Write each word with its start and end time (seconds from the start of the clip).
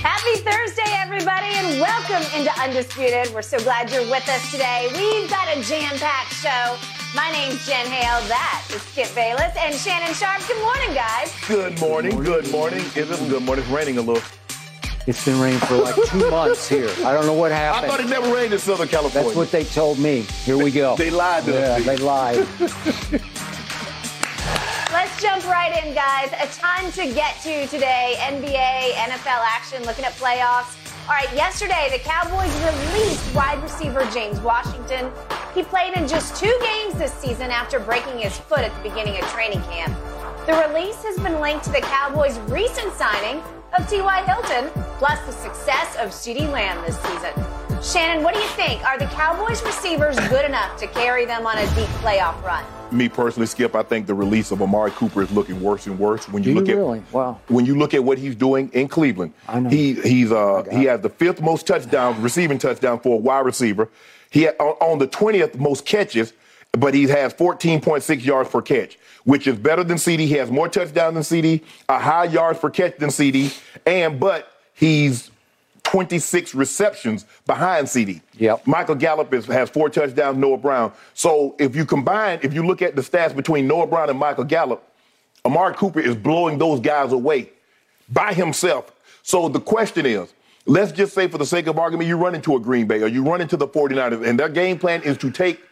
Happy 0.00 0.36
Thursday, 0.40 0.82
everybody, 1.00 1.46
and 1.54 1.80
welcome 1.80 2.22
into 2.38 2.52
Undisputed. 2.60 3.32
We're 3.34 3.42
so 3.42 3.58
glad 3.60 3.90
you're 3.90 4.02
with 4.02 4.28
us 4.28 4.50
today. 4.50 4.88
We've 4.94 5.28
got 5.30 5.48
a 5.48 5.60
jam 5.62 5.96
packed 5.96 6.34
show. 6.34 6.76
My 7.14 7.30
name's 7.32 7.66
Jen 7.66 7.86
Hale. 7.86 8.20
That 8.28 8.62
is 8.70 8.82
Skip 8.82 9.14
Bayless 9.14 9.54
and 9.58 9.74
Shannon 9.74 10.14
Sharpe. 10.14 10.46
Good 10.46 10.60
morning, 10.62 10.94
guys. 10.94 11.34
Good 11.48 11.80
morning. 11.80 12.22
Good 12.22 12.50
morning. 12.52 12.84
It 12.94 13.10
is 13.10 13.18
good 13.20 13.42
morning. 13.42 13.64
It's 13.64 13.72
raining 13.72 13.96
a 13.98 14.02
little. 14.02 14.22
It's 15.06 15.24
been 15.24 15.40
raining 15.40 15.60
for 15.60 15.76
like 15.76 15.94
two 16.08 16.30
months 16.30 16.68
here. 16.68 16.90
I 17.04 17.12
don't 17.12 17.24
know 17.24 17.32
what 17.32 17.50
happened. 17.50 17.86
I 17.86 17.88
thought 17.88 18.00
it 18.00 18.08
never 18.10 18.32
rained 18.34 18.52
in 18.52 18.58
Southern 18.58 18.88
California. 18.88 19.28
That's 19.28 19.36
what 19.36 19.50
they 19.50 19.64
told 19.64 19.98
me. 19.98 20.22
Here 20.44 20.58
we 20.58 20.70
go. 20.70 20.96
They 20.96 21.10
lied 21.10 21.44
to 21.44 21.52
yeah, 21.52 21.76
us. 21.76 21.84
they 21.86 21.96
lied. 21.96 22.46
Let's 24.96 25.20
jump 25.20 25.44
right 25.44 25.84
in, 25.84 25.92
guys. 25.92 26.32
A 26.40 26.46
ton 26.58 26.90
to 26.92 27.12
get 27.12 27.38
to 27.42 27.66
today. 27.66 28.14
NBA, 28.16 28.92
NFL 28.92 29.44
action, 29.44 29.84
looking 29.84 30.06
at 30.06 30.12
playoffs. 30.12 30.74
All 31.06 31.14
right, 31.14 31.30
yesterday 31.34 31.90
the 31.92 31.98
Cowboys 31.98 32.50
released 32.64 33.34
wide 33.34 33.62
receiver 33.62 34.08
James 34.10 34.40
Washington. 34.40 35.12
He 35.54 35.64
played 35.64 35.94
in 35.98 36.08
just 36.08 36.34
two 36.34 36.58
games 36.62 36.94
this 36.94 37.12
season 37.12 37.50
after 37.50 37.78
breaking 37.78 38.20
his 38.20 38.38
foot 38.38 38.60
at 38.60 38.74
the 38.74 38.88
beginning 38.88 39.22
of 39.22 39.28
training 39.28 39.60
camp. 39.64 39.94
The 40.46 40.54
release 40.66 41.02
has 41.04 41.18
been 41.18 41.42
linked 41.42 41.66
to 41.66 41.72
the 41.72 41.82
Cowboys' 41.82 42.38
recent 42.48 42.90
signing 42.94 43.42
of 43.78 43.86
T.Y. 43.90 44.24
Hilton, 44.24 44.70
plus 44.96 45.20
the 45.26 45.32
success 45.32 45.94
of 45.96 46.08
CeeDee 46.08 46.50
Lamb 46.50 46.82
this 46.86 46.98
season. 47.00 47.34
Shannon, 47.82 48.24
what 48.24 48.32
do 48.32 48.40
you 48.40 48.48
think? 48.56 48.82
Are 48.82 48.98
the 48.98 49.12
Cowboys 49.12 49.62
receivers 49.62 50.18
good 50.30 50.46
enough 50.46 50.78
to 50.78 50.86
carry 50.86 51.26
them 51.26 51.46
on 51.46 51.58
a 51.58 51.66
deep 51.74 51.90
playoff 52.00 52.42
run? 52.42 52.64
Me 52.92 53.08
personally, 53.08 53.46
Skip, 53.46 53.74
I 53.74 53.82
think 53.82 54.06
the 54.06 54.14
release 54.14 54.52
of 54.52 54.62
Amari 54.62 54.92
Cooper 54.92 55.20
is 55.22 55.30
looking 55.32 55.60
worse 55.60 55.86
and 55.86 55.98
worse. 55.98 56.28
When 56.28 56.42
you 56.44 56.52
Do 56.54 56.60
look 56.60 56.68
you 56.68 56.74
at 56.74 56.78
really? 56.78 57.02
Wow. 57.12 57.40
when 57.48 57.66
you 57.66 57.76
look 57.76 57.94
at 57.94 58.02
what 58.04 58.16
he's 58.16 58.36
doing 58.36 58.70
in 58.72 58.86
Cleveland, 58.88 59.32
I 59.48 59.58
know. 59.60 59.68
he 59.70 59.94
he's 59.94 60.30
uh 60.30 60.62
he 60.70 60.84
has 60.84 61.00
the 61.00 61.08
fifth 61.10 61.40
most 61.40 61.66
touchdowns, 61.66 62.16
receiving 62.18 62.58
touchdown 62.58 63.00
for 63.00 63.14
a 63.14 63.20
wide 63.20 63.44
receiver. 63.44 63.88
He 64.30 64.42
had, 64.42 64.56
on, 64.58 64.98
the 64.98 65.06
twentieth 65.08 65.58
most 65.58 65.84
catches, 65.84 66.32
but 66.72 66.94
he 66.94 67.04
has 67.04 67.32
14.6 67.34 68.24
yards 68.24 68.50
per 68.50 68.62
catch, 68.62 68.98
which 69.24 69.46
is 69.46 69.56
better 69.56 69.82
than 69.82 69.98
CD. 69.98 70.26
He 70.26 70.34
has 70.34 70.50
more 70.50 70.68
touchdowns 70.68 71.14
than 71.14 71.22
CD, 71.24 71.62
a 71.88 71.98
high 71.98 72.24
yards 72.24 72.58
per 72.60 72.70
catch 72.70 72.98
than 72.98 73.10
CD, 73.10 73.50
and 73.84 74.20
but 74.20 74.52
he's 74.74 75.30
26 75.86 76.54
receptions 76.54 77.26
behind 77.46 77.88
CD. 77.88 78.20
Yep. 78.38 78.66
Michael 78.66 78.96
Gallup 78.96 79.32
is, 79.32 79.46
has 79.46 79.70
four 79.70 79.88
touchdowns, 79.88 80.36
Noah 80.36 80.58
Brown. 80.58 80.92
So 81.14 81.54
if 81.60 81.76
you 81.76 81.84
combine, 81.84 82.40
if 82.42 82.52
you 82.52 82.66
look 82.66 82.82
at 82.82 82.96
the 82.96 83.02
stats 83.02 83.34
between 83.34 83.68
Noah 83.68 83.86
Brown 83.86 84.10
and 84.10 84.18
Michael 84.18 84.44
Gallup, 84.44 84.82
Amari 85.44 85.74
Cooper 85.74 86.00
is 86.00 86.16
blowing 86.16 86.58
those 86.58 86.80
guys 86.80 87.12
away 87.12 87.50
by 88.08 88.34
himself. 88.34 88.92
So 89.22 89.48
the 89.48 89.60
question 89.60 90.06
is, 90.06 90.34
let's 90.66 90.90
just 90.90 91.14
say 91.14 91.28
for 91.28 91.38
the 91.38 91.46
sake 91.46 91.68
of 91.68 91.78
argument, 91.78 92.08
you 92.08 92.16
run 92.16 92.34
into 92.34 92.56
a 92.56 92.60
Green 92.60 92.88
Bay 92.88 93.00
or 93.02 93.06
you 93.06 93.22
run 93.22 93.40
into 93.40 93.56
the 93.56 93.68
49ers, 93.68 94.26
and 94.26 94.38
their 94.38 94.48
game 94.48 94.80
plan 94.80 95.02
is 95.02 95.16
to 95.18 95.30
take 95.30 95.62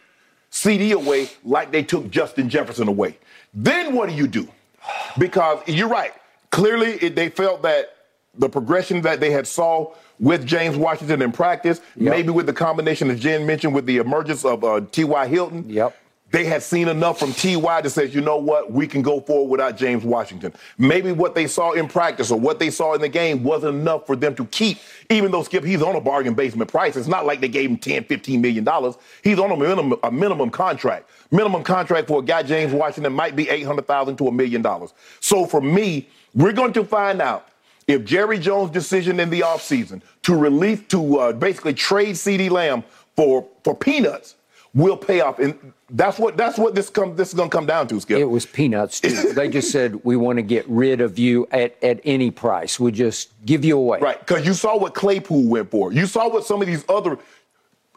CD 0.49 0.93
away 0.93 1.29
like 1.43 1.73
they 1.73 1.83
took 1.83 2.09
Justin 2.09 2.47
Jefferson 2.47 2.87
away. 2.87 3.17
Then 3.53 3.93
what 3.93 4.07
do 4.07 4.15
you 4.15 4.27
do? 4.27 4.47
Because 5.17 5.59
you're 5.67 5.89
right. 5.89 6.13
Clearly, 6.51 6.91
it, 7.01 7.15
they 7.15 7.27
felt 7.27 7.63
that 7.63 7.95
the 8.37 8.49
progression 8.49 9.01
that 9.01 9.19
they 9.19 9.31
had 9.31 9.47
saw 9.47 9.93
with 10.19 10.45
James 10.45 10.77
Washington 10.77 11.21
in 11.21 11.31
practice, 11.31 11.81
Yep. 11.97 12.11
maybe 12.11 12.29
with 12.29 12.45
the 12.45 12.53
combination 12.53 13.09
as 13.09 13.19
Jen 13.19 13.45
mentioned 13.45 13.73
with 13.75 13.85
the 13.85 13.97
emergence 13.97 14.45
of 14.45 14.63
uh, 14.63 14.81
T.Y. 14.91 15.27
Hilton, 15.27 15.65
Yep. 15.69 15.95
they 16.31 16.43
had 16.45 16.63
seen 16.63 16.87
enough 16.87 17.19
from 17.19 17.31
T.Y. 17.33 17.81
to 17.81 17.89
say, 17.89 18.05
you 18.07 18.19
know 18.21 18.37
what, 18.37 18.71
we 18.71 18.87
can 18.87 19.01
go 19.01 19.21
forward 19.21 19.49
without 19.51 19.77
James 19.77 20.03
Washington. 20.03 20.53
Maybe 20.77 21.11
what 21.11 21.35
they 21.35 21.47
saw 21.47 21.71
in 21.73 21.87
practice 21.87 22.31
or 22.31 22.39
what 22.39 22.59
they 22.59 22.69
saw 22.69 22.93
in 22.93 23.01
the 23.01 23.07
game 23.09 23.43
wasn't 23.43 23.75
enough 23.75 24.05
for 24.05 24.15
them 24.15 24.35
to 24.35 24.45
keep, 24.47 24.79
even 25.09 25.31
though 25.31 25.43
Skip, 25.43 25.63
he's 25.63 25.81
on 25.81 25.95
a 25.95 26.01
bargain 26.01 26.33
basement 26.33 26.69
price. 26.69 26.95
It's 26.95 27.07
not 27.07 27.25
like 27.25 27.39
they 27.41 27.47
gave 27.47 27.69
him 27.69 27.77
10, 27.77 28.05
15 28.05 28.41
million 28.41 28.63
dollars. 28.63 28.95
He's 29.23 29.39
on 29.39 29.51
a 29.51 29.55
minimum, 29.57 29.95
a 30.03 30.11
minimum 30.11 30.49
contract. 30.49 31.09
Minimum 31.31 31.63
contract 31.63 32.07
for 32.07 32.19
a 32.19 32.23
guy, 32.23 32.43
James 32.43 32.73
Washington, 32.73 33.13
might 33.13 33.35
be 33.35 33.49
800,000 33.49 34.17
to 34.17 34.27
a 34.27 34.31
million 34.31 34.61
dollars. 34.61 34.93
So 35.19 35.45
for 35.45 35.61
me, 35.61 36.07
we're 36.33 36.53
going 36.53 36.73
to 36.73 36.83
find 36.83 37.21
out 37.21 37.47
if 37.87 38.03
Jerry 38.03 38.39
Jones' 38.39 38.71
decision 38.71 39.19
in 39.19 39.29
the 39.29 39.41
offseason 39.41 40.01
to 40.23 40.35
release, 40.35 40.81
to 40.89 41.17
uh, 41.19 41.33
basically 41.33 41.73
trade 41.73 42.17
CD 42.17 42.49
Lamb 42.49 42.83
for, 43.15 43.47
for 43.63 43.75
peanuts 43.75 44.35
will 44.73 44.97
pay 44.97 45.21
off. 45.21 45.39
And 45.39 45.73
that's 45.89 46.19
what 46.19 46.35
that's 46.35 46.57
what 46.57 46.75
this 46.75 46.89
come 46.89 47.15
this 47.15 47.29
is 47.29 47.33
gonna 47.33 47.49
come 47.49 47.65
down 47.65 47.87
to, 47.87 47.99
Skip. 47.99 48.19
It 48.19 48.25
was 48.25 48.45
peanuts, 48.45 48.99
too. 48.99 49.09
they 49.33 49.49
just 49.49 49.71
said, 49.71 50.03
we 50.03 50.15
want 50.15 50.37
to 50.37 50.41
get 50.43 50.67
rid 50.67 50.99
of 50.99 51.17
you 51.17 51.47
at, 51.51 51.81
at 51.83 52.01
any 52.03 52.31
price. 52.31 52.79
We 52.79 52.91
just 52.91 53.31
give 53.45 53.63
you 53.63 53.77
away. 53.77 53.99
Right, 53.99 54.19
because 54.19 54.45
you 54.45 54.53
saw 54.53 54.77
what 54.77 54.93
Claypool 54.93 55.47
went 55.47 55.71
for. 55.71 55.93
You 55.93 56.05
saw 56.05 56.29
what 56.29 56.45
some 56.45 56.61
of 56.61 56.67
these 56.67 56.83
other. 56.89 57.17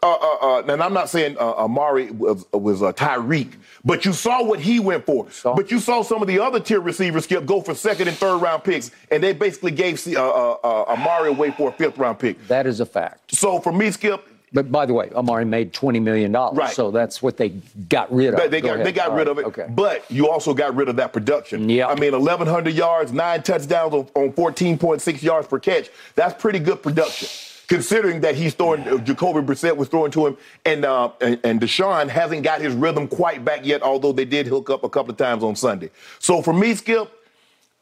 Uh, 0.01 0.11
uh, 0.13 0.37
uh, 0.41 0.63
and 0.73 0.81
I'm 0.81 0.93
not 0.93 1.09
saying 1.09 1.35
uh, 1.37 1.53
Amari 1.55 2.11
was, 2.11 2.45
was 2.53 2.81
uh, 2.81 2.93
Tyreek, 2.93 3.53
but 3.83 4.05
you 4.05 4.13
saw 4.13 4.43
what 4.43 4.59
he 4.61 4.79
went 4.79 5.05
for. 5.05 5.27
But 5.43 5.71
you 5.71 5.79
saw 5.79 6.03
some 6.03 6.21
of 6.21 6.27
the 6.27 6.39
other 6.39 6.59
tier 6.61 6.79
receivers 6.79 7.25
skip 7.25 7.45
go 7.45 7.61
for 7.61 7.75
second 7.75 8.07
and 8.07 8.15
third 8.15 8.37
round 8.41 8.63
picks, 8.63 8.91
and 9.11 9.21
they 9.21 9.33
basically 9.33 9.71
gave 9.71 10.05
uh, 10.07 10.19
uh, 10.21 10.57
uh, 10.63 10.83
Amari 10.93 11.29
away 11.29 11.51
for 11.51 11.69
a 11.69 11.71
fifth 11.73 11.97
round 11.97 12.17
pick. 12.19 12.47
That 12.47 12.65
is 12.65 12.79
a 12.79 12.85
fact. 12.85 13.35
So 13.35 13.59
for 13.59 13.73
me, 13.73 13.91
Skip, 13.91 14.25
But 14.53 14.71
by 14.71 14.85
the 14.85 14.93
way, 14.93 15.09
Amari 15.13 15.43
made 15.45 15.73
$20 15.73 16.01
million. 16.01 16.31
Right. 16.31 16.71
So 16.73 16.91
that's 16.91 17.21
what 17.21 17.35
they 17.35 17.49
got 17.49 18.09
rid 18.13 18.33
of. 18.33 18.39
They, 18.39 18.47
they 18.47 18.61
Go 18.61 18.67
got 18.69 18.73
ahead. 18.75 18.85
they 18.87 18.91
got 18.93 19.09
All 19.09 19.17
rid 19.17 19.27
right. 19.27 19.31
of 19.31 19.39
it, 19.39 19.45
Okay. 19.47 19.65
but 19.69 20.09
you 20.09 20.29
also 20.29 20.53
got 20.53 20.75
rid 20.75 20.87
of 20.87 20.95
that 20.95 21.11
production. 21.11 21.67
Yeah. 21.69 21.87
I 21.87 21.95
mean, 21.95 22.13
1,100 22.13 22.73
yards, 22.73 23.11
nine 23.11 23.43
touchdowns 23.43 23.93
on, 23.93 24.07
on 24.15 24.31
14.6 24.31 25.21
yards 25.21 25.47
per 25.47 25.59
catch. 25.59 25.89
That's 26.15 26.41
pretty 26.41 26.59
good 26.59 26.81
production, 26.81 27.27
considering 27.69 28.19
that 28.21 28.35
he's 28.35 28.53
throwing. 28.53 28.81
uh, 28.87 28.97
Jacoby 28.97 29.39
Brissett 29.39 29.77
was 29.77 29.87
throwing 29.87 30.11
to 30.11 30.27
him, 30.27 30.37
and 30.65 30.83
uh, 30.83 31.11
and, 31.21 31.39
and 31.45 31.61
Deshaun 31.61 32.09
hasn't 32.09 32.43
got 32.43 32.59
his 32.59 32.73
rhythm 32.73 33.07
quite 33.07 33.45
back 33.45 33.65
yet. 33.65 33.81
Although 33.81 34.11
they 34.11 34.25
did 34.25 34.47
hook 34.47 34.69
up 34.69 34.83
a 34.83 34.89
couple 34.89 35.11
of 35.11 35.17
times 35.17 35.43
on 35.43 35.55
Sunday. 35.55 35.91
So 36.19 36.41
for 36.41 36.53
me, 36.53 36.75
Skip, 36.75 37.09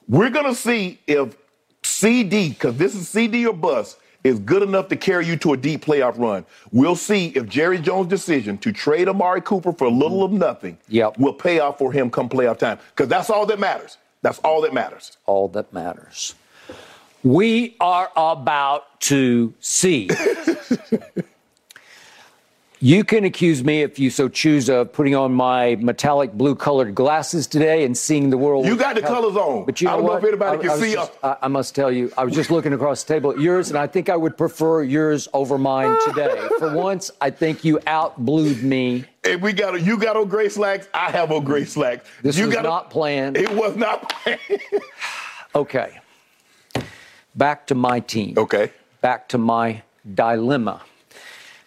we're 0.08 0.30
gonna 0.30 0.54
see 0.56 1.00
if 1.08 1.36
CD, 1.84 2.50
because 2.50 2.78
this 2.78 2.94
is 2.94 3.08
CD 3.10 3.48
or 3.48 3.54
bust, 3.54 3.98
is 4.24 4.40
good 4.40 4.62
enough 4.62 4.90
to 4.90 4.96
carry 4.98 5.26
you 5.26 5.38
to 5.38 5.54
a 5.54 5.58
deep 5.58 5.86
playoff 5.86 6.18
run. 6.20 6.46
We'll 6.72 6.96
see 6.98 7.28
if 7.28 7.48
Jerry 7.48 7.78
Jones' 7.80 8.08
decision 8.08 8.58
to 8.60 8.74
trade 8.74 9.08
Amari 9.08 9.42
Cooper 9.42 9.72
for 9.72 9.86
a 9.86 9.90
little 9.92 10.24
of 10.24 10.32
nothing 10.34 10.78
Yep. 10.90 11.18
will 11.18 11.34
pay 11.34 11.60
off 11.60 11.78
for 11.78 11.94
him 11.94 12.10
come 12.10 12.28
playoff 12.28 12.58
time. 12.58 12.78
Because 12.90 13.08
that's 13.08 13.30
all 13.30 13.46
that 13.46 13.60
matters. 13.60 13.98
That's 14.24 14.40
all 14.40 14.62
that 14.62 14.74
matters. 14.74 15.16
all 15.28 15.48
that 15.50 15.72
matters. 15.72 16.34
We 17.24 17.76
are 17.80 18.10
about 18.16 19.02
to 19.02 19.54
see. 19.60 20.10
you 22.80 23.04
can 23.04 23.26
accuse 23.26 23.64
me, 23.64 23.82
if 23.82 23.98
you 23.98 24.10
so 24.12 24.30
choose, 24.30 24.70
of 24.70 24.94
putting 24.94 25.16
on 25.16 25.34
my 25.34 25.76
metallic 25.78 26.32
blue 26.34 26.56
colored 26.56 26.94
glasses 26.94 27.48
today 27.48 27.84
and 27.86 27.98
seeing 27.98 28.30
the 28.30 28.38
world. 28.38 28.68
You 28.68 28.78
got 28.78 28.96
the 28.96 29.02
colors 29.02 29.36
on. 29.36 29.66
But 29.66 29.82
you 29.82 29.90
I 29.90 29.92
know 29.94 29.98
don't 29.98 30.06
know 30.06 30.14
what? 30.14 30.24
if 30.24 30.28
anybody 30.30 30.58
I- 30.58 30.62
can 30.62 30.70
I 30.70 30.78
see 30.78 30.94
just- 30.94 31.12
us. 31.12 31.18
I, 31.24 31.38
I 31.46 31.48
must 31.48 31.74
tell 31.74 31.92
you, 31.92 32.12
I 32.18 32.24
was 32.24 32.36
just 32.36 32.52
looking 32.52 32.72
across 32.74 33.04
the 33.04 33.14
table 33.16 33.32
at 33.32 33.40
yours, 33.40 33.70
and 33.70 33.78
I 33.80 33.88
think 33.88 34.10
I 34.10 34.16
would 34.16 34.38
prefer 34.38 34.84
yours 34.84 35.28
over 35.34 35.58
mine 35.58 35.98
today. 36.06 36.48
For 36.60 36.74
once, 36.76 37.10
I 37.20 37.32
think 37.32 37.66
you 37.66 37.80
outblued 37.88 38.62
me. 38.62 39.06
And 39.24 39.42
we 39.42 39.54
got 39.54 39.74
a, 39.76 39.82
you 39.82 39.98
got 39.98 40.16
on 40.16 40.28
gray 40.30 40.50
slacks. 40.50 40.88
I 40.94 41.10
have 41.12 41.32
on 41.32 41.44
gray 41.44 41.66
slacks. 41.66 42.08
This 42.22 42.38
you 42.38 42.46
was 42.46 42.56
got 42.56 42.64
a- 42.66 42.68
not 42.70 42.90
planned. 42.92 43.38
It 43.38 43.52
was 43.52 43.76
not 43.76 44.08
planned. 44.24 44.40
Okay. 45.56 46.00
Back 47.38 47.68
to 47.68 47.76
my 47.76 48.00
team. 48.00 48.34
okay. 48.38 48.72
back 49.02 49.30
to 49.30 49.38
my 49.38 49.84
dilemma. 50.16 50.82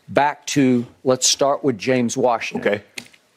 Back 0.08 0.44
to, 0.49 0.87
let's 1.05 1.28
start 1.28 1.62
with 1.62 1.78
James 1.78 2.17
Washington. 2.17 2.75
Okay. 2.75 2.84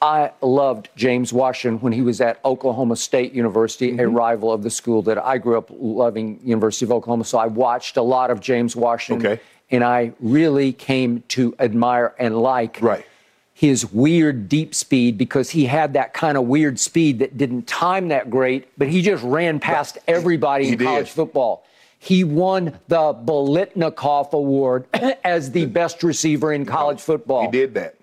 I 0.01 0.31
loved 0.41 0.89
James 0.97 1.31
Washington 1.31 1.80
when 1.80 1.94
he 1.94 2.01
was 2.01 2.19
at 2.19 2.39
Oklahoma 2.44 2.95
State 2.95 3.33
University, 3.33 3.91
a 3.91 3.94
Mm-hmm. 3.97 4.15
rival 4.15 4.51
of 4.51 4.63
the 4.63 4.69
school 4.71 5.01
that 5.03 5.18
I 5.24 5.38
grew 5.38 5.57
up 5.57 5.69
loving, 5.71 6.39
University 6.44 6.85
of 6.85 6.91
Oklahoma. 6.91 7.24
So 7.24 7.38
I 7.38 7.45
watched 7.45 7.95
a 7.97 8.01
lot 8.01 8.31
of 8.31 8.41
James 8.41 8.75
Washington. 8.75 9.25
Okay. 9.33 9.41
And 9.69 9.83
I 9.83 10.12
really 10.19 10.74
came 10.74 11.24
to 11.30 11.56
admire 11.59 12.13
and 12.19 12.38
like 12.38 12.80
Right. 12.81 13.06
his 13.53 13.91
weird 13.94 14.50
deep 14.50 14.75
speed 14.75 15.18
because 15.18 15.51
he 15.51 15.65
had 15.65 15.94
that 15.94 16.13
kind 16.13 16.38
of 16.38 16.45
weird 16.45 16.80
speed 16.80 17.19
that 17.19 17.38
didn't 17.38 17.68
time 17.68 18.09
that 18.09 18.30
great, 18.30 18.68
but 18.77 18.88
he 18.89 19.01
just 19.03 19.24
ran 19.24 19.59
past 19.59 20.00
everybody 20.07 20.65
He 20.65 20.74
in 20.74 20.80
college 20.80 21.09
football. 21.12 21.65
He 22.03 22.25
won 22.25 22.77
the 22.89 23.13
Biletnikoff 23.13 24.33
Award 24.33 24.85
as 25.23 25.51
the 25.51 25.65
best 25.67 26.03
receiver 26.03 26.51
in 26.51 26.65
college 26.65 27.00
football. 27.00 27.45
He 27.45 27.51
did 27.51 27.75
that. 27.75 27.95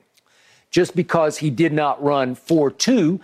Just 0.70 0.97
because 0.97 1.37
he 1.37 1.50
did 1.50 1.75
not 1.75 2.02
run 2.02 2.35
4 2.35 2.70
2, 2.70 3.20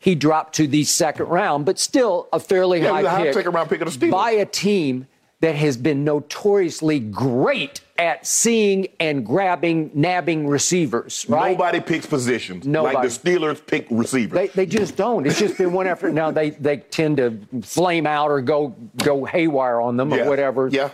he 0.00 0.16
dropped 0.16 0.56
to 0.56 0.66
the 0.66 0.82
second 0.82 1.26
round, 1.26 1.64
but 1.64 1.78
still 1.78 2.28
a 2.32 2.40
fairly 2.40 2.82
Yeah, 2.82 2.90
high, 2.90 3.02
high 3.02 3.22
pick 3.26 3.34
second 3.34 3.52
round 3.52 3.70
pick 3.70 3.80
of 3.82 3.92
the 3.92 4.06
Steelers. 4.06 4.10
by 4.10 4.32
a 4.32 4.46
team 4.46 5.06
that 5.40 5.54
has 5.54 5.76
been 5.76 6.02
notoriously 6.02 6.98
great 6.98 7.80
at 7.98 8.26
seeing 8.26 8.88
and 9.00 9.24
grabbing, 9.24 9.90
nabbing 9.94 10.46
receivers, 10.46 11.24
right? 11.28 11.52
Nobody 11.52 11.80
picks 11.80 12.06
positions 12.06 12.66
Nobody. 12.66 12.94
like 12.96 13.08
the 13.08 13.30
Steelers 13.30 13.64
pick 13.66 13.86
receivers. 13.90 14.34
They, 14.36 14.46
they 14.48 14.66
just 14.66 14.96
don't. 14.96 15.26
It's 15.26 15.38
just 15.38 15.56
been 15.58 15.72
one 15.72 15.86
after 15.86 16.10
now. 16.10 16.30
They 16.30 16.50
they 16.50 16.78
tend 16.78 17.16
to 17.18 17.38
flame 17.62 18.06
out 18.06 18.30
or 18.30 18.40
go 18.42 18.74
go 19.02 19.24
haywire 19.24 19.80
on 19.80 19.96
them 19.96 20.10
Yeah. 20.10 20.24
or 20.24 20.28
whatever. 20.28 20.68
Yeah. 20.68 20.90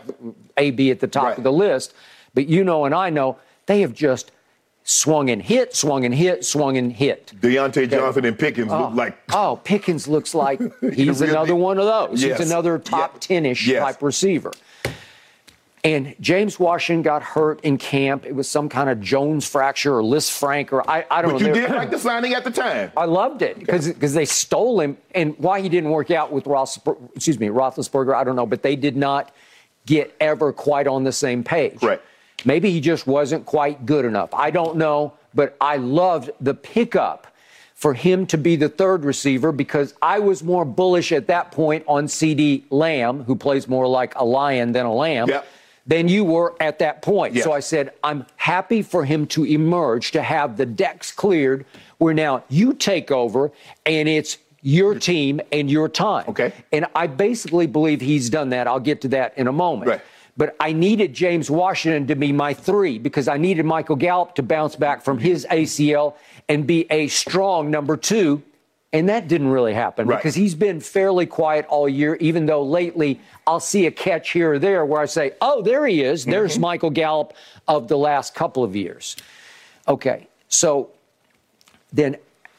A 0.57 0.71
B 0.71 0.91
at 0.91 1.01
the 1.01 1.09
top 1.09 1.25
Right. 1.25 1.39
of 1.39 1.45
the 1.45 1.53
list. 1.53 1.95
But 2.35 2.47
you 2.49 2.65
know 2.65 2.85
and 2.85 2.95
I 2.95 3.11
know 3.11 3.39
they 3.67 3.81
have 3.81 3.93
just 3.95 4.31
swung 4.85 5.31
and 5.31 5.41
hit, 5.41 5.77
swung 5.77 6.05
and 6.05 6.13
hit, 6.15 6.45
swung 6.45 6.77
and 6.77 6.93
hit. 6.93 7.33
Diontae 7.41 7.89
Johnson 7.89 8.25
and 8.25 8.37
Pickens 8.39 8.71
look 8.71 8.91
oh. 8.91 8.95
like 8.95 9.17
Oh, 9.33 9.61
Pickens 9.63 10.09
looks 10.09 10.35
like 10.35 10.61
he's 10.93 11.21
another 11.21 11.55
one 11.55 11.79
of 11.79 11.85
those. 11.87 12.23
Yes. 12.23 12.39
He's 12.41 12.51
another 12.51 12.79
top 12.79 13.13
Yeah. 13.15 13.19
10 13.21 13.47
ish 13.47 13.67
Yes. 13.69 13.83
type 13.83 14.03
receiver. 14.03 14.53
And 15.85 16.15
James 16.21 16.61
Washington 16.61 17.03
got 17.03 17.25
hurt 17.25 17.61
in 17.63 17.77
camp. 17.77 18.25
It 18.25 18.37
was 18.37 18.49
some 18.49 18.69
kind 18.69 18.89
of 18.89 19.01
Jones 19.01 19.49
fracture 19.49 19.99
or 19.99 20.03
Lisfranc 20.03 20.71
or 20.73 20.89
I, 20.89 21.05
I 21.11 21.23
don't 21.23 21.33
But 21.33 21.43
know. 21.43 21.49
you 21.49 21.55
did 21.55 21.71
like 21.71 21.91
the 21.91 21.99
signing 21.99 22.35
at 22.35 22.45
the 22.45 22.53
time. 22.53 22.93
I 22.97 23.05
loved 23.07 23.43
it 23.43 23.59
because 23.59 24.15
they 24.15 24.25
stole 24.25 24.79
him, 24.81 24.97
and 25.13 25.37
why 25.39 25.61
he 25.61 25.69
didn't 25.69 25.91
work 25.91 26.13
out 26.13 26.31
with 26.31 26.47
Ross, 26.47 26.79
excuse 27.17 27.41
me, 27.41 27.49
Roethlisberger, 27.49 28.15
I 28.15 28.23
don't 28.23 28.37
know, 28.37 28.47
but 28.47 28.63
they 28.63 28.77
did 28.77 28.97
not 28.97 29.35
get 29.87 30.15
ever 30.21 30.53
quite 30.53 30.87
on 30.87 31.03
the 31.03 31.11
same 31.11 31.43
page. 31.43 31.83
Right. 31.83 32.01
Maybe 32.45 32.71
he 32.71 32.81
just 32.81 33.09
wasn't 33.09 33.45
quite 33.47 33.85
good 33.85 34.05
enough. 34.05 34.33
I 34.33 34.53
don't 34.53 34.77
know, 34.77 35.15
but 35.35 35.57
I 35.61 35.79
loved 35.79 36.31
the 36.41 36.55
pickup 36.55 37.27
for 37.75 37.95
him 37.95 38.27
to 38.27 38.39
be 38.39 38.55
the 38.55 38.69
third 38.69 39.05
receiver 39.05 39.51
because 39.51 39.95
I 40.01 40.21
was 40.21 40.45
more 40.45 40.65
bullish 40.65 41.11
at 41.11 41.27
that 41.27 41.51
point 41.51 41.83
on 41.89 42.07
CD 42.07 42.65
Lamb, 42.71 43.25
who 43.25 43.35
plays 43.35 43.67
more 43.67 43.89
like 43.89 44.15
a 44.15 44.25
lion 44.25 44.71
than 44.71 44.87
a 44.87 44.95
lamb. 44.95 45.29
Yep. 45.29 45.47
Than 45.85 46.07
you 46.07 46.25
were 46.25 46.55
at 46.61 46.79
that 46.79 47.03
point. 47.03 47.35
Yes. 47.35 47.45
So 47.45 47.53
I 47.53 47.59
said, 47.61 47.93
I'm 48.05 48.25
happy 48.37 48.83
for 48.83 49.05
him 49.05 49.27
to 49.29 49.45
emerge, 49.45 50.13
to 50.13 50.23
have 50.23 50.57
the 50.57 50.65
decks 50.65 51.11
cleared, 51.11 51.67
where 51.99 52.15
now 52.15 52.45
you 52.49 52.73
take 52.73 53.11
over 53.11 53.51
and 53.85 54.09
it's 54.09 54.39
your 54.61 54.95
team 54.97 55.41
and 55.51 55.69
your 55.69 55.89
time. 55.89 56.25
Okay. 56.29 56.53
And 56.73 56.87
I 56.95 57.09
basically 57.09 57.67
believe 57.67 58.01
he's 58.01 58.31
done 58.31 58.51
that. 58.51 58.69
I'll 58.69 58.81
get 58.81 59.01
to 59.01 59.09
that 59.09 59.37
in 59.37 59.49
a 59.49 59.53
moment. 59.53 59.89
Right. 59.89 60.01
But 60.37 60.57
I 60.61 60.73
needed 60.73 61.13
James 61.13 61.51
Washington 61.51 62.07
to 62.07 62.15
be 62.15 62.33
my 62.33 62.55
three 62.55 62.99
because 62.99 63.29
I 63.29 63.37
needed 63.37 63.67
Michael 63.67 63.97
Gallup 63.97 64.35
to 64.37 64.43
bounce 64.43 64.77
back 64.77 65.03
from 65.03 65.19
his 65.19 65.47
ACL 65.51 66.15
and 66.49 66.67
be 66.67 66.87
a 66.91 67.09
strong 67.09 67.71
number 67.71 67.97
two. 67.97 68.43
And 68.93 69.09
that 69.09 69.27
didn't 69.27 69.49
really 69.49 69.73
happen 69.73 70.07
Right. 70.07 70.19
because 70.19 70.35
he's 70.35 70.55
been 70.55 70.79
fairly 70.81 71.25
quiet 71.25 71.65
all 71.69 71.89
year, 71.89 72.17
even 72.17 72.45
though 72.45 72.63
lately 72.63 73.21
I'll 73.47 73.61
see 73.61 73.87
a 73.87 73.91
catch 73.91 74.33
here 74.33 74.53
or 74.53 74.59
there 74.59 74.85
where 74.85 75.01
I 75.01 75.07
say, 75.07 75.33
oh, 75.41 75.63
there 75.63 75.87
he 75.87 76.03
is. 76.03 76.25
There's 76.27 76.53
mm-hmm. 76.53 76.63
Michael 76.63 76.91
Gallup 76.91 77.33
of 77.67 77.89
the 77.89 77.97
last 77.97 78.35
couple 78.35 78.63
of 78.63 78.77
years. 78.77 79.17
Okay. 79.89 80.29
So 80.49 80.91
then 81.93 82.17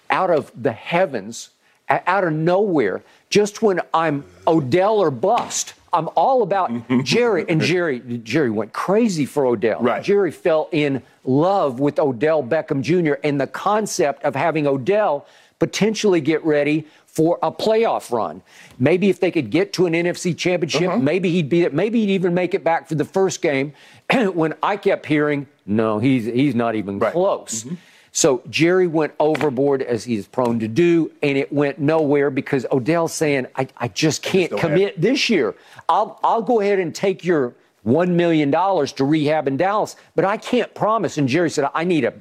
out 0.10 0.32
of 0.32 0.52
the 0.60 0.72
heavens, 0.72 1.50
out 1.88 2.24
of 2.24 2.34
nowhere, 2.34 3.04
just 3.30 3.62
when 3.62 3.82
I'm 3.94 4.24
Odell 4.48 4.98
or 4.98 5.12
bust, 5.12 5.76
I'm 5.92 6.10
all 6.16 6.42
about 6.42 6.72
Jerry. 7.04 7.46
And 7.48 7.62
Jerry, 7.62 8.00
Jerry 8.00 8.50
went 8.50 8.74
crazy 8.74 9.26
for 9.26 9.46
Odell. 9.46 9.82
Right. 9.82 10.04
Jerry 10.04 10.32
fell 10.32 10.68
in 10.72 11.04
love 11.24 11.80
with 11.80 12.00
Odell 12.00 12.44
Beckham 12.44 12.82
Jr. 12.82 13.14
and 13.24 13.40
the 13.40 13.48
concept 13.48 14.24
of 14.24 14.36
having 14.36 14.66
Odell 14.66 15.28
potentially 15.68 16.20
get 16.20 16.44
ready 16.44 16.86
for 17.06 17.40
a 17.42 17.52
playoff 17.52 18.12
run. 18.12 18.42
Maybe 18.80 19.10
if 19.10 19.20
they 19.22 19.32
could 19.32 19.50
get 19.50 19.72
to 19.74 19.86
an 19.86 19.94
NFC 19.94 20.36
championship, 20.38 20.90
Uh-huh. 20.90 20.98
maybe 20.98 21.30
he'd 21.30 21.48
be 21.48 21.70
maybe 21.70 22.02
he'd 22.02 22.10
even 22.10 22.34
make 22.34 22.54
it 22.54 22.64
back 22.66 22.90
for 22.90 22.96
the 22.96 23.06
first 23.06 23.42
game. 23.42 23.72
when 24.34 24.54
I 24.62 24.76
kept 24.78 25.06
hearing, 25.06 25.48
no, 25.66 26.00
he's 26.00 26.26
he's 26.26 26.54
not 26.56 26.76
even 26.76 27.00
Right. 27.00 27.14
close. 27.14 27.64
Mm-hmm. 27.64 27.76
So 28.12 28.44
Jerry 28.50 28.88
went 28.88 29.14
overboard 29.20 29.82
as 29.82 30.04
he's 30.04 30.28
prone 30.28 30.60
to 30.60 30.68
do, 30.68 31.12
and 31.24 31.36
it 31.38 31.52
went 31.52 31.80
nowhere 31.80 32.30
because 32.30 32.64
Odell's 32.72 33.14
saying, 33.14 33.48
I, 33.56 33.68
I 33.78 33.88
just 33.88 34.22
can't 34.22 34.52
don't 34.52 34.60
have 34.60 34.70
commit 34.72 35.00
this 35.02 35.30
year. 35.30 35.56
I'll 35.88 36.20
I'll 36.24 36.42
go 36.44 36.60
ahead 36.62 36.78
and 36.80 36.94
take 36.94 37.24
your 37.24 37.54
one 37.84 38.16
million 38.18 38.52
dollars 38.52 38.92
to 38.94 39.04
rehab 39.06 39.48
in 39.48 39.56
Dallas, 39.58 39.96
but 40.16 40.26
I 40.26 40.38
can't 40.38 40.74
promise. 40.74 41.18
And 41.18 41.28
Jerry 41.30 41.50
said, 41.50 41.70
I 41.74 41.84
need 41.86 42.04
a 42.06 42.14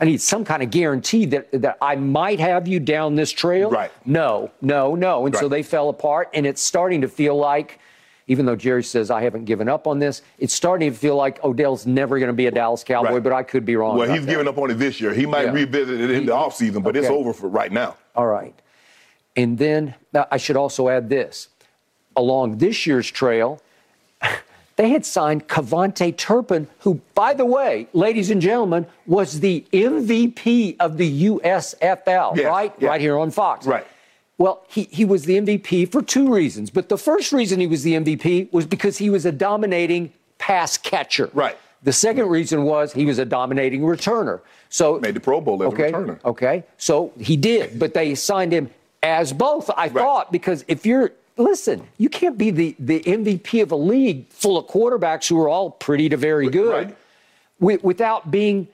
I 0.00 0.06
need 0.06 0.20
some 0.20 0.44
kind 0.44 0.62
of 0.62 0.70
guarantee 0.70 1.26
that 1.26 1.50
that 1.52 1.76
I 1.82 1.94
might 1.96 2.40
have 2.40 2.66
you 2.66 2.80
down 2.80 3.14
this 3.16 3.30
trail. 3.30 3.70
Right. 3.70 3.90
No, 4.06 4.50
no, 4.62 4.94
no. 4.94 5.26
And 5.26 5.36
so 5.36 5.48
they 5.48 5.62
fell 5.62 5.88
apart, 5.90 6.30
and 6.32 6.46
it's 6.46 6.62
starting 6.62 7.02
to 7.02 7.08
feel 7.08 7.36
like 7.36 7.78
even 8.26 8.46
though 8.46 8.54
Jerry 8.56 8.84
says 8.84 9.10
I 9.10 9.22
haven't 9.22 9.44
given 9.44 9.68
up 9.68 9.88
on 9.88 9.98
this, 9.98 10.22
it's 10.38 10.54
starting 10.54 10.92
to 10.92 10.96
feel 10.96 11.16
like 11.16 11.42
Odell's 11.44 11.84
never 11.84 12.18
going 12.20 12.28
to 12.28 12.32
be 12.32 12.46
a 12.46 12.50
Dallas 12.52 12.84
Cowboy, 12.84 13.14
Right. 13.14 13.22
but 13.22 13.32
I 13.32 13.42
could 13.42 13.64
be 13.64 13.74
wrong. 13.74 13.98
Well, 13.98 14.08
he's 14.08 14.24
that. 14.24 14.30
giving 14.30 14.46
up 14.46 14.56
on 14.56 14.70
it 14.70 14.74
this 14.74 15.00
year. 15.00 15.12
He 15.12 15.26
might 15.26 15.46
Yeah. 15.46 15.52
revisit 15.52 16.00
it 16.00 16.10
in 16.12 16.26
the 16.26 16.32
offseason, 16.32 16.82
but 16.84 16.96
it's 16.96 17.08
over 17.08 17.32
for 17.32 17.48
right 17.48 17.72
now. 17.72 17.96
All 18.14 18.28
right. 18.28 18.54
And 19.36 19.58
then 19.58 19.94
I 20.30 20.36
should 20.36 20.56
also 20.56 20.88
add 20.88 21.08
this. 21.08 21.48
Along 22.16 22.58
this 22.58 22.86
year's 22.86 23.10
trail, 23.10 23.60
they 24.80 24.88
had 24.88 25.04
signed 25.04 25.46
KaVontae 25.46 26.16
Turpin, 26.16 26.66
who, 26.78 27.02
by 27.14 27.34
the 27.34 27.44
way, 27.44 27.86
ladies 27.92 28.30
and 28.30 28.40
gentlemen, 28.40 28.86
was 29.06 29.40
the 29.40 29.66
MVP 29.74 30.76
of 30.80 30.96
the 30.96 31.26
USFL, 31.26 32.34
Yes, 32.34 32.46
right? 32.46 32.82
Right 32.82 32.98
here 32.98 33.18
on 33.18 33.30
Fox. 33.30 33.66
Right. 33.66 33.86
Well, 34.38 34.64
he, 34.68 34.84
he 34.84 35.04
was 35.04 35.26
the 35.26 35.38
MVP 35.38 35.92
for 35.92 36.00
two 36.00 36.32
reasons. 36.32 36.70
But 36.70 36.88
the 36.88 36.96
first 36.96 37.30
reason 37.30 37.60
he 37.60 37.66
was 37.66 37.82
the 37.82 37.92
MVP 37.92 38.50
was 38.54 38.64
because 38.64 38.96
he 38.96 39.10
was 39.10 39.26
a 39.26 39.32
dominating 39.32 40.14
pass 40.38 40.78
catcher. 40.78 41.28
Right. 41.34 41.58
The 41.82 41.92
second 41.92 42.28
reason 42.28 42.62
was 42.62 42.94
he 42.94 43.04
was 43.04 43.18
a 43.18 43.26
dominating 43.26 43.82
returner. 43.82 44.40
So 44.70 44.98
Made 44.98 45.12
the 45.12 45.20
Pro 45.20 45.42
Bowl 45.42 45.62
as 45.62 45.70
a 45.70 45.74
okay, 45.74 45.92
returner. 45.92 46.24
Okay, 46.24 46.64
so 46.78 47.12
he 47.20 47.36
did, 47.36 47.78
but 47.78 47.92
they 47.92 48.14
signed 48.14 48.52
him 48.52 48.70
as 49.02 49.34
both. 49.34 49.70
I 49.76 49.90
thought 49.90 50.32
because 50.32 50.64
if 50.68 50.86
you're 50.86 51.12
listen, 51.42 51.86
you 51.98 52.08
can't 52.08 52.36
be 52.38 52.50
the 52.50 52.76
the 52.78 53.00
MVP 53.00 53.62
of 53.62 53.72
a 53.72 53.76
league 53.76 54.28
full 54.28 54.56
of 54.58 54.66
quarterbacks 54.66 55.28
who 55.28 55.40
are 55.40 55.48
all 55.48 55.70
pretty 55.70 56.08
to 56.08 56.16
very 56.16 56.48
good 56.48 56.70
Right. 56.72 56.96
wi- 57.60 57.80
without 57.82 58.30
being 58.30 58.68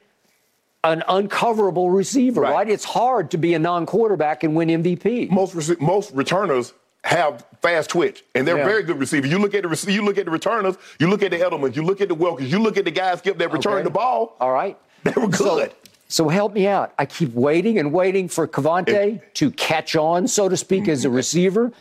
an 0.85 1.03
uncoverable 1.09 1.91
receiver. 1.91 2.43
Right. 2.43 2.53
Right. 2.53 2.71
It's 2.71 2.85
hard 2.85 3.31
to 3.33 3.39
be 3.39 3.55
a 3.55 3.59
non-quarterback 3.59 4.45
and 4.45 4.55
win 4.55 4.69
MVP. 4.69 5.31
Most 5.31 5.55
rece- 5.57 5.81
most 5.81 6.13
returners 6.15 6.73
have 7.05 7.45
fast 7.63 7.91
twitch, 7.91 8.25
and 8.35 8.47
they're 8.47 8.59
Yeah. 8.59 8.65
very 8.67 8.83
good 8.83 8.99
receivers. 8.99 9.31
You 9.31 9.39
look 9.39 9.55
at 9.55 9.63
the 9.63 9.93
you 9.93 10.03
look 10.03 10.19
at 10.19 10.25
the 10.27 10.31
returners, 10.31 10.77
you 10.99 11.09
look 11.09 11.23
at 11.23 11.31
the 11.31 11.39
Edelmans, 11.39 11.77
you 11.77 11.83
look 11.83 12.01
at 12.01 12.09
the 12.09 12.15
Wilkins, 12.15 12.51
you 12.53 12.59
look 12.59 12.77
at 12.77 12.85
the 12.85 12.91
guys 12.91 13.23
that 13.23 13.53
return 13.53 13.75
Okay. 13.75 13.83
the 13.83 13.91
ball. 13.91 14.37
All 14.41 14.53
right. 14.53 14.77
They 15.05 15.13
were 15.17 15.33
So- 15.33 15.57
good. 15.57 15.73
So, 16.09 16.29
help 16.29 16.53
me 16.55 16.69
out. 16.69 16.93
I 17.01 17.05
keep 17.05 17.35
waiting 17.35 17.79
and 17.81 17.93
waiting 17.93 18.29
for 18.29 18.47
KaVontae 18.47 19.21
to 19.35 19.51
catch 19.51 19.97
on, 19.97 20.29
so 20.29 20.49
to 20.49 20.57
speak, 20.57 20.87
as 20.87 21.05
a 21.05 21.09
mm-hmm. 21.09 21.17
receiver. 21.17 21.73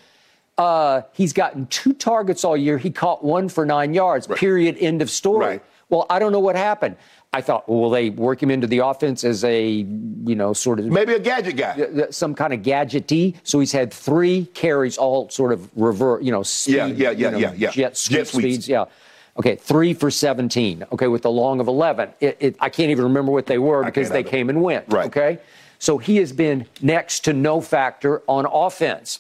Uh, 0.58 1.02
he's 1.12 1.34
gotten 1.34 1.68
two 1.68 1.94
targets 1.94 2.44
all 2.44 2.56
year. 2.56 2.78
He 2.78 2.90
caught 2.90 3.24
one 3.24 3.50
for 3.50 3.66
nine 3.66 3.94
yards. 3.94 4.30
Right. 4.30 4.40
Period. 4.40 4.78
End 4.80 5.02
of 5.02 5.10
story. 5.10 5.46
Right. 5.46 5.64
Well, 5.90 6.06
I 6.10 6.18
don't 6.20 6.32
know 6.32 6.40
what 6.40 6.56
happened. 6.56 6.96
I 7.34 7.42
thought, 7.42 7.68
well, 7.68 7.80
will 7.82 7.90
they 7.90 8.10
work 8.10 8.42
him 8.42 8.50
into 8.50 8.66
the 8.66 8.78
offense 8.80 9.26
as 9.26 9.44
a, 9.44 9.70
you 9.70 10.36
know, 10.36 10.54
sort 10.54 10.80
of 10.80 10.86
Maybe 10.86 11.14
a 11.14 11.20
gadget 11.20 11.58
guy. 11.58 12.08
some 12.10 12.34
kind 12.34 12.54
of 12.54 12.62
gadgety. 12.62 13.36
So 13.44 13.60
he's 13.60 13.74
had 13.74 13.94
three 13.94 14.46
carries, 14.54 14.98
all 14.98 15.30
sort 15.30 15.52
of 15.52 15.70
revert, 15.76 16.24
you 16.24 16.32
know, 16.32 16.44
speed, 16.44 16.76
Yeah, 16.76 16.86
yeah, 16.88 17.12
yeah, 17.12 17.12
you 17.12 17.32
know, 17.32 17.38
yeah, 17.38 17.54
yeah. 17.58 17.72
jet, 17.72 17.96
Jet 18.10 18.28
speeds. 18.28 18.70
Yeah. 18.70 18.86
Okay, 19.38 19.58
three 19.58 19.94
for 19.94 20.10
17. 20.10 20.86
Okay, 20.94 21.08
with 21.08 21.24
the 21.24 21.30
long 21.30 21.60
of 21.60 21.68
11. 21.68 22.14
It, 22.22 22.38
it, 22.40 22.56
I 22.62 22.70
can't 22.70 22.90
even 22.90 23.04
remember 23.04 23.34
what 23.34 23.48
they 23.48 23.58
were 23.58 23.84
because 23.84 24.10
they 24.10 24.20
either. 24.20 24.30
came 24.30 24.50
and 24.50 24.64
went. 24.64 24.86
Right. 24.88 25.08
Okay, 25.08 25.40
so 25.78 25.98
he 25.98 26.16
has 26.18 26.32
been 26.32 26.66
next 26.82 27.26
to 27.26 27.34
no 27.34 27.60
factor 27.60 28.24
on 28.30 28.46
offense. 28.46 29.20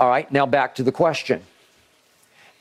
All 0.00 0.08
right, 0.08 0.30
now 0.32 0.46
back 0.46 0.74
to 0.76 0.82
the 0.82 0.90
question. 0.90 1.42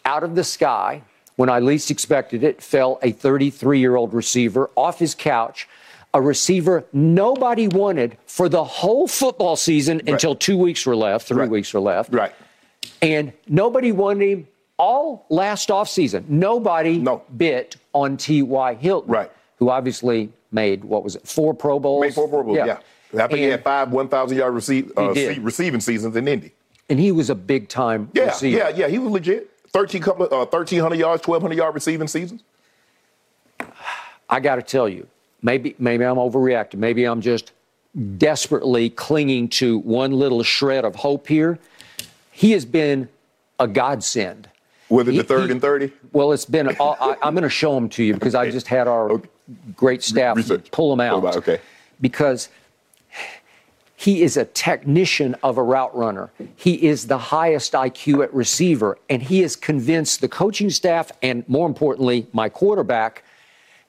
Out 0.04 0.24
of 0.24 0.36
the 0.36 0.44
sky, 0.44 1.02
when 1.38 1.50
I 1.50 1.60
least 1.60 1.90
expected 1.90 2.44
it, 2.44 2.62
fell 2.62 3.00
a 3.02 3.14
33 3.14 3.80
year 3.80 3.96
old 3.96 4.14
receiver 4.14 4.70
off 4.76 5.00
his 5.00 5.16
couch, 5.16 5.68
a 6.14 6.22
receiver 6.22 6.84
nobody 6.92 7.70
wanted 7.70 8.18
for 8.26 8.50
the 8.50 8.64
whole 8.64 9.08
football 9.08 9.56
season 9.56 10.02
until 10.06 10.36
two 10.36 10.58
weeks 10.58 10.86
were 10.86 10.98
left, 10.98 11.28
three 11.30 11.38
Right. 11.42 11.50
weeks 11.50 11.74
were 11.74 11.80
left. 11.80 12.14
Right. 12.14 12.34
And 13.02 13.32
nobody 13.48 13.94
wanted 13.94 14.30
him 14.30 14.48
all 14.78 15.26
last 15.30 15.70
offseason. 15.70 16.28
Nobody 16.28 16.98
No. 16.98 17.22
bit 17.38 17.78
on 17.94 18.18
T.Y. 18.18 18.74
Hilton, 18.76 19.12
Right. 19.12 19.32
who 19.60 19.70
obviously 19.70 20.30
made, 20.52 20.84
what 20.84 21.06
was 21.06 21.16
it, 21.16 21.26
four 21.26 21.54
Pro 21.54 21.80
Bowls? 21.80 22.02
Made 22.02 22.14
four 22.16 22.28
Pro 22.28 22.44
Bowls, 22.44 22.58
yeah. 22.58 22.80
I 23.14 23.28
think 23.28 23.40
he 23.40 23.44
had 23.46 23.64
five 23.64 23.92
1,000 23.94 24.38
yard 24.38 24.54
receive, 24.54 24.92
uh, 24.98 25.12
receiving 25.42 25.80
seasons 25.80 26.16
in 26.18 26.28
Indy. 26.28 26.52
And 26.90 27.00
he 27.00 27.12
was 27.12 27.30
a 27.30 27.36
big 27.36 27.70
time 27.70 28.10
Yeah, 28.14 28.26
receiver. 28.26 28.58
yeah, 28.58 28.70
yeah. 28.70 28.88
He 28.88 28.98
was 28.98 29.12
legit. 29.12 29.50
13 29.72 30.02
couple 30.02 30.26
uh, 30.26 30.46
1,300 30.46 30.96
yards, 30.98 31.28
1,200 31.28 31.56
yard 31.56 31.76
receiving 31.76 32.08
seasons? 32.08 32.42
I 34.30 34.40
got 34.40 34.56
to 34.56 34.62
tell 34.62 34.88
you, 34.90 35.08
maybe 35.42 35.76
maybe 35.80 36.04
I'm 36.04 36.18
overreacting. 36.18 36.76
Maybe 36.76 37.06
I'm 37.06 37.22
just 37.22 37.52
desperately 38.18 38.90
clinging 38.90 39.50
to 39.50 39.80
one 39.80 40.12
little 40.14 40.44
shred 40.44 40.86
of 40.86 40.96
hope 40.96 41.28
here. 41.28 41.58
He 42.32 42.52
has 42.52 42.66
been 42.66 43.10
a 43.60 43.68
godsend. 43.68 44.50
Was 44.90 45.08
it 45.08 45.12
He- 45.12 45.18
the 45.18 45.24
third 45.24 45.46
he- 45.46 45.52
and 45.52 45.62
30? 45.62 45.92
Well, 46.14 46.32
it's 46.32 46.46
been. 46.46 46.76
all- 46.78 46.98
I, 47.00 47.16
I'm 47.22 47.34
going 47.34 47.44
to 47.44 47.50
show 47.50 47.74
them 47.76 47.90
to 47.90 48.04
you 48.04 48.14
because 48.16 48.34
I 48.36 48.50
just 48.50 48.68
had 48.68 48.88
our 48.88 49.12
Okay. 49.12 49.30
great 49.76 50.02
staff 50.04 50.38
Research. 50.38 50.70
pull 50.72 50.90
them 50.90 51.00
out. 51.02 51.24
Out, 51.26 51.36
okay. 51.38 51.60
Because 52.02 52.50
he 54.00 54.22
is 54.24 54.38
a 54.38 54.46
technician 54.46 55.36
of 55.44 55.58
a 55.58 55.62
route 55.64 55.94
runner. 55.94 56.32
He 56.56 56.88
is 56.88 57.08
the 57.08 57.18
highest 57.18 57.74
IQ 57.74 58.24
at 58.24 58.34
receiver, 58.34 58.98
and 59.10 59.22
he 59.22 59.42
has 59.42 59.58
convinced 59.58 60.22
the 60.22 60.30
coaching 60.30 60.70
staff 60.70 61.12
and, 61.22 61.44
more 61.50 61.68
importantly, 61.68 62.26
my 62.32 62.48
quarterback 62.48 63.24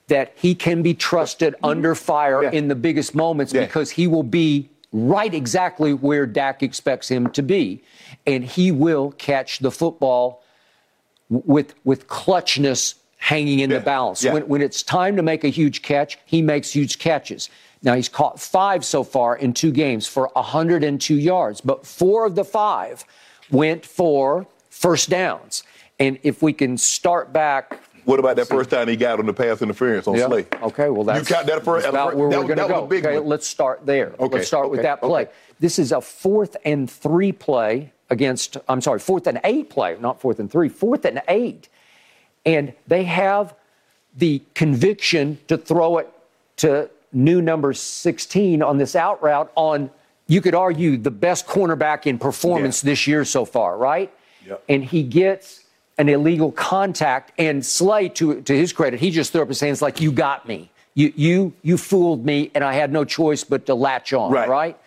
that 0.08 0.32
he 0.34 0.56
can 0.56 0.82
be 0.82 0.94
trusted 0.94 1.54
under 1.62 1.94
fire 1.94 2.42
Yeah. 2.42 2.50
in 2.50 2.66
the 2.66 2.74
biggest 2.74 3.14
moments 3.14 3.52
Yeah. 3.54 3.60
because 3.60 3.90
he 3.90 4.08
will 4.08 4.24
be 4.24 4.68
right 4.92 5.32
exactly 5.32 5.94
where 5.94 6.26
Dak 6.26 6.64
expects 6.64 7.06
him 7.08 7.30
to 7.30 7.42
be, 7.42 7.80
and 8.26 8.42
he 8.44 8.72
will 8.72 9.12
catch 9.16 9.60
the 9.60 9.70
football 9.70 10.42
with 11.28 11.74
with 11.84 12.08
clutchness 12.08 12.94
hanging 13.18 13.60
in 13.60 13.70
Yeah, 13.70 13.78
the 13.78 13.84
balance. 13.84 14.24
When, 14.24 14.48
when 14.48 14.60
it's 14.60 14.82
time 14.82 15.14
to 15.14 15.22
make 15.22 15.44
a 15.44 15.48
huge 15.50 15.82
catch, 15.82 16.18
he 16.26 16.42
makes 16.42 16.72
huge 16.72 16.98
catches. 16.98 17.48
Now 17.82 17.94
he's 17.94 18.08
caught 18.08 18.40
five 18.40 18.84
so 18.84 19.04
far 19.04 19.36
in 19.36 19.54
two 19.54 19.72
games 19.72 20.06
for 20.06 20.30
102 20.34 21.14
yards, 21.14 21.60
but 21.60 21.86
four 21.86 22.26
of 22.26 22.34
the 22.34 22.44
five 22.44 23.04
went 23.50 23.86
for 23.86 24.46
first 24.68 25.08
downs. 25.08 25.62
And 25.98 26.18
if 26.22 26.42
we 26.42 26.52
can 26.52 26.78
start 26.78 27.32
back 27.32 27.78
What 28.04 28.18
about 28.18 28.36
that 28.36 28.48
first 28.48 28.70
time 28.70 28.88
he 28.88 28.96
got 28.96 29.18
on 29.18 29.26
the 29.26 29.32
pass 29.32 29.62
interference 29.62 30.06
on 30.08 30.16
yeah. 30.16 30.26
Slay? 30.26 30.46
Okay, 30.62 30.90
well, 30.90 31.04
that's, 31.04 31.28
you 31.28 31.34
count 31.34 31.46
that 31.46 31.64
first. 31.64 31.84
that's 31.84 31.92
about 31.92 32.16
where 32.16 32.30
that, 32.30 32.38
we're 32.38 32.54
going 32.54 32.58
to 32.58 32.68
go. 32.68 32.82
was 32.82 32.84
a 32.84 32.88
big 32.88 33.06
okay, 33.06 33.18
one. 33.18 33.28
let's 33.28 33.46
start 33.46 33.84
there. 33.86 34.14
Okay, 34.18 34.36
Let's 34.36 34.48
start 34.48 34.70
with 34.70 34.82
that 34.82 35.00
play. 35.00 35.22
okay. 35.22 35.32
This 35.58 35.78
is 35.78 35.92
a 35.92 36.00
fourth 36.00 36.56
and 36.64 36.90
three 36.90 37.32
play 37.32 37.92
against, 38.08 38.56
I'm 38.68 38.80
sorry, 38.80 38.98
fourth 38.98 39.26
and 39.26 39.40
eight 39.44 39.70
play, 39.70 39.96
not 40.00 40.20
fourth 40.20 40.40
and 40.40 40.50
three, 40.50 40.68
fourth 40.68 41.04
and 41.04 41.22
eight. 41.28 41.68
And 42.44 42.72
they 42.86 43.04
have 43.04 43.54
the 44.16 44.42
conviction 44.54 45.38
to 45.48 45.56
throw 45.56 45.98
it 45.98 46.10
to 46.56 46.90
new 47.12 47.40
number 47.42 47.72
16 47.72 48.62
on 48.62 48.78
this 48.78 48.94
out 48.96 49.22
route 49.22 49.50
on, 49.54 49.90
you 50.26 50.40
could 50.40 50.54
argue, 50.54 50.96
the 50.96 51.10
best 51.10 51.46
cornerback 51.46 52.06
in 52.06 52.18
performance 52.18 52.84
Yeah. 52.84 52.90
this 52.90 53.06
year 53.06 53.24
so 53.24 53.44
far, 53.44 53.76
right? 53.76 54.12
Yep. 54.46 54.62
And 54.68 54.84
he 54.84 55.02
gets 55.02 55.64
an 55.98 56.08
illegal 56.08 56.52
contact. 56.52 57.32
And 57.38 57.64
Slay, 57.66 58.08
to, 58.10 58.40
to 58.42 58.56
his 58.56 58.72
credit, 58.72 59.00
he 59.00 59.10
just 59.10 59.32
threw 59.32 59.42
up 59.42 59.48
his 59.48 59.60
hands 59.60 59.82
like, 59.82 60.00
you 60.00 60.12
got 60.12 60.46
me. 60.46 60.70
You, 60.94 61.12
you, 61.16 61.52
you 61.62 61.76
fooled 61.76 62.24
me, 62.24 62.50
and 62.54 62.64
I 62.64 62.72
had 62.74 62.92
no 62.92 63.04
choice 63.04 63.44
but 63.44 63.66
to 63.66 63.74
latch 63.74 64.12
on, 64.12 64.32
Right. 64.32 64.48
right? 64.48 64.78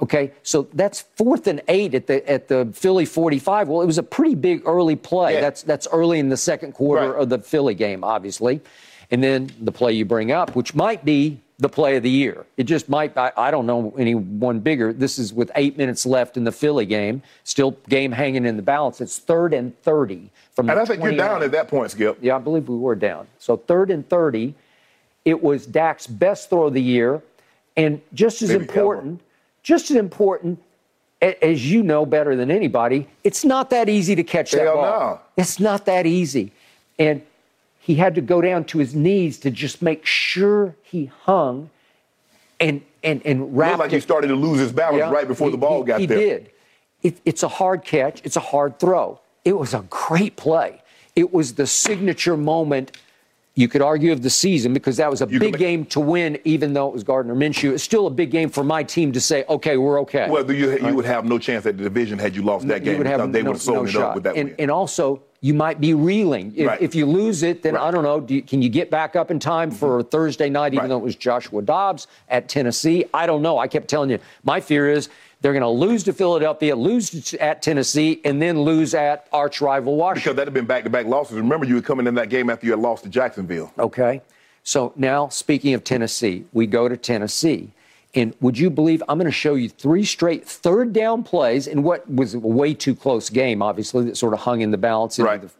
Okay, 0.00 0.32
so 0.42 0.66
that's 0.74 1.02
fourth 1.16 1.46
and 1.46 1.60
eight 1.68 1.94
at 1.94 2.08
the 2.08 2.28
at 2.28 2.48
the 2.48 2.68
Philly 2.74 3.04
45. 3.04 3.68
Well, 3.68 3.82
it 3.82 3.86
was 3.86 3.98
a 3.98 4.02
pretty 4.02 4.34
big 4.34 4.62
early 4.66 4.96
play. 4.96 5.34
Yeah. 5.34 5.40
That's 5.42 5.62
that's 5.62 5.86
early 5.92 6.18
in 6.18 6.28
the 6.28 6.36
second 6.36 6.72
quarter 6.72 7.12
Right. 7.12 7.22
of 7.22 7.28
the 7.28 7.38
Philly 7.38 7.74
game, 7.74 8.02
obviously. 8.02 8.60
And 9.12 9.22
then 9.22 9.50
the 9.60 9.70
play 9.70 9.92
you 9.92 10.04
bring 10.04 10.32
up, 10.32 10.56
which 10.56 10.74
might 10.74 11.04
be 11.04 11.38
the 11.58 11.68
play 11.68 11.96
of 11.96 12.02
the 12.02 12.10
year. 12.10 12.44
It 12.56 12.64
just 12.64 12.88
might, 12.88 13.16
I, 13.16 13.32
I 13.36 13.50
don't 13.50 13.66
know 13.66 13.94
any 13.96 14.14
one 14.14 14.60
bigger. 14.60 14.92
This 14.92 15.18
is 15.18 15.32
with 15.32 15.50
eight 15.54 15.76
minutes 15.76 16.04
left 16.04 16.36
in 16.36 16.44
the 16.44 16.52
Philly 16.52 16.86
game, 16.86 17.22
still 17.44 17.72
game 17.88 18.12
hanging 18.12 18.44
in 18.46 18.56
the 18.56 18.62
balance. 18.62 19.00
It's 19.00 19.18
third 19.18 19.54
and 19.54 19.80
30 19.82 20.30
from 20.54 20.66
the 20.66 20.72
And 20.72 20.80
I 20.80 20.84
think 20.84 21.02
you're 21.02 21.12
down 21.12 21.42
at 21.42 21.52
that 21.52 21.68
point, 21.68 21.90
Skip. 21.90 22.18
Yeah, 22.20 22.36
I 22.36 22.38
believe 22.38 22.68
we 22.68 22.76
were 22.76 22.94
down. 22.94 23.26
So 23.38 23.56
third 23.56 23.90
and 23.90 24.08
30, 24.08 24.54
it 25.24 25.40
was 25.40 25.66
Dak's 25.66 26.06
best 26.06 26.50
throw 26.50 26.66
of 26.66 26.74
the 26.74 26.82
year. 26.82 27.22
And 27.76 28.00
just 28.12 28.42
as 28.42 28.50
Maybe 28.50 28.62
important, 28.62 29.20
just 29.62 29.90
as 29.90 29.96
important, 29.96 30.60
as 31.20 31.70
you 31.70 31.82
know 31.82 32.04
better 32.04 32.34
than 32.34 32.50
anybody, 32.50 33.08
it's 33.22 33.44
not 33.44 33.70
that 33.70 33.88
easy 33.88 34.14
to 34.16 34.24
catch 34.24 34.50
that 34.50 34.64
ball. 34.64 34.82
no. 34.82 35.20
It's 35.36 35.60
not 35.60 35.86
that 35.86 36.06
easy. 36.06 36.52
And 36.98 37.22
he 37.82 37.96
had 37.96 38.14
to 38.14 38.20
go 38.20 38.40
down 38.40 38.64
to 38.64 38.78
his 38.78 38.94
knees 38.94 39.38
to 39.40 39.50
just 39.50 39.82
make 39.82 40.06
sure 40.06 40.74
he 40.82 41.06
hung 41.24 41.68
and 42.60 42.80
and 43.02 43.20
and 43.26 43.56
wrapped 43.56 43.72
Looked 43.72 43.78
like 43.80 43.92
it. 43.92 43.96
he 43.96 44.00
started 44.00 44.28
to 44.28 44.36
lose 44.36 44.60
his 44.60 44.72
balance 44.72 44.98
Yeah, 44.98 45.10
right 45.10 45.26
before 45.28 45.48
he- 45.48 45.52
the 45.52 45.58
ball 45.58 45.82
he- 45.82 45.86
got 45.86 46.00
he 46.00 46.06
there. 46.06 46.18
did. 46.18 46.50
It, 47.02 47.20
it's 47.24 47.42
a 47.42 47.48
hard 47.48 47.84
catch. 47.84 48.20
It's 48.24 48.36
a 48.36 48.40
hard 48.40 48.78
throw. 48.78 49.18
It 49.44 49.58
was 49.58 49.74
a 49.74 49.84
great 49.90 50.36
play. 50.36 50.80
It 51.16 51.32
was 51.32 51.54
the 51.54 51.66
signature 51.66 52.36
moment. 52.36 52.96
You 53.54 53.66
could 53.68 53.82
argue 53.82 54.12
of 54.12 54.22
the 54.22 54.30
season 54.30 54.72
because 54.72 54.96
that 54.98 55.10
was 55.10 55.20
a 55.20 55.26
You 55.28 55.40
big 55.40 55.52
make- 55.54 55.58
game 55.58 55.84
to 55.86 55.98
win, 56.00 56.38
even 56.44 56.72
though 56.74 56.86
it 56.86 56.94
was 56.94 57.02
Gardner 57.02 57.34
Minshew. 57.34 57.72
It's 57.72 57.82
still 57.82 58.06
a 58.06 58.10
big 58.10 58.30
game 58.30 58.48
for 58.48 58.62
my 58.64 58.82
team 58.84 59.10
to 59.12 59.20
say, 59.20 59.44
okay, 59.48 59.76
we're 59.76 60.00
okay. 60.02 60.28
Well, 60.30 60.48
you, 60.50 60.78
you 60.78 60.94
would 60.94 61.04
have 61.04 61.24
no 61.24 61.38
chance 61.38 61.66
at 61.66 61.76
the 61.76 61.82
division 61.82 62.18
had 62.20 62.34
you 62.36 62.42
lost 62.42 62.66
that 62.68 62.84
game 62.84 62.92
you 62.92 62.98
would 62.98 63.06
have 63.08 63.18
because 63.18 63.32
they 63.32 63.42
no, 63.42 63.50
would 63.50 63.56
have 63.56 63.62
sewn 63.62 63.74
no 63.74 63.84
it 63.84 63.90
shot. 63.90 64.02
up 64.10 64.14
with 64.14 64.24
that 64.24 64.36
and, 64.36 64.50
win. 64.50 64.56
and 64.60 64.70
also, 64.70 65.20
you 65.42 65.52
might 65.52 65.80
be 65.80 65.92
reeling. 65.92 66.52
If, 66.56 66.66
Right. 66.68 66.80
if 66.80 66.94
you 66.94 67.04
lose 67.04 67.42
it, 67.42 67.62
then 67.62 67.76
I 67.76 67.90
don't 67.90 68.04
know. 68.04 68.20
Do 68.20 68.34
you, 68.36 68.42
can 68.42 68.62
you 68.62 68.68
get 68.68 68.90
back 68.90 69.16
up 69.16 69.30
in 69.30 69.38
time 69.38 69.68
mm-hmm. 69.68 69.78
for 69.78 70.02
Thursday 70.02 70.48
night, 70.48 70.72
even 70.72 70.84
Right. 70.84 70.88
though 70.88 70.98
it 70.98 71.02
was 71.02 71.16
Joshua 71.16 71.60
Dobbs 71.62 72.06
at 72.30 72.48
Tennessee? 72.48 73.04
I 73.12 73.26
don't 73.26 73.42
know. 73.42 73.58
I 73.58 73.66
kept 73.66 73.88
telling 73.88 74.08
you, 74.08 74.20
my 74.44 74.60
fear 74.60 74.88
is 74.88 75.08
they're 75.40 75.52
going 75.52 75.62
to 75.62 75.68
lose 75.68 76.04
to 76.04 76.12
Philadelphia, 76.12 76.76
lose 76.76 77.34
at 77.34 77.60
Tennessee, 77.60 78.20
and 78.24 78.40
then 78.40 78.60
lose 78.60 78.94
at 78.94 79.26
arch 79.32 79.60
rival 79.60 79.96
Washington. 79.96 80.22
because 80.22 80.36
that 80.36 80.46
had 80.46 80.54
been 80.54 80.66
back-to-back 80.66 81.06
losses. 81.06 81.36
Remember, 81.36 81.66
you 81.66 81.74
were 81.74 81.82
coming 81.82 82.06
in 82.06 82.14
that 82.14 82.28
game 82.28 82.48
after 82.48 82.64
you 82.64 82.72
had 82.72 82.80
lost 82.80 83.02
to 83.02 83.10
Jacksonville. 83.10 83.72
Okay. 83.76 84.22
So 84.62 84.92
now, 84.94 85.28
speaking 85.28 85.74
of 85.74 85.82
Tennessee, 85.82 86.44
we 86.52 86.68
go 86.68 86.88
to 86.88 86.96
Tennessee. 86.96 87.72
And 88.14 88.34
would 88.40 88.58
you 88.58 88.68
believe 88.68 89.02
I'm 89.08 89.16
going 89.18 89.24
to 89.26 89.32
show 89.32 89.54
you 89.54 89.68
three 89.70 90.04
straight 90.04 90.46
third 90.46 90.92
down 90.92 91.22
plays 91.22 91.66
in 91.66 91.82
what 91.82 92.08
was 92.12 92.34
a 92.34 92.38
way 92.38 92.74
too 92.74 92.94
close 92.94 93.30
game, 93.30 93.62
obviously, 93.62 94.04
that 94.04 94.16
sort 94.16 94.34
of 94.34 94.40
hung 94.40 94.60
in 94.60 94.70
the 94.70 94.76
balance 94.78 95.18
in 95.18 95.24
Right. 95.24 95.40
the 95.40 95.50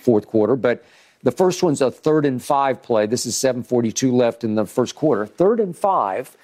fourth 0.00 0.26
quarter. 0.26 0.56
But 0.56 0.82
the 1.22 1.30
first 1.32 1.62
one's 1.62 1.82
a 1.82 1.90
third 1.90 2.24
and 2.24 2.42
five 2.42 2.82
play. 2.82 3.04
This 3.06 3.26
is 3.26 3.36
7:42 3.36 4.10
left 4.10 4.42
in 4.42 4.54
the 4.54 4.64
first 4.64 4.94
quarter. 4.94 5.26
Third 5.26 5.60
and 5.60 5.76
five 5.76 6.34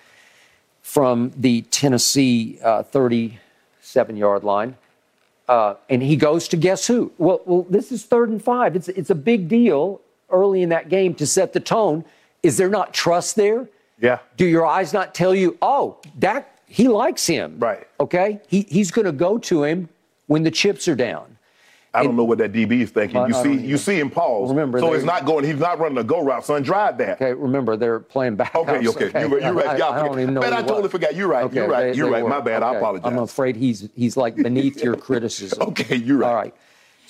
from 0.83 1.33
the 1.37 1.63
Tennessee 1.63 2.59
uh, 2.63 2.83
37 2.83 4.17
yard 4.17 4.45
line. 4.45 4.77
Uh, 5.49 5.75
and 5.89 6.03
he 6.03 6.15
goes 6.15 6.47
to 6.49 6.57
guess 6.59 6.87
who? 6.87 7.11
Well, 7.17 7.41
well, 7.47 7.67
this 7.71 7.91
is 7.91 8.05
third 8.05 8.29
and 8.29 8.43
five. 8.43 8.77
It's 8.77 8.89
it's 8.89 9.09
a 9.09 9.15
big 9.15 9.49
deal 9.49 10.03
early 10.31 10.61
in 10.61 10.69
that 10.69 10.91
game 10.91 11.15
to 11.15 11.27
set 11.27 11.55
the 11.55 11.61
tone. 11.61 12.05
Is 12.43 12.59
there 12.59 12.69
not 12.69 12.93
trust 12.93 13.35
there? 13.37 13.67
Yeah. 14.01 14.19
Do 14.37 14.47
your 14.47 14.67
eyes 14.67 14.93
not 14.93 15.15
tell 15.15 15.35
you, 15.35 15.57
oh, 15.63 15.99
Dak, 16.19 16.57
he 16.67 16.89
likes 16.89 17.27
him? 17.27 17.59
Right. 17.59 17.87
Okay. 18.01 18.41
He, 18.49 18.63
he's 18.69 18.91
going 18.91 19.07
to 19.07 19.13
go 19.13 19.39
to 19.39 19.65
him 19.65 19.89
when 20.27 20.43
the 20.43 20.51
chips 20.51 20.87
are 20.89 20.95
down. 20.95 21.37
I 21.95 22.03
don't 22.05 22.17
know 22.17 22.25
what 22.25 22.39
that 22.39 22.53
DB 22.53 22.83
is 22.83 22.91
thinking. 22.91 23.27
You 23.27 23.33
see, 23.35 23.55
you 23.55 23.79
see 23.79 23.99
him 23.99 24.11
pause. 24.11 24.51
Remember, 24.51 24.79
so 24.79 24.93
it's 24.93 25.05
not 25.05 25.25
going. 25.25 25.45
He's 25.45 25.59
not 25.59 25.79
running 25.81 25.97
a 25.99 26.05
go 26.05 26.23
route, 26.23 26.45
son. 26.45 26.63
Drive 26.63 26.99
that. 26.99 27.21
Okay. 27.21 27.33
Remember, 27.33 27.77
they're 27.77 27.99
playing 27.99 28.37
back. 28.37 28.55
Okay, 28.55 28.87
okay. 28.87 29.21
You're, 29.27 29.41
you're 29.41 29.53
right. 29.55 29.81
I, 29.81 29.89
I 30.03 30.07
don't 30.07 30.21
even 30.21 30.35
know. 30.35 30.41
Man, 30.41 30.53
I 30.53 30.61
totally 30.61 30.83
was. 30.83 30.93
forgot. 30.93 31.17
You're 31.17 31.29
right. 31.29 31.45
Okay, 31.45 31.57
you're 31.57 31.69
right. 31.69 31.91
they- 31.91 31.97
you're 31.97 32.07
they 32.07 32.13
right. 32.13 32.25
were. 32.25 32.29
My 32.29 32.41
bad. 32.41 32.63
I 32.63 32.77
apologize. 32.77 33.11
I'm 33.11 33.19
afraid 33.19 33.57
he's 33.57 33.89
he's 33.97 34.17
like 34.17 34.37
beneath 34.37 34.83
your 34.85 34.97
criticism. 35.09 35.63
Okay, 35.71 35.97
you're 35.97 36.19
right. 36.19 36.29
All 36.29 36.35
right. 36.35 36.55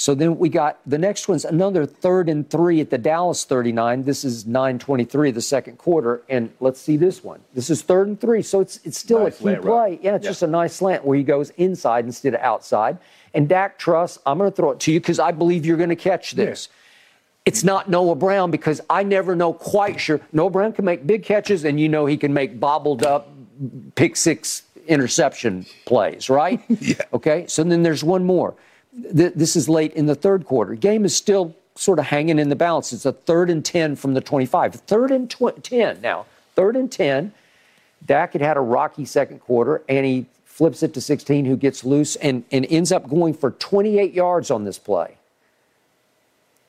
So 0.00 0.14
then 0.14 0.38
we 0.38 0.48
got 0.48 0.78
the 0.86 0.96
next 0.96 1.26
one's 1.26 1.44
another 1.44 1.84
third 1.84 2.28
and 2.28 2.48
three 2.48 2.80
at 2.80 2.88
the 2.88 2.98
Dallas 2.98 3.44
39. 3.44 4.04
This 4.04 4.24
is 4.24 4.44
9:23 4.44 5.30
of 5.30 5.34
the 5.34 5.42
second 5.42 5.76
quarter, 5.76 6.22
and 6.28 6.50
let's 6.60 6.80
see 6.80 6.96
this 6.96 7.24
one. 7.24 7.40
This 7.52 7.68
is 7.68 7.82
third 7.82 8.06
and 8.06 8.20
three, 8.20 8.40
so 8.40 8.60
it's 8.60 8.78
it's 8.84 8.96
still 8.96 9.24
Nice 9.24 9.34
a 9.34 9.38
key 9.38 9.42
play. 9.42 9.54
route. 9.56 9.98
Yeah, 10.00 10.14
it's 10.14 10.24
Yeah. 10.24 10.30
just 10.30 10.42
a 10.44 10.46
nice 10.46 10.74
slant 10.74 11.04
where 11.04 11.18
he 11.18 11.24
goes 11.24 11.50
inside 11.56 12.04
instead 12.04 12.32
of 12.34 12.40
outside. 12.40 12.98
And 13.34 13.48
Dak 13.48 13.76
trusts. 13.76 14.20
I'm 14.24 14.38
going 14.38 14.48
to 14.50 14.54
throw 14.56 14.70
it 14.70 14.78
to 14.80 14.92
you 14.92 15.00
because 15.00 15.18
I 15.18 15.32
believe 15.32 15.66
you're 15.66 15.76
going 15.76 15.88
to 15.90 15.96
catch 15.96 16.32
this. 16.32 16.68
It's 17.44 17.64
not 17.64 17.90
Noah 17.90 18.14
Brown 18.14 18.52
because 18.52 18.80
I 18.88 19.02
never 19.02 19.34
know 19.34 19.52
quite 19.52 19.98
sure. 19.98 20.20
Noah 20.32 20.50
Brown 20.50 20.72
can 20.74 20.84
make 20.84 21.08
big 21.08 21.24
catches, 21.24 21.64
and 21.64 21.80
you 21.80 21.88
know 21.88 22.06
he 22.06 22.16
can 22.16 22.32
make 22.32 22.60
bobbled 22.60 23.02
up 23.04 23.30
pick 23.96 24.14
six 24.14 24.62
interception 24.86 25.66
plays, 25.86 26.30
right? 26.30 26.60
Yeah. 26.80 27.02
Okay. 27.12 27.46
So 27.48 27.64
then 27.64 27.82
there's 27.82 28.04
one 28.04 28.24
more. 28.24 28.54
Th- 29.02 29.32
This 29.34 29.56
is 29.56 29.68
late 29.68 29.92
in 29.94 30.06
the 30.06 30.14
third 30.14 30.44
quarter. 30.44 30.74
Game 30.74 31.04
is 31.04 31.14
still 31.16 31.54
sort 31.74 31.98
of 31.98 32.06
hanging 32.06 32.38
in 32.38 32.48
the 32.48 32.56
balance. 32.56 32.92
It's 32.92 33.06
a 33.06 33.12
third 33.12 33.50
and 33.50 33.64
10 33.64 33.96
from 33.96 34.14
the 34.14 34.20
25. 34.20 34.74
Third 34.74 35.10
and 35.10 35.30
tw- 35.30 35.62
10 35.62 36.00
now. 36.00 36.26
Third 36.54 36.74
and 36.76 36.90
10. 36.90 37.32
Dak 38.06 38.32
had 38.32 38.42
had 38.42 38.56
a 38.56 38.60
rocky 38.60 39.04
second 39.04 39.40
quarter, 39.40 39.82
and 39.88 40.04
he 40.06 40.26
flips 40.44 40.82
it 40.82 40.92
to 40.94 41.00
16, 41.00 41.44
who 41.44 41.56
gets 41.56 41.84
loose 41.84 42.16
and, 42.16 42.44
and 42.50 42.66
ends 42.70 42.90
up 42.90 43.08
going 43.08 43.32
for 43.34 43.52
28 43.52 44.12
yards 44.12 44.50
on 44.50 44.64
this 44.64 44.78
play. 44.78 45.16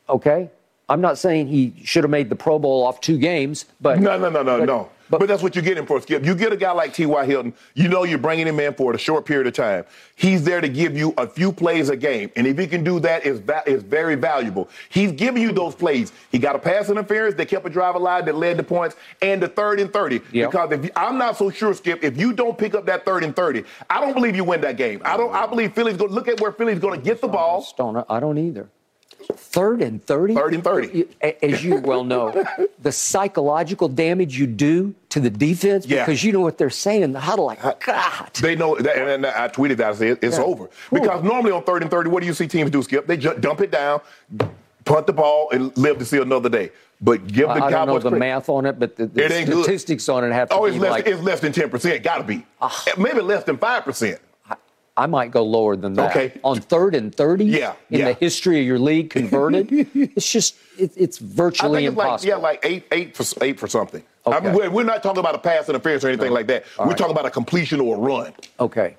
Okay? 0.07 0.49
I'm 0.87 1.01
not 1.01 1.17
saying 1.17 1.47
he 1.47 1.73
should 1.83 2.03
have 2.03 2.11
made 2.11 2.29
the 2.29 2.35
Pro 2.35 2.57
Bowl 2.59 2.83
off 2.85 2.99
two 3.01 3.17
games, 3.17 3.65
but 3.79 3.99
No, 3.99 4.17
no, 4.17 4.29
no, 4.29 4.41
no, 4.43 4.59
but- 4.59 4.65
no. 4.65 4.89
But, 5.09 5.19
But, 5.19 5.27
that's 5.27 5.41
what 5.41 5.55
you're 5.55 5.63
getting 5.63 5.85
for 5.85 6.01
Skip. 6.01 6.25
You 6.25 6.35
get 6.35 6.53
a 6.53 6.57
guy 6.57 6.71
like 6.71 6.93
T.Y. 6.93 7.25
Hilton, 7.25 7.53
you 7.73 7.87
know 7.87 8.03
you're 8.03 8.17
bringing 8.17 8.47
him 8.47 8.59
in 8.59 8.73
for 8.73 8.93
a 8.93 8.97
short 8.97 9.25
period 9.25 9.47
of 9.47 9.53
time. 9.53 9.85
He's 10.15 10.43
there 10.43 10.61
to 10.61 10.69
give 10.69 10.97
you 10.97 11.13
a 11.17 11.27
few 11.27 11.51
plays 11.51 11.89
a 11.89 11.95
game. 11.95 12.31
And 12.35 12.45
if 12.45 12.57
he 12.57 12.67
can 12.67 12.83
do 12.83 12.99
that, 13.01 13.25
it's, 13.25 13.39
va- 13.39 13.63
it's 13.65 13.83
very 13.83 14.15
valuable. 14.15 14.69
He's 14.89 15.11
giving 15.11 15.41
you 15.41 15.51
those 15.51 15.75
plays. 15.75 16.11
He 16.31 16.39
got 16.39 16.55
a 16.55 16.59
pass 16.59 16.89
interference 16.89 17.35
that 17.35 17.47
kept 17.47 17.65
a 17.65 17.69
drive 17.69 17.95
alive 17.95 18.25
that 18.25 18.35
led 18.35 18.57
to 18.57 18.63
points 18.63 18.95
and 19.21 19.41
the 19.41 19.47
third 19.47 19.79
and 19.79 19.91
30. 19.91 20.21
Yep. 20.31 20.51
Because 20.51 20.71
if 20.71 20.83
you, 20.85 20.91
I'm 20.95 21.17
not 21.17 21.37
so 21.37 21.49
sure, 21.49 21.73
Skip, 21.73 22.03
if 22.03 22.17
you 22.17 22.33
don't 22.33 22.57
pick 22.57 22.75
up 22.75 22.85
that 22.85 23.05
third 23.05 23.23
and 23.23 23.35
30, 23.35 23.63
I 23.89 24.01
don't 24.01 24.13
believe 24.13 24.35
you 24.35 24.43
win 24.43 24.61
that 24.61 24.77
game. 24.77 25.01
I 25.03 25.17
don't 25.17 25.33
I 25.33 25.45
oh. 25.45 25.47
believe 25.47 25.73
Philly's 25.73 25.97
going 25.97 26.09
to 26.09 26.15
look 26.15 26.27
at 26.27 26.39
where 26.39 26.51
Philly's 26.51 26.79
going 26.79 26.99
to 26.99 27.03
get 27.03 27.21
the 27.21 27.27
ball. 27.27 27.65
don't, 27.77 28.05
I 28.09 28.19
don't 28.19 28.37
either. 28.37 28.69
Third 29.35 29.81
and 29.81 30.03
30? 30.03 30.35
Third 30.35 30.53
and 30.53 30.63
30. 30.63 31.07
As 31.43 31.63
you 31.63 31.75
well 31.77 32.03
know, 32.03 32.43
the 32.81 32.91
psychological 32.91 33.87
damage 33.87 34.37
you 34.37 34.47
do 34.47 34.93
to 35.09 35.19
the 35.19 35.29
defense 35.29 35.85
Yeah. 35.85 36.05
because 36.05 36.23
you 36.23 36.31
know 36.31 36.41
what 36.41 36.57
they're 36.57 36.69
saying 36.69 37.01
in 37.03 37.11
the 37.13 37.19
huddle, 37.19 37.45
like, 37.45 37.61
God. 37.85 38.31
They 38.41 38.55
know, 38.55 38.75
that, 38.77 38.97
and, 38.97 39.25
I 39.25 39.47
tweeted 39.49 39.77
that. 39.77 39.89
I 39.91 39.93
said 39.95 40.19
it's 40.21 40.37
Yeah. 40.37 40.43
over 40.43 40.69
because 40.91 41.23
normally 41.23 41.51
on 41.51 41.63
third 41.63 41.81
and 41.81 41.91
thirty, 41.91 42.09
what 42.09 42.21
do 42.21 42.27
you 42.27 42.33
see 42.33 42.47
teams 42.47 42.69
do? 42.71 42.81
Skip, 42.83 43.07
they 43.07 43.17
just 43.17 43.41
dump 43.41 43.61
it 43.61 43.71
down, 43.71 44.01
punt 44.85 45.07
the 45.07 45.13
ball, 45.13 45.49
and 45.51 45.75
live 45.77 45.97
to 45.99 46.05
see 46.05 46.17
another 46.17 46.49
day. 46.49 46.71
But 47.01 47.27
give 47.27 47.47
the 47.47 47.53
I 47.63 47.69
don't 47.71 47.87
know 47.87 47.93
the 47.99 48.09
credit. 48.09 48.19
math 48.19 48.49
on 48.49 48.65
it, 48.65 48.77
but 48.77 48.95
the, 48.97 49.05
the 49.07 49.23
It 49.25 49.31
ain't 49.31 49.49
good. 49.49 49.63
statistics 49.63 50.09
on 50.09 50.23
it 50.25 50.33
have 50.33 50.49
to 50.49 50.55
Oh, 50.55 50.63
be 50.65 50.71
it's 50.71 50.79
less, 50.79 50.91
like, 50.91 51.07
it's 51.07 51.21
less 51.21 51.39
than 51.39 51.51
ten 51.53 51.69
percent. 51.69 52.03
Got 52.03 52.17
to 52.17 52.23
be, 52.25 52.45
ah. 52.61 52.83
maybe 52.97 53.21
less 53.21 53.43
than 53.45 53.57
five 53.57 53.85
percent. 53.85 54.19
I 54.99 55.05
might 55.05 55.31
go 55.31 55.43
lower 55.43 55.75
than 55.75 55.93
that. 55.93 56.11
Okay. 56.11 56.39
On 56.43 56.59
third 56.59 56.93
and 56.95 57.13
30 57.13 57.45
Yeah, 57.45 57.73
in 57.89 57.99
yeah. 57.99 58.05
the 58.09 58.13
history 58.13 58.59
of 58.59 58.65
your 58.65 58.79
league 58.79 59.09
converted, 59.09 59.67
it's 59.95 60.31
just, 60.31 60.55
it, 60.77 60.91
it's 60.97 61.21
I 61.21 61.25
virtually 61.25 61.85
it's 61.85 61.95
like 61.95 62.05
impossible. 62.05 62.29
yeah, 62.29 62.35
like 62.35 62.59
eight, 62.63 62.85
eight 62.91 63.15
for 63.15 63.23
eight 63.43 63.59
for 63.59 63.67
something. 63.67 64.03
I 64.25 64.39
mean, 64.41 64.71
we're, 64.73 64.83
not 64.83 65.01
talking 65.01 65.19
about 65.21 65.33
a 65.35 65.39
pass 65.39 65.69
interference 65.69 66.03
or 66.03 66.09
anything 66.09 66.31
like 66.31 66.47
that. 66.47 66.65
we're 66.77 66.85
right. 66.87 66.97
talking 66.97 67.13
about 67.13 67.25
a 67.25 67.31
completion 67.31 67.79
or 67.79 67.95
a 67.95 67.99
run. 67.99 68.33
Okay. 68.59 68.95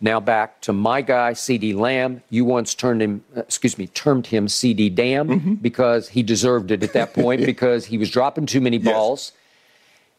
Now 0.00 0.20
back 0.20 0.60
to 0.62 0.72
my 0.72 1.00
guy, 1.00 1.32
C.D. 1.32 1.72
Lamb. 1.72 2.22
You 2.28 2.44
once 2.44 2.74
turned 2.74 3.00
him, 3.00 3.24
uh, 3.36 3.40
excuse 3.40 3.78
me, 3.78 3.86
termed 3.88 4.26
him 4.26 4.46
C.D. 4.48 4.90
Dam 4.90 5.28
Mm-hmm. 5.28 5.54
because 5.54 6.10
he 6.10 6.22
deserved 6.22 6.70
it 6.70 6.82
at 6.82 6.92
that 6.92 7.14
point 7.14 7.46
because 7.46 7.86
he 7.86 7.96
was 7.98 8.10
dropping 8.10 8.46
too 8.46 8.60
many 8.60 8.76
Yes. 8.76 8.92
balls, 8.92 9.32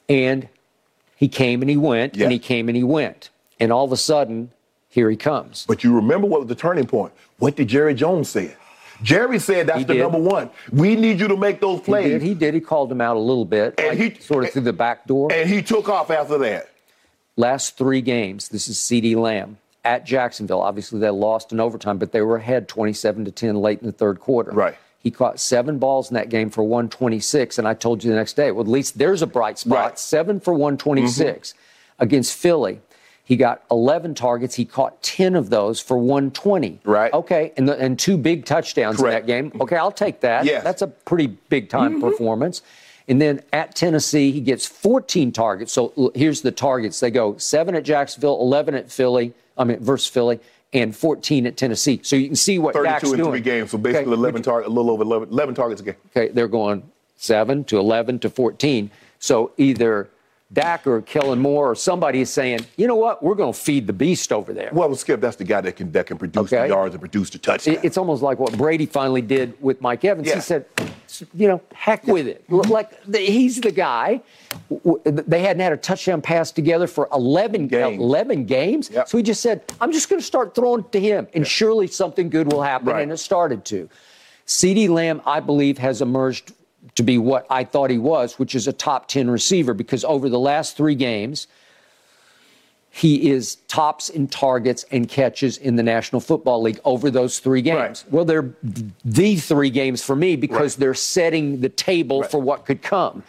and 0.10 0.48
he 1.16 1.28
came 1.28 1.62
and 1.62 1.70
he 1.70 1.78
went, 1.78 2.16
Yeah. 2.16 2.24
and 2.24 2.34
he 2.34 2.40
came 2.40 2.68
and 2.68 2.76
he 2.76 2.84
went, 2.84 3.30
and 3.60 3.72
all 3.72 3.86
of 3.86 3.92
a 3.92 3.98
sudden, 3.98 4.52
here 4.96 5.10
he 5.10 5.18
comes. 5.18 5.66
But 5.68 5.84
you 5.84 5.94
remember 5.94 6.26
what 6.26 6.40
was 6.40 6.48
the 6.48 6.56
turning 6.56 6.88
point? 6.88 7.12
What 7.38 7.58
did 7.58 7.68
Jerry 7.68 7.94
Jones 7.94 8.30
say? 8.30 8.56
Jerry 9.04 9.40
said 9.40 9.68
that's 9.68 9.80
He 9.80 9.84
the 9.84 9.96
did. 9.96 10.00
number 10.04 10.18
one. 10.20 10.50
We 10.72 10.96
need 10.96 11.20
you 11.20 11.28
to 11.28 11.36
make 11.36 11.60
those 11.60 11.80
He 11.80 11.84
plays. 11.86 12.08
did. 12.14 12.22
He 12.22 12.34
did. 12.34 12.54
He 12.54 12.62
called 12.62 12.90
him 12.90 13.02
out 13.02 13.18
a 13.18 13.20
little 13.20 13.44
bit, 13.44 13.76
And 13.78 14.00
like 14.00 14.14
he- 14.16 14.22
sort 14.22 14.46
of 14.46 14.52
through 14.52 14.62
the 14.62 14.72
back 14.74 15.06
door. 15.06 15.30
and 15.34 15.50
he 15.50 15.62
took 15.62 15.90
off 15.90 16.10
after 16.10 16.38
that. 16.38 16.70
last 17.36 17.78
three 17.78 18.00
games, 18.00 18.48
this 18.48 18.70
is 18.70 18.80
CD 18.80 19.16
Lamb 19.16 19.58
at 19.84 20.06
Jacksonville. 20.06 20.62
Obviously, 20.62 20.98
they 21.02 21.10
lost 21.10 21.52
in 21.52 21.60
overtime, 21.60 21.98
but 21.98 22.14
they 22.14 22.22
were 22.22 22.38
ahead 22.38 22.70
27 22.70 23.26
to 23.26 23.32
10 23.32 23.56
late 23.58 23.80
in 23.82 23.86
the 23.86 23.92
third 23.92 24.22
quarter. 24.22 24.52
Right. 24.52 24.78
He 25.00 25.12
caught 25.12 25.42
seven 25.42 25.78
balls 25.78 26.10
in 26.10 26.14
that 26.16 26.30
game 26.30 26.50
for 26.50 26.64
126, 26.64 27.60
and 27.60 27.68
I 27.68 27.74
told 27.74 28.02
you 28.02 28.10
the 28.10 28.16
next 28.16 28.38
day, 28.38 28.52
well, 28.54 28.62
at 28.64 28.70
least 28.70 28.98
there's 28.98 29.22
a 29.22 29.28
bright 29.28 29.60
spot. 29.60 29.78
Right. 29.78 30.00
Seven 30.00 30.40
for 30.40 30.54
126 30.54 31.50
mm-hmm. 31.52 32.04
against 32.04 32.34
Philly. 32.38 32.80
He 33.26 33.36
got 33.36 33.64
11 33.72 34.14
targets. 34.14 34.56
He 34.56 34.66
caught 34.66 35.02
10 35.02 35.36
of 35.36 35.50
those 35.50 35.82
for 35.82 35.98
120. 35.98 36.80
Right. 36.84 37.12
Okay, 37.12 37.52
and, 37.58 37.68
the, 37.68 37.78
and 37.78 37.98
two 37.98 38.18
big 38.18 38.46
touchdowns 38.46 38.98
Correct. 38.98 39.28
in 39.28 39.28
that 39.28 39.52
game. 39.52 39.62
Okay, 39.62 39.76
I'll 39.76 39.92
take 39.92 40.22
that. 40.22 40.46
Yes. 40.46 40.64
That's 40.64 40.84
a 40.84 40.88
pretty 40.88 41.28
big 41.28 41.70
time 41.70 41.94
mm-hmm. 41.94 42.02
performance. 42.02 42.62
And 43.08 43.20
then 43.20 43.42
at 43.52 43.76
Tennessee, 43.76 44.32
he 44.32 44.42
gets 44.42 44.66
14 44.66 45.32
targets. 45.32 45.74
So 45.74 46.12
here's 46.16 46.42
the 46.42 46.52
targets. 46.52 47.00
They 47.00 47.12
go 47.12 47.36
seven 47.38 47.76
at 47.76 47.84
Jacksonville, 47.84 48.40
11 48.42 48.76
at 48.76 48.92
Philly, 48.92 49.34
I 49.58 49.64
mean, 49.64 49.80
versus 49.80 50.08
Philly, 50.08 50.40
and 50.74 50.96
14 50.96 51.48
at 51.48 51.58
Tennessee. 51.58 52.02
So 52.04 52.16
you 52.16 52.28
can 52.28 52.36
see 52.36 52.60
what 52.60 52.74
32 52.74 52.92
Dak's 52.92 53.12
in 53.12 53.18
doing. 53.18 53.32
three 53.32 53.42
games, 53.42 53.72
so 53.72 53.78
basically 53.78 54.14
Okay, 54.14 54.20
11 54.22 54.44
targets, 54.44 54.68
a 54.68 54.72
little 54.72 54.92
over 54.92 55.04
11, 55.04 55.30
11 55.30 55.56
targets 55.56 55.82
a 55.82 55.84
game. 55.86 55.96
Okay, 56.16 56.32
they're 56.32 56.48
going 56.48 56.84
seven 57.16 57.64
to 57.66 57.80
11 57.80 58.20
to 58.20 58.30
14. 58.30 58.92
So 59.20 59.52
either 59.58 60.10
Dak 60.54 60.86
or 60.86 61.02
Kellen 61.02 61.40
Moore 61.40 61.72
or 61.72 61.76
somebody 61.76 62.22
is 62.22 62.30
saying, 62.30 62.60
you 62.78 62.86
know 62.86 62.96
what, 62.96 63.24
we're 63.24 63.34
going 63.34 63.52
to 63.52 63.60
feed 63.60 63.88
the 63.88 63.94
beast 63.94 64.32
over 64.32 64.54
there. 64.54 64.70
Well, 64.72 64.94
Skip, 64.96 65.20
that's 65.20 65.38
the 65.38 65.44
guy 65.44 65.60
that 65.62 65.76
can 65.76 65.92
that 65.94 66.06
can 66.06 66.18
produce 66.20 66.54
Okay. 66.54 66.64
the 66.64 66.68
yards 66.68 66.94
and 66.94 67.02
produce 67.02 67.32
the 67.32 67.40
touchdowns. 67.40 67.80
It's 67.84 67.98
almost 67.98 68.22
like 68.22 68.38
what 68.38 68.56
Brady 68.56 68.86
finally 68.86 69.22
did 69.24 69.60
with 69.60 69.82
Mike 69.82 70.06
Evans. 70.06 70.28
Yeah. 70.28 70.36
He 70.36 70.42
said, 70.42 70.66
you 71.34 71.48
know, 71.48 71.62
heck 71.74 72.06
with 72.06 72.28
it. 72.28 72.48
Like 72.50 73.04
the, 73.06 73.18
he's 73.20 73.60
the 73.60 73.72
guy. 73.72 74.22
They 75.04 75.42
hadn't 75.42 75.62
had 75.62 75.74
a 75.74 75.78
touchdown 75.78 76.22
pass 76.22 76.52
together 76.52 76.86
for 76.86 77.10
11 77.12 77.68
Games. 77.68 78.00
11 78.00 78.46
games. 78.46 78.90
Yep. 78.92 79.10
So 79.10 79.18
he 79.18 79.24
just 79.24 79.42
said, 79.42 79.64
I'm 79.82 79.92
just 79.92 80.10
going 80.10 80.20
to 80.20 80.26
start 80.26 80.54
throwing 80.54 80.84
to 80.92 81.00
him, 81.00 81.28
and 81.34 81.46
surely 81.46 81.88
something 81.88 82.30
good 82.30 82.52
will 82.52 82.62
happen. 82.62 82.88
Right. 82.88 83.02
And 83.02 83.12
it 83.12 83.18
started 83.18 83.66
to. 83.66 83.90
CeeDee 84.46 84.90
Lamb, 84.90 85.22
I 85.26 85.40
believe, 85.40 85.80
has 85.80 86.02
emerged 86.02 86.54
to 86.96 87.04
be 87.04 87.18
what 87.18 87.46
I 87.50 87.64
thought 87.64 87.90
he 87.90 87.98
was, 87.98 88.40
which 88.40 88.56
is 88.56 88.68
a 88.68 88.74
top 88.74 89.08
10 89.08 89.30
receiver, 89.30 89.74
because 89.74 90.04
over 90.06 90.30
the 90.30 90.40
last 90.40 90.78
three 90.78 90.96
games, 90.96 91.48
he 92.90 93.30
is 93.30 93.56
tops 93.68 94.08
in 94.08 94.28
targets 94.30 94.86
and 94.92 95.10
catches 95.10 95.58
in 95.58 95.76
the 95.76 95.84
National 95.84 96.22
Football 96.22 96.62
League 96.62 96.80
over 96.86 97.12
those 97.12 97.40
three 97.40 97.62
games. 97.62 98.06
Right. 98.06 98.14
Well, 98.14 98.26
they're 98.26 98.54
the 99.04 99.36
three 99.36 99.70
games 99.70 100.02
for 100.02 100.16
me 100.16 100.38
because 100.38 100.76
Right. 100.76 100.80
they're 100.80 100.94
setting 100.94 101.60
the 101.60 101.68
table 101.68 102.22
Right. 102.22 102.32
for 102.32 102.40
what 102.40 102.66
could 102.66 102.82
come. 102.82 103.24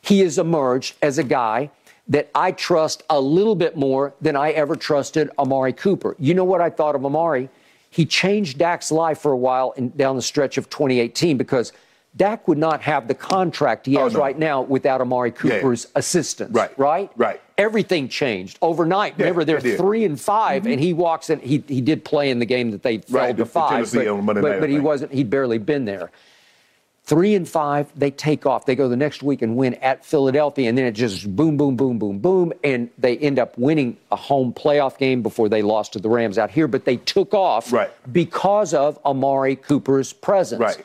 He 0.00 0.20
has 0.20 0.38
emerged 0.38 0.96
as 1.00 1.18
a 1.18 1.22
guy 1.22 1.70
that 2.08 2.28
I 2.34 2.50
trust 2.50 3.04
a 3.08 3.20
little 3.20 3.54
bit 3.54 3.76
more 3.76 4.12
than 4.20 4.34
I 4.34 4.50
ever 4.50 4.74
trusted 4.74 5.30
Amari 5.38 5.72
Cooper. 5.72 6.16
You 6.18 6.34
know 6.34 6.42
what 6.44 6.60
I 6.60 6.68
thought 6.68 6.96
of 6.96 7.06
Amari? 7.06 7.48
He 7.88 8.04
changed 8.04 8.58
Dak's 8.58 8.90
life 8.90 9.18
for 9.20 9.30
a 9.30 9.36
while 9.36 9.70
in, 9.76 9.90
down 9.90 10.16
the 10.16 10.22
stretch 10.22 10.58
of 10.58 10.68
2018 10.68 11.36
because 11.36 11.72
Dak 12.14 12.46
would 12.46 12.58
not 12.58 12.82
have 12.82 13.08
the 13.08 13.14
contract 13.14 13.86
he 13.86 13.96
Oh, 13.96 14.04
has 14.04 14.12
no. 14.12 14.20
right 14.20 14.38
now 14.38 14.60
without 14.60 15.00
Amari 15.00 15.30
Yeah. 15.30 15.34
Cooper's 15.60 15.86
assistance. 15.94 16.54
Right. 16.54 16.70
Right? 16.78 17.10
Right. 17.16 17.40
Everything 17.56 18.08
changed 18.08 18.58
overnight. 18.60 19.14
Yeah, 19.16 19.24
Remember, 19.24 19.44
they're 19.44 19.60
three 19.60 20.04
and 20.04 20.20
5 20.20 20.66
and 20.66 20.78
he 20.78 20.92
walks 20.92 21.30
in. 21.30 21.40
He, 21.40 21.64
he 21.68 21.80
did 21.80 22.04
play 22.04 22.28
in 22.30 22.38
the 22.38 22.44
game 22.46 22.70
that 22.72 22.82
they 22.82 22.98
fell 22.98 23.20
Right, 23.20 23.28
to 23.28 23.36
the- 23.36 23.44
the 23.44 23.48
five, 23.50 23.70
Tennessee 23.90 24.04
but, 24.04 24.34
but, 24.42 24.60
but 24.60 24.68
he 24.68 24.78
wasn't. 24.78 25.12
He'd 25.12 25.30
barely 25.30 25.58
been 25.58 25.86
there. 25.86 26.10
Three 27.04 27.34
and 27.34 27.48
five, 27.48 27.88
they 27.96 28.12
take 28.12 28.46
off. 28.46 28.64
They 28.64 28.76
go 28.76 28.88
the 28.88 28.96
next 28.96 29.24
week 29.24 29.42
and 29.42 29.56
win 29.56 29.74
at 29.74 30.04
Philadelphia, 30.04 30.68
and 30.68 30.78
then 30.78 30.84
it 30.84 30.92
just 30.92 31.34
boom, 31.34 31.56
boom, 31.56 31.76
boom, 31.76 31.98
boom, 31.98 32.18
boom, 32.20 32.52
and 32.62 32.90
they 32.96 33.18
end 33.18 33.40
up 33.40 33.58
winning 33.58 33.96
a 34.12 34.16
home 34.16 34.52
playoff 34.52 34.98
game 34.98 35.20
before 35.20 35.48
they 35.48 35.62
lost 35.62 35.94
to 35.94 35.98
the 35.98 36.08
Rams 36.08 36.38
out 36.38 36.50
here. 36.52 36.68
But 36.68 36.84
they 36.84 36.98
took 36.98 37.34
off 37.34 37.72
Right. 37.72 37.90
because 38.12 38.72
of 38.72 39.00
Amari 39.04 39.56
Cooper's 39.56 40.12
presence. 40.12 40.60
Right. 40.60 40.84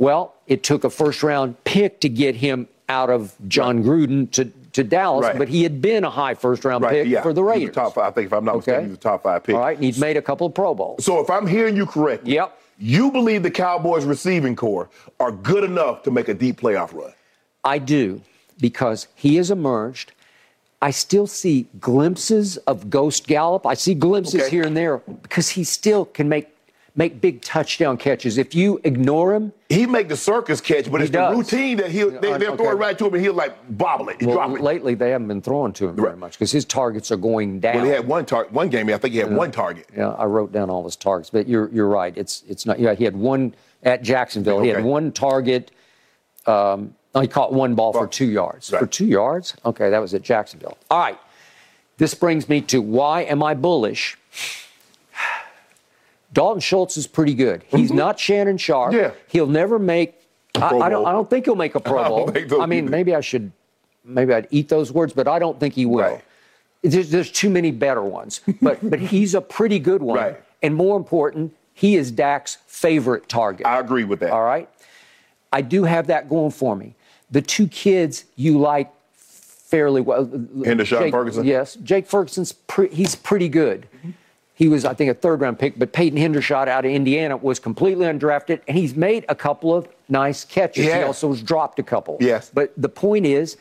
Well, 0.00 0.34
it 0.46 0.62
took 0.62 0.82
a 0.84 0.90
first 0.90 1.22
round 1.22 1.62
pick 1.64 2.00
to 2.00 2.08
get 2.08 2.34
him 2.36 2.68
out 2.88 3.10
of 3.10 3.34
Jon 3.48 3.84
Gruden 3.84 4.30
to, 4.32 4.46
to 4.72 4.82
Dallas, 4.82 5.24
Right. 5.26 5.38
but 5.38 5.48
he 5.48 5.62
had 5.62 5.82
been 5.82 6.04
a 6.04 6.10
high 6.10 6.32
first 6.34 6.64
round 6.64 6.82
right, 6.82 6.92
pick 7.04 7.06
yeah. 7.06 7.20
for 7.22 7.34
the 7.34 7.42
He 7.42 7.44
was 7.44 7.56
a 7.56 7.58
Raiders. 7.60 7.74
top 7.74 7.94
five. 7.94 8.04
I 8.06 8.10
think 8.12 8.26
if 8.26 8.32
I'm 8.32 8.44
not 8.46 8.56
mistaken, 8.56 8.78
Okay. 8.78 8.84
he 8.86 8.90
was 8.90 8.98
a 8.98 9.00
top 9.02 9.22
five 9.22 9.44
pick. 9.44 9.54
All 9.54 9.60
right, 9.60 9.76
and 9.76 9.84
he's 9.84 10.00
made 10.00 10.16
a 10.16 10.22
couple 10.22 10.46
of 10.46 10.54
Pro 10.54 10.74
Bowls. 10.74 11.04
So 11.04 11.20
if 11.20 11.28
I'm 11.28 11.46
hearing 11.46 11.76
you 11.76 11.84
correctly, 11.84 12.32
Yep. 12.32 12.58
you 12.78 13.12
believe 13.12 13.42
the 13.42 13.50
Cowboys 13.50 14.06
receiving 14.06 14.56
corps 14.56 14.88
are 15.20 15.30
good 15.30 15.64
enough 15.64 16.02
to 16.04 16.10
make 16.10 16.28
a 16.28 16.34
deep 16.34 16.60
playoff 16.62 16.94
run. 16.94 17.12
I 17.62 17.76
do 17.78 18.22
because 18.58 19.06
he 19.14 19.36
has 19.36 19.50
emerged. 19.50 20.12
I 20.80 20.92
still 20.92 21.26
see 21.26 21.66
glimpses 21.78 22.56
of 22.56 22.88
Ghost 22.88 23.26
Gallup. 23.26 23.66
I 23.66 23.74
see 23.74 23.92
glimpses 23.94 24.40
Okay. 24.40 24.50
here 24.50 24.62
and 24.64 24.74
there 24.74 24.96
because 24.96 25.50
he 25.50 25.62
still 25.62 26.06
can 26.06 26.26
make 26.26 26.48
make 26.96 27.20
big 27.20 27.42
touchdown 27.42 27.96
catches. 27.96 28.38
If 28.38 28.54
you 28.54 28.80
ignore 28.84 29.34
him, 29.34 29.52
He 29.68 29.86
make 29.86 30.08
the 30.08 30.16
circus 30.16 30.60
catch, 30.60 30.90
but 30.90 31.00
it's 31.00 31.10
does. 31.10 31.30
the 31.32 31.36
routine 31.36 31.76
that 31.78 31.90
he'll 31.90 32.10
they, 32.10 32.32
Uh, 32.32 32.38
they'll 32.38 32.56
throw 32.56 32.70
it 32.70 32.74
right 32.74 32.98
to 32.98 33.06
him 33.06 33.14
and 33.14 33.22
he'll 33.22 33.34
like 33.34 33.54
bobble 33.78 34.08
it, 34.08 34.22
well, 34.22 34.34
drop 34.34 34.50
it. 34.56 34.60
lately 34.60 34.94
they 34.94 35.10
haven't 35.10 35.28
been 35.28 35.40
throwing 35.42 35.72
to 35.74 35.88
him 35.88 35.96
very 35.96 36.16
much 36.16 36.32
because 36.32 36.50
his 36.52 36.64
targets 36.64 37.10
are 37.12 37.16
going 37.16 37.60
down. 37.60 37.76
Well, 37.76 37.84
he 37.84 37.90
had 37.90 38.06
one 38.06 38.26
target, 38.26 38.52
one 38.52 38.68
game. 38.68 38.88
I 38.88 38.98
think 38.98 39.12
he 39.14 39.20
had 39.20 39.34
one 39.34 39.50
target. 39.50 39.86
Yeah, 39.96 40.10
I 40.10 40.24
wrote 40.24 40.52
down 40.52 40.70
all 40.70 40.84
his 40.84 40.96
targets, 40.96 41.30
but 41.30 41.48
you're 41.48 41.68
you're 41.72 41.88
right. 41.88 42.16
It's 42.16 42.42
it's 42.48 42.66
not. 42.66 42.78
Yeah, 42.80 42.94
he 42.94 43.04
had 43.04 43.16
one 43.16 43.54
at 43.82 44.02
Jacksonville. 44.02 44.60
He 44.60 44.68
had 44.68 44.84
one 44.84 45.12
target. 45.12 45.70
Um, 46.46 46.94
he 47.20 47.26
caught 47.26 47.52
one 47.52 47.74
ball 47.74 47.92
for 47.92 48.06
two 48.06 48.26
yards. 48.30 48.72
right. 48.72 48.78
For 48.80 48.86
two 48.86 49.06
yards? 49.06 49.56
Okay, 49.64 49.90
that 49.90 49.98
was 49.98 50.14
at 50.14 50.22
Jacksonville. 50.22 50.78
All 50.90 50.98
right. 51.00 51.18
This 51.98 52.14
brings 52.14 52.48
me 52.48 52.60
to 52.62 52.80
why 52.80 53.22
am 53.22 53.42
I 53.42 53.54
bullish? 53.54 54.16
Dalton 56.32 56.60
Schultz 56.60 56.96
is 56.96 57.06
pretty 57.06 57.34
good. 57.34 57.64
He's 57.68 57.92
not 57.92 58.18
Shannon 58.20 58.56
Sharpe. 58.56 58.92
Mm-hmm. 58.92 59.00
Yeah. 59.02 59.12
He'll 59.28 59.46
never 59.46 59.78
make. 59.78 60.14
I, 60.54 60.78
I 60.78 60.88
don't. 60.88 61.06
I 61.06 61.12
don't 61.12 61.28
think 61.28 61.44
he'll 61.44 61.56
make 61.56 61.74
a 61.74 61.80
Pro 61.90 61.98
I 62.02 62.08
Bowl. 62.08 62.30
I 62.60 62.66
mean, 62.66 62.84
either. 62.84 62.90
maybe 62.90 63.14
I 63.14 63.20
should. 63.20 63.52
Maybe 64.04 64.32
I'd 64.32 64.48
eat 64.50 64.68
those 64.68 64.92
words, 64.92 65.12
but 65.12 65.28
I 65.28 65.38
don't 65.38 65.58
think 65.60 65.74
he 65.74 65.86
will. 65.86 66.00
Right. 66.00 66.24
There's, 66.82 67.10
there's 67.10 67.30
too 67.30 67.50
many 67.50 67.70
better 67.70 68.02
ones, 68.02 68.40
but 68.62 68.78
but 68.90 68.98
he's 69.00 69.34
a 69.34 69.40
pretty 69.40 69.78
good 69.78 70.02
one. 70.02 70.16
Right. 70.18 70.42
And 70.62 70.74
more 70.74 70.96
important, 70.96 71.54
he 71.74 71.96
is 71.96 72.10
Dak's 72.10 72.58
favorite 72.66 73.28
target. 73.28 73.66
I 73.66 73.78
agree 73.78 74.04
with 74.04 74.20
that. 74.20 74.30
All 74.30 74.44
right. 74.44 74.68
I 75.52 75.62
do 75.62 75.84
have 75.84 76.06
that 76.06 76.28
going 76.28 76.50
for 76.52 76.76
me. 76.76 76.94
The 77.30 77.42
two 77.42 77.66
kids 77.68 78.24
you 78.36 78.58
like 78.58 78.90
fairly 79.12 80.00
well. 80.00 80.24
Jake, 80.64 81.12
Ferguson? 81.12 81.44
Yes, 81.44 81.76
Jake 81.76 82.06
Ferguson's 82.06 82.52
pre- 82.52 82.88
he's 82.88 83.14
pretty 83.14 83.48
good. 83.48 83.86
He 84.60 84.68
was, 84.68 84.84
I 84.84 84.92
think, 84.92 85.10
a 85.10 85.14
third 85.14 85.40
round 85.40 85.58
pick, 85.58 85.78
but 85.78 85.94
Peyton 85.94 86.18
Hendershot 86.18 86.68
out 86.68 86.84
of 86.84 86.90
Indiana 86.90 87.34
was 87.34 87.58
completely 87.58 88.04
undrafted, 88.04 88.60
and 88.68 88.76
he's 88.76 88.94
made 88.94 89.24
a 89.30 89.34
couple 89.34 89.74
of 89.74 89.88
nice 90.10 90.44
catches. 90.44 90.84
He 90.84 90.92
also 90.92 91.30
has 91.30 91.42
dropped 91.42 91.78
a 91.78 91.82
couple. 91.82 92.18
Yes. 92.20 92.50
But 92.52 92.74
the 92.76 92.90
point 92.90 93.24
is, 93.24 93.56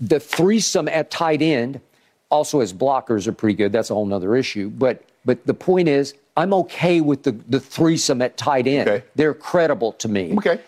the 0.00 0.18
threesome 0.18 0.88
at 0.88 1.10
tight 1.10 1.42
end, 1.42 1.82
also 2.30 2.60
his 2.60 2.72
blockers 2.72 3.26
are 3.26 3.32
pretty 3.32 3.54
good. 3.56 3.72
That's 3.72 3.90
a 3.90 3.94
whole 3.94 4.06
nother 4.06 4.34
issue. 4.34 4.70
But 4.70 5.04
but 5.26 5.46
the 5.46 5.52
point 5.52 5.88
is, 5.88 6.14
I'm 6.34 6.54
okay 6.54 7.02
with 7.02 7.24
the, 7.24 7.32
the 7.32 7.60
threesome 7.60 8.22
at 8.22 8.38
tight 8.38 8.66
end. 8.66 8.88
Okay. 8.88 9.04
They're 9.14 9.34
credible 9.34 9.92
to 9.92 10.08
me. 10.08 10.34
Okay. 10.38 10.60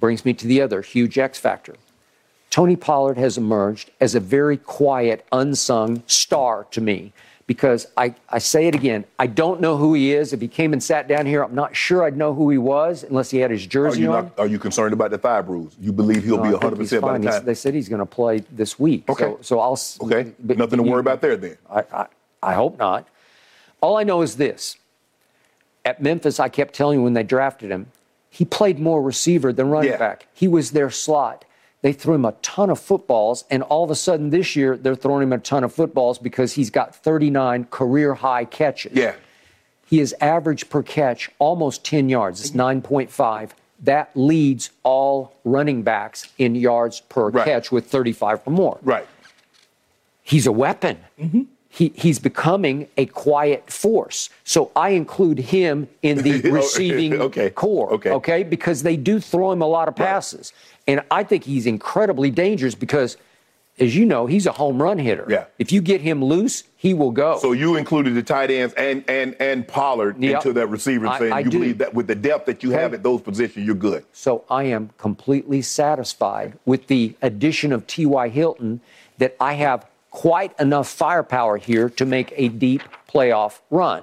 Brings 0.00 0.26
me 0.26 0.34
to 0.34 0.46
the 0.46 0.60
other 0.60 0.82
huge 0.82 1.16
X 1.16 1.38
factor. 1.38 1.76
Tony 2.50 2.76
Pollard 2.76 3.16
has 3.16 3.38
emerged 3.38 3.90
as 4.02 4.14
a 4.14 4.20
very 4.20 4.58
quiet, 4.58 5.24
unsung 5.32 6.02
star 6.06 6.66
to 6.72 6.82
me 6.82 7.14
because 7.48 7.86
I, 7.96 8.14
I 8.28 8.38
say 8.38 8.68
it 8.68 8.74
again, 8.74 9.04
I 9.18 9.26
don't 9.26 9.58
know 9.60 9.78
who 9.78 9.94
he 9.94 10.12
is. 10.12 10.34
If 10.34 10.40
he 10.42 10.48
came 10.48 10.74
and 10.74 10.82
sat 10.82 11.08
down 11.08 11.24
here, 11.24 11.42
I'm 11.42 11.54
not 11.54 11.74
sure 11.74 12.04
I'd 12.04 12.14
know 12.16 12.34
who 12.34 12.50
he 12.50 12.58
was 12.58 13.02
unless 13.04 13.30
he 13.30 13.38
had 13.38 13.50
his 13.50 13.64
Are 13.64 13.68
jersey 13.68 14.02
you 14.02 14.12
on. 14.12 14.24
not? 14.26 14.38
Are 14.38 14.46
you 14.46 14.58
concerned 14.58 14.92
about 14.92 15.10
the 15.10 15.16
thigh 15.18 15.40
bruise? 15.40 15.74
You 15.80 15.90
believe 15.90 16.22
he'll 16.24 16.36
No, 16.36 16.42
be 16.42 16.48
I 16.48 16.52
think 16.52 16.62
100 16.62 16.78
he's 16.78 16.88
percent 16.90 17.02
by 17.02 17.08
fine. 17.08 17.20
the 17.22 17.26
He's- 17.26 17.36
time? 17.38 17.46
They 17.46 17.54
said 17.54 17.74
he's 17.74 17.88
going 17.88 18.00
to 18.00 18.06
play 18.06 18.40
this 18.52 18.78
week. 18.78 19.08
Okay. 19.08 19.24
So, 19.24 19.38
so 19.40 19.60
I'll. 19.60 19.80
Okay. 20.02 20.30
but 20.38 20.58
Nothing 20.58 20.78
to 20.80 20.84
you- 20.84 20.90
worry 20.90 21.00
about 21.00 21.22
there 21.22 21.36
then. 21.38 21.56
I, 21.70 21.84
I, 21.90 22.06
I 22.42 22.52
hope 22.52 22.78
not. 22.78 23.08
All 23.80 23.96
I 23.96 24.02
know 24.04 24.20
is 24.20 24.36
this. 24.36 24.76
At 25.86 26.02
Memphis, 26.02 26.38
I 26.38 26.50
kept 26.50 26.74
telling 26.74 26.98
you 26.98 27.02
when 27.04 27.14
they 27.14 27.22
drafted 27.22 27.70
him, 27.70 27.90
he 28.28 28.44
played 28.44 28.78
more 28.78 29.00
receiver 29.02 29.54
than 29.54 29.70
running 29.70 29.92
Yeah. 29.92 29.96
back. 29.96 30.26
He 30.34 30.46
was 30.46 30.72
their 30.72 30.90
slot. 30.90 31.46
They 31.82 31.92
threw 31.92 32.14
him 32.14 32.24
a 32.24 32.32
ton 32.42 32.70
of 32.70 32.80
footballs, 32.80 33.44
and 33.50 33.62
all 33.62 33.84
of 33.84 33.90
a 33.90 33.94
sudden 33.94 34.30
this 34.30 34.56
year, 34.56 34.76
they're 34.76 34.96
throwing 34.96 35.22
him 35.22 35.32
a 35.32 35.38
ton 35.38 35.62
of 35.62 35.72
footballs 35.72 36.18
because 36.18 36.54
he's 36.54 36.70
got 36.70 36.94
39 36.94 37.66
career 37.70 38.14
high 38.14 38.44
catches. 38.44 38.92
Yeah. 38.96 39.14
He 39.86 40.00
is 40.00 40.14
average 40.20 40.68
per 40.68 40.82
catch 40.82 41.30
almost 41.38 41.84
10 41.84 42.08
yards. 42.08 42.40
It's 42.40 42.50
9.5. 42.50 43.50
That 43.84 44.10
leads 44.16 44.70
all 44.82 45.32
running 45.44 45.82
backs 45.82 46.28
in 46.36 46.56
yards 46.56 47.00
per 47.00 47.28
Right. 47.30 47.44
catch 47.46 47.70
with 47.70 47.86
35 47.86 48.40
or 48.44 48.50
more 48.52 48.78
Right. 48.82 49.06
he's 50.22 50.46
a 50.46 50.52
weapon. 50.52 50.98
Mm-hmm. 51.18 51.42
He, 51.70 51.92
he's 51.94 52.18
becoming 52.18 52.88
a 52.96 53.06
quiet 53.06 53.70
force. 53.70 54.30
So 54.42 54.72
I 54.74 54.90
include 54.90 55.38
him 55.38 55.88
in 56.02 56.18
the 56.22 56.40
receiving 56.50 57.14
Okay, 57.20 57.50
corps. 57.50 57.92
okay. 57.94 58.10
Okay. 58.10 58.42
Because 58.42 58.82
they 58.82 58.96
do 58.96 59.20
throw 59.20 59.52
him 59.52 59.62
a 59.62 59.66
lot 59.66 59.86
of 59.86 59.94
passes. 59.94 60.52
And 60.88 61.02
I 61.10 61.22
think 61.22 61.44
he's 61.44 61.66
incredibly 61.66 62.30
dangerous 62.30 62.74
because, 62.74 63.16
as 63.78 63.94
you 63.94 64.06
know, 64.06 64.26
he's 64.26 64.46
a 64.46 64.52
home 64.52 64.82
run 64.82 64.98
hitter. 64.98 65.26
Yeah. 65.28 65.44
If 65.58 65.70
you 65.70 65.80
get 65.82 66.00
him 66.00 66.24
loose, 66.24 66.64
he 66.76 66.94
will 66.94 67.10
go. 67.10 67.38
So 67.38 67.52
you 67.52 67.76
included 67.76 68.14
the 68.14 68.22
tight 68.22 68.50
ends 68.50 68.74
and 68.74 69.04
and 69.06 69.36
and 69.38 69.68
Pollard 69.68 70.16
Yep. 70.18 70.34
into 70.36 70.52
that 70.54 70.68
receiver, 70.68 71.06
I- 71.06 71.18
saying 71.18 71.32
I 71.34 71.40
you 71.40 71.50
do. 71.50 71.58
believe 71.58 71.78
that 71.78 71.92
with 71.94 72.06
the 72.06 72.14
depth 72.14 72.46
that 72.46 72.62
you 72.64 72.70
have 72.70 72.94
at 72.94 73.02
those 73.02 73.20
positions, 73.20 73.66
you're 73.66 73.74
good. 73.76 74.04
So 74.14 74.44
I 74.50 74.64
am 74.64 74.90
completely 74.98 75.60
satisfied 75.62 76.54
with 76.64 76.86
the 76.86 77.14
addition 77.22 77.72
of 77.72 77.86
T.Y. 77.86 78.28
Hilton 78.30 78.80
that 79.18 79.36
I 79.38 79.52
have 79.54 79.86
quite 80.10 80.58
enough 80.58 80.88
firepower 80.88 81.58
here 81.58 81.90
to 81.90 82.06
make 82.06 82.32
a 82.36 82.48
deep 82.48 82.82
playoff 83.12 83.58
run. 83.70 84.02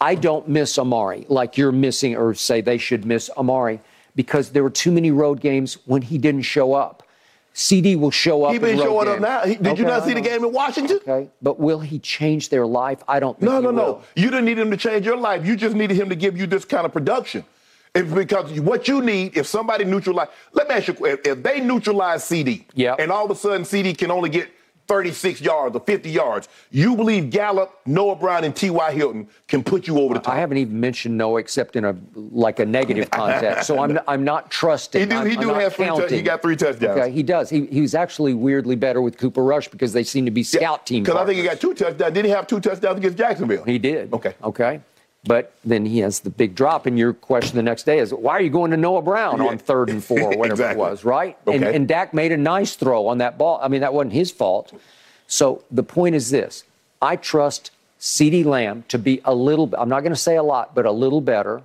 I 0.00 0.14
don't 0.14 0.48
miss 0.48 0.78
Amari 0.78 1.26
like 1.28 1.58
you're 1.58 1.72
missing, 1.72 2.16
or 2.16 2.32
say 2.32 2.62
they 2.62 2.78
should 2.78 3.04
miss 3.04 3.28
Amari, 3.36 3.80
because 4.14 4.50
there 4.50 4.62
were 4.62 4.70
too 4.70 4.90
many 4.92 5.10
road 5.10 5.40
games 5.40 5.78
when 5.86 6.02
he 6.02 6.18
didn't 6.18 6.42
show 6.42 6.74
up. 6.74 7.02
CD 7.52 7.96
will 7.96 8.10
show 8.12 8.44
up. 8.44 8.52
He 8.52 8.58
been 8.58 8.78
showing 8.78 9.08
up 9.08 9.20
now. 9.20 9.40
He- 9.44 9.56
did 9.56 9.78
you 9.78 9.84
not 9.84 10.04
see 10.04 10.14
the 10.14 10.20
game 10.20 10.44
in 10.44 10.52
Washington? 10.52 10.98
Okay, 10.98 11.28
but 11.42 11.58
will 11.58 11.80
he 11.80 11.98
change 11.98 12.48
their 12.48 12.64
life? 12.66 13.02
I 13.08 13.18
don't 13.18 13.38
think 13.38 13.50
No, 13.50 13.60
no, 13.60 13.70
no. 13.70 14.02
You 14.14 14.30
didn't 14.30 14.44
need 14.44 14.58
him 14.58 14.70
to 14.70 14.76
change 14.76 15.04
your 15.04 15.16
life. 15.16 15.44
You 15.44 15.56
just 15.56 15.74
needed 15.74 15.96
him 15.96 16.08
to 16.10 16.16
give 16.16 16.36
you 16.38 16.46
this 16.46 16.64
kind 16.64 16.86
of 16.86 16.92
production. 16.92 17.44
It's 17.92 18.10
because 18.10 18.60
what 18.60 18.86
you 18.86 19.02
need, 19.02 19.36
if 19.36 19.48
somebody 19.48 19.84
neutralize, 19.84 20.28
let 20.52 20.68
me 20.68 20.76
ask 20.76 20.86
you, 20.86 21.06
if, 21.06 21.26
if 21.26 21.42
they 21.42 21.58
neutralize 21.60 22.22
CD, 22.22 22.66
Yep. 22.74 23.00
and 23.00 23.10
all 23.10 23.24
of 23.24 23.32
a 23.32 23.34
sudden 23.34 23.64
CD 23.64 23.94
can 23.94 24.12
only 24.12 24.30
get 24.30 24.48
36 24.90 25.40
yards 25.40 25.76
or 25.76 25.80
50 25.80 26.10
yards, 26.10 26.48
you 26.72 26.96
believe 26.96 27.30
Gallup, 27.30 27.70
Noah 27.86 28.16
Brown, 28.16 28.42
and 28.42 28.56
T.Y. 28.56 28.90
Hilton 28.92 29.28
can 29.46 29.62
put 29.62 29.86
you 29.86 30.00
over 30.00 30.14
the 30.14 30.20
top? 30.20 30.34
I 30.34 30.38
haven't 30.40 30.56
even 30.58 30.80
mentioned 30.80 31.16
Noah 31.16 31.38
except 31.38 31.76
in 31.76 31.84
a 31.84 31.94
like 32.16 32.58
a 32.58 32.66
negative 32.66 33.08
context. 33.12 33.68
So 33.68 33.78
I'm 33.78 34.00
I'm 34.08 34.24
not 34.24 34.50
trusting. 34.50 35.00
He 35.00 35.06
do- 35.06 35.14
I'm- 35.14 35.26
he 35.30 35.36
I'm 35.36 35.42
do 35.42 35.54
have 35.54 35.74
three 35.76 36.16
he 36.16 36.22
got 36.22 36.42
three 36.42 36.56
touchdowns. 36.56 36.98
Okay, 36.98 37.12
he 37.12 37.22
does. 37.22 37.48
He 37.48 37.66
he 37.66 37.80
was 37.80 37.94
actually 37.94 38.34
weirdly 38.34 38.74
better 38.74 39.00
with 39.00 39.16
Cooper 39.16 39.44
Rush 39.44 39.68
because 39.68 39.92
they 39.92 40.02
seem 40.02 40.24
to 40.24 40.32
be 40.32 40.42
scout 40.42 40.86
team. 40.86 41.04
Because 41.04 41.20
I 41.20 41.24
think 41.24 41.38
he 41.38 41.44
got 41.44 41.60
two 41.60 41.72
touchdowns. 41.72 42.12
Did 42.12 42.24
he 42.24 42.30
have 42.32 42.48
two 42.48 42.58
touchdowns 42.58 42.98
against 42.98 43.16
Jacksonville? 43.16 43.62
He 43.62 43.78
did. 43.78 44.12
Okay. 44.12 44.34
Okay. 44.42 44.80
But 45.24 45.52
then 45.64 45.84
he 45.84 45.98
has 45.98 46.20
the 46.20 46.30
big 46.30 46.54
drop, 46.54 46.86
and 46.86 46.98
your 46.98 47.12
question 47.12 47.56
the 47.56 47.62
next 47.62 47.82
day 47.84 47.98
is, 47.98 48.12
why 48.14 48.32
are 48.32 48.40
you 48.40 48.48
going 48.48 48.70
to 48.70 48.76
Noah 48.78 49.02
Brown 49.02 49.38
Yeah. 49.42 49.48
on 49.48 49.58
third 49.58 49.90
and 49.90 50.02
four, 50.02 50.18
or 50.18 50.28
whatever 50.38 50.62
Exactly. 50.62 50.82
it 50.82 50.88
was, 50.90 51.04
right? 51.04 51.36
And, 51.46 51.62
Okay. 51.62 51.76
and 51.76 51.86
Dak 51.86 52.14
made 52.14 52.32
a 52.32 52.38
nice 52.38 52.74
throw 52.74 53.06
on 53.06 53.18
that 53.18 53.36
ball. 53.36 53.60
I 53.62 53.68
mean, 53.68 53.82
that 53.82 53.92
wasn't 53.92 54.14
his 54.14 54.30
fault. 54.30 54.72
So 55.26 55.62
the 55.70 55.82
point 55.82 56.14
is 56.14 56.30
this 56.30 56.64
I 57.02 57.16
trust 57.16 57.70
CeeDee 58.00 58.44
Lamb 58.46 58.84
to 58.88 58.98
be 58.98 59.20
a 59.26 59.34
little, 59.34 59.70
I'm 59.76 59.90
not 59.90 60.00
going 60.00 60.12
to 60.12 60.18
say 60.18 60.36
a 60.36 60.42
lot, 60.42 60.74
but 60.74 60.86
a 60.86 60.90
little 60.90 61.20
better 61.20 61.62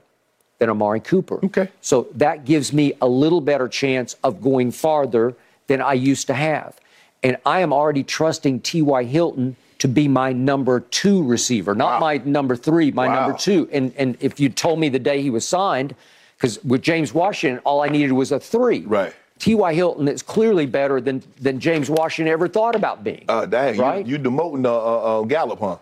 than 0.60 0.70
Amari 0.70 1.00
Cooper. 1.00 1.40
Okay. 1.46 1.70
So 1.82 2.08
that 2.16 2.44
gives 2.44 2.74
me 2.74 2.94
a 3.02 3.08
little 3.08 3.40
better 3.42 3.70
chance 3.70 4.16
of 4.22 4.42
going 4.42 4.72
farther 4.72 5.34
than 5.68 5.82
I 5.82 5.94
used 5.94 6.28
to 6.28 6.34
have. 6.34 6.76
And 7.24 7.38
I 7.46 7.62
am 7.62 7.72
already 7.72 8.04
trusting 8.04 8.60
T.Y. 8.62 9.04
Hilton 9.06 9.56
to 9.80 9.88
be 9.88 10.08
my 10.08 10.32
number 10.34 10.80
two 10.80 11.24
receiver, 11.24 11.76
not 11.76 11.94
Wow. 11.94 12.00
my 12.00 12.18
number 12.26 12.56
three, 12.56 12.92
my 12.92 13.08
Wow. 13.08 13.14
number 13.26 13.38
two. 13.38 13.68
And, 13.72 13.94
and 13.98 14.18
if 14.20 14.40
you 14.40 14.50
told 14.50 14.80
me 14.80 14.90
the 14.90 15.00
day 15.00 15.22
he 15.22 15.30
was 15.30 15.48
signed, 15.48 15.96
because 16.38 16.64
with 16.64 16.82
James 16.82 17.14
Washington, 17.14 17.62
all 17.66 17.82
I 17.82 17.88
needed 17.88 18.12
was 18.14 18.32
a 18.32 18.40
three. 18.40 18.80
Right. 18.86 19.14
T.Y. 19.40 19.74
Hilton 19.74 20.08
is 20.08 20.22
clearly 20.22 20.66
better 20.66 21.02
than, 21.02 21.22
than 21.42 21.60
James 21.60 21.90
Washington 21.90 22.32
ever 22.32 22.48
thought 22.48 22.74
about 22.76 23.04
being. 23.04 23.26
Uh, 23.28 23.46
dang, 23.46 23.78
right? 23.78 24.06
you, 24.06 24.14
you 24.18 24.24
demoting 24.24 24.66
uh, 24.66 24.72
uh, 24.74 25.22
uh, 25.22 25.24
Gallup, 25.24 25.60
huh? 25.60 25.78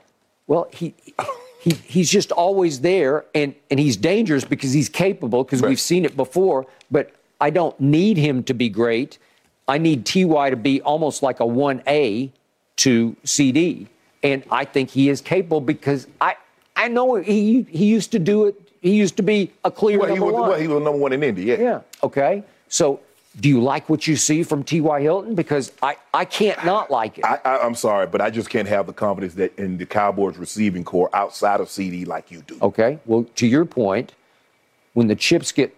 Well, 0.47 0.67
he, 0.71 0.95
he 1.61 1.71
he's 1.85 2.09
just 2.09 2.31
always 2.31 2.81
there, 2.81 3.25
and 3.33 3.53
and 3.71 3.79
he's 3.79 3.95
dangerous 3.95 4.43
because 4.43 4.73
he's 4.73 4.89
capable 4.89 5.43
because 5.43 5.61
Right. 5.61 5.69
we've 5.69 5.79
seen 5.79 6.03
it 6.03 6.17
before. 6.17 6.65
But 6.91 7.11
I 7.39 7.51
don't 7.51 7.79
need 7.79 8.17
him 8.17 8.43
to 8.45 8.53
be 8.53 8.69
great. 8.69 9.19
I 9.67 9.77
need 9.77 10.05
Ty 10.05 10.49
to 10.49 10.55
be 10.57 10.81
almost 10.81 11.23
like 11.23 11.39
a 11.39 11.45
one 11.45 11.81
A 11.87 12.31
to 12.83 13.15
CD, 13.23 13.87
and 14.23 14.43
I 14.51 14.65
think 14.65 14.89
he 14.89 15.09
is 15.09 15.21
capable 15.21 15.61
because 15.61 16.07
I 16.21 16.35
I 16.75 16.87
know 16.87 17.15
he 17.15 17.63
he 17.69 17.85
used 17.85 18.11
to 18.11 18.19
do 18.19 18.45
it. 18.47 18.55
He 18.81 18.95
used 18.95 19.15
to 19.17 19.23
be 19.23 19.51
a 19.63 19.71
clear 19.71 19.97
Well, 19.99 20.09
he 20.09 20.15
number 20.15 20.25
was, 20.25 20.33
one. 20.41 20.49
well, 20.49 20.59
he 20.59 20.67
was 20.67 20.83
number 20.83 20.99
one 20.99 21.13
in 21.13 21.23
Indy, 21.23 21.43
yeah. 21.43 21.59
yeah. 21.59 21.81
Okay. 22.03 22.43
So. 22.67 22.99
Do 23.39 23.49
you 23.49 23.61
like 23.63 23.89
what 23.89 24.05
you 24.05 24.15
see 24.15 24.43
from 24.43 24.63
T.Y. 24.63 25.01
Hilton? 25.01 25.33
Because 25.33 25.71
I, 25.81 25.95
I 26.13 26.23
can't 26.23 26.63
not 26.63 26.91
like 26.91 27.17
it. 27.17 27.25
I, 27.25 27.39
I, 27.43 27.65
I'm 27.65 27.73
sorry, 27.73 28.05
but 28.05 28.21
I 28.21 28.29
just 28.29 28.47
can't 28.51 28.67
have 28.67 28.85
the 28.85 28.93
confidence 28.93 29.33
that 29.33 29.57
in 29.57 29.79
the 29.79 29.87
Cowboys 29.87 30.37
receiving 30.37 30.83
corps 30.83 31.09
outside 31.13 31.59
of 31.59 31.67
CD 31.67 32.05
like 32.05 32.29
you 32.29 32.43
do. 32.43 32.59
Okay. 32.61 32.99
Well, 33.07 33.23
to 33.37 33.47
your 33.47 33.65
point, 33.65 34.13
when 34.93 35.07
the 35.07 35.15
chips 35.15 35.51
get 35.51 35.75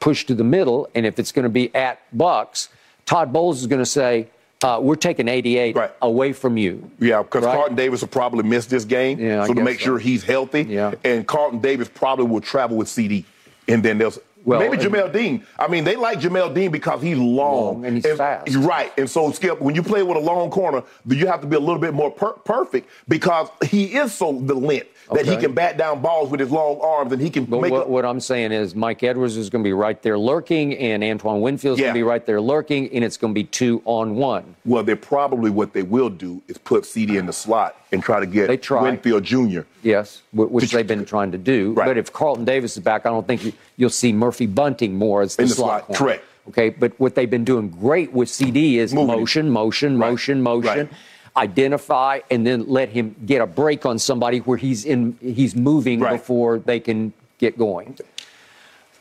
pushed 0.00 0.26
to 0.26 0.34
the 0.34 0.42
middle, 0.42 0.88
and 0.96 1.06
if 1.06 1.20
it's 1.20 1.30
going 1.30 1.44
to 1.44 1.48
be 1.48 1.72
at 1.76 2.00
Bucks, 2.12 2.70
Todd 3.04 3.32
Bowles 3.32 3.60
is 3.60 3.68
going 3.68 3.78
to 3.82 3.86
say, 3.86 4.26
uh, 4.62 4.78
"We're 4.82 4.94
taking 4.96 5.28
88 5.28 5.76
Right. 5.76 5.90
away 6.02 6.32
from 6.32 6.56
you." 6.56 6.90
Yeah, 6.98 7.22
because 7.22 7.44
Right. 7.44 7.54
Carlton 7.54 7.76
Davis 7.76 8.00
will 8.00 8.08
probably 8.08 8.42
miss 8.44 8.66
this 8.66 8.84
game. 8.84 9.18
Yeah, 9.18 9.42
I 9.42 9.46
so 9.46 9.54
to 9.54 9.62
make 9.62 9.78
so. 9.78 9.84
sure 9.84 9.98
he's 9.98 10.22
healthy. 10.24 10.62
Yeah. 10.68 10.92
And 11.04 11.26
Carlton 11.26 11.60
Davis 11.60 11.88
probably 11.92 12.26
will 12.26 12.40
travel 12.40 12.76
with 12.76 12.88
CD. 12.88 13.24
And 13.68 13.82
then 13.82 13.98
there's 13.98 14.18
Well, 14.44 14.60
maybe 14.60 14.76
and- 14.76 14.94
Jamel 14.94 15.12
Dean. 15.12 15.42
I 15.58 15.66
mean, 15.66 15.82
they 15.82 15.96
like 15.96 16.20
Jamel 16.20 16.54
Dean 16.54 16.70
because 16.70 17.02
he's 17.02 17.18
long, 17.18 17.64
Long 17.82 17.84
and 17.84 17.96
he's 17.96 18.06
fast. 18.16 18.54
Right. 18.54 18.92
And 18.96 19.10
so, 19.10 19.32
Skip, 19.32 19.60
when 19.60 19.74
you 19.74 19.82
play 19.82 20.04
with 20.04 20.16
a 20.16 20.20
long 20.20 20.50
corner, 20.50 20.84
you 21.08 21.26
have 21.26 21.40
to 21.40 21.48
be 21.48 21.56
a 21.56 21.60
little 21.60 21.80
bit 21.80 21.92
more 21.94 22.12
per- 22.12 22.32
perfect 22.44 22.88
because 23.08 23.48
he 23.64 23.96
is 23.96 24.14
so 24.14 24.40
the 24.40 24.54
length 24.54 24.86
that 25.12 25.26
he 25.26 25.36
can 25.36 25.52
bat 25.52 25.76
down 25.76 26.00
balls 26.02 26.30
with 26.30 26.40
his 26.40 26.50
long 26.50 26.80
arms 26.80 27.12
and 27.12 27.20
he 27.22 27.30
can 27.30 27.44
But 27.44 27.60
make 27.60 27.72
what, 27.72 27.86
a- 27.86 27.88
what 27.90 28.04
I'm 28.04 28.20
saying 28.20 28.52
is 28.52 28.74
Mike 28.74 29.02
Edwards 29.02 29.36
is 29.36 29.48
going 29.50 29.62
to 29.62 29.68
be 29.68 29.72
right 29.72 30.00
there 30.02 30.18
lurking, 30.18 30.74
and 30.76 31.02
Antoine 31.04 31.40
Winfield's 31.40 31.78
Yeah. 31.80 31.86
going 31.86 31.94
to 31.94 31.98
be 31.98 32.02
right 32.02 32.24
there 32.26 32.40
lurking, 32.40 32.88
and 32.92 33.04
it's 33.04 33.16
going 33.16 33.32
to 33.32 33.38
be 33.38 33.44
two 33.44 33.82
on 33.84 34.16
one. 34.16 34.56
Well, 34.64 34.82
they're 34.82 34.96
probably 34.96 35.50
what 35.50 35.72
they 35.72 35.82
will 35.82 36.10
do 36.10 36.42
is 36.48 36.58
put 36.58 36.84
CD 36.86 37.16
in 37.18 37.26
the 37.26 37.32
slot 37.32 37.76
and 37.92 38.02
try 38.02 38.20
to 38.20 38.26
get 38.26 38.48
They 38.48 38.56
try. 38.56 38.82
Winfield 38.82 39.22
Jr. 39.24 39.60
Yes, 39.82 40.22
which 40.32 40.72
they've 40.72 40.86
been 40.86 41.04
trying 41.04 41.30
to 41.32 41.38
do. 41.38 41.72
Right. 41.74 41.86
But 41.86 41.98
if 41.98 42.12
Carlton 42.12 42.44
Davis 42.44 42.76
is 42.76 42.82
back, 42.82 43.06
I 43.06 43.10
don't 43.10 43.26
think 43.26 43.44
you, 43.44 43.52
you'll 43.76 43.90
see 43.90 44.12
Murphy 44.12 44.46
Bunting 44.46 44.94
more 44.96 45.22
as 45.22 45.36
the, 45.36 45.42
In 45.44 45.48
the 45.48 45.54
slot. 45.54 45.86
slot, 45.86 45.98
correct. 45.98 46.24
Okay, 46.48 46.70
but 46.70 46.92
what 47.00 47.16
they've 47.16 47.28
been 47.30 47.44
doing 47.44 47.68
great 47.70 48.12
with 48.12 48.28
CD 48.28 48.78
is 48.78 48.94
Moving 48.94 49.16
motion, 49.18 49.50
motion, 49.50 49.98
Right. 49.98 50.10
motion, 50.10 50.42
motion. 50.42 50.78
Right. 50.78 50.88
Identify 51.36 52.20
and 52.30 52.46
then 52.46 52.66
let 52.66 52.88
him 52.88 53.14
get 53.26 53.40
a 53.42 53.46
break 53.46 53.84
on 53.84 53.98
somebody 53.98 54.38
where 54.38 54.56
he's 54.56 54.84
in 54.84 55.18
he's 55.20 55.54
moving 55.54 56.00
Right. 56.00 56.12
before 56.12 56.58
they 56.58 56.80
can 56.80 57.12
get 57.38 57.58
going. 57.58 57.98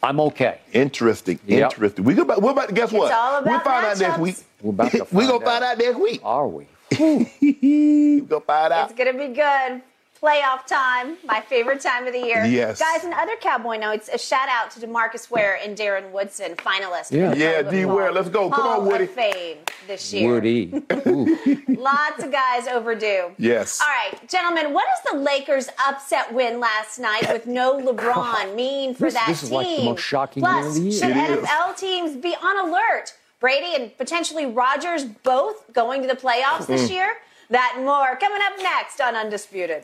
I'm 0.03 0.19
okay. 0.19 0.59
Interesting. 0.73 1.39
Yep. 1.47 1.71
Interesting. 1.71 2.05
We 2.05 2.13
go 2.13 2.25
back, 2.25 2.37
we're 2.39 2.51
about 2.51 2.69
to 2.69 2.75
guess 2.75 2.91
what? 2.91 3.11
all 3.11 3.37
about 3.39 3.49
we'll 3.49 3.59
find 3.61 3.85
out 3.85 3.97
next 3.99 4.19
week. 4.19 4.35
We're 4.61 4.69
about 4.71 4.91
to 4.91 4.97
we 5.11 5.25
find 5.25 5.29
gonna 5.29 5.45
find 5.45 5.63
out. 5.63 5.71
out 5.71 5.77
next 5.79 5.97
week. 5.99 6.21
Are 6.23 6.47
we? 6.47 6.67
We're 6.99 8.21
gonna 8.21 8.41
find 8.41 8.73
out. 8.73 8.89
It's 8.91 8.97
going 8.97 9.11
to 9.11 9.17
be 9.17 9.33
good. 9.33 9.81
Playoff 10.21 10.65
time, 10.65 11.17
my 11.25 11.41
favorite 11.41 11.81
time 11.81 12.07
of 12.07 12.13
the 12.13 12.19
year. 12.19 12.45
Yes. 12.45 12.79
Guys, 12.79 13.03
in 13.03 13.13
other 13.13 13.35
Cowboy 13.35 13.77
notes, 13.77 14.09
a 14.11 14.17
shout 14.17 14.47
out 14.49 14.71
to 14.71 14.79
DeMarcus 14.79 15.29
Ware 15.29 15.59
and 15.61 15.77
Darren 15.77 16.09
Woodson, 16.11 16.55
finalists. 16.55 17.11
Yeah. 17.11 17.33
Yeah, 17.35 17.61
D. 17.61 17.85
Ware, 17.85 18.11
let's 18.11 18.29
go. 18.29 18.49
Come 18.49 18.59
Hall 18.61 18.79
on, 18.81 18.87
Woody. 18.87 19.03
Of 19.03 19.11
Fame 19.11 19.57
this 19.87 20.13
year. 20.13 20.31
Woody. 20.33 20.67
Lots 21.67 22.23
of 22.23 22.31
guys 22.31 22.67
overdue. 22.67 23.31
Yes. 23.37 23.79
All 23.81 23.87
right, 23.87 24.27
gentlemen, 24.29 24.73
what 24.73 24.85
does 25.03 25.13
the 25.13 25.19
Lakers' 25.19 25.69
upset 25.85 26.33
win 26.33 26.59
last 26.59 26.97
night 26.97 27.27
with 27.31 27.45
no 27.45 27.79
LeBron 27.79 28.55
mean 28.55 28.95
for 28.95 29.03
This- 29.05 29.13
that 29.15 29.25
this 29.27 29.43
is 29.43 29.49
team? 29.49 29.57
like 29.57 29.77
the 29.77 29.83
most 29.83 30.01
shocking 30.01 30.41
Plus, 30.41 30.55
win 30.63 30.67
of 30.67 30.73
the 30.75 30.81
year. 30.81 30.91
should 30.99 31.09
It 31.17 31.29
is. 31.39 31.45
NFL 31.45 31.77
teams 31.77 32.15
be 32.15 32.35
on 32.41 32.67
alert? 32.69 33.13
Brady 33.41 33.75
and 33.75 33.95
potentially 33.97 34.45
Rodgers 34.45 35.03
both 35.03 35.71
going 35.73 36.01
to 36.01 36.07
the 36.07 36.15
playoffs 36.15 36.61
Mm. 36.63 36.67
this 36.67 36.89
year? 36.89 37.17
That 37.49 37.73
and 37.75 37.85
more 37.85 38.15
coming 38.15 38.41
up 38.41 38.53
next 38.59 38.99
on 39.01 39.15
Undisputed. 39.15 39.83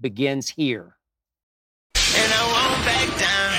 begins 0.00 0.50
here. 0.50 0.96
and 1.96 2.32
I 2.32 2.42
won't 2.52 2.84
back 2.84 3.08
down. 3.20 3.54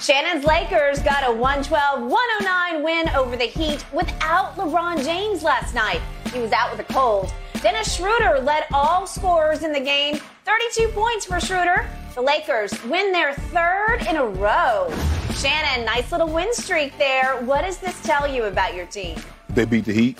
Shannon's 0.00 0.44
Lakers 0.44 1.00
got 1.00 1.28
a 1.28 1.32
112 1.32 2.10
109 2.10 2.82
win 2.82 3.08
over 3.10 3.36
the 3.36 3.44
Heat 3.44 3.84
without 3.92 4.56
LeBron 4.56 5.04
James 5.04 5.42
last 5.42 5.74
night. 5.74 6.00
He 6.32 6.40
was 6.40 6.52
out 6.52 6.70
with 6.70 6.80
a 6.88 6.92
cold. 6.92 7.32
Dennis 7.60 7.94
Schroeder 7.94 8.38
led 8.40 8.64
all 8.72 9.06
scorers 9.06 9.62
in 9.64 9.72
the 9.72 9.80
game, 9.80 10.18
32 10.44 10.88
points 10.88 11.24
for 11.26 11.40
Schroeder. 11.40 11.86
The 12.14 12.22
Lakers 12.22 12.72
win 12.84 13.12
their 13.12 13.34
third 13.34 14.06
in 14.08 14.16
a 14.16 14.24
row. 14.24 14.90
Shannon, 15.34 15.84
nice 15.84 16.10
little 16.10 16.28
win 16.28 16.52
streak 16.54 16.96
there. 16.98 17.36
What 17.42 17.62
does 17.62 17.78
this 17.78 18.00
tell 18.02 18.26
you 18.26 18.44
about 18.44 18.74
your 18.74 18.86
team? 18.86 19.18
They 19.50 19.64
beat 19.64 19.84
the 19.84 19.92
Heat. 19.92 20.18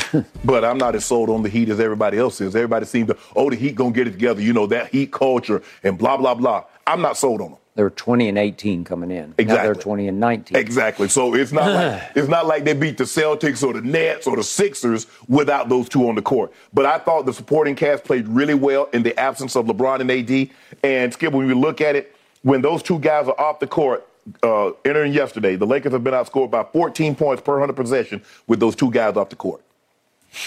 but 0.44 0.64
I'm 0.64 0.78
not 0.78 0.94
as 0.94 1.04
sold 1.04 1.28
on 1.30 1.42
the 1.42 1.48
Heat 1.48 1.68
as 1.68 1.80
everybody 1.80 2.18
else 2.18 2.40
is. 2.40 2.56
Everybody 2.56 2.86
seems 2.86 3.08
to, 3.08 3.16
oh, 3.36 3.50
the 3.50 3.56
Heat 3.56 3.74
gonna 3.74 3.92
get 3.92 4.06
it 4.06 4.12
together. 4.12 4.40
You 4.40 4.52
know 4.52 4.66
that 4.68 4.88
Heat 4.88 5.12
culture 5.12 5.62
and 5.82 5.98
blah 5.98 6.16
blah 6.16 6.34
blah. 6.34 6.64
I'm 6.86 7.00
not 7.00 7.16
sold 7.16 7.40
on 7.40 7.50
them. 7.50 7.58
They 7.74 7.82
were 7.82 7.90
20 7.90 8.28
and 8.28 8.36
18 8.36 8.84
coming 8.84 9.10
in. 9.10 9.34
Exactly. 9.38 9.46
Now 9.46 9.62
they're 9.62 9.74
20 9.74 10.08
and 10.08 10.20
19. 10.20 10.56
Exactly. 10.58 11.08
So 11.08 11.34
it's 11.34 11.52
not 11.52 11.72
like 11.72 12.02
it's 12.14 12.28
not 12.28 12.46
like 12.46 12.64
they 12.64 12.74
beat 12.74 12.98
the 12.98 13.04
Celtics 13.04 13.66
or 13.66 13.72
the 13.72 13.80
Nets 13.80 14.26
or 14.26 14.36
the 14.36 14.42
Sixers 14.42 15.06
without 15.26 15.68
those 15.68 15.88
two 15.88 16.08
on 16.08 16.14
the 16.14 16.22
court. 16.22 16.52
But 16.74 16.84
I 16.84 16.98
thought 16.98 17.24
the 17.24 17.32
supporting 17.32 17.74
cast 17.74 18.04
played 18.04 18.28
really 18.28 18.54
well 18.54 18.88
in 18.92 19.02
the 19.02 19.18
absence 19.18 19.56
of 19.56 19.66
LeBron 19.66 20.00
and 20.00 20.10
AD. 20.10 20.50
And 20.82 21.12
Skip, 21.12 21.32
when 21.32 21.48
you 21.48 21.54
look 21.54 21.80
at 21.80 21.96
it, 21.96 22.14
when 22.42 22.60
those 22.60 22.82
two 22.82 22.98
guys 22.98 23.26
are 23.28 23.40
off 23.40 23.58
the 23.58 23.66
court, 23.66 24.06
uh, 24.42 24.72
entering 24.84 25.12
yesterday, 25.12 25.56
the 25.56 25.66
Lakers 25.66 25.92
have 25.92 26.04
been 26.04 26.14
outscored 26.14 26.50
by 26.50 26.64
14 26.64 27.14
points 27.14 27.42
per 27.42 27.52
100 27.54 27.74
possession 27.74 28.22
with 28.46 28.60
those 28.60 28.76
two 28.76 28.90
guys 28.90 29.16
off 29.16 29.30
the 29.30 29.36
court. 29.36 29.62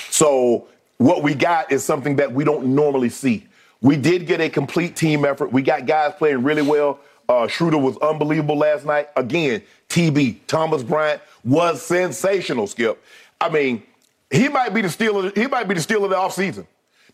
So 0.09 0.67
what 0.97 1.23
we 1.23 1.33
got 1.33 1.71
is 1.71 1.83
something 1.83 2.15
that 2.17 2.31
we 2.31 2.43
don't 2.43 2.67
normally 2.67 3.09
see. 3.09 3.47
We 3.81 3.95
did 3.95 4.25
get 4.25 4.41
a 4.41 4.49
complete 4.49 4.95
team 4.95 5.25
effort. 5.25 5.51
We 5.51 5.61
got 5.61 5.85
guys 5.85 6.13
playing 6.17 6.43
really 6.43 6.61
well. 6.61 6.99
Uh, 7.27 7.47
Schroeder 7.47 7.77
was 7.77 7.97
unbelievable 7.97 8.57
last 8.57 8.85
night. 8.85 9.09
Again, 9.15 9.61
TB 9.89 10.39
Thomas 10.47 10.83
Bryant 10.83 11.21
was 11.43 11.81
sensational. 11.81 12.67
Skip. 12.67 13.03
I 13.39 13.49
mean, 13.49 13.83
he 14.31 14.47
might 14.47 14.73
be 14.73 14.81
the 14.81 14.89
steal. 14.89 15.25
Of, 15.25 15.35
he 15.35 15.47
might 15.47 15.67
be 15.67 15.75
the 15.75 15.81
steal 15.81 16.03
of 16.03 16.09
the 16.09 16.15
offseason. 16.15 16.65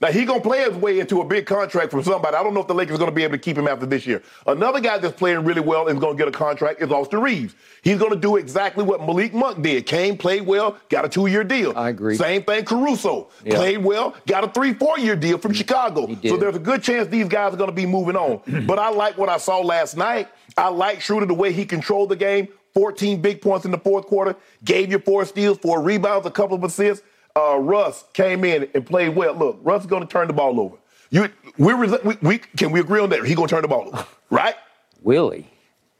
Now 0.02 0.08
he 0.12 0.26
gonna 0.26 0.42
play 0.42 0.62
his 0.64 0.74
way 0.76 1.00
into 1.00 1.22
a 1.22 1.26
big 1.26 1.46
contract 1.46 1.92
from 1.92 2.02
somebody. 2.02 2.36
I 2.36 2.42
don't 2.42 2.56
know 2.56 2.62
if 2.62 2.68
the 2.68 2.74
Lakers 2.74 2.96
are 2.96 3.00
gonna 3.00 3.12
be 3.12 3.24
able 3.24 3.34
to 3.34 3.38
keep 3.38 3.56
him 3.56 3.68
after 3.68 3.86
this 3.86 4.08
year. 4.08 4.24
Another 4.48 4.80
guy 4.80 4.98
that's 4.98 5.16
playing 5.16 5.44
really 5.46 5.62
well 5.62 5.88
and 5.88 5.98
is 5.98 6.02
gonna 6.04 6.18
get 6.18 6.28
a 6.28 6.32
contract 6.32 6.82
is 6.82 6.90
Austin 6.90 7.22
Reaves. 7.22 7.54
He's 7.84 8.00
gonna 8.00 8.16
do 8.16 8.38
exactly 8.38 8.84
what 8.84 9.02
Malik 9.02 9.32
Monk 9.32 9.62
did. 9.62 9.86
Came, 9.86 10.18
played 10.18 10.48
well, 10.48 10.78
got 10.90 11.06
a 11.06 11.10
two-year 11.10 11.44
deal. 11.44 11.74
I 11.76 11.90
agree. 11.90 12.16
Same 12.16 12.42
thing, 12.42 12.66
Caruso 12.66 13.28
Yeah. 13.46 13.56
played 13.56 13.84
well, 13.84 14.16
got 14.26 14.44
a 14.44 14.48
three, 14.48 14.74
four-year 14.74 15.16
deal 15.16 15.38
from 15.38 15.54
Chicago. 15.54 16.08
So 16.26 16.36
there's 16.36 16.56
a 16.56 16.60
good 16.60 16.82
chance 16.82 17.08
these 17.08 17.28
guys 17.28 17.54
are 17.54 17.58
gonna 17.58 17.72
be 17.72 17.86
moving 17.86 18.16
on. 18.16 18.42
but 18.66 18.80
I 18.80 18.90
like 18.90 19.20
what 19.20 19.30
I 19.30 19.38
saw 19.38 19.60
last 19.60 19.98
night. 19.98 20.30
I 20.58 20.70
like 20.70 21.02
Schroeder 21.02 21.28
the 21.28 21.36
way 21.36 21.52
he 21.54 21.64
controlled 21.64 22.10
the 22.10 22.16
game. 22.16 22.48
14 22.74 23.22
big 23.22 23.42
points 23.42 23.66
in 23.66 23.72
the 23.72 23.78
fourth 23.78 24.06
quarter, 24.06 24.34
gave 24.64 24.92
you 24.92 25.00
four 25.00 25.26
steals, 25.26 25.58
four 25.58 25.82
rebounds, 25.82 26.26
a 26.26 26.32
couple 26.32 26.56
of 26.56 26.64
assists. 26.64 27.06
Uh, 27.36 27.58
Russ 27.58 28.04
came 28.13 28.44
in 28.44 28.70
and 28.74 28.86
played 28.86 29.15
well. 29.15 29.34
Look, 29.34 29.60
Russ 29.63 29.82
is 29.82 29.88
going 29.88 30.04
to 30.04 30.10
turn 30.10 30.28
the 30.28 30.34
ball 30.34 30.60
over. 30.60 30.76
You, 31.10 31.30
we're, 31.58 31.78
we, 32.04 32.17
we, 32.22 32.38
can 32.38 32.72
we 32.72 32.80
agree 32.80 33.00
on 33.00 33.10
that? 33.10 33.26
He's 33.26 33.36
going 33.36 33.48
to 33.48 33.56
turn 33.56 33.62
the 33.62 33.67
ball 33.67 33.88
over, 33.88 34.06
right? 34.30 34.56
Willie. 35.02 35.50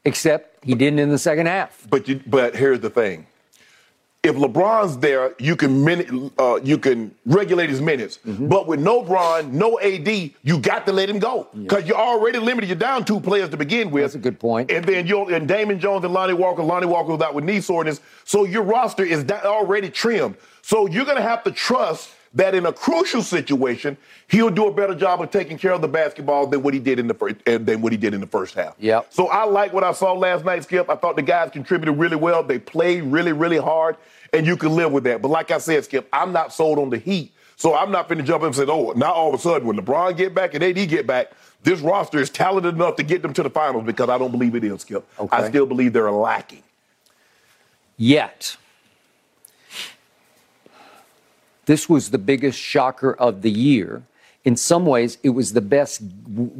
Except 0.04 0.64
he 0.64 0.74
didn't 0.74 0.98
in 0.98 1.10
the 1.10 1.18
second 1.18 1.46
half. 1.46 1.86
But 1.88 2.08
you, 2.08 2.20
but 2.26 2.56
here's 2.56 2.80
the 2.80 2.90
thing: 2.90 3.26
if 4.22 4.36
LeBron's 4.36 4.98
there, 4.98 5.34
you 5.40 5.56
can 5.56 5.84
minute, 5.84 6.32
uh, 6.38 6.60
you 6.62 6.78
can 6.78 7.12
regulate 7.26 7.68
his 7.68 7.80
minutes. 7.80 8.20
Mm-hmm. 8.24 8.46
But 8.46 8.68
with 8.68 8.78
no 8.78 9.02
Bron, 9.02 9.56
no 9.56 9.80
AD, 9.80 10.08
you 10.08 10.58
got 10.60 10.86
to 10.86 10.92
let 10.92 11.10
him 11.10 11.18
go 11.18 11.48
because 11.52 11.86
you're 11.86 11.96
already 11.96 12.38
limited. 12.38 12.68
You're 12.68 12.76
down 12.76 13.04
two 13.04 13.18
players 13.18 13.48
to 13.50 13.56
begin 13.56 13.90
with. 13.90 14.04
That's 14.04 14.14
a 14.14 14.18
good 14.18 14.38
point. 14.38 14.70
And 14.70 14.84
then 14.84 15.08
you 15.08 15.26
and 15.26 15.48
Damon 15.48 15.80
Jones 15.80 16.04
and 16.04 16.14
Lonnie 16.14 16.34
Walker. 16.34 16.62
Lonnie 16.62 16.86
Walker 16.86 17.10
was 17.10 17.20
out 17.20 17.34
with 17.34 17.44
knee 17.44 17.60
soreness, 17.60 18.00
so 18.24 18.44
your 18.44 18.62
roster 18.62 19.04
is 19.04 19.28
already 19.30 19.90
trimmed. 19.90 20.36
So 20.62 20.86
you're 20.86 21.04
going 21.04 21.16
to 21.16 21.22
have 21.22 21.44
to 21.44 21.50
trust 21.50 22.10
that 22.34 22.54
in 22.54 22.64
a 22.64 22.72
crucial 22.72 23.22
situation, 23.22 23.96
he'll 24.28 24.50
do 24.50 24.66
a 24.66 24.72
better 24.72 24.94
job 24.94 25.20
of 25.20 25.30
taking 25.30 25.58
care 25.58 25.72
of 25.72 25.82
the 25.82 25.88
basketball 25.88 26.46
than 26.46 26.62
what 26.62 26.72
he 26.72 26.80
did 26.80 26.98
in 26.98 27.06
the 27.06 27.14
first 27.14 27.36
than 27.44 27.82
what 27.82 27.92
he 27.92 27.98
did 27.98 28.14
in 28.14 28.20
the 28.20 28.26
first 28.26 28.54
half. 28.54 28.74
Yep. 28.78 29.08
So 29.10 29.28
I 29.28 29.44
like 29.44 29.72
what 29.72 29.84
I 29.84 29.92
saw 29.92 30.12
last 30.12 30.44
night, 30.44 30.64
Skip. 30.64 30.88
I 30.88 30.96
thought 30.96 31.16
the 31.16 31.22
guys 31.22 31.50
contributed 31.50 31.98
really 31.98 32.16
well. 32.16 32.42
They 32.42 32.58
played 32.58 33.02
really, 33.04 33.32
really 33.32 33.58
hard, 33.58 33.96
and 34.32 34.46
you 34.46 34.56
can 34.56 34.74
live 34.74 34.92
with 34.92 35.04
that. 35.04 35.20
But 35.20 35.28
like 35.28 35.50
I 35.50 35.58
said, 35.58 35.84
Skip, 35.84 36.08
I'm 36.12 36.32
not 36.32 36.54
sold 36.54 36.78
on 36.78 36.88
the 36.88 36.98
Heat. 36.98 37.32
So 37.56 37.76
I'm 37.76 37.92
not 37.92 38.08
going 38.08 38.18
to 38.18 38.24
jump 38.24 38.42
in 38.42 38.46
and 38.46 38.56
say, 38.56 38.64
oh, 38.66 38.92
now 38.96 39.12
all 39.12 39.28
of 39.28 39.38
a 39.38 39.38
sudden 39.42 39.68
when 39.68 39.76
LeBron 39.76 40.16
get 40.16 40.34
back 40.34 40.54
and 40.54 40.64
AD 40.64 40.88
get 40.88 41.06
back, 41.06 41.30
this 41.62 41.80
roster 41.80 42.18
is 42.18 42.28
talented 42.28 42.74
enough 42.74 42.96
to 42.96 43.04
get 43.04 43.22
them 43.22 43.32
to 43.34 43.42
the 43.42 43.50
finals 43.50 43.84
because 43.84 44.08
I 44.08 44.18
don't 44.18 44.32
believe 44.32 44.56
it 44.56 44.64
is, 44.64 44.80
Skip. 44.80 45.06
Okay. 45.18 45.36
I 45.36 45.48
still 45.48 45.66
believe 45.66 45.92
they're 45.92 46.10
lacking. 46.10 46.62
Yet. 47.96 48.56
This 51.72 51.88
was 51.88 52.10
the 52.10 52.18
biggest 52.32 52.58
shocker 52.58 53.12
of 53.14 53.32
the 53.46 53.50
year. 53.50 54.02
In 54.44 54.56
some 54.56 54.84
ways, 54.94 55.18
it 55.22 55.30
was 55.30 55.52
the 55.52 55.60
best, 55.76 56.02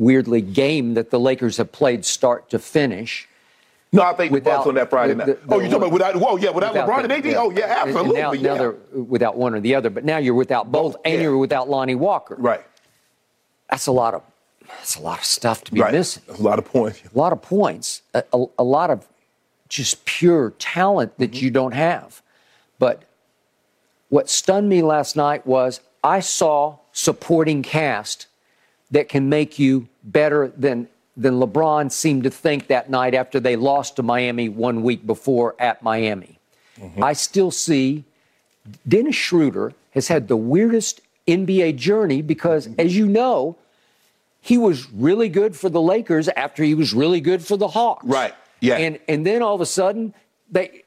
weirdly, 0.08 0.40
game 0.40 0.94
that 0.94 1.10
the 1.10 1.20
Lakers 1.28 1.56
have 1.60 1.70
played 1.72 2.04
start 2.04 2.48
to 2.50 2.58
finish. 2.58 3.28
No, 3.94 4.02
I 4.02 4.14
think 4.14 4.30
the 4.30 4.34
Without 4.38 4.56
Bucks 4.58 4.68
on 4.68 4.74
that 4.76 4.88
Friday 4.88 5.14
night. 5.14 5.26
the- 5.26 5.38
oh, 5.50 5.58
the 5.58 5.64
you 5.64 5.70
talking 5.70 5.76
about 5.88 5.92
without? 5.92 6.16
Whoa, 6.16 6.36
yeah, 6.36 6.50
without, 6.50 6.72
without 6.72 6.88
LeBron 6.88 6.96
the- 6.98 7.02
and 7.02 7.12
AD. 7.12 7.24
yeah. 7.26 7.36
Oh, 7.42 7.50
yeah, 7.50 7.64
And- 7.64 7.90
and 7.90 7.96
absolutely. 7.98 8.20
now, 8.22 8.32
yeah. 8.32 8.48
now 8.48 8.54
they're 8.60 8.76
without 9.16 9.36
one 9.36 9.52
or 9.54 9.60
the 9.60 9.74
other, 9.74 9.90
but 9.90 10.04
now 10.04 10.16
you're 10.16 10.32
without 10.44 10.72
both, 10.72 10.96
and 11.04 11.14
yeah. 11.16 11.20
you're 11.22 11.36
without 11.36 11.68
Lonnie 11.68 11.94
Walker. 12.08 12.36
right, 12.38 12.62
That's 13.70 13.86
a 13.88 13.92
lot 13.92 14.14
of 14.14 14.22
that's 14.78 14.96
a 14.96 15.02
lot 15.02 15.18
of 15.18 15.24
stuff 15.24 15.58
to 15.64 15.72
be 15.72 15.80
right. 15.82 15.92
missing. 15.92 16.22
A 16.38 16.40
lot 16.50 16.58
of 16.58 16.64
points. 16.64 17.02
A 17.14 17.18
lot 17.18 17.32
of 17.34 17.42
points, 17.42 18.00
a, 18.14 18.22
a, 18.32 18.44
a 18.60 18.64
lot 18.64 18.88
of 18.90 19.06
just 19.68 20.04
pure 20.06 20.44
talent 20.58 21.10
that 21.18 21.32
Mm-hmm. 21.32 21.44
you 21.44 21.50
don't 21.50 21.72
have. 21.74 22.22
But 22.78 23.02
what 24.12 24.28
stunned 24.28 24.68
me 24.68 24.82
last 24.82 25.16
night 25.16 25.46
was 25.46 25.80
I 26.04 26.20
saw 26.20 26.76
supporting 26.92 27.62
cast 27.62 28.26
that 28.90 29.08
can 29.08 29.30
make 29.30 29.58
you 29.58 29.88
better 30.04 30.52
than 30.54 30.88
than 31.16 31.34
LeBron 31.40 31.90
seemed 31.90 32.24
to 32.24 32.30
think 32.30 32.66
that 32.66 32.90
night 32.90 33.14
after 33.14 33.40
they 33.40 33.56
lost 33.56 33.96
to 33.96 34.02
Miami 34.02 34.50
one 34.50 34.82
week 34.82 35.06
before 35.06 35.54
at 35.58 35.82
Miami. 35.82 36.38
Mm-hmm. 36.78 37.02
I 37.02 37.14
still 37.14 37.50
see 37.50 38.04
Dennis 38.86 39.16
Schroeder 39.16 39.72
has 39.92 40.08
had 40.08 40.28
the 40.28 40.36
weirdest 40.36 41.00
NBA 41.26 41.76
journey 41.76 42.20
because, 42.20 42.66
Mm-hmm. 42.66 42.80
as 42.80 42.94
you 42.94 43.06
know, 43.06 43.56
he 44.42 44.58
was 44.58 44.90
really 44.92 45.30
good 45.30 45.56
for 45.56 45.70
the 45.70 45.80
Lakers 45.80 46.28
after 46.28 46.62
he 46.62 46.74
was 46.74 46.92
really 46.92 47.20
good 47.22 47.42
for 47.42 47.56
the 47.56 47.68
Hawks. 47.68 48.04
Right. 48.04 48.34
Yeah. 48.60 48.76
And 48.76 48.98
and 49.08 49.24
then 49.24 49.40
all 49.40 49.54
of 49.54 49.62
a 49.62 49.66
sudden 49.80 50.12
they 50.50 50.82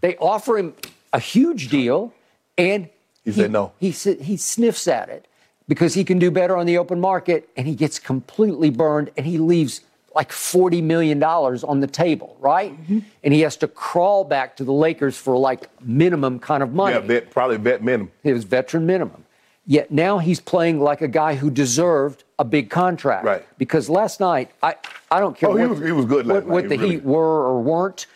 they 0.00 0.16
offer 0.18 0.58
him 0.58 0.74
a 1.12 1.18
huge 1.18 1.70
deal, 1.70 2.12
and 2.58 2.88
He 3.24 3.32
said 3.32 3.50
no. 3.50 3.72
He 3.78 3.90
he 3.90 4.36
sniffs 4.36 4.86
at 4.88 5.08
it 5.08 5.26
because 5.68 5.94
he 5.94 6.04
can 6.04 6.18
do 6.18 6.30
better 6.30 6.56
on 6.56 6.66
the 6.66 6.76
open 6.78 7.00
market, 7.00 7.48
and 7.56 7.66
he 7.66 7.74
gets 7.74 7.98
completely 7.98 8.70
burned, 8.70 9.10
and 9.16 9.24
he 9.26 9.38
leaves 9.38 9.80
like 10.14 10.32
forty 10.32 10.82
million 10.82 11.18
dollars 11.18 11.62
on 11.62 11.80
the 11.80 11.86
table, 11.86 12.36
right? 12.40 12.72
Mm-hmm. 12.72 12.98
And 13.22 13.34
he 13.34 13.40
has 13.42 13.56
to 13.58 13.68
crawl 13.68 14.24
back 14.24 14.56
to 14.56 14.64
the 14.64 14.72
Lakers 14.72 15.16
for 15.16 15.36
like 15.36 15.68
minimum 15.82 16.38
kind 16.40 16.62
of 16.62 16.72
money. 16.72 16.94
Yeah, 16.94 17.00
bet, 17.00 17.30
probably 17.30 17.58
bet 17.58 17.82
minimum. 17.82 18.10
It 18.24 18.32
was 18.32 18.44
veteran 18.44 18.84
minimum. 18.86 19.24
Yet 19.66 19.90
now 19.90 20.16
he's 20.18 20.40
playing 20.40 20.80
like 20.80 21.02
a 21.02 21.08
guy 21.08 21.34
who 21.34 21.50
deserved 21.50 22.24
a 22.38 22.44
big 22.44 22.70
contract. 22.70 23.26
Right. 23.26 23.44
Because 23.58 23.90
last 23.90 24.18
night, 24.18 24.50
I, 24.62 24.76
I 25.10 25.20
don't 25.20 25.36
care 25.36 25.50
Oh, 25.50 25.56
he 25.56 25.66
was- 25.66 25.80
he 25.80 25.92
was 25.92 26.06
good 26.06 26.26
what, 26.26 26.46
what 26.46 26.64
He 26.64 26.68
the 26.70 26.78
really- 26.78 26.94
Heat 26.94 27.04
were 27.04 27.44
or 27.46 27.60
weren't. 27.60 28.06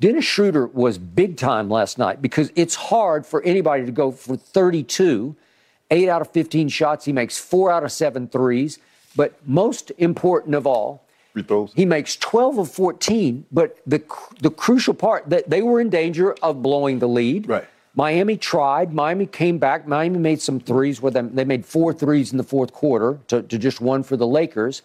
Dennis 0.00 0.24
Schroeder 0.24 0.66
was 0.66 0.96
big 0.96 1.36
time 1.36 1.68
last 1.68 1.98
night 1.98 2.22
because 2.22 2.52
it's 2.54 2.74
hard 2.74 3.26
for 3.26 3.42
anybody 3.42 3.84
to 3.84 3.92
go 3.92 4.12
for 4.12 4.36
32, 4.36 5.34
8 5.90 6.08
out 6.08 6.20
of 6.20 6.30
15 6.30 6.68
shots. 6.68 7.04
He 7.04 7.12
makes 7.12 7.38
4 7.38 7.72
out 7.72 7.84
of 7.84 7.90
7 7.90 8.28
threes. 8.28 8.78
But 9.16 9.34
most 9.46 9.90
important 9.98 10.54
of 10.54 10.66
all, 10.66 11.04
he 11.74 11.84
makes 11.84 12.16
12 12.16 12.58
of 12.58 12.70
14, 12.70 13.46
but 13.50 13.78
the 13.86 14.02
the 14.40 14.50
crucial 14.50 14.94
part 14.94 15.28
that 15.30 15.50
they 15.50 15.62
were 15.62 15.80
in 15.80 15.88
danger 15.88 16.32
of 16.42 16.62
blowing 16.62 16.98
the 16.98 17.08
lead. 17.08 17.48
Right. 17.48 17.64
Miami 17.94 18.36
tried. 18.36 18.92
Miami 18.92 19.26
came 19.26 19.58
back. 19.58 19.88
Miami 19.88 20.18
made 20.18 20.40
some 20.40 20.60
threes 20.60 21.02
with 21.02 21.14
them. 21.14 21.34
They 21.34 21.44
made 21.44 21.66
four 21.66 21.92
threes 21.92 22.30
in 22.30 22.38
the 22.38 22.44
fourth 22.44 22.72
quarter 22.72 23.18
to, 23.28 23.42
to 23.42 23.58
just 23.58 23.80
one 23.80 24.04
for 24.04 24.16
the 24.16 24.26
Lakers. 24.26 24.82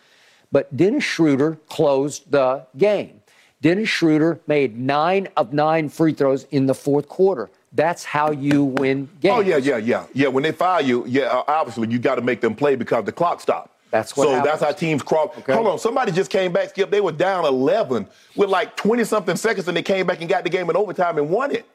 But 0.51 0.75
Dennis 0.75 1.03
Schroeder 1.03 1.57
closed 1.69 2.31
the 2.31 2.65
game. 2.77 3.21
Dennis 3.63 3.87
Schroeder 3.87 4.41
made 4.45 4.77
nine 4.77 5.29
of 5.37 5.53
nine 5.53 5.87
free 5.87 6.13
throws 6.13 6.43
in 6.51 6.65
the 6.65 6.73
fourth 6.75 7.07
quarter. 7.07 7.49
That's 7.71 8.03
how 8.03 8.29
you 8.31 8.65
win 8.65 9.09
games. 9.21 9.35
Oh 9.37 9.39
yeah, 9.39 9.55
yeah, 9.57 9.77
yeah, 9.77 10.05
yeah. 10.13 10.27
When 10.27 10.43
they 10.43 10.51
foul 10.51 10.81
you, 10.81 11.05
yeah, 11.07 11.23
uh, 11.23 11.43
obviously 11.47 11.89
you 11.89 11.97
got 11.97 12.15
to 12.15 12.21
make 12.21 12.41
them 12.41 12.55
play 12.55 12.75
because 12.75 13.05
the 13.05 13.13
clock 13.13 13.39
stopped. 13.39 13.71
That's 13.89 14.17
what 14.17 14.25
So 14.25 14.31
happens. 14.31 14.51
that's 14.51 14.63
how 14.63 14.71
teams 14.73 15.01
cross. 15.01 15.33
Hold 15.47 15.67
on, 15.67 15.79
somebody 15.79 16.11
just 16.11 16.29
came 16.29 16.51
back. 16.51 16.69
Skip, 16.69 16.91
they 16.91 16.99
were 16.99 17.11
down 17.13 17.45
11 17.45 18.05
with 18.35 18.49
like 18.49 18.75
20 18.75 19.05
something 19.05 19.37
seconds, 19.37 19.67
and 19.67 19.77
they 19.77 19.81
came 19.81 20.05
back 20.05 20.19
and 20.19 20.29
got 20.29 20.43
the 20.43 20.49
game 20.49 20.69
in 20.69 20.75
overtime 20.75 21.17
and 21.17 21.29
won 21.29 21.51
it. 21.51 21.65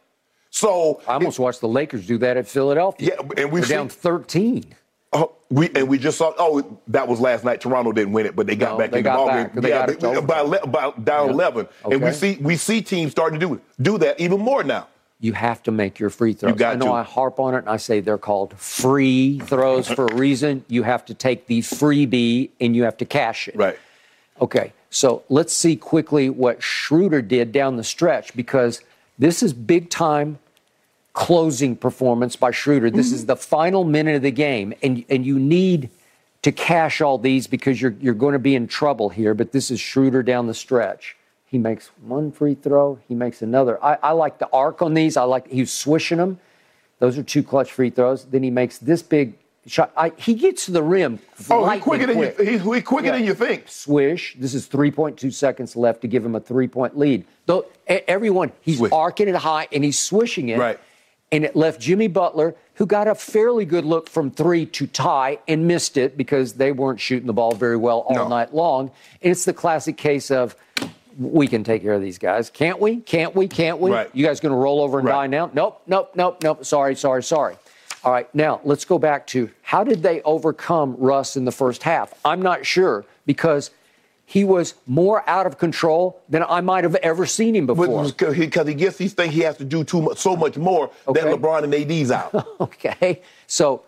So 0.51 1.01
I 1.09 1.15
almost 1.15 1.39
watched 1.39 1.61
the 1.61 1.69
Lakers 1.69 2.07
do 2.07 2.19
that 2.19 2.37
at 2.37 2.47
Philadelphia. 2.47 3.13
Yeah, 3.19 3.29
and 3.39 3.51
we've 3.51 3.67
They're 3.67 3.79
down 3.79 3.89
13. 3.89 4.75
Oh, 5.13 5.33
we 5.49 5.71
and 5.75 5.89
we 5.89 5.99
just 5.99 6.19
saw. 6.19 6.35
Oh, 6.39 6.79
that 6.89 7.09
was 7.09 7.19
last 7.19 7.43
night. 7.43 7.61
Toronto 7.63 7.93
didn't 7.93 8.13
win 8.13 8.27
it, 8.27 8.37
but 8.37 8.47
they 8.47 8.57
got 8.57 8.73
No, 8.73 8.79
back 8.79 8.91
they 8.91 8.99
in 8.99 9.05
got 9.05 9.13
the 9.13 9.17
ball 9.17 9.27
back. 9.29 9.55
They 9.55 9.69
yeah, 9.71 9.87
got 9.87 10.01
they- 10.01 10.21
by, 10.21 10.39
ele- 10.39 10.67
by 10.67 10.93
down 11.03 11.27
Yeah. 11.29 11.33
eleven, 11.33 11.69
and 11.91 12.03
we 12.03 12.13
see 12.13 12.37
we 12.41 12.57
see 12.57 12.83
teams 12.83 13.13
starting 13.13 13.41
to 13.41 13.47
do 13.47 13.61
do 13.81 13.99
that 13.99 14.21
even 14.21 14.41
more 14.41 14.63
now. 14.63 14.87
you 15.21 15.33
have 15.33 15.63
to 15.65 15.71
make 15.73 15.99
your 15.99 16.11
free 16.11 16.33
throws. 16.35 16.55
got 16.59 16.75
I 16.75 16.77
know 16.79 16.87
to. 16.87 16.93
I 16.93 17.03
harp 17.03 17.41
on 17.41 17.55
it 17.55 17.59
and 17.59 17.69
I 17.71 17.77
say 17.79 18.01
they're 18.01 18.19
called 18.19 18.53
free 18.59 19.39
throws 19.41 19.89
for 19.89 20.07
a 20.07 20.15
reason. 20.15 20.65
You 20.69 20.83
have 20.85 21.05
to 21.07 21.15
take 21.15 21.47
the 21.47 21.61
freebie 21.61 22.51
and 22.61 22.77
you 22.77 22.85
have 22.85 22.97
to 22.99 23.05
cash 23.05 23.49
it. 23.49 23.57
Right. 23.57 23.77
Okay, 24.41 24.73
so 24.91 25.25
let's 25.29 25.53
see 25.53 25.75
quickly 25.75 26.29
what 26.31 26.63
Schroeder 26.63 27.21
did 27.23 27.51
down 27.51 27.77
the 27.77 27.83
stretch 27.83 28.37
because 28.37 28.81
this 29.19 29.43
is 29.43 29.53
big 29.53 29.91
time 29.91 30.39
closing 31.19 31.75
performance 31.75 32.37
by 32.37 32.53
Schroeder. 32.53 32.91
This 32.91 33.11
is 33.11 33.23
mm-hmm. 33.23 33.27
the 33.27 33.37
final 33.37 33.83
minute 33.83 34.15
of 34.15 34.23
the 34.23 34.31
game, 34.31 34.73
and 34.85 35.05
and 35.11 35.27
you 35.27 35.37
need 35.37 35.91
to 36.43 36.53
cash 36.53 37.01
all 37.01 37.19
these 37.19 37.49
because 37.49 37.83
you're 37.83 37.97
you're 38.01 38.15
going 38.15 38.35
to 38.35 38.39
be 38.39 38.55
in 38.55 38.69
trouble 38.69 39.09
here. 39.09 39.35
But 39.35 39.51
this 39.51 39.73
is 39.73 39.81
Schroeder 39.81 40.23
down 40.23 40.47
the 40.47 40.55
stretch. 40.55 41.17
He 41.45 41.59
makes 41.59 41.89
one 42.03 42.31
free 42.31 42.55
throw. 42.55 43.01
He 43.09 43.17
makes 43.17 43.43
another. 43.43 43.83
I, 43.85 43.99
I 44.01 44.13
like 44.13 44.39
the 44.39 44.49
arc 44.53 44.81
on 44.81 44.95
these. 44.95 45.17
I 45.17 45.25
like 45.25 45.49
he 45.49 45.59
was 45.59 45.73
swishing 45.73 46.19
them. 46.19 46.39
Those 47.01 47.19
are 47.19 47.25
two 47.25 47.43
clutch 47.43 47.73
free 47.73 47.91
throws. 47.91 48.25
Then 48.25 48.45
he 48.45 48.51
makes 48.51 48.79
this 48.79 49.03
big 49.03 49.35
shot. 49.67 49.91
I, 49.97 50.13
he 50.17 50.35
gets 50.35 50.67
to 50.67 50.71
the 50.71 50.85
rim. 50.85 51.19
Oh, 51.51 51.69
he's 51.69 51.83
quicker 51.83 52.07
than 52.07 52.19
you. 52.19 52.33
He's, 52.39 52.63
he's 52.63 52.83
quicker 52.85 53.07
Yeah. 53.07 53.13
than 53.13 53.25
you 53.25 53.35
think. 53.35 53.69
Swish. 53.69 54.37
This 54.39 54.55
is 54.55 54.69
3.2 54.69 55.33
seconds 55.33 55.75
left 55.75 56.03
to 56.03 56.07
give 56.07 56.25
him 56.25 56.37
a 56.37 56.41
three 56.41 56.69
point 56.69 56.97
lead. 56.97 57.25
Though 57.47 57.67
everyone, 57.89 58.53
he's 58.61 58.79
Swish. 58.79 58.93
arcing 58.93 59.27
it 59.27 59.35
high 59.35 59.67
and 59.73 59.83
he's 59.83 59.99
swishing 59.99 60.51
it. 60.51 60.59
Right. 60.59 60.79
And 61.31 61.45
it 61.45 61.55
left 61.55 61.81
Jimmy 61.81 62.09
Butler, 62.09 62.55
who 62.75 62.87
got 62.87 63.07
a 63.07 63.15
fairly 63.15 63.65
good 63.67 63.85
look 63.85 64.09
from 64.09 64.31
three 64.31 64.65
to 64.67 64.87
tie 64.87 65.39
and 65.47 65.67
missed 65.69 65.97
it 65.99 66.17
because 66.17 66.55
they 66.55 66.73
weren't 66.73 67.01
shooting 67.01 67.27
the 67.27 67.33
ball 67.35 67.53
very 67.55 67.77
well 67.77 68.01
all 68.09 68.15
No. 68.15 68.29
night 68.29 68.55
long. 68.55 68.91
And 69.23 69.31
it's 69.33 69.45
the 69.45 69.53
classic 69.53 69.97
case 69.99 70.31
of 70.31 70.57
we 71.19 71.47
can 71.49 71.65
take 71.65 71.83
care 71.83 71.93
of 71.95 72.01
these 72.01 72.17
guys. 72.19 72.49
Can't 72.49 72.81
we? 72.81 72.99
Can't 72.99 73.35
we? 73.35 73.47
Can't 73.49 73.79
we? 73.81 73.91
Right. 73.91 74.09
You 74.15 74.25
guys 74.25 74.41
going 74.41 74.53
to 74.53 74.59
roll 74.59 74.81
over 74.81 75.01
and 75.01 75.07
Right. 75.09 75.15
die 75.15 75.27
now? 75.27 75.51
Nope, 75.53 75.83
nope, 75.87 76.13
nope, 76.15 76.43
nope. 76.43 76.65
Sorry, 76.65 76.95
sorry, 76.95 77.23
sorry. 77.23 77.57
All 78.05 78.13
right, 78.13 78.33
now 78.35 78.61
let's 78.63 78.85
go 78.85 78.99
back 78.99 79.27
to 79.29 79.51
how 79.63 79.83
did 79.83 80.03
they 80.05 80.23
overcome 80.23 80.95
Russ 80.99 81.37
in 81.37 81.45
the 81.45 81.51
first 81.53 81.83
half? 81.83 82.15
I'm 82.25 82.41
not 82.41 82.65
sure 82.65 83.05
because 83.27 83.71
he 84.29 84.45
was 84.45 84.75
more 84.87 85.27
out 85.27 85.47
of 85.47 85.57
control 85.57 86.21
than 86.29 86.43
I 86.43 86.61
might 86.61 86.85
have 86.85 86.97
ever 86.97 87.25
seen 87.25 87.57
him 87.57 87.65
before. 87.65 88.05
Because 88.05 88.37
he, 88.37 88.47
gets 88.47 88.99
these 88.99 89.15
things, 89.15 89.33
he 89.33 89.41
has 89.41 89.57
to 89.57 89.65
do 89.65 89.85
too 89.85 90.03
much, 90.03 90.19
so 90.19 90.37
much 90.37 90.59
more 90.59 90.91
Okay. 91.07 91.23
than 91.23 91.33
LeBron 91.33 91.65
and 91.65 91.75
AD's 91.75 92.11
out. 92.11 92.47
Okay. 92.61 93.23
So 93.47 93.85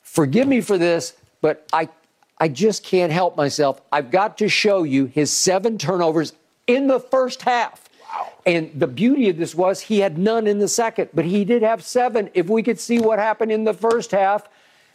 forgive 0.00 0.48
me 0.48 0.62
for 0.62 0.78
this, 0.78 1.12
but 1.42 1.68
I 1.74 1.90
I 2.38 2.48
just 2.48 2.82
can't 2.84 3.12
help 3.12 3.36
myself. 3.36 3.82
I've 3.92 4.10
got 4.10 4.38
to 4.38 4.48
show 4.48 4.82
you 4.82 5.04
his 5.04 5.30
seven 5.30 5.76
turnovers 5.76 6.32
in 6.66 6.86
the 6.86 6.98
first 6.98 7.42
half. 7.42 7.86
Wow. 8.10 8.28
And 8.46 8.70
the 8.74 8.86
beauty 8.86 9.28
of 9.28 9.36
this 9.36 9.54
was 9.54 9.82
he 9.82 9.98
had 10.00 10.16
none 10.16 10.46
in 10.46 10.58
the 10.58 10.68
second, 10.68 11.10
but 11.12 11.26
he 11.26 11.44
did 11.44 11.62
have 11.62 11.84
seven. 11.84 12.30
If 12.32 12.48
we 12.48 12.62
could 12.62 12.80
see 12.80 12.98
what 12.98 13.18
happened 13.18 13.52
in 13.52 13.64
the 13.64 13.74
first 13.74 14.10
half 14.12 14.48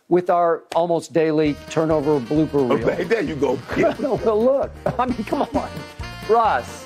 with 0.09 0.29
our 0.29 0.63
almost 0.75 1.11
daily 1.13 1.55
turnover 1.69 2.19
blooper 2.19 2.69
reel. 2.69 2.89
Okay, 2.89 3.03
there 3.03 3.21
you 3.21 3.35
go. 3.35 3.59
Well, 3.77 4.43
look. 4.43 4.71
I 4.97 5.05
mean, 5.05 5.23
come 5.25 5.41
on. 5.53 5.69
Russ. 6.29 6.85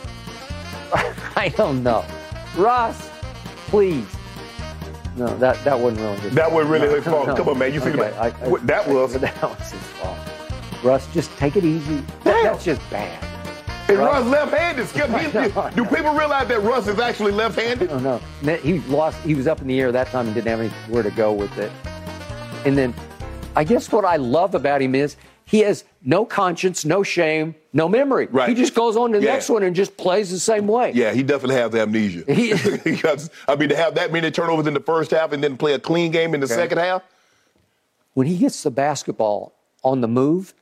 I 1.36 1.50
don't 1.56 1.84
know. 1.84 2.04
Russ, 2.58 3.10
please. 3.68 4.06
No, 5.18 5.28
that, 5.38 5.62
that 5.66 5.78
wasn't 5.80 6.02
really 6.02 6.20
his 6.22 6.34
That 6.36 6.52
wasn't 6.52 6.72
really 6.72 6.88
No, 6.88 6.96
his 6.96 7.04
fault. 7.06 7.28
no. 7.28 7.36
Come 7.36 7.50
on, 7.50 7.58
man. 7.60 7.74
You 7.74 7.80
see 7.82 7.90
Okay, 7.90 8.12
I- 8.18 8.28
I- 8.28 8.58
that 8.64 8.88
was. 8.88 9.14
That 9.20 9.42
was 9.44 9.72
his 9.72 9.82
fault. 9.82 10.18
Russ, 10.84 11.08
just 11.14 11.30
take 11.38 11.56
it 11.58 11.64
easy. 11.64 11.98
That- 12.24 12.44
that's 12.44 12.64
just 12.66 12.82
bad. 12.90 13.24
And 13.88 14.00
Russ- 14.00 14.24
Russ 14.24 14.28
left-handed. 14.28 14.88
Skip. 14.88 15.08
He, 15.10 15.38
I 15.38 15.68
I 15.68 15.70
do 15.72 15.84
people 15.86 16.14
realize 16.14 16.48
that 16.48 16.62
Russ 16.64 16.88
is 16.88 16.98
actually 16.98 17.34
left-handed? 17.34 17.90
No, 18.02 18.20
And 18.42 18.60
He 18.62 18.80
lost. 18.94 19.20
He 19.22 19.36
was 19.36 19.48
up 19.48 19.62
in 19.62 19.68
the 19.68 19.80
air 19.80 19.92
that 19.92 20.08
time 20.08 20.26
and 20.28 20.34
didn't 20.36 20.48
have 20.48 20.60
anywhere 20.88 21.04
to 21.04 21.12
go 21.12 21.34
with 21.34 21.56
it. 21.58 21.72
And 22.66 22.78
then, 22.78 22.94
I 23.56 23.64
guess 23.64 23.92
what 23.92 24.06
I 24.06 24.16
love 24.18 24.56
about 24.56 24.82
him 24.82 24.96
is 24.96 25.16
he 25.46 25.60
has 25.60 25.84
no 26.04 26.26
conscience, 26.26 26.86
no 26.86 27.04
shame, 27.04 27.56
no 27.74 27.90
memory. 27.90 28.28
Right. 28.32 28.48
He 28.50 28.56
just 28.56 28.74
goes 28.74 28.96
on 28.96 29.12
to 29.12 29.20
the 29.20 29.26
Yeah. 29.26 29.34
next 29.34 29.50
one 29.50 29.64
and 29.64 29.76
just 29.76 29.98
plays 29.98 30.32
the 30.32 30.40
same 30.40 30.68
way. 30.68 30.92
Yeah, 30.96 31.12
he 31.14 31.24
definitely 31.24 31.56
has 31.56 31.76
amnesia. 31.76 32.32
He- 32.34 32.54
because 32.84 33.30
I 33.48 33.56
mean, 33.56 33.70
to 33.70 33.76
have 33.76 33.96
that 33.96 34.12
many 34.12 34.32
turnovers 34.32 34.68
in 34.68 34.74
the 34.74 34.80
first 34.80 35.12
half 35.12 35.32
and 35.34 35.44
then 35.44 35.58
play 35.58 35.74
a 35.74 35.80
clean 35.80 36.12
game 36.12 36.34
in 36.34 36.40
the 36.40 36.48
second 36.48 36.78
half. 36.78 37.04
when 38.14 38.28
he 38.28 38.38
gets 38.38 38.64
the 38.64 38.72
basketball 38.72 39.54
on 39.84 40.02
the 40.02 40.08
move, 40.08 40.54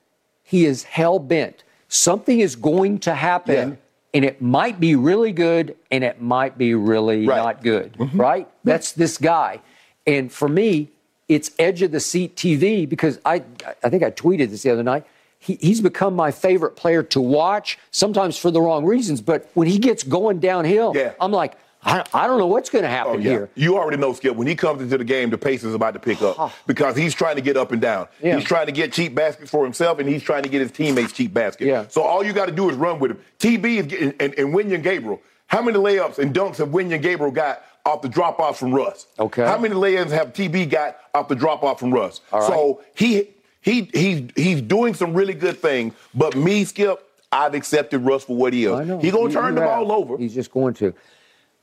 he 0.44 0.66
is 0.66 0.84
hell 0.84 1.18
bent. 1.20 1.64
Something 1.88 2.40
is 2.42 2.56
going 2.56 3.00
to 3.00 3.16
happen, 3.16 3.70
Yeah. 3.72 3.76
and 4.14 4.24
it 4.26 4.40
might 4.42 4.80
be 4.80 4.96
really 4.96 5.32
good, 5.32 5.76
and 5.90 6.04
it 6.04 6.22
might 6.22 6.58
be 6.60 6.76
really 6.76 7.26
Right. 7.26 7.38
Mm-hmm. 7.38 7.46
not 7.46 7.64
good. 7.64 7.96
Right? 8.14 8.48
That's 8.64 8.92
this 8.92 9.18
guy. 9.18 9.62
And 10.06 10.32
for 10.32 10.48
me, 10.48 10.90
it's 11.30 11.52
edge 11.60 11.82
of 11.82 11.92
the 11.92 12.00
seat 12.02 12.36
TV 12.36 12.88
because 12.90 13.20
I 13.24 13.44
I 13.84 13.90
think 13.90 14.04
I 14.04 14.12
tweeted 14.12 14.50
this 14.50 14.64
the 14.64 14.72
other 14.72 14.84
night. 14.84 15.06
He, 15.42 15.56
he's 15.62 15.80
become 15.80 16.18
my 16.18 16.32
favorite 16.32 16.76
player 16.76 17.02
to 17.04 17.22
watch, 17.22 17.78
sometimes 17.92 18.38
for 18.38 18.52
the 18.52 18.60
wrong 18.60 18.84
reasons. 18.84 19.22
But 19.22 19.50
when 19.54 19.68
he 19.70 19.78
gets 19.78 20.04
going 20.04 20.40
downhill, 20.40 20.92
Yeah. 20.94 21.14
I'm 21.22 21.32
like, 21.32 21.54
I, 21.82 22.04
I 22.14 22.28
don't 22.28 22.40
know 22.40 22.48
what's 22.48 22.70
going 22.70 22.84
to 22.84 22.90
happen 22.90 23.14
Oh, 23.14 23.18
yeah. 23.20 23.30
here. 23.30 23.50
You 23.56 23.78
already 23.78 23.96
know, 23.96 24.12
Skip, 24.12 24.36
when 24.36 24.48
he 24.48 24.56
comes 24.56 24.82
into 24.82 24.98
the 24.98 25.06
game, 25.06 25.30
the 25.30 25.38
pace 25.38 25.64
is 25.64 25.74
about 25.74 25.94
to 25.94 26.00
pick 26.02 26.22
up 26.22 26.52
because 26.68 26.98
he's 26.98 27.14
trying 27.14 27.38
to 27.38 27.42
get 27.42 27.56
up 27.56 27.72
and 27.72 27.82
down. 27.82 28.10
Yeah. 28.22 28.36
He's 28.36 28.44
trying 28.44 28.66
to 28.66 28.74
get 28.74 28.92
cheap 28.92 29.16
baskets 29.16 29.50
for 29.50 29.64
himself, 29.64 29.98
and 30.00 30.10
he's 30.10 30.22
trying 30.24 30.44
to 30.44 30.50
get 30.50 30.60
his 30.60 30.72
teammates 30.72 31.14
cheap 31.14 31.34
baskets. 31.34 31.66
Yeah. 31.70 31.86
So 31.88 32.02
all 32.02 32.22
you 32.22 32.34
got 32.34 32.48
to 32.48 32.52
do 32.52 32.70
is 32.70 32.76
run 32.76 33.00
with 33.00 33.12
him. 33.12 33.20
TB 33.40 33.78
is 33.78 33.86
getting, 33.86 34.14
and, 34.20 34.34
and 34.38 34.54
Wenyen 34.54 34.84
Gabriel. 34.84 35.22
How 35.48 35.62
many 35.62 35.78
layups 35.78 36.20
and 36.20 36.36
dunks 36.36 36.58
have 36.58 36.68
Wenyen 36.68 37.02
Gabriel 37.02 37.32
got 37.32 37.64
off 37.90 38.02
the 38.02 38.10
drop 38.10 38.40
off 38.40 38.58
from 38.60 38.74
Russ? 38.74 39.08
Okay. 39.20 39.44
How 39.44 39.58
many 39.58 39.76
layups 39.76 40.12
have 40.12 40.32
TB 40.34 40.70
got 40.70 40.98
off 41.14 41.28
the 41.28 41.36
drop 41.36 41.64
off 41.64 41.80
from 41.80 41.92
Russ? 41.94 42.22
All 42.32 42.40
right. 42.40 42.48
So 42.48 42.82
he 42.96 43.30
he 43.62 43.90
he's 43.94 44.30
he's 44.36 44.62
doing 44.62 44.94
some 44.94 45.14
really 45.14 45.34
good 45.34 45.58
things. 45.58 45.94
But 46.14 46.36
me, 46.36 46.64
Skip, 46.66 47.06
I've 47.32 47.54
accepted 47.56 48.00
Russ 48.00 48.24
for 48.24 48.36
what 48.36 48.54
he 48.54 48.66
is. 48.66 48.80
He's 49.02 49.12
gonna 49.12 49.26
You- 49.26 49.32
turn 49.32 49.56
the 49.56 49.62
ball 49.62 49.92
over. 49.92 50.18
He's 50.18 50.34
just 50.34 50.52
going 50.52 50.74
to. 50.76 50.94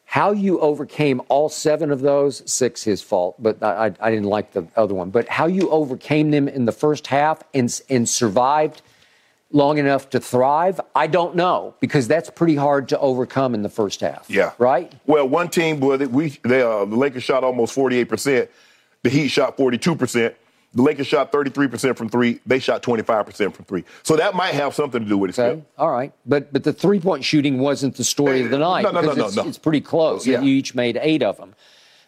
How 0.09 0.31
you 0.31 0.61
overcame 0.61 1.21
all 1.29 1.49
seven 1.49 1.91
of 1.91 2.01
those, 2.01 2.41
six 2.51 2.85
his 2.85 3.03
fault, 3.03 3.43
but 3.43 3.61
I, 3.61 3.87
I, 3.87 3.93
I 4.01 4.11
didn't 4.11 4.27
like 4.29 4.53
the 4.53 4.65
other 4.77 4.95
one. 4.95 5.11
But 5.11 5.29
how 5.29 5.47
you 5.47 5.69
overcame 5.71 6.31
them 6.31 6.47
in 6.47 6.65
the 6.65 6.71
first 6.71 7.09
half 7.09 7.43
and, 7.53 7.81
and 7.91 8.09
survived 8.09 8.83
long 9.57 9.79
enough 9.79 10.11
to 10.11 10.21
thrive, 10.21 10.81
I 10.95 11.07
don't 11.07 11.35
know 11.35 11.75
because 11.81 12.07
that's 12.07 12.31
pretty 12.31 12.55
hard 12.55 12.91
to 12.91 12.99
overcome 13.01 13.55
in 13.55 13.63
the 13.63 13.71
first 13.71 14.01
half. 14.01 14.27
Yeah. 14.29 14.53
Right? 14.59 14.93
Well, 15.07 15.27
one 15.29 15.49
team, 15.49 15.81
well, 15.81 15.99
we 15.99 16.29
they, 16.43 16.63
uh, 16.63 16.85
the 16.85 16.97
Lakers 16.97 17.25
shot 17.25 17.43
almost 17.43 17.75
48%. 17.75 18.49
The 19.03 19.11
Heat 19.11 19.29
shot 19.29 19.57
42%. 19.57 20.35
The 20.75 20.83
Lakers 20.83 21.07
shot 21.07 21.33
33% 21.33 21.97
from 21.97 22.11
three. 22.11 22.39
They 22.45 22.59
shot 22.59 22.83
25% 22.83 23.55
from 23.55 23.65
three. 23.65 23.85
So 24.03 24.15
that 24.17 24.35
might 24.35 24.53
have 24.53 24.75
something 24.75 25.03
to 25.03 25.09
do 25.09 25.17
with 25.17 25.39
it. 25.39 25.43
Okay. 25.43 25.63
All 25.79 25.91
right. 25.91 26.13
But 26.27 26.53
but 26.53 26.65
the 26.65 26.73
three 26.73 27.01
point 27.01 27.25
shooting 27.25 27.59
wasn't 27.59 27.97
the 27.97 28.05
story 28.05 28.43
of 28.43 28.51
the 28.51 28.59
night. 28.59 28.83
No, 28.83 28.91
no, 28.91 29.01
no, 29.01 29.15
because 29.15 29.17
no, 29.17 29.27
it's, 29.27 29.37
no. 29.37 29.49
it's 29.49 29.59
pretty 29.59 29.81
close. 29.81 30.27
Yeah. 30.27 30.43
You 30.43 30.51
each 30.51 30.75
made 30.75 30.99
eight 31.01 31.23
of 31.23 31.39
them. 31.39 31.55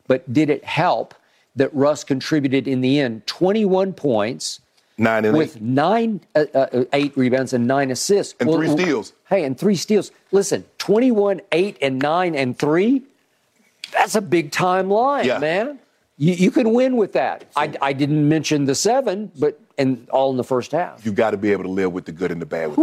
But 0.06 0.30
did 0.30 0.50
it 0.50 0.64
help 0.64 1.14
that 1.56 1.72
Russ 1.74 2.04
contributed 2.04 2.68
in 2.68 2.82
the 2.82 3.00
end 3.00 3.26
21 3.26 3.94
points? 3.94 4.60
Nine 4.98 5.24
and 5.24 5.36
with 5.38 5.56
eight. 5.56 5.62
nine, 5.62 6.20
uh, 6.34 6.44
uh, 6.54 6.84
eight 6.92 7.16
rebounds 7.16 7.52
and 7.52 7.66
nine 7.66 7.90
assists. 7.92 8.34
And 8.40 8.50
three 8.50 8.68
steals. 8.68 9.12
Hey, 9.28 9.44
and 9.44 9.56
three 9.58 9.76
steals. 9.76 10.10
Listen, 10.32 10.64
21, 10.78 11.40
eight, 11.52 11.78
and 11.80 12.00
nine, 12.00 12.34
and 12.34 12.58
three, 12.58 13.02
that's 13.92 14.16
a 14.16 14.20
big 14.20 14.50
time 14.50 14.90
line, 14.90 15.24
Yeah. 15.24 15.38
man. 15.38 15.78
You, 16.20 16.34
you 16.34 16.50
can 16.50 16.72
win 16.74 16.96
with 16.96 17.12
that. 17.12 17.44
I, 17.54 17.72
I 17.80 17.92
didn't 17.92 18.28
mention 18.28 18.64
the 18.64 18.74
seven, 18.74 19.30
but 19.38 19.60
and 19.78 20.08
all 20.10 20.32
in 20.32 20.36
the 20.36 20.42
first 20.42 20.72
half. 20.72 21.06
You 21.06 21.12
got 21.12 21.30
to 21.30 21.36
be 21.36 21.52
able 21.52 21.62
to 21.62 21.70
live 21.70 21.92
with 21.92 22.04
the 22.04 22.10
good 22.10 22.32
and 22.32 22.42
the 22.42 22.46
bad 22.46 22.76
with. 22.76 22.78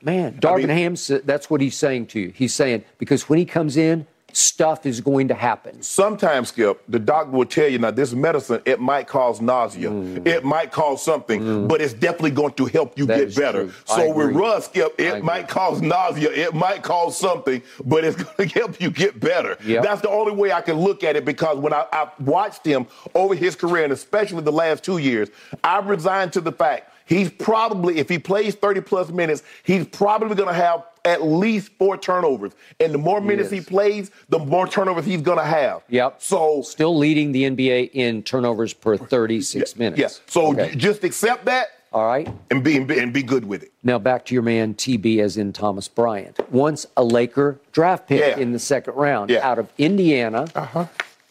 Man, 0.00 0.26
I 0.26 0.30
mean- 0.30 0.34
Darvin 0.40 0.68
Ham, 0.68 0.94
that's 1.24 1.50
what 1.50 1.60
he's 1.60 1.76
saying 1.76 2.06
to 2.08 2.20
you. 2.20 2.28
He's 2.30 2.54
saying, 2.54 2.84
because 2.98 3.28
when 3.28 3.40
he 3.40 3.44
comes 3.44 3.76
in, 3.76 4.06
stuff 4.36 4.84
is 4.84 5.00
going 5.00 5.28
to 5.28 5.34
happen. 5.34 5.82
Sometimes, 5.82 6.48
Skip, 6.48 6.82
the 6.88 6.98
doctor 6.98 7.30
will 7.30 7.46
tell 7.46 7.68
you 7.68 7.78
now 7.78 7.90
this 7.90 8.12
medicine, 8.12 8.60
it 8.66 8.78
might 8.78 9.08
cause 9.08 9.40
nausea. 9.40 9.88
Mm. 9.88 10.26
It 10.26 10.44
might 10.44 10.70
cause 10.72 11.02
something, 11.02 11.66
but 11.66 11.80
it's 11.80 11.94
definitely 11.94 12.32
going 12.32 12.52
to 12.54 12.66
help 12.66 12.98
you 12.98 13.06
That 13.06 13.18
get 13.18 13.36
better. 13.36 13.64
true. 13.64 13.72
So 13.86 14.12
with. 14.12 14.36
Russ, 14.36 14.66
Skip, 14.66 14.94
it 14.98 15.24
might 15.24 15.48
cause 15.48 15.80
nausea. 15.80 16.30
It 16.30 16.54
might 16.54 16.82
cause 16.82 17.16
something, 17.16 17.62
but 17.84 18.04
it's 18.04 18.22
going 18.22 18.48
to 18.48 18.58
help 18.58 18.80
you 18.80 18.90
get 18.90 19.18
better. 19.18 19.56
Yep. 19.64 19.82
That's 19.82 20.02
the 20.02 20.10
only 20.10 20.32
way 20.32 20.52
I 20.52 20.60
can 20.60 20.76
look 20.76 21.02
at 21.02 21.16
it 21.16 21.24
because 21.24 21.56
when 21.56 21.72
I, 21.72 21.86
I've 21.90 22.10
watched 22.20 22.66
him 22.66 22.86
over 23.14 23.34
his 23.34 23.56
career, 23.56 23.84
and 23.84 23.92
especially 23.92 24.42
the 24.42 24.52
last 24.52 24.84
two 24.84 24.98
years, 24.98 25.30
I've 25.64 25.86
resigned 25.86 26.34
to 26.34 26.42
the 26.42 26.52
fact 26.52 26.92
he's 27.06 27.30
probably, 27.30 27.98
if 27.98 28.08
he 28.08 28.18
plays 28.18 28.54
30 28.54 28.82
plus 28.82 29.08
minutes, 29.08 29.42
he's 29.62 29.86
probably 29.86 30.34
going 30.36 30.48
to 30.48 30.54
have 30.54 30.84
at 31.06 31.22
least 31.22 31.70
four 31.78 31.96
turnovers. 31.96 32.52
And 32.80 32.92
the 32.92 32.98
more 32.98 33.20
minutes 33.20 33.50
he 33.50 33.58
is. 33.58 33.66
plays, 33.66 34.10
the 34.28 34.38
more 34.38 34.66
turnovers 34.66 35.06
he's 35.06 35.22
going 35.22 35.38
to 35.38 35.44
have. 35.44 35.82
Yep. 35.88 36.16
So 36.20 36.60
Still 36.62 36.96
leading 36.98 37.32
the 37.32 37.44
NBA 37.44 37.90
in 37.94 38.22
turnovers 38.22 38.74
per 38.74 38.96
36 38.96 39.76
minutes. 39.76 39.98
Yes. 39.98 40.20
So 40.26 40.48
Okay. 40.52 40.74
just 40.74 41.04
accept 41.04 41.44
that 41.46 41.68
All 41.92 42.04
right. 42.06 42.28
and 42.50 42.62
be, 42.64 42.76
and 42.76 42.86
be 42.86 42.98
and 42.98 43.12
be 43.12 43.22
good 43.22 43.46
with 43.46 43.62
it. 43.62 43.72
Now 43.84 43.98
back 43.98 44.24
to 44.26 44.34
your 44.34 44.42
man 44.42 44.74
TB, 44.74 45.20
as 45.20 45.36
in 45.36 45.52
Thomas 45.52 45.86
Bryant. 45.88 46.38
Once 46.52 46.86
a 46.96 47.04
Laker 47.04 47.58
draft 47.72 48.08
pick 48.08 48.20
Yeah. 48.20 48.36
in 48.38 48.52
the 48.52 48.58
second 48.58 48.94
round 48.94 49.30
Yeah. 49.30 49.48
out 49.48 49.58
of 49.58 49.72
Indiana, 49.78 50.46
uh-huh. 50.54 50.86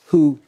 who 0.08 0.40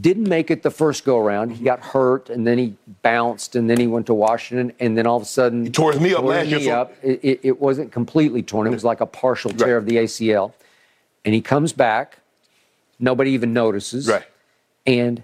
didn't 0.00 0.28
make 0.28 0.50
it 0.50 0.62
the 0.62 0.70
first 0.70 1.04
go 1.04 1.18
around. 1.18 1.50
He 1.50 1.64
got 1.64 1.80
hurt, 1.80 2.30
and 2.30 2.46
then 2.46 2.58
he 2.58 2.74
bounced, 3.02 3.54
and 3.56 3.68
then 3.68 3.78
he 3.78 3.86
went 3.86 4.06
to 4.06 4.14
Washington, 4.14 4.72
and 4.80 4.96
then 4.96 5.06
all 5.06 5.16
of 5.16 5.22
a 5.22 5.26
sudden 5.26 5.64
He 5.64 5.70
tore 5.70 5.92
his 5.92 6.00
knee 6.00 6.14
up 6.14 6.24
last 6.24 6.48
year, 6.48 6.58
knee 6.58 6.70
up. 6.70 6.94
It, 7.02 7.20
it, 7.22 7.40
it 7.42 7.60
wasn't 7.60 7.92
completely 7.92 8.42
torn; 8.42 8.66
it 8.66 8.70
was 8.70 8.84
like 8.84 9.00
a 9.00 9.06
partial 9.06 9.50
tear 9.50 9.74
Right. 9.74 9.78
of 9.78 9.86
the 9.86 9.96
ACL. 9.96 10.52
And 11.24 11.34
he 11.34 11.40
comes 11.40 11.72
back. 11.72 12.18
Nobody 12.98 13.30
even 13.32 13.52
notices. 13.52 14.08
Right. 14.08 14.24
And 14.86 15.22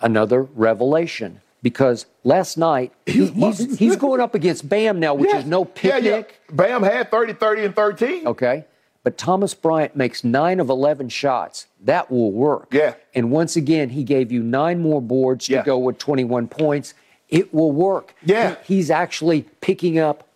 another 0.00 0.42
revelation 0.42 1.40
because 1.62 2.06
last 2.24 2.56
night 2.56 2.92
he, 3.06 3.26
he's, 3.26 3.78
he's 3.78 3.96
going 3.96 4.20
up 4.20 4.34
against 4.34 4.68
Bam 4.68 5.00
now, 5.00 5.14
which 5.14 5.32
is 5.34 5.44
no 5.44 5.60
Yeah, 5.82 5.94
picnic. 5.98 6.40
yeah. 6.48 6.54
Bam 6.54 6.82
had 6.82 7.10
30, 7.10 7.32
30, 7.34 7.64
and 7.66 7.74
13. 7.76 8.26
Okay. 8.28 8.64
But 9.04 9.16
Thomas 9.16 9.54
Bryant 9.54 9.96
makes 9.96 10.22
nine 10.24 10.60
of 10.60 10.68
11 10.68 11.08
shots. 11.08 11.66
That 11.84 12.10
will 12.10 12.32
work. 12.32 12.68
Yeah. 12.72 12.94
And 13.14 13.30
once 13.30 13.56
again, 13.56 13.90
he 13.90 14.04
gave 14.04 14.30
you 14.32 14.42
nine 14.42 14.80
more 14.80 15.00
boards 15.00 15.46
to 15.46 15.62
go 15.64 15.78
with 15.78 15.98
21 15.98 16.48
points. 16.48 16.94
It 17.28 17.54
will 17.54 17.72
work. 17.72 18.14
Yeah. 18.24 18.56
He- 18.64 18.74
he's 18.76 18.90
actually 18.90 19.42
picking 19.60 19.98
up 19.98 20.26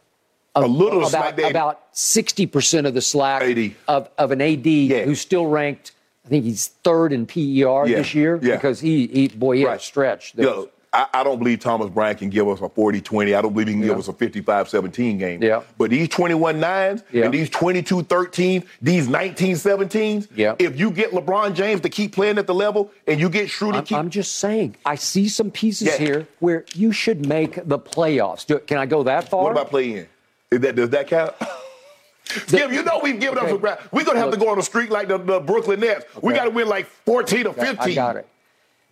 A 0.54 0.60
little 0.66 1.06
about, 1.06 1.38
about 1.38 1.92
60% 1.92 2.86
of 2.86 2.94
the 2.94 3.00
slack 3.02 3.42
AD. 3.42 3.72
Of, 3.88 4.08
of 4.16 4.30
an 4.30 4.40
AD 4.40 4.64
who's 5.06 5.20
still 5.20 5.46
ranked, 5.46 5.92
I 6.24 6.28
think 6.28 6.44
he's 6.44 6.68
third 6.68 7.12
in 7.12 7.26
PER 7.26 7.40
Yeah, 7.40 7.84
this 7.96 8.14
year 8.14 8.38
yeah. 8.40 8.54
because 8.56 8.78
he, 8.80 9.06
he 9.08 9.28
boy, 9.28 9.56
he 9.56 9.62
had 9.62 9.78
a 9.78 9.80
stretch. 9.80 10.32
that 10.34 10.70
I, 10.94 11.06
I 11.14 11.24
don't 11.24 11.38
believe 11.38 11.60
Thomas 11.60 11.88
Bryant 11.88 12.18
can 12.18 12.28
give 12.28 12.46
us 12.48 12.60
a 12.60 12.68
40 12.68 13.00
20. 13.00 13.34
I 13.34 13.40
don't 13.40 13.52
believe 13.52 13.68
he 13.68 13.72
can 13.74 13.82
give 13.82 13.98
us 13.98 14.08
a 14.08 14.12
55 14.12 14.68
17 14.68 15.16
game. 15.18 15.42
Yeah. 15.42 15.62
But 15.78 15.90
these 15.90 16.08
21 16.08 16.60
nines 16.60 17.02
Yeah. 17.10 17.24
and 17.24 17.32
these 17.34 17.48
22 17.48 18.02
13s, 18.02 18.64
these 18.82 19.08
19 19.08 19.54
17s, 19.56 20.28
Yeah. 20.34 20.54
if 20.58 20.78
you 20.78 20.90
get 20.90 21.12
LeBron 21.12 21.54
James 21.54 21.80
to 21.80 21.88
keep 21.88 22.12
playing 22.12 22.36
at 22.36 22.46
the 22.46 22.54
level 22.54 22.90
and 23.06 23.18
you 23.18 23.30
get 23.30 23.48
Schroeder 23.48 23.78
I'm, 23.78 23.84
keep. 23.84 23.96
I'm 23.98 24.10
just 24.10 24.34
saying, 24.36 24.76
I 24.84 24.96
see 24.96 25.28
some 25.28 25.50
pieces 25.50 25.88
Yeah. 25.88 25.96
here 25.98 26.26
where 26.40 26.64
you 26.74 26.92
should 26.92 27.26
make 27.26 27.54
the 27.66 27.78
playoffs. 27.78 28.44
Do, 28.44 28.58
can 28.58 28.76
I 28.76 28.84
go 28.86 29.02
that 29.04 29.28
far? 29.28 29.44
what 29.44 29.52
about 29.52 29.70
play 29.70 29.92
in? 29.96 30.08
Is 30.50 30.60
that, 30.60 30.74
does 30.76 30.90
that 30.90 31.06
count? 31.06 31.34
Skip, 32.24 32.70
you 32.72 32.82
know 32.82 33.00
we've 33.02 33.18
given 33.20 33.38
up 33.38 33.48
some 33.48 33.58
ground. 33.58 33.80
We're 33.90 34.04
going 34.04 34.16
to 34.16 34.20
have 34.20 34.30
Look. 34.30 34.38
to 34.38 34.44
go 34.44 34.52
on 34.52 34.58
a 34.58 34.62
streak 34.62 34.90
like 34.90 35.08
the, 35.08 35.18
the 35.18 35.40
Brooklyn 35.40 35.80
Nets. 35.80 36.04
We 36.22 36.32
got 36.34 36.44
to 36.44 36.50
win 36.50 36.68
like 36.68 36.86
14 36.86 37.46
or 37.46 37.52
15. 37.52 37.76
I 37.78 37.94
got 37.94 38.16
it. 38.16 38.26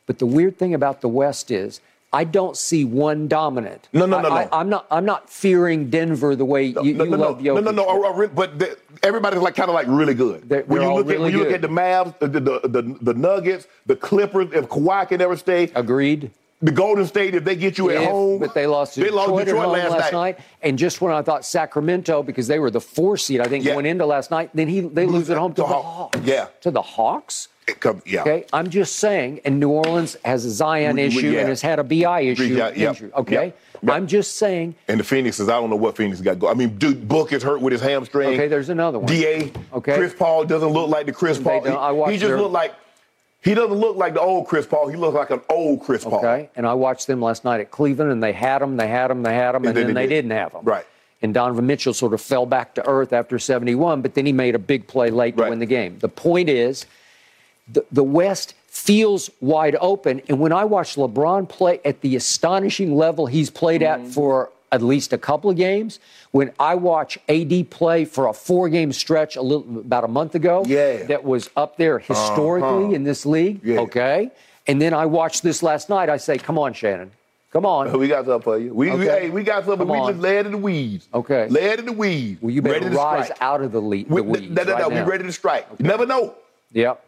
But 0.07 0.19
the 0.19 0.27
weird 0.27 0.59
thing 0.59 0.75
about 0.75 1.01
the 1.01 1.09
West 1.09 1.51
is 1.51 1.81
I 2.13 2.25
don't 2.25 2.57
see 2.57 2.85
one 2.85 3.29
dominant. 3.29 3.89
No, 3.93 4.05
no, 4.05 4.21
no, 4.21 4.31
I, 4.31 4.45
no. 4.45 4.49
I, 4.51 4.61
am 4.61 4.69
not. 4.69 4.87
I'm 4.91 5.05
not 5.05 5.31
fearing 5.31 5.91
Denver 5.91 6.35
the 6.35 6.45
way 6.45 6.65
you, 6.65 6.75
no, 6.75 6.83
you 6.83 6.95
no, 6.95 7.05
no, 7.05 7.17
love 7.17 7.41
no, 7.43 7.55
Jokic. 7.55 7.65
no, 7.65 7.71
no, 7.71 7.85
no, 7.85 8.05
uh, 8.05 8.25
uh, 8.25 8.27
But 8.29 8.59
the, 8.59 8.77
everybody's 9.05 9.41
like 9.41 9.55
kind 9.55 9.69
of 9.69 9.75
like 9.75 9.87
really 9.89 10.15
good. 10.15 10.49
They're- 10.49 10.65
when 10.67 10.83
you 10.83 10.93
look 10.93 11.07
at 11.07 11.11
really 11.13 11.23
when 11.25 11.33
you 11.33 11.39
look 11.45 11.53
at 11.53 11.61
the 11.63 11.69
Mavs, 11.69 12.19
the 12.19 12.27
the, 12.27 12.61
the, 12.69 12.97
the 13.01 13.15
Nuggets, 13.15 13.69
the 13.87 13.95
Clippers, 13.95 14.53
if 14.53 14.69
Kawhi 14.69 15.09
can 15.09 15.21
ever 15.21 15.37
stay, 15.37 15.71
Agreed. 15.77 16.33
the 16.61 16.73
Golden 16.73 17.07
State, 17.07 17.37
if 17.37 17.45
they 17.45 17.55
get 17.55 17.79
you 17.79 17.91
at 17.91 18.05
home, 18.09 18.41
but 18.41 18.55
they 18.55 18.67
lost 18.67 18.95
to 18.95 19.01
they 19.05 19.11
lost 19.11 19.29
Detroit, 19.29 19.47
Detroit 19.47 19.79
at 19.79 19.85
home 19.91 19.99
last, 20.01 20.13
night. 20.13 20.39
And 20.63 20.77
just 20.77 21.01
when 21.01 21.15
I 21.15 21.23
thought 21.23 21.45
Sacramento, 21.45 22.25
because 22.25 22.49
they 22.49 22.59
were 22.59 22.73
the 22.73 22.81
four 22.81 23.19
seed, 23.19 23.41
I 23.41 23.45
think 23.47 23.65
Yeah. 23.65 23.75
going 23.75 23.87
into 23.87 24.05
last 24.05 24.33
night, 24.33 24.51
then 24.53 24.67
he 24.67 24.81
they 24.81 25.07
lose 25.07 25.31
at 25.31 25.39
home 25.39 25.53
to 25.53 25.57
To 25.57 25.63
the 25.63 25.69
Haw- 25.69 25.83
Hawks. 25.83 26.19
yeah. 26.25 26.49
To 26.63 26.73
the 26.73 26.83
Hawks. 26.83 27.47
Come- 27.75 28.03
yeah. 28.07 28.23
Okay, 28.23 28.45
I'm 28.53 28.69
just 28.71 28.97
saying, 28.97 29.41
and 29.45 29.61
New 29.61 29.71
Orleans 29.71 30.17
has 30.25 30.45
a 30.45 30.51
Zion 30.51 30.97
We- 30.97 31.03
issue 31.03 31.31
yeah. 31.31 31.41
and 31.41 31.49
has 31.49 31.63
had 31.63 31.79
a 31.79 31.85
BI 31.85 32.21
issue. 32.23 32.45
Yeah, 32.45 32.73
yeah, 32.75 32.89
injury, 32.89 33.11
okay. 33.15 33.53
I'm 33.89 34.07
just 34.07 34.37
saying. 34.37 34.75
And 34.89 35.01
the 35.01 35.05
Phoenix 35.05 35.41
is, 35.41 35.49
I 35.49 35.53
don't 35.53 35.71
know 35.71 35.77
what 35.77 35.97
Phoenix 35.97 36.21
got 36.21 36.39
going. 36.39 36.53
I 36.55 36.55
mean, 36.59 36.77
dude, 36.77 37.09
Book 37.09 37.33
is 37.33 37.43
hurt 37.43 37.61
with 37.63 37.73
his 37.73 37.81
hamstring. 37.81 38.29
Okay, 38.31 38.47
there's 38.49 38.69
another 38.69 38.99
one. 38.99 39.07
Da. 39.11 39.51
Okay. 39.73 39.97
Chris 39.97 40.13
Paul 40.13 40.45
doesn't 40.45 40.69
look 40.69 40.91
like 40.91 41.07
the 41.07 41.13
Chris 41.13 41.39
They 41.39 41.45
Paul. 41.45 41.61
don't- 41.63 41.77
I 41.79 41.91
He, 41.93 41.97
watched 41.99 42.13
he 42.13 42.19
just 42.19 42.29
their- 42.29 42.39
look 42.39 42.53
like 42.53 42.75
he 43.43 43.55
doesn't 43.55 43.75
look 43.79 43.97
like 43.97 44.13
the 44.13 44.21
old 44.21 44.47
Chris 44.49 44.67
Paul. 44.67 44.89
He 44.89 44.97
looks 44.97 45.15
like 45.15 45.31
an 45.31 45.41
old 45.49 45.81
Chris 45.81 46.05
Paul. 46.05 46.19
Okay, 46.19 46.51
and 46.57 46.67
I 46.67 46.75
watched 46.75 47.07
them 47.07 47.23
last 47.23 47.43
night 47.43 47.61
at 47.61 47.71
Cleveland, 47.71 48.13
and 48.13 48.23
they 48.23 48.33
had 48.33 48.61
him, 48.61 48.77
they 48.77 48.87
had 48.89 49.11
him, 49.11 49.23
they 49.23 49.33
had 49.35 49.55
him, 49.55 49.65
and, 49.65 49.75
then 49.75 49.87
then 49.87 49.95
they 49.95 50.03
they 50.03 50.09
did. 50.09 50.23
didn't 50.23 50.33
have 50.33 50.53
him. 50.53 50.61
Right. 50.63 50.85
And 51.23 51.33
Donovan 51.33 51.67
Mitchell 51.67 51.95
sort 51.95 52.13
of 52.13 52.21
fell 52.21 52.45
back 52.45 52.75
to 52.75 52.87
earth 52.87 53.15
after 53.15 53.39
71, 53.39 54.03
but 54.03 54.13
then 54.15 54.27
he 54.27 54.33
made 54.33 54.55
a 54.55 54.59
big 54.59 54.87
play 54.87 55.09
late 55.11 55.37
to 55.39 55.45
win 55.49 55.59
the 55.59 55.65
game. 55.67 55.99
The 56.01 56.09
point 56.09 56.51
is, 56.51 56.85
the, 57.73 57.85
the 57.93 58.05
West 58.05 58.55
feels 58.67 59.31
wide 59.41 59.77
open, 59.81 60.23
and 60.29 60.39
when 60.41 60.53
I 60.53 60.65
watch 60.65 60.95
LeBron 60.97 61.49
play 61.49 61.81
at 61.85 62.01
the 62.01 62.17
astonishing 62.17 62.97
level 62.97 63.27
he's 63.27 63.51
played 63.51 63.81
Mm-hmm. 63.83 64.07
at 64.07 64.13
for 64.13 64.51
at 64.73 64.83
least 64.83 65.13
a 65.13 65.19
couple 65.19 65.51
of 65.51 65.57
games, 65.57 65.99
when 66.31 66.53
I 66.61 66.77
watch 66.77 67.19
AD 67.29 67.71
play 67.71 68.05
for 68.05 68.29
a 68.29 68.33
four-game 68.33 68.93
stretch 68.93 69.35
a 69.35 69.43
little 69.43 69.81
about 69.81 70.05
a 70.05 70.09
month 70.09 70.37
ago, 70.37 70.63
Yeah. 70.65 71.03
that 71.07 71.25
was 71.25 71.51
up 71.57 71.77
there 71.77 71.99
historically 71.99 72.95
in 72.95 73.03
this 73.03 73.27
league. 73.27 73.61
Yeah. 73.65 73.81
Okay, 73.81 74.31
And 74.69 74.81
then 74.81 74.95
I 74.95 75.07
watched 75.07 75.43
this 75.43 75.63
last 75.65 75.89
night. 75.89 76.09
I 76.09 76.19
say, 76.19 76.39
come 76.39 76.57
on, 76.57 76.73
Shannon. 76.73 77.11
Come 77.53 77.67
on. 77.67 77.99
We 77.99 78.07
got 78.07 78.27
something 78.27 78.43
for 78.43 78.59
you. 78.59 78.73
We, 78.73 78.93
we 78.93 79.07
hey, 79.07 79.29
we 79.29 79.43
got 79.43 79.65
something. 79.65 79.89
Come 79.89 79.89
We 79.89 79.99
on. 79.99 80.13
just 80.13 80.23
led 80.23 80.47
in 80.47 80.53
the 80.53 80.59
weeds. 80.59 81.09
Okay. 81.13 81.49
Led 81.49 81.81
in 81.81 81.87
the 81.87 81.93
weeds. 81.93 82.41
Well, 82.41 82.53
you 82.53 82.63
better 82.63 82.75
ready 82.75 82.91
to 82.91 82.97
rise 82.97 83.25
strike. 83.25 83.43
out 83.43 83.61
of 83.63 83.73
the, 83.73 83.81
le- 83.81 84.05
the 84.05 84.15
We, 84.15 84.21
weeds. 84.21 84.51
no, 84.55 84.63
no, 84.63 84.77
no. 84.77 84.89
right 84.89 85.05
We 85.05 85.11
ready 85.11 85.25
to 85.25 85.33
strike. 85.33 85.67
You 85.81 85.85
never 85.87 86.07
know. 86.07 86.35
Yep. 86.73 87.05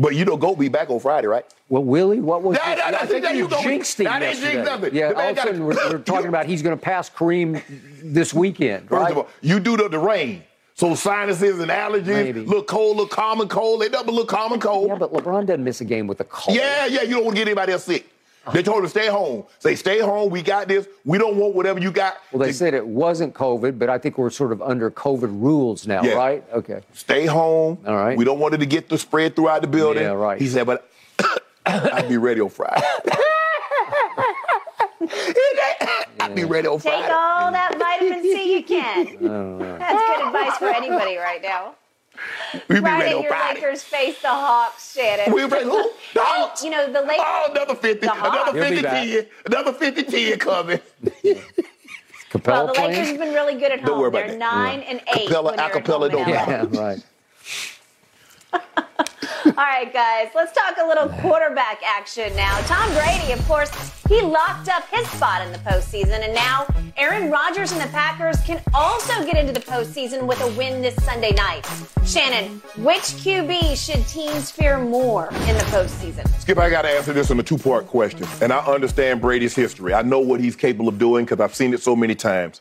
But 0.00 0.14
you 0.14 0.24
know, 0.24 0.36
go 0.36 0.54
be 0.54 0.68
back 0.68 0.90
on 0.90 1.00
Friday, 1.00 1.26
right? 1.26 1.44
Well, 1.68 1.82
Willie, 1.82 2.20
what 2.20 2.42
was 2.42 2.56
No, 2.56 2.72
it? 2.72 2.78
no, 2.78 2.90
no, 2.90 2.98
I 2.98 3.06
think 3.06 3.22
there 3.24 3.34
you 3.34 3.48
jinxed 3.48 3.98
him 3.98 4.06
I 4.06 4.20
didn't 4.20 4.40
yesterday. 4.40 4.64
nothing. 4.64 4.94
Yeah, 4.94 5.08
The 5.08 5.16
all 5.20 5.30
of 5.30 5.36
a 5.36 5.40
sudden 5.40 5.64
we're, 5.64 5.74
we're 5.90 5.98
talking 6.04 6.28
about 6.28 6.46
he's 6.46 6.62
going 6.62 6.76
to 6.76 6.80
pass 6.82 7.10
Kareem 7.10 7.60
this 8.02 8.32
weekend, 8.32 8.88
First 8.88 9.10
of 9.10 9.18
all, 9.18 9.28
you 9.40 9.58
do 9.58 9.76
the, 9.76 9.88
the 9.88 9.98
rain. 9.98 10.44
So 10.74 10.94
sinuses 10.94 11.58
and 11.58 11.68
allergies, 11.72 12.06
Maybe. 12.06 12.40
look 12.44 12.68
cold, 12.68 12.96
look 12.98 13.10
common 13.10 13.48
cold. 13.48 13.82
They 13.82 13.88
double 13.88 14.14
look 14.14 14.28
common 14.28 14.60
cold. 14.60 14.86
yeah, 14.86 14.94
but 14.94 15.12
LeBron 15.12 15.46
doesn't 15.46 15.64
miss 15.64 15.80
a 15.80 15.84
game 15.84 16.06
with 16.06 16.20
a 16.20 16.24
cold. 16.24 16.56
Yeah, 16.56 16.86
yeah, 16.86 17.02
you 17.02 17.14
don't 17.16 17.24
want 17.24 17.36
to 17.36 17.40
get 17.40 17.48
anybody 17.48 17.72
else 17.72 17.82
sick. 17.82 18.06
They 18.52 18.62
told 18.62 18.78
him 18.78 18.84
to 18.84 18.88
stay 18.88 19.08
home. 19.08 19.44
Say, 19.58 19.74
stay 19.74 19.98
home. 20.00 20.30
We 20.30 20.42
got 20.42 20.68
this. 20.68 20.86
We 21.04 21.18
don't 21.18 21.36
want 21.36 21.54
whatever 21.54 21.78
you 21.80 21.90
got. 21.90 22.16
Well, 22.32 22.40
they 22.40 22.48
to- 22.48 22.52
said 22.54 22.74
it 22.74 22.86
wasn't 22.86 23.34
COVID, 23.34 23.78
but 23.78 23.88
I 23.90 23.98
think 23.98 24.18
we're 24.18 24.30
sort 24.30 24.52
of 24.52 24.62
under 24.62 24.90
COVID 24.90 25.40
rules 25.42 25.86
now, 25.86 26.02
Yeah. 26.02 26.14
right? 26.14 26.44
Okay. 26.52 26.80
stay 26.94 27.26
home. 27.26 27.78
All 27.86 27.94
right. 27.96 28.16
We 28.16 28.24
don't 28.24 28.38
want 28.38 28.54
it 28.54 28.58
to 28.58 28.66
get 28.66 28.88
the 28.88 28.98
spread 28.98 29.36
throughout 29.36 29.62
the 29.62 29.68
building. 29.68 30.02
Yeah, 30.02 30.10
right. 30.10 30.40
He 30.40 30.46
said, 30.48 30.66
but 30.66 30.88
I'd 31.66 32.08
be 32.08 32.16
ready 32.16 32.40
on 32.40 32.48
Friday. 32.48 32.82
I'll 36.20 36.34
be 36.34 36.44
ready 36.44 36.66
on 36.68 36.78
Friday. 36.80 37.02
Take 37.02 37.10
all 37.12 37.52
that 37.52 37.76
vitamin 37.78 38.22
C 38.22 38.54
you 38.54 38.62
can. 38.64 39.04
That's 39.78 40.06
good 40.06 40.26
advice 40.26 40.56
for 40.58 40.66
anybody 40.68 41.16
right 41.16 41.40
now. 41.42 41.74
We'll 42.68 42.78
be 42.78 42.80
Right 42.80 42.98
ready 43.00 43.10
in 43.10 43.16
on 43.18 43.22
your 43.24 43.32
Lakers 43.54 43.82
face 43.82 44.20
the 44.22 44.28
Hawks, 44.28 44.94
Shannon. 44.94 45.32
We'll 45.32 45.48
be 45.48 45.52
ready. 45.54 45.64
Who? 45.66 45.90
The 46.14 46.20
Hawks. 46.22 46.62
You 46.64 46.70
know, 46.70 46.86
the 46.92 47.00
Lakers. 47.02 47.24
Oh, 47.26 47.48
another 47.50 47.74
50. 47.74 48.06
The 48.06 48.10
Hawks. 48.12 48.36
Another 48.52 48.58
He'll 48.58 48.68
50 48.68 48.82
back. 48.82 49.06
10. 49.06 49.26
Another 49.46 49.72
50 49.72 50.02
10 50.04 50.38
coming. 50.38 50.80
Capela 52.30 52.46
well, 52.46 52.66
the 52.66 52.72
Lakers 52.80 53.08
have 53.08 53.18
been 53.18 53.32
really 53.32 53.54
good 53.54 53.72
at 53.72 53.80
Don't 53.80 53.88
home. 53.90 53.98
worry 54.00 54.08
about 54.08 54.18
They're 54.26 54.30
that. 54.30 54.38
nine 54.38 54.80
and 54.80 55.00
eight. 55.16 55.28
Capela, 55.28 55.44
when 55.44 55.56
they're 55.56 55.70
acapella 55.70 56.10
don't 56.10 56.22
and 56.22 56.30
matter. 56.32 56.52
out. 56.52 56.74
Yeah, 56.74 56.80
right. 56.80 57.02
All 59.44 59.52
right, 59.52 59.92
guys, 59.92 60.28
let's 60.34 60.52
talk 60.52 60.76
a 60.82 60.86
little 60.86 61.08
quarterback 61.20 61.80
action 61.84 62.34
now. 62.34 62.58
Tom 62.62 62.92
Brady, 62.94 63.32
of 63.32 63.44
course, 63.46 63.70
he 64.08 64.20
locked 64.22 64.68
up 64.68 64.88
his 64.90 65.06
spot 65.10 65.42
in 65.46 65.52
the 65.52 65.58
postseason, 65.58 66.24
and 66.24 66.34
now 66.34 66.66
Aaron 66.96 67.30
Rodgers 67.30 67.72
and 67.72 67.80
the 67.80 67.86
Packers 67.88 68.40
can 68.42 68.62
also 68.74 69.24
get 69.24 69.36
into 69.36 69.52
the 69.52 69.60
postseason 69.60 70.26
with 70.26 70.40
a 70.40 70.48
win 70.56 70.82
this 70.82 70.96
Sunday 71.04 71.32
night. 71.32 71.66
Shannon, 72.04 72.60
which 72.78 73.02
QB 73.02 73.76
should 73.76 74.06
teams 74.08 74.50
fear 74.50 74.78
more 74.78 75.26
in 75.26 75.56
the 75.56 75.64
postseason? 75.70 76.26
Skip, 76.40 76.58
I 76.58 76.70
got 76.70 76.82
to 76.82 76.88
answer 76.88 77.12
this 77.12 77.30
in 77.30 77.38
a 77.38 77.42
two 77.42 77.58
part 77.58 77.86
question. 77.86 78.26
And 78.40 78.52
I 78.52 78.64
understand 78.64 79.20
Brady's 79.20 79.54
history. 79.54 79.92
I 79.94 80.02
know 80.02 80.20
what 80.20 80.40
he's 80.40 80.56
capable 80.56 80.88
of 80.88 80.98
doing 80.98 81.24
because 81.24 81.40
I've 81.40 81.54
seen 81.54 81.74
it 81.74 81.82
so 81.82 81.94
many 81.94 82.14
times. 82.14 82.60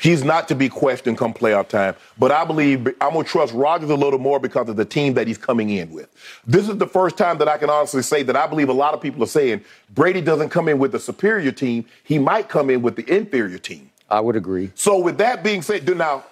He's 0.00 0.24
not 0.24 0.46
to 0.48 0.54
be 0.54 0.68
questioned 0.68 1.16
come 1.16 1.32
playoff 1.32 1.68
time. 1.68 1.94
But 2.18 2.30
I 2.30 2.44
believe 2.44 2.86
I'm 3.00 3.12
going 3.12 3.24
to 3.24 3.30
trust 3.30 3.54
Rodgers 3.54 3.90
a 3.90 3.94
little 3.94 4.18
more 4.18 4.38
because 4.38 4.68
of 4.68 4.76
the 4.76 4.84
team 4.84 5.14
that 5.14 5.26
he's 5.26 5.38
coming 5.38 5.70
in 5.70 5.90
with. 5.90 6.08
This 6.46 6.68
is 6.68 6.76
the 6.76 6.86
first 6.86 7.16
time 7.16 7.38
that 7.38 7.48
I 7.48 7.56
can 7.56 7.70
honestly 7.70 8.02
say 8.02 8.22
that 8.24 8.36
I 8.36 8.46
believe 8.46 8.68
a 8.68 8.74
lot 8.74 8.94
of 8.94 9.00
people 9.00 9.22
are 9.22 9.28
saying 9.28 9.64
Brady 9.94 10.20
doesn't 10.20 10.50
come 10.50 10.68
in 10.68 10.78
with 10.78 10.92
the 10.92 11.00
superior 11.00 11.52
team. 11.52 11.86
He 12.04 12.18
might 12.18 12.48
come 12.48 12.68
in 12.70 12.82
with 12.82 12.96
the 12.96 13.10
inferior 13.14 13.58
team. 13.58 13.90
I 14.10 14.20
would 14.20 14.36
agree. 14.36 14.70
So 14.74 14.98
with 14.98 15.18
that 15.18 15.42
being 15.42 15.62
said, 15.62 15.88
now, 15.96 16.24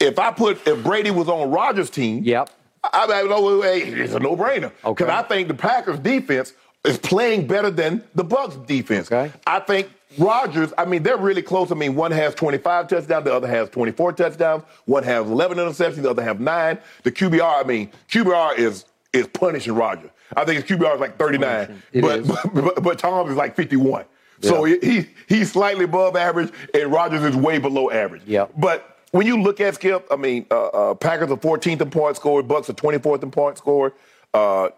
if 0.00 0.18
I 0.18 0.32
put, 0.32 0.66
if 0.66 0.82
Brady 0.82 1.10
was 1.10 1.28
on 1.28 1.50
Rodgers' 1.50 1.90
team, 1.90 2.24
Yep. 2.24 2.50
I, 2.82 3.04
I 3.04 3.22
know 3.24 3.60
it's 3.62 4.14
a 4.14 4.18
no-brainer. 4.18 4.72
Okay. 4.84 5.04
Because 5.04 5.08
I 5.10 5.22
think 5.22 5.48
the 5.48 5.54
Packers 5.54 5.98
defense 5.98 6.54
is 6.84 6.96
playing 6.96 7.46
better 7.46 7.70
than 7.70 8.02
the 8.14 8.24
Bucs 8.24 8.66
defense. 8.66 9.12
Okay. 9.12 9.30
I 9.46 9.60
think 9.60 9.90
Rodgers, 10.18 10.72
I 10.76 10.84
mean, 10.84 11.02
they're 11.02 11.16
really 11.16 11.42
close. 11.42 11.70
I 11.70 11.74
mean, 11.74 11.94
one 11.94 12.10
has 12.10 12.34
25 12.34 12.88
touchdowns, 12.88 13.24
the 13.24 13.34
other 13.34 13.46
has 13.48 13.68
24 13.70 14.12
touchdowns, 14.14 14.64
one 14.86 15.02
has 15.04 15.26
11 15.26 15.58
interceptions, 15.58 16.02
the 16.02 16.10
other 16.10 16.22
have 16.22 16.40
nine. 16.40 16.78
The 17.04 17.12
QBR, 17.12 17.64
I 17.64 17.66
mean, 17.66 17.90
QBR 18.08 18.58
is 18.58 18.84
is 19.12 19.26
punishing 19.28 19.74
Rodgers. 19.74 20.10
I 20.36 20.44
think 20.44 20.64
his 20.64 20.78
QBR 20.78 20.94
is 20.94 21.00
like 21.00 21.16
39, 21.18 21.82
but, 22.00 22.26
but, 22.26 22.54
but 22.54 22.82
but 22.82 22.98
Tom 22.98 23.28
is 23.28 23.36
like 23.36 23.56
51. 23.56 24.04
So 24.42 24.64
Yeah. 24.64 24.76
he 24.82 25.06
he's 25.28 25.52
slightly 25.52 25.84
above 25.84 26.16
average, 26.16 26.52
and 26.74 26.90
Rodgers 26.92 27.22
is 27.22 27.36
way 27.36 27.58
below 27.58 27.90
average. 27.90 28.22
Yeah. 28.26 28.46
But 28.56 28.98
when 29.12 29.26
you 29.26 29.40
look 29.42 29.60
at 29.60 29.74
Skip, 29.74 30.06
I 30.10 30.16
mean, 30.16 30.46
uh, 30.50 30.66
uh, 30.68 30.94
Packers 30.94 31.30
are 31.30 31.36
14th 31.36 31.80
in 31.80 31.90
points 31.90 32.18
scored, 32.20 32.46
Bucs 32.48 32.68
are 32.68 32.72
24th 32.74 33.22
in 33.22 33.30
points 33.30 33.60
scored. 33.60 33.92
Uh, 34.32 34.68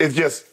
it's 0.00 0.14
just 0.14 0.46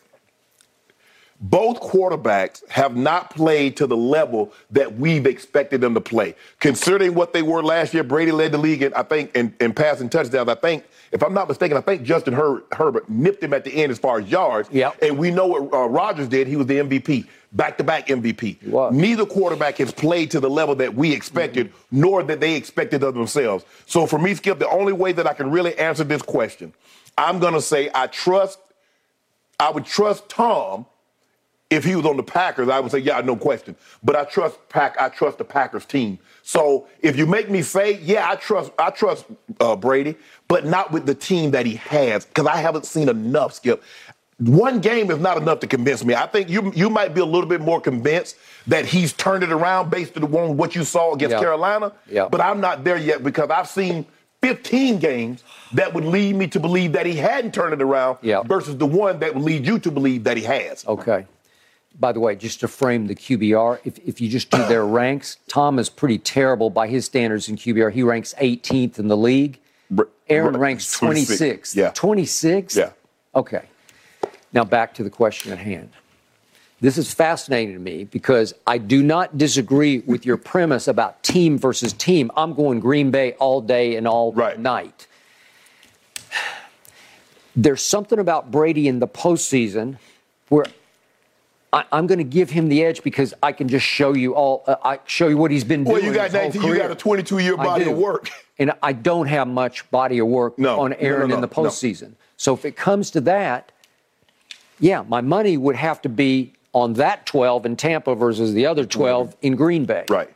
both 1.49 1.79
quarterbacks 1.79 2.67
have 2.69 2.95
not 2.95 3.29
played 3.29 3.77
to 3.77 3.85
the 3.85 3.95
level 3.95 4.51
that 4.71 4.97
we've 4.97 5.27
expected 5.27 5.79
them 5.79 5.93
to 5.93 6.01
play. 6.01 6.33
Considering 6.59 7.13
what 7.13 7.33
they 7.33 7.43
were 7.43 7.61
last 7.61 7.93
year, 7.93 8.03
Brady 8.03 8.31
led 8.31 8.51
the 8.51 8.57
league, 8.57 8.81
in, 8.81 8.91
I 8.95 9.03
think, 9.03 9.35
in, 9.35 9.53
in 9.59 9.71
passing 9.73 10.09
touchdowns. 10.09 10.49
I 10.49 10.55
think, 10.55 10.85
if 11.11 11.21
I'm 11.21 11.35
not 11.35 11.47
mistaken, 11.47 11.77
I 11.77 11.81
think 11.81 12.01
Justin 12.01 12.33
Her- 12.33 12.63
Herbert 12.71 13.07
nipped 13.09 13.43
him 13.43 13.53
at 13.53 13.63
the 13.63 13.71
end 13.71 13.91
as 13.91 13.99
far 13.99 14.19
as 14.19 14.27
yards. 14.27 14.69
Yep. 14.71 14.97
And 15.03 15.19
we 15.19 15.29
know 15.29 15.45
what 15.45 15.71
uh, 15.71 15.87
Rodgers 15.87 16.27
did. 16.27 16.47
He 16.47 16.55
was 16.55 16.65
the 16.65 16.79
MVP, 16.79 17.27
back-to-back 17.51 18.07
MVP. 18.07 18.91
Neither 18.91 19.25
quarterback 19.27 19.77
has 19.77 19.91
played 19.91 20.31
to 20.31 20.39
the 20.39 20.49
level 20.49 20.73
that 20.75 20.95
we 20.95 21.13
expected, 21.13 21.71
nor 21.91 22.23
that 22.23 22.39
they 22.39 22.55
expected 22.55 23.03
of 23.03 23.13
themselves. 23.13 23.65
So 23.85 24.07
for 24.07 24.17
me, 24.17 24.33
Skip, 24.33 24.57
the 24.57 24.69
only 24.69 24.93
way 24.93 25.11
that 25.11 25.27
I 25.27 25.33
can 25.33 25.51
really 25.51 25.77
answer 25.77 26.03
this 26.03 26.23
question, 26.23 26.73
I'm 27.19 27.37
going 27.37 27.53
to 27.53 27.61
say 27.61 27.91
I 27.93 28.07
trust, 28.07 28.57
I 29.59 29.69
would 29.69 29.85
trust 29.85 30.27
Tom 30.27 30.87
if 31.75 31.83
he 31.83 31.95
was 31.95 32.05
on 32.05 32.17
the 32.17 32.23
Packers, 32.23 32.69
I 32.69 32.79
would 32.79 32.91
say, 32.91 32.99
yeah, 32.99 33.21
no 33.21 33.35
question. 33.35 33.75
But 34.03 34.15
I 34.15 34.23
trust 34.23 34.57
Pack. 34.69 34.95
I 34.99 35.09
trust 35.09 35.37
the 35.37 35.43
Packers 35.43 35.85
team. 35.85 36.17
So 36.41 36.87
if 37.01 37.17
you 37.17 37.25
make 37.25 37.49
me 37.49 37.61
say, 37.61 37.93
yeah, 38.01 38.29
I 38.29 38.35
trust, 38.35 38.71
I 38.79 38.89
trust 38.91 39.25
uh, 39.59 39.75
Brady, 39.75 40.15
but 40.47 40.65
not 40.65 40.91
with 40.91 41.05
the 41.05 41.15
team 41.15 41.51
that 41.51 41.65
he 41.65 41.75
has, 41.75 42.25
because 42.25 42.47
I 42.47 42.57
haven't 42.57 42.85
seen 42.85 43.09
enough. 43.09 43.53
Skip, 43.53 43.83
one 44.37 44.79
game 44.79 45.11
is 45.11 45.19
not 45.19 45.37
enough 45.37 45.59
to 45.61 45.67
convince 45.67 46.03
me. 46.03 46.13
I 46.13 46.27
think 46.27 46.49
you 46.49 46.71
you 46.75 46.89
might 46.89 47.13
be 47.13 47.21
a 47.21 47.25
little 47.25 47.49
bit 47.49 47.61
more 47.61 47.79
convinced 47.81 48.35
that 48.67 48.85
he's 48.85 49.13
turned 49.13 49.43
it 49.43 49.51
around 49.51 49.89
based 49.89 50.17
on 50.17 50.57
what 50.57 50.75
you 50.75 50.83
saw 50.83 51.13
against 51.13 51.33
Yeah. 51.33 51.39
Carolina. 51.39 51.91
Yeah. 52.09 52.27
But 52.29 52.41
I'm 52.41 52.59
not 52.59 52.83
there 52.83 52.97
yet 52.97 53.23
because 53.23 53.49
I've 53.49 53.67
seen 53.69 54.05
15 54.41 54.99
games 54.99 55.43
that 55.73 55.93
would 55.93 56.05
lead 56.05 56.35
me 56.35 56.47
to 56.47 56.59
believe 56.59 56.91
that 56.91 57.05
he 57.05 57.15
hadn't 57.15 57.53
turned 57.53 57.73
it 57.73 57.81
around 57.81 58.17
Yeah. 58.21 58.43
versus 58.43 58.77
the 58.77 58.85
one 58.85 59.19
that 59.19 59.33
would 59.33 59.43
lead 59.43 59.65
you 59.65 59.79
to 59.79 59.89
believe 59.89 60.25
that 60.25 60.37
he 60.37 60.43
has. 60.43 60.85
Okay. 60.85 61.25
By 61.99 62.11
the 62.11 62.19
way, 62.19 62.35
just 62.35 62.59
to 62.59 62.67
frame 62.67 63.07
the 63.07 63.15
QBR, 63.15 63.79
if, 63.85 63.97
if 63.99 64.19
you 64.19 64.29
just 64.29 64.49
do 64.51 64.57
their 64.67 64.85
ranks, 65.01 65.37
Tom 65.47 65.79
is 65.79 65.89
pretty 65.89 66.17
terrible 66.17 66.69
by 66.69 66.87
his 66.87 67.05
standards 67.05 67.47
in 67.47 67.55
QBR. 67.55 67.91
He 67.91 68.03
ranks 68.03 68.33
18th 68.41 68.99
in 68.99 69.07
the 69.07 69.17
league. 69.17 69.59
Aaron 70.27 70.57
ranks 70.57 70.91
26. 70.91 71.73
26th. 71.73 71.75
Yeah. 71.75 71.91
26th? 71.91 72.75
Yeah. 72.75 72.89
Okay. 73.33 73.63
Now 74.51 74.63
back 74.63 74.93
to 74.95 75.03
the 75.03 75.09
question 75.09 75.51
at 75.51 75.59
hand. 75.59 75.89
This 76.81 76.97
is 76.97 77.13
fascinating 77.13 77.73
to 77.75 77.79
me 77.79 78.03
because 78.05 78.53
I 78.67 78.77
do 78.77 79.01
not 79.01 79.37
disagree 79.37 79.99
with 79.99 80.25
your 80.25 80.37
premise 80.51 80.87
about 80.87 81.23
team 81.23 81.57
versus 81.57 81.93
team. 81.93 82.29
I'm 82.35 82.53
going 82.53 82.79
Green 82.81 83.11
Bay 83.11 83.33
all 83.33 83.61
day 83.61 83.95
and 83.95 84.07
all 84.07 84.33
Right. 84.33 84.59
night. 84.59 85.07
There's 87.55 87.81
something 87.81 88.19
about 88.19 88.51
Brady 88.51 88.87
in 88.87 88.99
the 88.99 89.07
postseason 89.07 89.97
where 90.49 90.65
I, 91.75 91.83
I'm 91.91 92.07
going 92.07 92.19
to 92.19 92.23
give 92.23 92.49
him 92.49 92.69
the 92.69 92.83
edge 92.85 93.03
because 93.03 93.33
I 93.43 93.51
can 93.51 93.67
just 93.67 93.85
show 93.85 94.13
you 94.13 94.33
all. 94.33 94.63
Uh, 94.65 94.77
I 94.83 94.99
show 95.05 95.27
you 95.27 95.37
what 95.37 95.51
he's 95.51 95.65
been 95.65 95.83
Well, 95.83 95.95
doing. 95.97 96.07
you 96.07 96.13
got 96.13 96.31
his 96.31 96.33
whole 96.33 96.43
19, 96.43 96.63
you 96.63 96.77
got 96.77 96.89
a 96.89 96.95
22 96.95 97.39
year 97.39 97.57
body 97.57 97.89
of 97.89 97.97
work. 97.97 98.29
And 98.57 98.71
I 98.81 98.93
don't 98.93 99.27
have 99.27 99.49
much 99.49 99.91
body 99.91 100.19
of 100.19 100.27
work 100.27 100.57
No, 100.57 100.79
on 100.79 100.91
no, 100.91 100.95
no, 100.95 101.03
Aaron 101.03 101.27
no, 101.27 101.35
in 101.35 101.41
the 101.41 101.47
postseason. 101.49 102.13
So 102.37 102.53
if 102.53 102.63
it 102.63 102.77
comes 102.77 103.11
to 103.11 103.19
that, 103.21 103.73
yeah, 104.79 105.03
my 105.09 105.19
money 105.19 105.57
would 105.57 105.75
have 105.75 106.01
to 106.03 106.09
be 106.09 106.53
on 106.71 106.93
that 106.93 107.25
12 107.25 107.65
in 107.65 107.75
Tampa 107.75 108.15
versus 108.15 108.53
the 108.53 108.65
other 108.65 108.85
12 108.85 109.35
in 109.41 109.57
Green 109.57 109.83
Bay. 109.83 110.05
Right. 110.09 110.29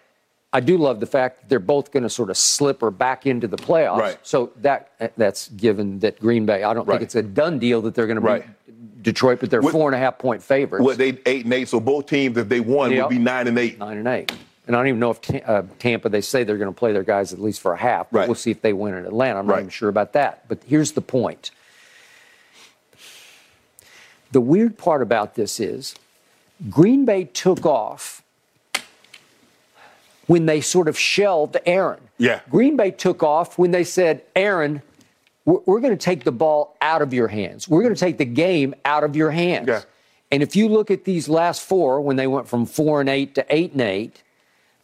I 0.52 0.60
do 0.60 0.78
love 0.78 1.00
the 1.00 1.06
fact 1.06 1.40
that 1.40 1.48
they're 1.50 1.60
both 1.60 1.94
going 1.94 2.04
to 2.04 2.10
sort 2.10 2.30
of 2.30 2.36
slip 2.36 2.84
or 2.84 2.92
back 2.92 3.26
into 3.26 3.48
the 3.48 3.56
playoffs. 3.56 4.00
Right. 4.00 4.18
So 4.24 4.52
that 4.58 4.92
that's 5.16 5.48
given 5.48 6.00
that 6.00 6.20
Green 6.20 6.46
Bay. 6.46 6.64
I 6.64 6.74
don't 6.74 6.86
Right. 6.86 6.96
think 6.96 7.04
it's 7.04 7.16
a 7.16 7.24
done 7.24 7.58
deal 7.58 7.82
that 7.84 7.96
they're 7.96 8.08
going 8.08 8.20
to 8.20 8.22
Right. 8.22 8.46
Detroit, 9.02 9.39
but 9.39 9.50
they're 9.50 9.62
What- 9.62 9.72
four 9.72 9.88
and 9.89 9.95
a 9.95 10.00
half 10.00 10.18
point 10.18 10.43
favorites. 10.43 10.86
Well, 10.86 10.95
they 10.95 11.18
eight 11.26 11.45
and 11.45 11.54
eight, 11.54 11.68
so 11.68 11.80
both 11.80 12.08
teams, 12.08 12.38
if 12.38 12.50
they 12.50 12.60
won, 12.60 12.91
Yep. 12.91 13.04
would 13.06 13.10
be 13.10 13.20
nine 13.20 13.47
and 13.47 13.58
eight. 13.58 13.80
nine 13.80 13.97
and 13.97 14.08
eight. 14.08 14.32
And 14.68 14.76
I 14.76 14.80
don't 14.80 14.88
even 14.88 15.00
know 15.00 15.10
if 15.12 15.20
Ta- 15.22 15.38
uh, 15.45 15.64
Tampa, 15.80 16.10
they 16.10 16.22
say 16.22 16.43
they're 16.43 16.58
going 16.58 16.72
to 16.72 16.78
play 16.78 16.91
their 16.93 17.04
guys 17.04 17.34
at 17.34 17.39
least 17.41 17.60
for 17.62 17.74
a 17.74 17.78
half. 17.78 18.08
But 18.12 18.20
Right. 18.20 18.28
We'll 18.28 18.36
see 18.36 18.52
if 18.52 18.62
they 18.62 18.74
win 18.74 18.93
in 18.93 19.06
Atlanta. 19.06 19.39
I'm 19.39 19.47
not 19.47 19.54
Right. 19.54 19.60
even 19.62 19.70
sure 19.72 19.89
about 19.89 20.14
that. 20.14 20.47
But 20.47 20.60
here's 20.68 20.91
the 20.91 21.02
point. 21.02 21.50
The 24.32 24.41
weird 24.41 24.78
part 24.78 25.02
about 25.02 25.34
this 25.36 25.60
is 25.60 25.95
Green 26.70 27.06
Bay 27.06 27.24
took 27.24 27.66
off 27.66 28.22
when 30.28 30.45
they 30.45 30.62
sort 30.62 30.88
of 30.88 31.00
shelved 31.00 31.58
Aaron. 31.66 32.00
Yeah. 32.20 32.41
Green 32.52 32.76
Bay 32.78 32.91
took 32.91 33.24
off 33.24 33.58
when 33.58 33.72
they 33.72 33.84
said, 33.84 34.22
Aaron, 34.36 34.84
we're, 35.66 35.80
going 35.80 35.97
to 35.97 36.04
take 36.04 36.24
the 36.24 36.32
ball 36.32 36.76
out 36.82 37.02
of 37.02 37.14
your 37.14 37.28
hands. 37.28 37.68
We're 37.68 37.82
going 37.82 37.93
to 37.93 38.00
take 38.00 38.18
the 38.18 38.26
game 38.26 38.76
out 38.86 39.04
of 39.04 39.16
your 39.16 39.32
hands. 39.32 39.68
Yeah. 39.68 39.82
And 40.32 40.43
if 40.43 40.56
you 40.56 40.68
look 40.68 40.91
at 40.91 41.06
these 41.06 41.28
last 41.28 41.62
four, 41.64 42.02
when 42.02 42.16
they 42.16 42.28
went 42.28 42.47
from 42.47 42.66
four 42.66 43.02
and 43.02 43.10
eight 43.10 43.36
to 43.36 43.45
eight 43.50 43.72
and 43.72 43.82
eight, 43.82 44.22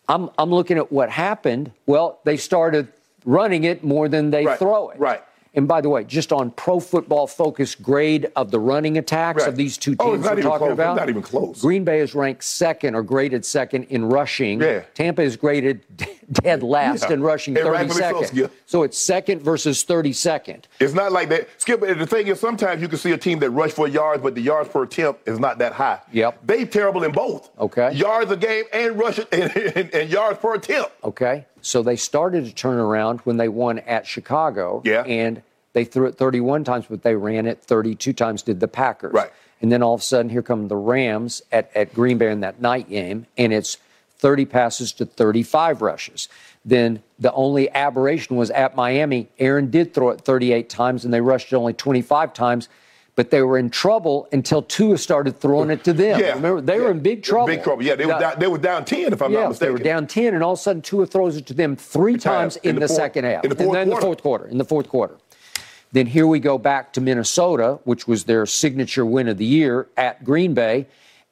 I'm, 0.07 0.29
I'm 0.37 0.49
looking 0.49 0.77
at 0.77 0.91
what 0.91 1.09
happened. 1.09 1.71
Well, 1.85 2.19
they 2.23 2.37
started 2.37 2.87
running 3.25 3.63
it 3.63 3.83
more 3.83 4.07
than 4.07 4.31
they 4.31 4.45
Right, 4.45 4.59
throw 4.59 4.89
it. 4.89 4.99
right. 4.99 5.23
And 5.55 5.67
by 5.67 5.79
the 5.81 5.89
way, 5.89 6.03
just 6.03 6.33
on 6.33 6.51
pro 6.51 6.79
football 6.79 7.27
focus 7.27 7.75
grade 7.75 8.29
of 8.35 8.51
the 8.51 8.59
running 8.59 8.97
attacks 8.97 9.41
Right. 9.43 9.49
of 9.49 9.55
these 9.55 9.77
two 9.77 9.95
oh, 9.99 10.11
teams 10.11 10.19
it's 10.19 10.25
not 10.25 10.35
we're 10.35 10.41
talking 10.43 10.57
close. 10.67 10.73
About, 10.73 10.95
not 10.97 11.09
even 11.09 11.21
close. 11.21 11.61
Green 11.61 11.83
Bay 11.85 11.99
is 12.01 12.13
ranked 12.13 12.43
second 12.43 12.93
or 12.95 13.01
graded 13.03 13.45
second 13.45 13.83
in 13.85 14.05
rushing. 14.05 14.61
Yeah. 14.61 14.81
Tampa 14.93 15.21
is 15.21 15.37
graded 15.37 15.81
dead 16.31 16.61
last 16.61 17.03
Yeah. 17.07 17.13
in 17.13 17.23
rushing, 17.23 17.57
And 17.57 17.65
so, 17.65 17.73
32nd. 17.73 18.27
Skip. 18.27 18.51
So 18.65 18.83
it's 18.83 18.97
second 18.97 19.41
versus 19.41 19.83
32nd. 19.85 20.63
It's 20.79 20.93
not 20.93 21.11
like 21.11 21.29
that. 21.29 21.47
Skip, 21.57 21.79
the 21.81 22.05
thing 22.05 22.27
is, 22.27 22.39
sometimes 22.39 22.81
you 22.81 22.87
can 22.89 22.97
see 22.97 23.11
a 23.13 23.17
team 23.17 23.39
that 23.39 23.49
rush 23.51 23.71
for 23.71 23.87
yards, 23.87 24.21
but 24.21 24.35
the 24.35 24.41
yards 24.41 24.69
per 24.69 24.83
attempt 24.83 25.27
is 25.27 25.39
not 25.39 25.57
that 25.59 25.71
high. 25.73 25.99
Yep. 26.11 26.39
They 26.45 26.65
terrible 26.65 27.03
in 27.03 27.11
both. 27.13 27.49
Okay. 27.59 27.93
Yards 27.93 28.29
a 28.31 28.37
game 28.37 28.65
and 28.73 28.97
rush 28.97 29.19
and, 29.31 29.55
and, 29.55 29.93
and 29.93 30.09
yards 30.09 30.39
per 30.39 30.55
attempt. 30.55 30.91
Okay. 31.03 31.45
So 31.65 31.81
they 31.81 31.95
started 31.95 32.45
to 32.45 32.53
turn 32.53 32.77
around 32.77 33.21
when 33.21 33.37
they 33.37 33.49
won 33.49 33.79
at 33.79 34.05
Chicago. 34.05 34.83
Yeah. 34.85 35.01
And 35.01 35.41
they 35.73 35.83
threw 35.83 36.05
it 36.05 36.15
31 36.15 36.63
times, 36.63 36.85
but 36.87 37.01
they 37.01 37.15
ran 37.15 37.47
it 37.47 37.63
32 37.63 38.13
times, 38.13 38.43
did 38.43 38.59
the 38.59 38.67
Packers. 38.67 39.13
Right. 39.13 39.31
And 39.61 39.71
then 39.71 39.81
all 39.81 39.95
of 39.95 40.01
a 40.01 40.03
sudden, 40.03 40.29
here 40.29 40.43
come 40.43 40.67
the 40.67 40.75
Rams 40.75 41.41
at, 41.51 41.75
at 41.75 41.91
Green 41.91 42.19
Bay 42.19 42.31
in 42.31 42.41
that 42.41 42.61
night 42.61 42.87
game, 42.87 43.25
and 43.35 43.51
it's 43.51 43.79
30 44.19 44.45
passes 44.45 44.93
to 44.93 45.05
35 45.05 45.81
rushes. 45.81 46.29
Then 46.63 47.01
the 47.17 47.33
only 47.33 47.71
aberration 47.71 48.35
was 48.35 48.51
at 48.51 48.75
Miami. 48.75 49.27
Aaron 49.39 49.71
did 49.71 49.91
throw 49.91 50.09
it 50.09 50.21
38 50.21 50.69
times, 50.69 51.03
and 51.03 51.11
they 51.11 51.21
rushed 51.21 51.51
it 51.51 51.55
only 51.55 51.73
25 51.73 52.31
times. 52.33 52.69
But 53.15 53.31
they 53.31 53.41
were 53.41 53.57
in 53.57 53.69
trouble 53.69 54.27
until 54.33 54.61
Tua 54.61 54.97
started 54.97 55.39
throwing 55.39 55.69
it 55.69 55.85
to 55.85 55.93
them. 55.93 56.19
Yeah. 56.19 56.33
Remember, 56.33 56.59
they 56.59 56.79
were 56.79 56.91
in 56.91 56.99
big 56.99 57.23
trouble. 57.23 57.47
Big 57.47 57.63
trouble. 57.63 57.81
Yeah, 57.81 57.95
they 57.95 58.05
were, 58.05 58.19
down, 58.19 58.39
they 58.39 58.47
were 58.47 58.57
down 58.57 58.83
10, 58.83 59.13
if 59.13 59.21
I'm 59.21 59.31
yeah, 59.31 59.41
not 59.41 59.49
mistaken. 59.49 59.73
they 59.73 59.79
were 59.79 59.83
down 59.83 60.05
10, 60.07 60.33
and 60.33 60.43
all 60.43 60.53
of 60.53 60.59
a 60.59 60.61
sudden 60.61 60.81
Tua 60.81 61.05
throws 61.05 61.37
it 61.37 61.45
to 61.47 61.53
them 61.53 61.77
three 61.77 62.13
times 62.13 62.55
times 62.55 62.57
in, 62.57 62.75
the, 62.75 62.87
fourth- 62.87 62.97
second 62.97 63.23
half. 63.23 63.43
in 63.45 63.49
the 63.49 63.55
fourth 63.55 63.67
and 63.67 63.75
then 63.75 63.87
quarter. 63.87 64.01
the 64.01 64.05
fourth 64.05 64.21
quarter. 64.21 64.47
In 64.47 64.57
the 64.57 64.65
fourth 64.65 64.89
quarter. 64.89 65.15
Then 65.93 66.07
here 66.07 66.27
we 66.27 66.39
go 66.39 66.57
back 66.57 66.91
to 66.93 67.01
Minnesota, 67.01 67.79
which 67.85 68.05
was 68.05 68.25
their 68.25 68.45
signature 68.45 69.05
win 69.05 69.29
of 69.29 69.37
the 69.37 69.45
year 69.45 69.87
at 69.95 70.25
Green 70.25 70.53
Bay, 70.53 70.87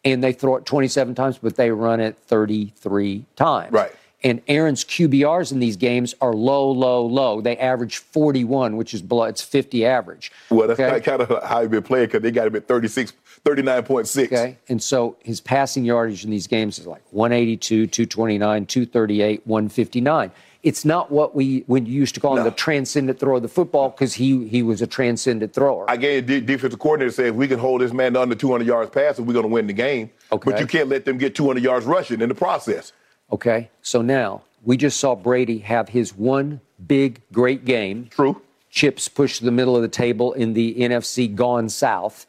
and 0.06 0.24
they 0.24 0.32
throw 0.32 0.56
it 0.56 0.66
27 0.66 1.16
times, 1.16 1.38
but 1.38 1.58
they 1.58 1.70
run 1.72 2.00
it 2.00 2.18
33 2.28 3.26
times. 3.36 3.74
Right. 3.74 3.92
And 4.24 4.42
Aaron's 4.48 4.86
QBRs 4.86 5.52
in 5.52 5.60
these 5.60 5.76
games 5.76 6.16
are 6.22 6.34
low, 6.34 6.72
low, 6.72 7.06
low. 7.06 7.42
They 7.42 7.58
average 7.58 7.98
41, 7.98 8.78
which 8.78 8.94
is 8.94 9.02
below, 9.02 9.24
it's 9.26 9.42
50 9.42 9.86
average. 9.86 10.32
Well, 10.50 10.68
that's 10.70 10.80
Okay? 10.80 11.00
kind 11.02 11.22
of 11.22 11.44
how 11.44 11.60
he's 11.62 11.70
been 11.70 11.84
playing 11.84 12.06
because 12.08 12.22
they 12.22 12.32
got 12.32 12.48
him 12.48 12.56
at 12.56 12.68
36, 12.68 13.12
39.6. 13.44 14.26
Okay. 14.26 14.58
And 14.70 14.82
so 14.82 15.18
his 15.24 15.42
passing 15.42 15.84
yardage 15.84 16.24
in 16.24 16.32
these 16.32 16.48
games 16.48 16.80
is 16.80 16.88
like 16.88 17.04
182, 17.12 17.88
229, 17.88 18.66
238, 18.66 19.42
159. 19.46 20.32
It's 20.64 20.86
not 20.86 21.12
what 21.12 21.36
we 21.36 21.66
when 21.68 21.86
you 21.86 21.92
used 21.92 22.16
to 22.16 22.22
call 22.22 22.38
him 22.38 22.44
No. 22.46 22.50
the 22.50 22.56
transcendent 22.56 23.20
thrower 23.20 23.36
of 23.36 23.42
the 23.42 23.50
football 23.50 23.90
because 23.90 24.14
he 24.14 24.48
he 24.48 24.64
was 24.64 24.82
a 24.82 24.88
transcendent 24.88 25.54
thrower. 25.54 25.84
I 25.92 25.98
gave 25.98 26.26
the 26.26 26.40
defensive 26.40 26.80
coordinator 26.80 27.12
said 27.12 27.26
if 27.26 27.36
we 27.36 27.50
can 27.50 27.60
hold 27.60 27.82
this 27.82 27.92
man 27.92 28.14
to 28.14 28.22
under 28.22 28.34
200 28.36 28.66
yards 28.66 28.90
passing, 28.90 29.26
we're 29.26 29.34
going 29.34 29.44
to 29.44 29.50
win 29.52 29.68
the 29.68 29.74
game. 29.74 30.10
Okay. 30.32 30.52
But 30.52 30.62
you 30.62 30.66
can't 30.66 30.88
let 30.88 31.04
them 31.04 31.18
get 31.18 31.36
200 31.36 31.62
yards 31.62 31.86
rushing 31.86 32.22
in 32.22 32.30
the 32.30 32.36
process. 32.36 32.94
Okay. 33.34 33.72
So 33.82 34.04
now 34.04 34.44
we 34.64 34.78
just 34.78 35.00
saw 35.00 35.16
Brady 35.16 35.58
have 35.60 35.90
his 35.90 36.16
one 36.16 36.62
big 36.86 37.20
great 37.34 37.66
game. 37.66 38.08
True. 38.12 38.40
Chips 38.70 39.10
pushed 39.10 39.40
to 39.40 39.46
the 39.46 39.52
middle 39.52 39.76
of 39.76 39.82
the 39.82 39.88
table 39.88 40.34
in 40.34 40.54
the 40.54 40.76
NFC 40.76 41.34
gone 41.34 41.68
south. 41.68 42.28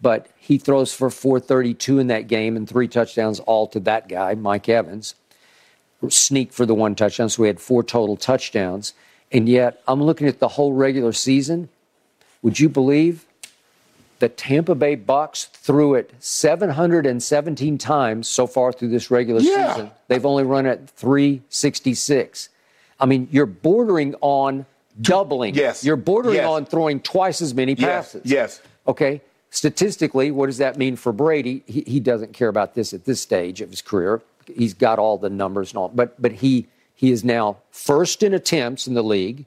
But 0.00 0.28
he 0.36 0.56
throws 0.56 0.94
for 0.94 1.10
432 1.10 1.98
in 1.98 2.06
that 2.06 2.28
game 2.28 2.56
and 2.56 2.66
three 2.66 2.88
touchdowns 2.88 3.40
all 3.40 3.66
to 3.68 3.80
that 3.80 4.08
guy, 4.08 4.34
Mike 4.34 4.68
Evans. 4.70 5.14
Sneak 6.08 6.52
for 6.52 6.66
the 6.66 6.74
one 6.74 6.96
touchdown, 6.96 7.28
so 7.28 7.42
we 7.42 7.46
had 7.46 7.60
four 7.60 7.84
total 7.84 8.16
touchdowns. 8.16 8.94
And 9.30 9.48
yet, 9.48 9.82
I'm 9.86 10.02
looking 10.02 10.26
at 10.26 10.40
the 10.40 10.48
whole 10.48 10.72
regular 10.72 11.12
season. 11.12 11.68
Would 12.40 12.58
you 12.58 12.68
believe 12.68 13.26
the 14.22 14.28
Tampa 14.28 14.76
Bay 14.76 14.96
Bucs 14.96 15.48
threw 15.48 15.94
it 15.94 16.12
717 16.20 17.76
times 17.76 18.28
so 18.28 18.46
far 18.46 18.70
through 18.72 18.90
this 18.90 19.10
regular 19.10 19.40
Yeah. 19.40 19.72
season? 19.74 19.90
They've 20.06 20.24
only 20.24 20.44
run 20.44 20.64
it 20.64 20.88
366. 20.94 22.48
I 23.00 23.06
mean, 23.06 23.26
you're 23.32 23.46
bordering 23.46 24.14
on 24.20 24.64
doubling. 25.00 25.56
Yes. 25.56 25.82
You're 25.82 25.96
bordering 25.96 26.36
Yes. 26.36 26.46
on 26.46 26.66
throwing 26.66 27.00
twice 27.00 27.42
as 27.42 27.52
many 27.52 27.72
Yes. 27.72 28.12
passes. 28.12 28.22
Yes. 28.24 28.60
Okay. 28.86 29.22
Statistically, 29.50 30.30
what 30.30 30.46
does 30.46 30.58
that 30.58 30.78
mean 30.78 30.94
for 30.94 31.12
Brady? 31.12 31.64
He, 31.66 31.82
he 31.84 31.98
doesn't 31.98 32.32
care 32.32 32.46
about 32.48 32.74
this 32.76 32.94
at 32.94 33.04
this 33.04 33.20
stage 33.20 33.60
of 33.60 33.70
his 33.70 33.82
career. 33.82 34.22
He's 34.46 34.72
got 34.72 35.00
all 35.00 35.18
the 35.18 35.30
numbers 35.30 35.72
and 35.72 35.78
all, 35.78 35.88
but 35.92 36.22
but 36.22 36.30
he 36.34 36.68
he 36.94 37.10
is 37.10 37.24
now 37.24 37.56
first 37.72 38.22
in 38.22 38.32
attempts 38.32 38.86
in 38.86 38.94
the 38.94 39.02
league, 39.02 39.46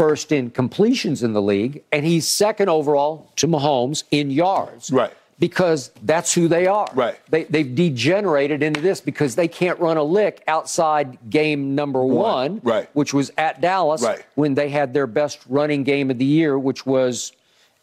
first 0.00 0.32
in 0.32 0.48
completions 0.50 1.22
in 1.22 1.34
the 1.34 1.42
league, 1.42 1.82
and 1.92 2.06
he's 2.06 2.26
second 2.26 2.70
overall 2.70 3.30
to 3.36 3.46
Mahomes 3.46 4.04
in 4.10 4.30
yards. 4.30 4.90
Right. 4.90 5.12
Because 5.38 5.90
that's 6.04 6.32
who 6.32 6.48
they 6.48 6.66
are. 6.66 6.88
Right. 6.94 7.18
They, 7.28 7.44
they've 7.44 7.74
degenerated 7.74 8.62
into 8.62 8.80
this 8.80 9.02
because 9.02 9.34
they 9.36 9.46
can't 9.48 9.78
run 9.78 9.98
a 9.98 10.02
lick 10.02 10.42
outside 10.48 11.18
game 11.28 11.74
number 11.74 12.02
one, 12.02 12.60
Right. 12.64 12.88
which 12.94 13.12
was 13.12 13.30
at 13.36 13.60
Dallas 13.60 14.02
Right. 14.02 14.24
when 14.36 14.54
they 14.54 14.70
had 14.70 14.94
their 14.94 15.06
best 15.06 15.40
running 15.50 15.82
game 15.84 16.10
of 16.10 16.16
the 16.16 16.24
year, 16.24 16.58
which 16.58 16.86
was 16.86 17.32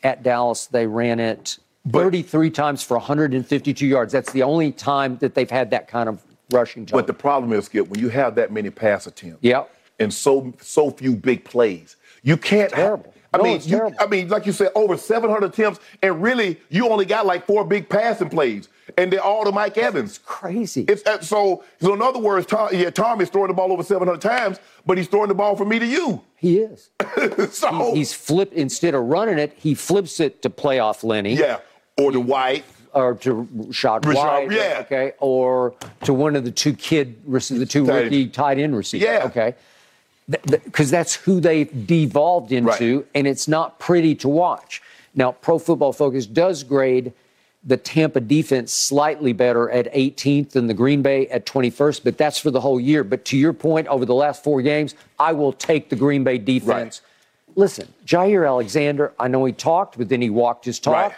at 0.03 0.23
Dallas. 0.23 0.65
They 0.65 0.87
ran 0.87 1.19
it 1.19 1.59
But- 1.85 2.01
33 2.01 2.49
times 2.49 2.81
for 2.81 2.97
152 2.97 3.85
yards. 3.85 4.11
That's 4.11 4.31
the 4.31 4.41
only 4.43 4.71
time 4.71 5.17
that 5.19 5.35
they've 5.35 5.49
had 5.51 5.69
that 5.69 5.87
kind 5.87 6.09
of 6.09 6.19
rushing 6.51 6.85
total. 6.87 6.97
But 6.99 7.07
the 7.07 7.13
problem 7.13 7.53
is, 7.53 7.65
Skip, 7.65 7.87
when 7.89 7.99
you 7.99 8.09
have 8.09 8.33
that 8.35 8.51
many 8.51 8.71
pass 8.71 9.05
attempts 9.05 9.39
Yep. 9.43 9.69
and 9.99 10.11
so 10.13 10.53
so 10.61 10.89
few 10.91 11.15
big 11.15 11.43
plays, 11.43 11.95
you 12.23 12.37
can't. 12.37 12.71
Terrible. 12.71 13.13
I 13.33 13.37
No, 13.39 13.43
mean, 13.43 13.59
you, 13.63 13.77
terrible. 13.77 13.97
I 13.99 14.05
mean, 14.07 14.29
like 14.29 14.45
you 14.45 14.51
said, 14.53 14.71
over 14.73 14.95
700 14.95 15.45
attempts, 15.47 15.79
and 16.01 16.21
really, 16.21 16.59
you 16.69 16.89
only 16.89 17.05
got 17.05 17.25
like 17.25 17.45
four 17.45 17.65
big 17.65 17.89
passing 17.89 18.29
plays, 18.29 18.69
and 18.97 19.11
they're 19.11 19.21
all 19.21 19.43
to 19.43 19.51
Mike 19.51 19.77
Evans. 19.77 20.17
crazy. 20.23 20.85
It's 20.87 21.05
uh, 21.05 21.19
so. 21.21 21.63
So 21.81 21.93
in 21.93 22.01
other 22.01 22.19
words, 22.19 22.45
Tom, 22.47 22.69
yeah, 22.71 22.89
Tom 22.89 23.19
is 23.19 23.29
throwing 23.29 23.49
the 23.49 23.53
ball 23.53 23.71
over 23.73 23.83
700 23.83 24.21
times, 24.21 24.59
but 24.85 24.97
he's 24.97 25.07
throwing 25.07 25.27
the 25.27 25.35
ball 25.35 25.55
from 25.57 25.67
me 25.69 25.77
to 25.77 25.85
you. 25.85 26.21
he 26.37 26.59
is. 26.59 26.89
so 27.51 27.93
He's 27.93 28.13
flipped 28.13 28.53
instead 28.53 28.95
of 28.95 29.03
running 29.03 29.39
it, 29.39 29.53
he 29.57 29.73
flips 29.75 30.19
it 30.21 30.41
to 30.43 30.49
playoff 30.49 31.03
Lenny. 31.03 31.35
yeah, 31.35 31.59
or 31.97 32.11
to 32.13 32.19
White. 32.21 32.63
Or 32.93 33.13
to 33.15 33.43
Rachaad 33.53 34.01
Rachaad, 34.03 34.47
White, 34.47 34.51
yeah. 34.53 34.77
okay, 34.81 35.11
or 35.19 35.75
to 36.05 36.13
one 36.13 36.35
of 36.35 36.45
the 36.45 36.49
two 36.51 36.73
kid, 36.73 37.17
the 37.27 37.65
two 37.69 37.85
rookie 37.85 38.27
tight 38.27 38.57
end 38.57 38.75
receivers, 38.75 39.05
Yeah. 39.07 39.23
okay, 39.25 39.53
because 40.29 40.91
that's 40.91 41.15
who 41.15 41.39
they've 41.39 41.87
devolved 41.87 42.51
into, 42.51 42.97
Right. 42.97 43.05
and 43.15 43.27
it's 43.27 43.47
not 43.47 43.79
pretty 43.79 44.13
to 44.15 44.27
watch. 44.27 44.81
Now, 45.15 45.31
Pro 45.31 45.57
Football 45.57 45.93
Focus 45.93 46.25
does 46.25 46.63
grade 46.63 47.13
the 47.63 47.77
Tampa 47.77 48.19
defense 48.21 48.71
slightly 48.71 49.33
better 49.33 49.69
at 49.71 49.91
18th 49.93 50.51
than 50.51 50.67
the 50.67 50.73
Green 50.73 51.01
Bay 51.01 51.27
at 51.27 51.45
21st, 51.45 52.03
but 52.03 52.17
that's 52.17 52.37
for 52.39 52.51
the 52.51 52.61
whole 52.61 52.79
year. 52.79 53.03
But 53.03 53.25
to 53.25 53.37
your 53.37 53.51
point, 53.53 53.87
over 53.87 54.05
the 54.05 54.13
last 54.13 54.43
four 54.43 54.61
games, 54.61 54.95
I 55.19 55.33
will 55.33 55.51
take 55.53 55.89
the 55.89 55.95
Green 55.95 56.23
Bay 56.23 56.37
defense. 56.37 57.01
Listen, 57.55 57.91
Jaire 58.05 58.47
Alexander, 58.47 59.13
I 59.19 59.27
know 59.27 59.43
he 59.45 59.51
talked, 59.53 59.97
but 59.97 60.07
then 60.09 60.21
he 60.21 60.29
walked 60.29 60.65
his 60.65 60.79
talk 60.79 60.93
Right. 60.93 61.11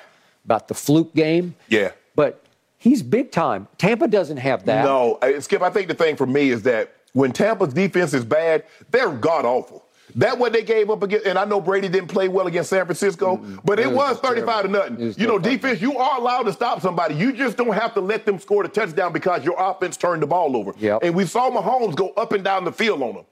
about 0.45 0.68
the 0.70 0.74
fluke 0.74 1.14
game. 1.14 1.55
Yeah. 1.68 1.91
But 2.16 2.41
he's 2.78 3.03
big 3.03 3.32
time. 3.32 3.68
Tampa 3.78 4.07
doesn't 4.07 4.38
have 4.38 4.66
that. 4.66 4.86
No, 4.86 5.20
uh, 5.22 5.39
Skip. 5.41 5.62
I 5.62 5.70
think 5.70 5.88
the 5.89 5.93
thing 5.93 6.16
for 6.16 6.26
me 6.26 6.49
is 6.49 6.62
that 6.64 6.93
when 7.14 7.32
Tampa's 7.32 7.74
defense 7.74 8.14
is 8.14 8.26
bad, 8.26 8.64
they're 8.91 9.12
god 9.12 9.45
awful. 9.45 9.86
That 10.16 10.39
what 10.39 10.53
they 10.53 10.64
gave 10.64 10.89
up 10.89 11.03
against, 11.03 11.28
and 11.28 11.38
I 11.38 11.45
know 11.45 11.62
Brady 11.62 11.88
didn't 11.88 12.10
play 12.10 12.28
well 12.28 12.47
against 12.47 12.72
San 12.72 12.84
Francisco, 12.86 13.38
but 13.64 13.80
it, 13.80 13.88
It 13.88 13.91
was, 13.91 14.20
was 14.20 14.20
35 14.20 14.64
to 14.64 14.68
nothing. 14.70 14.99
You 14.99 15.28
know, 15.28 15.38
terrible. 15.38 15.39
defense, 15.39 15.82
you 15.82 15.97
are 15.99 16.18
allowed 16.20 16.43
to 16.43 16.53
stop 16.53 16.82
somebody. 16.82 17.14
You 17.14 17.32
just 17.32 17.57
don't 17.57 17.74
have 17.74 17.93
to 17.93 18.01
let 18.01 18.26
them 18.26 18.39
score 18.39 18.64
the 18.64 18.70
touchdown 18.70 19.14
because 19.14 19.45
your 19.45 19.55
offense 19.60 19.97
turned 19.97 20.24
the 20.24 20.28
ball 20.28 20.57
over. 20.57 20.74
Yep. 20.80 21.03
And 21.03 21.14
we 21.16 21.26
saw 21.26 21.51
Mahomes 21.51 21.95
go 21.95 22.10
up 22.18 22.32
and 22.32 22.43
down 22.43 22.66
the 22.66 22.72
field 22.72 23.03
on 23.03 23.16
them. 23.16 23.26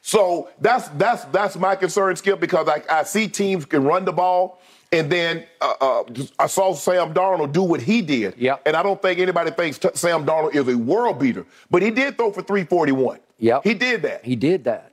So 0.00 0.48
that's 0.60 0.88
that's 0.90 1.24
that's 1.26 1.56
my 1.56 1.76
concern, 1.76 2.16
Skip, 2.16 2.40
because 2.40 2.66
I, 2.66 2.82
I 2.88 3.02
see 3.02 3.28
teams 3.28 3.66
can 3.66 3.84
run 3.84 4.06
the 4.06 4.12
ball, 4.12 4.60
and 4.92 5.10
then 5.10 5.44
uh, 5.60 5.74
uh, 5.80 6.02
I 6.38 6.46
saw 6.46 6.72
Sam 6.74 7.12
Darnold 7.12 7.52
do 7.52 7.62
what 7.62 7.80
he 7.82 8.00
did. 8.02 8.34
Yep. 8.38 8.62
And 8.66 8.76
I 8.76 8.82
don't 8.82 9.00
think 9.00 9.18
anybody 9.20 9.50
thinks 9.50 9.78
t- 9.78 9.88
Sam 9.94 10.24
Darnold 10.24 10.54
is 10.54 10.66
a 10.68 10.76
world 10.78 11.18
beater, 11.18 11.44
but 11.70 11.82
he 11.82 11.90
did 11.90 12.16
throw 12.16 12.30
for 12.32 12.42
341. 12.42 13.18
Yep. 13.38 13.60
He 13.64 13.74
did 13.74 14.02
that. 14.02 14.24
He 14.24 14.34
did 14.36 14.64
that. 14.64 14.92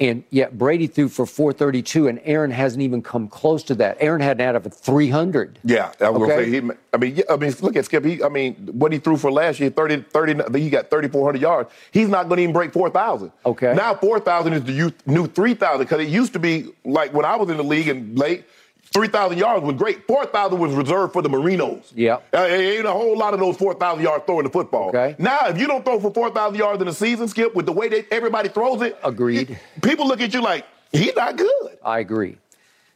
And 0.00 0.22
yet 0.30 0.56
Brady 0.56 0.86
threw 0.86 1.08
for 1.08 1.26
432, 1.26 2.06
and 2.06 2.20
Aaron 2.22 2.52
hasn't 2.52 2.82
even 2.82 3.02
come 3.02 3.26
close 3.26 3.64
to 3.64 3.74
that. 3.76 3.96
Aaron 3.98 4.20
had 4.20 4.40
an 4.40 4.48
out 4.48 4.54
of 4.54 4.64
a 4.64 4.70
300. 4.70 5.58
yeah, 5.64 5.90
I 6.00 6.10
was 6.10 6.22
Okay. 6.22 6.30
gonna 6.30 6.44
say. 6.44 6.50
He, 6.50 6.70
I 6.94 6.96
mean, 6.98 7.16
yeah, 7.16 7.24
I 7.28 7.36
mean, 7.36 7.52
look 7.60 7.74
at 7.74 7.84
Skip. 7.84 8.04
He, 8.04 8.22
I 8.22 8.28
mean, 8.28 8.54
what 8.72 8.92
he 8.92 8.98
threw 8.98 9.16
for 9.16 9.32
last 9.32 9.58
year, 9.58 9.70
30, 9.70 10.02
30 10.12 10.60
he 10.60 10.70
got 10.70 10.88
3,400 10.88 11.40
yards. 11.42 11.70
He's 11.90 12.08
not 12.08 12.28
going 12.28 12.36
to 12.36 12.42
even 12.44 12.52
break 12.52 12.72
4,000. 12.72 13.32
Okay. 13.44 13.74
Now 13.74 13.92
4,000 13.94 14.52
is 14.52 14.62
the 14.64 14.72
youth- 14.72 15.04
new 15.06 15.26
3,000 15.26 15.80
because 15.84 16.00
it 16.00 16.08
used 16.08 16.32
to 16.34 16.38
be 16.38 16.68
like 16.84 17.12
when 17.12 17.24
I 17.24 17.34
was 17.34 17.50
in 17.50 17.56
the 17.56 17.64
league 17.64 17.88
and 17.88 18.16
late, 18.16 18.44
3,000 18.92 19.36
yards 19.38 19.64
was 19.64 19.76
great. 19.76 20.06
4,000 20.06 20.58
was 20.58 20.72
reserved 20.74 21.12
for 21.12 21.20
the 21.22 21.28
Marinos. 21.28 21.92
Yeah. 21.94 22.18
Uh, 22.32 22.44
ain't 22.44 22.86
a 22.86 22.90
whole 22.92 23.16
lot 23.16 23.34
of 23.34 23.40
those 23.40 23.56
4,000 23.56 24.02
yards 24.02 24.24
throwing 24.26 24.44
the 24.44 24.50
football. 24.50 24.88
Okay. 24.88 25.14
Now, 25.18 25.38
if 25.48 25.58
you 25.58 25.66
don't 25.66 25.84
throw 25.84 26.00
for 26.00 26.12
4,000 26.12 26.58
yards 26.58 26.80
in 26.80 26.88
a 26.88 26.92
season, 26.94 27.28
Skip, 27.28 27.54
with 27.54 27.66
the 27.66 27.72
way 27.72 27.88
that 27.88 28.06
everybody 28.12 28.48
throws 28.48 28.80
it, 28.82 28.98
Agreed. 29.04 29.50
it- 29.50 29.58
people 29.82 30.06
look 30.08 30.20
at 30.20 30.32
you 30.32 30.40
like, 30.40 30.64
he's 30.90 31.14
not 31.14 31.36
good. 31.36 31.78
I 31.84 31.98
agree. 31.98 32.38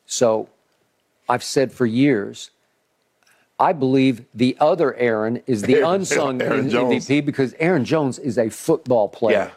So 0.06 0.48
I've 1.28 1.44
said 1.44 1.72
for 1.72 1.86
years, 1.86 2.50
I 3.60 3.72
believe 3.72 4.24
the 4.34 4.56
other 4.60 4.94
Aaron 4.94 5.42
is 5.46 5.62
the 5.62 5.76
Aaron- 5.76 5.90
unsung 6.00 6.40
Aaron. 6.42 6.70
MVP 6.70 7.24
because 7.24 7.54
Aaron 7.58 7.84
Jones 7.84 8.18
is 8.18 8.38
a 8.38 8.48
football 8.48 9.08
player. 9.08 9.52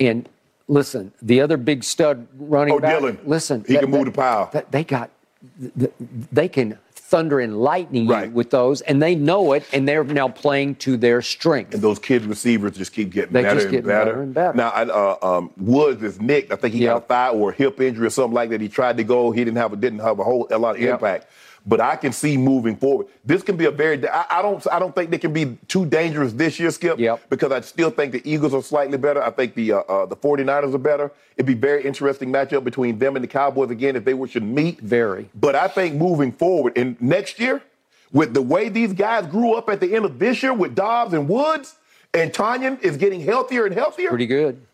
Yeah. 0.00 0.06
And 0.08 0.28
listen, 0.66 1.12
the 1.22 1.40
other 1.42 1.56
big 1.56 1.84
stud 1.84 2.26
running 2.38 2.74
Oh, 2.74 2.80
back. 2.80 3.00
Dylan. 3.00 3.18
Listen, 3.26 3.64
He 3.68 3.76
can 3.76 3.90
move 3.90 4.06
the 4.06 4.12
pile. 4.12 4.48
that- 4.52 4.72
They 4.72 4.82
got, 4.82 5.10
they 6.32 6.48
can 6.48 6.78
thunder 6.94 7.40
and 7.40 7.58
lightning 7.58 8.04
you 8.04 8.12
Right. 8.12 8.30
with 8.30 8.50
those, 8.50 8.82
and 8.82 9.00
they 9.02 9.14
know 9.14 9.52
it, 9.52 9.64
and 9.72 9.88
they're 9.88 10.04
now 10.04 10.28
playing 10.28 10.74
to 10.76 10.96
their 10.98 11.22
strength. 11.22 11.72
And 11.72 11.82
those 11.82 11.98
kids 11.98 12.26
receivers 12.26 12.72
just 12.76 12.92
keep 12.92 13.10
getting 13.10 13.32
better 13.32 13.54
just 13.54 13.64
and 13.66 13.72
get 13.72 13.86
better. 13.86 14.04
better 14.10 14.22
and 14.22 14.34
better. 14.34 14.56
Now, 14.56 14.68
I, 14.68 14.82
uh, 14.84 15.16
um, 15.22 15.50
Woods 15.56 16.02
is 16.02 16.20
nicked. 16.20 16.52
I 16.52 16.56
think 16.56 16.74
he 16.74 16.80
got 16.80 16.98
a 16.98 17.00
thigh 17.06 17.30
or 17.30 17.50
hip 17.50 17.80
injury 17.80 18.06
or 18.06 18.10
something 18.10 18.34
like 18.34 18.50
that. 18.50 18.60
He 18.60 18.68
tried 18.68 18.98
to 18.98 19.04
go. 19.04 19.30
He 19.30 19.42
didn't 19.42 19.56
have 19.56 19.72
a, 19.72 19.76
didn't 19.76 20.00
have 20.00 20.18
a 20.18 20.24
whole 20.24 20.46
a 20.50 20.58
lot 20.58 20.76
of 20.76 20.82
Yep. 20.82 20.94
impact. 20.94 21.26
But 21.68 21.82
I 21.82 21.96
can 21.96 22.12
see 22.12 22.38
moving 22.38 22.76
forward. 22.76 23.08
This 23.26 23.42
can 23.42 23.58
be 23.58 23.66
a 23.66 23.70
very. 23.70 24.08
I, 24.08 24.24
I 24.30 24.42
don't. 24.42 24.66
I 24.72 24.78
don't 24.78 24.94
think 24.94 25.10
they 25.10 25.18
can 25.18 25.34
be 25.34 25.58
too 25.68 25.84
dangerous 25.84 26.32
this 26.32 26.58
year, 26.58 26.70
Skip. 26.70 26.98
Yep. 26.98 27.28
Because 27.28 27.52
I 27.52 27.60
still 27.60 27.90
think 27.90 28.12
the 28.12 28.22
Eagles 28.24 28.54
are 28.54 28.62
slightly 28.62 28.96
better. 28.96 29.22
I 29.22 29.30
think 29.30 29.54
the 29.54 29.72
uh, 29.72 29.78
uh, 29.80 30.06
the 30.06 30.16
49ers 30.16 30.74
are 30.74 30.78
better. 30.78 31.12
It'd 31.36 31.46
be 31.46 31.52
very 31.52 31.84
interesting 31.84 32.32
matchup 32.32 32.64
between 32.64 32.98
them 32.98 33.16
and 33.16 33.22
the 33.22 33.28
Cowboys 33.28 33.70
again 33.70 33.96
if 33.96 34.04
they 34.06 34.14
were 34.14 34.26
should 34.26 34.44
meet. 34.44 34.80
Very. 34.80 35.28
But 35.34 35.54
I 35.54 35.68
think 35.68 35.96
moving 35.96 36.32
forward 36.32 36.72
and 36.78 36.98
next 37.02 37.38
year, 37.38 37.62
with 38.12 38.32
the 38.32 38.42
way 38.42 38.70
these 38.70 38.94
guys 38.94 39.26
grew 39.26 39.54
up 39.54 39.68
at 39.68 39.80
the 39.80 39.94
end 39.94 40.06
of 40.06 40.18
this 40.18 40.42
year 40.42 40.54
with 40.54 40.74
Doubs 40.74 41.12
and 41.12 41.28
Woods, 41.28 41.76
and 42.14 42.32
Tanyan 42.32 42.82
is 42.82 42.96
getting 42.96 43.20
healthier 43.20 43.66
and 43.66 43.74
healthier. 43.74 44.08
Pretty 44.08 44.26
good. 44.26 44.66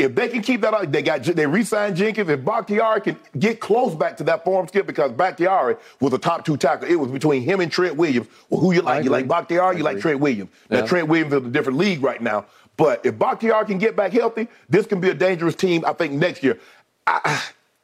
If 0.00 0.14
they 0.14 0.28
can 0.28 0.40
keep 0.42 0.60
that 0.62 0.72
up, 0.74 0.90
they 0.90 1.02
got 1.02 1.22
they 1.22 1.46
re-signed 1.46 1.96
Jenkins. 1.96 2.28
If 2.30 2.44
Bakhtiari 2.44 3.00
can 3.02 3.16
get 3.38 3.60
close 3.60 3.94
back 3.94 4.16
to 4.16 4.24
that 4.24 4.44
form 4.44 4.66
skip, 4.68 4.86
because 4.86 5.12
Bakhtiari 5.12 5.76
was 6.00 6.12
a 6.12 6.18
top 6.18 6.44
two 6.44 6.56
tackle. 6.56 6.88
It 6.88 6.94
was 6.96 7.10
between 7.10 7.42
him 7.42 7.60
and 7.60 7.70
Trent 7.70 7.96
Williams. 7.96 8.26
Well, 8.48 8.60
who 8.60 8.72
you 8.72 8.82
like? 8.82 9.04
You 9.04 9.10
like 9.10 9.28
Bakhtiari? 9.28 9.76
You 9.76 9.82
like. 9.84 10.00
Trent 10.00 10.20
Williams? 10.20 10.50
Now 10.70 10.78
Yeah. 10.78 10.86
Trent 10.86 11.08
Williams 11.08 11.32
is 11.34 11.44
a 11.44 11.50
different 11.50 11.78
league 11.78 12.02
right 12.02 12.20
now. 12.22 12.46
But 12.76 13.04
if 13.04 13.18
Bakhtiari 13.18 13.66
can 13.66 13.76
get 13.78 13.94
back 13.94 14.12
healthy, 14.12 14.48
this 14.70 14.86
can 14.86 15.00
be 15.00 15.10
a 15.10 15.14
dangerous 15.14 15.54
team. 15.54 15.84
I 15.86 15.92
think 15.92 16.14
next 16.14 16.42
year, 16.42 16.58
I, 17.06 17.20
I- 17.24 17.42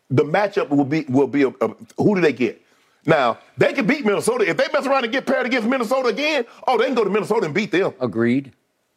the 0.08 0.22
matchup 0.24 0.68
will 0.70 0.84
be 0.84 1.04
will 1.08 1.26
be 1.26 1.42
a, 1.42 1.48
a- 1.48 1.74
who 1.98 2.14
do 2.14 2.20
they 2.20 2.32
get? 2.32 2.62
Now 3.04 3.38
they 3.58 3.72
can 3.72 3.86
beat 3.86 4.04
Minnesota 4.06 4.48
if 4.48 4.56
they 4.56 4.66
mess 4.72 4.86
around 4.86 5.04
and 5.04 5.12
get 5.12 5.26
paired 5.26 5.46
against 5.46 5.68
Minnesota 5.68 6.08
again. 6.08 6.44
Oh, 6.66 6.78
they 6.78 6.86
can 6.86 6.94
go 6.94 7.04
to 7.04 7.10
Minnesota 7.10 7.46
and 7.46 7.54
beat 7.54 7.70
them. 7.72 7.92
Agreed. 8.00 8.52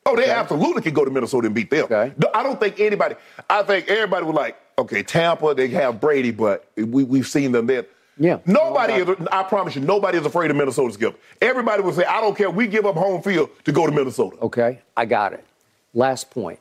Oh, 0.10 0.16
they 0.16 0.30
absolutely 0.30 0.82
can 0.82 0.94
go 0.94 1.06
to 1.06 1.12
Minnesota 1.12 1.46
and 1.48 1.56
beat 1.56 1.70
them. 1.70 1.84
Okay. 1.86 2.12
I 2.34 2.44
don't 2.44 2.60
think 2.60 2.80
anybody. 2.80 3.16
I 3.50 3.64
think 3.64 3.88
everybody 3.90 4.26
was 4.26 4.36
like, 4.36 4.58
okay, 4.78 5.04
Tampa, 5.04 5.54
they 5.54 5.68
have 5.70 6.02
Brady, 6.02 6.32
but 6.32 6.66
we, 6.76 7.04
we've 7.04 7.28
seen 7.28 7.52
them 7.52 7.68
there. 7.68 7.86
Yeah. 8.18 8.40
Nobody 8.46 8.94
is. 8.94 9.28
I 9.32 9.44
promise 9.44 9.76
you, 9.76 9.82
nobody 9.82 10.18
is 10.18 10.26
afraid 10.26 10.52
of 10.52 10.58
Minnesota's 10.58 10.96
Skip. 10.96 11.20
Everybody 11.42 11.84
would 11.84 11.96
say, 11.96 12.04
I 12.06 12.20
don't 12.20 12.36
care. 12.38 12.50
We 12.50 12.68
give 12.68 12.86
up 12.86 12.96
home 12.96 13.22
field 13.22 13.50
to 13.64 13.72
go 13.72 13.86
to 13.86 13.92
Minnesota. 13.94 14.36
Okay, 14.42 14.80
I 14.98 15.06
got 15.06 15.34
it. 15.34 15.46
Last 15.94 16.30
point. 16.30 16.60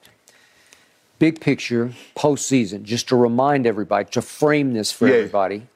Big 1.19 1.41
picture, 1.41 1.93
postseason, 2.17 2.85
just 2.85 3.09
to 3.09 3.17
remind 3.17 3.67
everybody, 3.67 4.09
to 4.13 4.23
frame 4.23 4.73
this 4.73 4.93
for 4.93 5.09
Yeah. 5.09 5.15
everybody. 5.17 5.67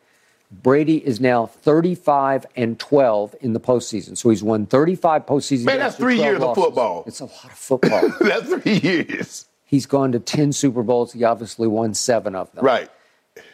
Brady 0.63 0.99
is 1.05 1.19
now 1.21 1.47
35 1.47 2.45
and 2.57 2.79
12 2.79 3.35
in 3.41 3.53
the 3.55 3.61
postseason. 3.61 4.17
So 4.19 4.29
he's 4.31 4.43
won 4.43 4.67
35 4.67 5.25
postseason 5.27 5.65
Man, 5.65 5.79
that's 5.79 5.97
three 5.97 6.17
12 6.17 6.33
years 6.33 6.43
of 6.43 6.55
football. 6.55 7.05
It's 7.07 7.21
a 7.21 7.25
lot 7.25 7.45
of 7.45 7.53
football. 7.53 8.09
That's 8.21 8.49
three 8.49 8.79
years. 8.79 9.47
he's 9.65 9.87
gone 9.87 10.13
to 10.13 10.19
10 10.21 10.53
Super 10.53 10.83
Bowls. 10.83 11.13
He 11.15 11.25
obviously 11.25 11.67
won 11.69 11.95
seven 11.95 12.35
of 12.35 12.53
them. 12.53 12.65
Right. 12.65 12.91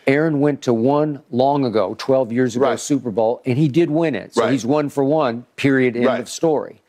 Aaron 0.09 0.41
went 0.41 0.63
to 0.63 0.75
one 0.75 1.23
long 1.31 1.65
ago, 1.65 1.95
12 1.99 2.33
years 2.33 2.57
ago, 2.57 2.65
Right. 2.67 2.81
Super 2.81 3.11
Bowl, 3.13 3.41
and 3.47 3.57
he 3.57 3.69
did 3.69 3.91
win 3.91 4.15
it. 4.17 4.35
So 4.35 4.43
Right. 4.43 4.53
he's 4.53 4.67
one 4.67 4.89
for 4.89 5.05
one, 5.05 5.47
period, 5.57 5.97
end 5.97 6.07
Right. 6.07 6.21
of 6.21 6.29
story. 6.29 6.83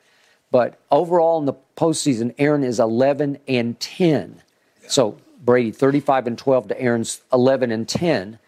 But 0.51 0.79
overall 0.89 1.37
in 1.39 1.45
the 1.45 1.53
postseason, 1.77 2.33
Aaron 2.39 2.63
is 2.63 2.79
11 2.79 3.37
and 3.47 3.79
10. 3.79 4.41
So 4.87 5.17
Brady, 5.45 5.69
35 5.71 6.25
and 6.25 6.37
12 6.37 6.69
to 6.69 6.81
Aaron's 6.81 7.21
11 7.31 7.71
and 7.71 7.87
10. 7.87 8.39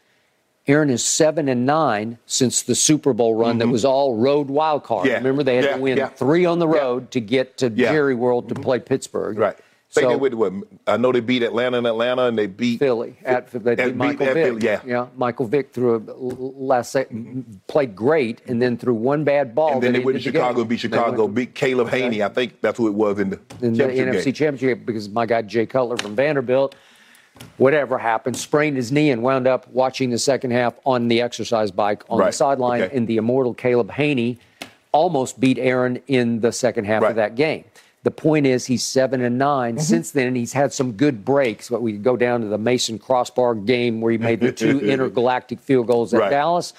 Aaron 0.67 0.89
is 0.89 1.03
7 1.03 1.47
and 1.49 1.65
9 1.65 2.17
since 2.25 2.61
the 2.61 2.75
Super 2.75 3.13
Bowl 3.13 3.35
run 3.35 3.57
that 3.57 3.67
was 3.67 3.83
all 3.83 4.15
road 4.15 4.49
wild 4.49 4.83
card. 4.83 5.01
Mm-hmm. 5.05 5.09
Yeah. 5.11 5.17
Remember, 5.17 5.43
they 5.43 5.55
had 5.55 5.65
Yeah, 5.65 5.75
to 5.75 5.81
win 5.81 5.97
yeah. 5.97 6.07
three 6.09 6.45
on 6.45 6.59
the 6.59 6.67
Yeah. 6.67 6.79
road 6.79 7.11
to 7.11 7.19
get 7.19 7.57
to 7.57 7.69
Yeah. 7.73 7.91
Jerry 7.91 8.15
World 8.15 8.49
to 8.49 8.55
play 8.55 8.79
Pittsburgh. 8.79 9.37
Right. 9.39 9.57
So- 9.89 10.07
they 10.07 10.15
what, 10.33 10.53
I 10.87 10.95
know 10.95 11.11
they 11.11 11.19
beat 11.19 11.43
Atlanta 11.43 11.77
in 11.77 11.85
Atlanta, 11.85 12.23
and 12.27 12.37
they 12.37 12.47
beat 12.47 12.79
Philly 12.79 13.17
at 13.25 13.51
they 13.51 13.71
at- 13.73 13.77
beat 13.77 13.95
Michael 13.97 14.27
Vick. 14.27 14.35
Philly, 14.35 14.61
yeah. 14.85 15.07
Michael 15.17 15.47
Vick 15.47 15.73
threw 15.73 15.95
a 15.97 15.99
last 16.63 16.93
sec- 16.93 17.09
played 17.67 17.93
great, 17.93 18.39
and 18.47 18.61
then 18.61 18.77
threw 18.77 18.93
one 18.93 19.25
bad 19.25 19.53
ball. 19.53 19.73
And 19.73 19.83
then 19.83 19.91
they 19.91 19.99
went 19.99 20.17
to 20.17 20.23
the. 20.23 20.37
Chicago, 20.37 20.63
beat 20.63 20.79
Chicago, 20.79 21.23
went 21.23 21.35
beat 21.35 21.55
Caleb 21.55 21.89
Hanie. 21.89 22.23
I 22.23 22.29
think 22.29 22.61
that's 22.61 22.77
who 22.77 22.87
it 22.87 22.93
was 22.93 23.19
in 23.19 23.31
the 23.31 23.39
in 23.61 23.73
the 23.73 23.79
championship 23.79 24.15
NFC 24.15 24.23
game. 24.23 24.33
Championship 24.33 24.85
because 24.85 25.09
my 25.09 25.25
guy 25.25 25.41
Jay 25.41 25.65
Cutler 25.65 25.97
from 25.97 26.15
Vanderbilt, 26.15 26.73
whatever 27.57 27.97
happened, 27.97 28.37
sprained 28.37 28.77
his 28.77 28.91
knee 28.91 29.11
and 29.11 29.23
wound 29.23 29.47
up 29.47 29.67
watching 29.69 30.09
the 30.09 30.17
second 30.17 30.51
half 30.51 30.73
on 30.85 31.07
the 31.07 31.21
exercise 31.21 31.71
bike 31.71 32.03
on 32.09 32.19
the 32.19 32.31
sideline. 32.31 32.81
Okay. 32.83 32.95
And 32.95 33.07
the 33.07 33.17
immortal 33.17 33.53
Caleb 33.53 33.91
Hanie 33.91 34.37
almost 34.91 35.39
beat 35.39 35.57
Aaron 35.57 36.01
in 36.07 36.41
the 36.41 36.51
second 36.51 36.85
half 36.85 37.03
Right. 37.03 37.09
of 37.11 37.15
that 37.15 37.35
game. 37.35 37.63
The 38.03 38.11
point 38.11 38.47
is, 38.47 38.65
he's 38.65 38.83
seven 38.83 39.21
and 39.21 39.37
9 39.37 39.75
Mm-hmm. 39.75 39.81
Since 39.83 40.11
then, 40.11 40.33
he's 40.33 40.53
had 40.53 40.73
some 40.73 40.93
good 40.93 41.23
breaks. 41.23 41.69
But 41.69 41.81
we 41.83 41.93
go 41.93 42.17
down 42.17 42.41
to 42.41 42.47
the 42.47 42.57
Mason 42.57 42.97
Crosby 42.97 43.61
game 43.65 44.01
where 44.01 44.11
he 44.11 44.17
made 44.17 44.39
the 44.39 44.51
two 44.51 44.79
intergalactic 44.89 45.59
field 45.59 45.87
goals 45.87 46.13
at 46.13 46.21
Right. 46.21 46.29
Dallas. 46.31 46.73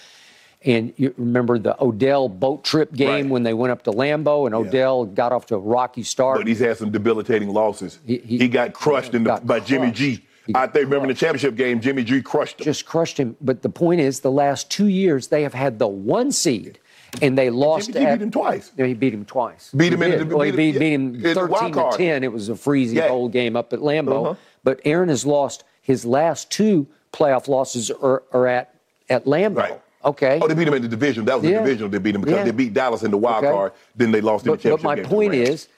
And 0.64 0.92
you 0.96 1.12
remember 1.16 1.58
the 1.58 1.80
Odell 1.82 2.28
boat 2.28 2.62
trip 2.64 2.92
game 2.92 3.08
Right. 3.08 3.28
when 3.28 3.42
they 3.44 3.54
went 3.54 3.70
up 3.72 3.82
to 3.84 3.90
Lambeau 3.92 4.46
and 4.46 4.54
Odell 4.54 5.04
got 5.06 5.32
off 5.32 5.46
to 5.46 5.56
a 5.56 5.58
rocky 5.58 6.02
start. 6.02 6.38
But 6.38 6.46
he's 6.46 6.58
had 6.60 6.76
some 6.76 6.90
debilitating 6.90 7.48
losses. 7.48 7.98
He- 8.06 8.18
He, 8.18 8.38
he- 8.38 8.48
got 8.48 8.72
crushed 8.72 9.14
in 9.14 9.22
the, 9.24 9.28
got 9.30 9.46
by 9.46 9.60
Jimmy. 9.60 9.90
G. 9.92 10.24
I 10.54 10.66
think 10.66 10.84
remember 10.86 11.04
in 11.04 11.08
the 11.08 11.14
championship 11.14 11.54
game, 11.54 11.80
Jimmy 11.80 12.02
G 12.04 12.20
crushed 12.22 12.60
him. 12.60 12.64
just 12.64 12.84
crushed 12.86 13.18
him. 13.18 13.36
But 13.40 13.62
the 13.62 13.68
point 13.68 14.00
is, 14.00 14.20
the 14.20 14.30
last 14.30 14.70
two 14.70 14.88
years 14.88 15.28
they 15.28 15.42
have 15.42 15.54
had 15.54 15.78
the 15.78 15.86
one 15.88 16.32
seed, 16.32 16.78
and 17.20 17.38
they 17.38 17.48
lost. 17.50 17.92
Jimmy 17.92 18.00
G 18.00 18.06
at- 18.06 18.18
beat 18.18 18.24
him 18.24 18.30
twice. 18.32 18.72
Yeah, 18.76 18.86
he 18.86 18.94
beat 18.94 19.14
him 19.14 19.24
twice. 19.24 19.70
Beat 19.76 19.92
him 19.92 20.00
He 20.00 20.04
in 20.06 20.10
did. 20.18 20.28
the- 20.30 20.36
well, 20.36 20.44
he 20.44 20.50
beat 20.52 20.74
him- 20.74 20.78
beat 20.80 20.92
him 20.92 21.26
in 21.26 21.34
the 21.34 21.46
wild 21.46 21.74
thirteen 21.74 21.90
to 21.90 21.96
ten. 21.96 22.24
It 22.24 22.32
was 22.32 22.48
a 22.48 22.56
freezing 22.56 22.96
Yeah. 22.98 23.08
cold 23.08 23.32
game 23.32 23.54
up 23.56 23.72
at 23.72 23.78
Lambeau. 23.80 24.24
Uh-huh. 24.30 24.34
But 24.64 24.80
Aaron 24.84 25.08
has 25.08 25.24
lost 25.24 25.64
his 25.80 26.04
last 26.04 26.50
two 26.50 26.86
playoff 27.12 27.46
losses 27.48 27.90
are, 27.90 28.22
are 28.32 28.46
at 28.46 28.74
at 29.10 29.26
Lambeau. 29.26 29.56
Right. 29.56 29.80
Okay. 30.04 30.40
Oh, 30.42 30.48
they 30.48 30.54
beat 30.54 30.66
him 30.66 30.74
in 30.74 30.82
the 30.82 30.88
division. 30.88 31.24
That 31.26 31.40
was 31.40 31.48
Yeah. 31.48 31.58
the 31.58 31.64
divisional 31.66 31.88
they 31.90 31.98
beat 31.98 32.14
him 32.16 32.22
because 32.22 32.38
Yeah. 32.38 32.44
they 32.44 32.50
beat 32.50 32.72
Dallas 32.74 33.02
in 33.04 33.10
the 33.12 33.16
wild 33.18 33.44
Okay. 33.44 33.52
card. 33.52 33.72
Then 33.94 34.10
they 34.10 34.20
lost 34.20 34.44
in 34.44 34.50
the 34.50 34.56
but, 34.56 34.62
but 34.62 34.68
championship 34.80 34.84
my 34.84 34.94
game 34.96 35.04
to 35.04 35.08
the 35.08 35.14
point 35.14 35.34
is, 35.34 35.68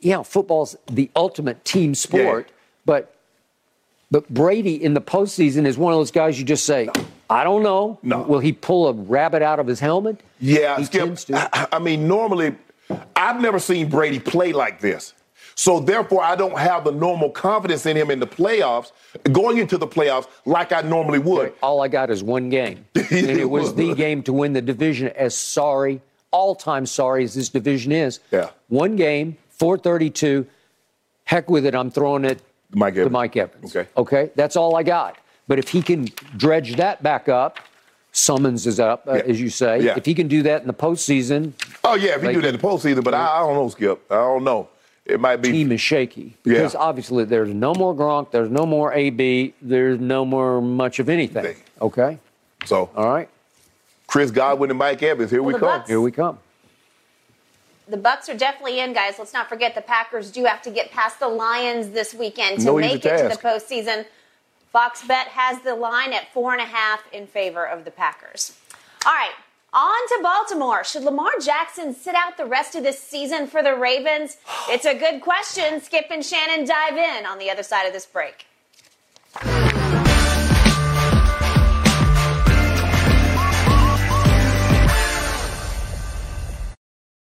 yeah, 0.00 0.22
football's 0.22 0.76
the 0.90 1.10
ultimate 1.16 1.64
team 1.64 1.94
sport, 1.94 2.48
but 2.84 3.12
but 4.10 4.28
Brady 4.28 4.82
in 4.82 4.94
the 4.94 5.00
postseason 5.00 5.66
is 5.66 5.76
one 5.76 5.92
of 5.92 5.98
those 5.98 6.10
guys 6.10 6.38
you 6.38 6.44
just 6.44 6.64
say, 6.64 6.88
I 7.28 7.42
don't 7.44 7.62
know. 7.62 7.98
No. 8.02 8.22
Will 8.22 8.38
he 8.38 8.52
pull 8.52 8.88
a 8.88 8.92
rabbit 8.92 9.42
out 9.42 9.58
of 9.58 9.66
his 9.66 9.80
helmet? 9.80 10.20
Yeah, 10.40 10.78
he 10.78 10.84
Skip. 10.84 11.18
I, 11.34 11.66
I 11.72 11.78
mean, 11.78 12.06
normally, 12.06 12.54
I've 13.16 13.40
never 13.40 13.58
seen 13.58 13.88
Brady 13.88 14.20
play 14.20 14.52
like 14.52 14.80
this. 14.80 15.12
So 15.58 15.80
therefore, 15.80 16.22
I 16.22 16.36
don't 16.36 16.58
have 16.58 16.84
the 16.84 16.92
normal 16.92 17.30
confidence 17.30 17.86
in 17.86 17.96
him 17.96 18.10
in 18.10 18.20
the 18.20 18.26
playoffs, 18.26 18.92
going 19.32 19.56
into 19.56 19.78
the 19.78 19.86
playoffs 19.86 20.26
like 20.44 20.70
I 20.70 20.82
normally 20.82 21.18
would. 21.18 21.54
All 21.62 21.80
I 21.82 21.88
got 21.88 22.10
is 22.10 22.22
one 22.22 22.50
game, 22.50 22.84
and 22.94 23.10
it 23.10 23.48
was 23.48 23.74
the 23.74 23.92
uh, 23.92 23.94
game 23.94 24.22
to 24.24 24.34
win 24.34 24.52
the 24.52 24.60
division. 24.60 25.08
As 25.16 25.34
sorry, 25.34 26.02
all-time 26.30 26.84
sorry 26.84 27.24
as 27.24 27.32
this 27.34 27.48
division 27.48 27.90
is, 27.90 28.20
Yeah. 28.30 28.50
one 28.68 28.96
game, 28.96 29.38
432. 29.50 30.46
Heck 31.24 31.48
with 31.48 31.64
it, 31.64 31.74
I'm 31.74 31.90
throwing 31.90 32.26
it 32.26 32.42
Mike 32.76 32.94
to 32.94 33.00
Evans. 33.00 33.12
Mike 33.12 33.36
Evans. 33.36 33.74
Okay. 33.76 33.88
Okay, 33.96 34.30
that's 34.36 34.54
all 34.56 34.76
I 34.76 34.82
got. 34.82 35.16
But 35.48 35.58
if 35.58 35.68
he 35.68 35.80
can 35.82 36.08
dredge 36.36 36.76
that 36.76 37.02
back 37.02 37.28
up, 37.28 37.58
summons 38.12 38.66
is 38.66 38.78
up, 38.78 39.06
uh, 39.08 39.14
Yeah. 39.14 39.22
as 39.26 39.40
you 39.40 39.48
say. 39.50 39.80
Yeah. 39.80 39.94
If 39.96 40.04
he 40.06 40.14
can 40.14 40.28
do 40.28 40.42
that 40.42 40.60
in 40.60 40.66
the 40.66 40.74
postseason, 40.74 41.52
Oh 41.84 41.94
yeah, 41.94 42.14
if 42.14 42.20
he 42.20 42.26
Like- 42.28 42.36
do 42.36 42.42
that 42.42 42.54
in 42.54 42.60
the 42.60 42.66
postseason, 42.66 43.02
but 43.04 43.14
I, 43.14 43.36
I 43.36 43.38
don't 43.40 43.54
know, 43.54 43.68
Skip. 43.68 44.00
I 44.10 44.14
don't 44.16 44.44
know. 44.44 44.68
It 45.04 45.20
might 45.20 45.36
be. 45.36 45.52
team 45.52 45.70
is 45.70 45.80
shaky 45.80 46.34
because 46.42 46.74
Yeah. 46.74 46.80
obviously 46.80 47.24
there's 47.24 47.54
no 47.54 47.72
more 47.74 47.94
Gronk, 47.94 48.32
there's 48.32 48.50
no 48.50 48.66
more 48.66 48.92
AB, 48.92 49.54
there's 49.62 50.00
no 50.00 50.24
more 50.24 50.60
much 50.60 50.98
of 50.98 51.08
anything. 51.08 51.54
Okay, 51.80 52.18
So 52.64 52.90
all 52.96 53.08
right, 53.08 53.28
Chris 54.08 54.32
Godwin 54.32 54.70
and 54.70 54.78
Mike 54.78 55.02
Evans, 55.04 55.30
here 55.30 55.42
we 55.44 55.52
Well, 55.52 55.60
the 55.60 55.66
come. 55.66 55.80
Bucs- 55.82 55.86
here 55.88 56.00
we 56.00 56.10
come. 56.10 56.38
The 57.88 57.96
Bucs 57.96 58.28
are 58.28 58.36
definitely 58.36 58.80
in, 58.80 58.92
guys. 58.92 59.14
Let's 59.18 59.32
not 59.32 59.48
forget 59.48 59.74
the 59.74 59.80
Packers 59.80 60.30
do 60.30 60.44
have 60.44 60.60
to 60.62 60.70
get 60.70 60.90
past 60.90 61.20
the 61.20 61.28
Lions 61.28 61.90
this 61.90 62.12
weekend 62.14 62.58
to 62.60 62.66
No 62.66 62.76
make 62.76 63.04
it 63.04 63.18
to 63.18 63.28
the 63.28 63.40
postseason. 63.40 64.06
Fox 64.72 65.06
Bet 65.06 65.28
has 65.28 65.60
the 65.62 65.74
line 65.74 66.12
at 66.12 66.32
four 66.32 66.52
and 66.52 66.60
a 66.60 66.66
half 66.66 67.02
in 67.12 67.26
favor 67.26 67.64
of 67.64 67.84
the 67.84 67.90
Packers. 67.90 68.58
All 69.06 69.12
right. 69.12 69.32
On 69.72 70.08
to 70.08 70.20
Baltimore. 70.22 70.84
Should 70.84 71.04
Lamar 71.04 71.32
Jackson 71.40 71.94
sit 71.94 72.14
out 72.14 72.36
the 72.36 72.46
rest 72.46 72.74
of 72.74 72.82
this 72.82 73.00
season 73.00 73.46
for 73.46 73.62
the 73.62 73.74
Ravens? 73.74 74.38
It's 74.68 74.84
a 74.84 74.98
good 74.98 75.20
question. 75.20 75.80
Skip 75.80 76.06
and 76.10 76.24
Shannon 76.24 76.66
dive 76.66 76.96
in 76.96 77.24
on 77.24 77.38
the 77.38 77.50
other 77.50 77.62
side 77.62 77.86
of 77.86 77.92
this 77.92 78.04
break. 78.04 78.46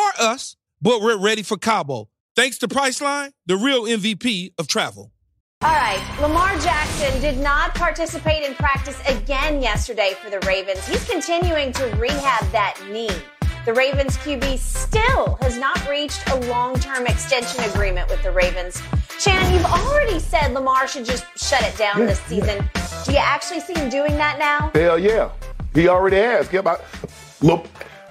or 0.00 0.12
us, 0.18 0.56
but 0.80 1.00
we're 1.00 1.18
ready 1.18 1.42
for 1.42 1.56
Cabo. 1.56 2.08
Thanks 2.36 2.58
to 2.58 2.68
Priceline, 2.68 3.32
the 3.46 3.56
real 3.56 3.84
MVP 3.84 4.52
of 4.58 4.66
travel. 4.66 5.12
All 5.62 5.70
right, 5.70 6.00
Lamar 6.22 6.58
Jackson 6.58 7.20
did 7.20 7.38
not 7.38 7.74
participate 7.74 8.44
in 8.44 8.54
practice 8.54 8.98
again 9.06 9.60
yesterday 9.60 10.14
for 10.22 10.30
the 10.30 10.38
Ravens. 10.46 10.86
He's 10.88 11.06
continuing 11.06 11.72
to 11.74 11.84
rehab 11.96 12.50
that 12.52 12.80
knee. 12.90 13.10
The 13.66 13.74
Ravens 13.74 14.16
QB 14.16 14.56
still 14.56 15.34
has 15.42 15.58
not 15.58 15.86
reached 15.86 16.26
a 16.30 16.40
long 16.48 16.76
term 16.80 17.06
extension 17.06 17.62
agreement 17.64 18.08
with 18.08 18.22
the 18.22 18.30
Ravens. 18.30 18.80
Shannon, 19.18 19.52
you've 19.52 19.66
already 19.66 20.18
said 20.18 20.54
Lamar 20.54 20.88
should 20.88 21.04
just 21.04 21.26
shut 21.36 21.62
it 21.62 21.76
down 21.76 22.06
this 22.06 22.20
season. 22.20 22.66
Do 23.04 23.12
you 23.12 23.18
actually 23.18 23.60
see 23.60 23.74
him 23.74 23.90
doing 23.90 24.16
that 24.16 24.38
now? 24.38 24.70
Hell 24.74 24.98
yeah. 24.98 25.30
He 25.74 25.88
already 25.88 26.16
has. 26.16 26.48
Get 26.48 26.64
look, 27.42 27.66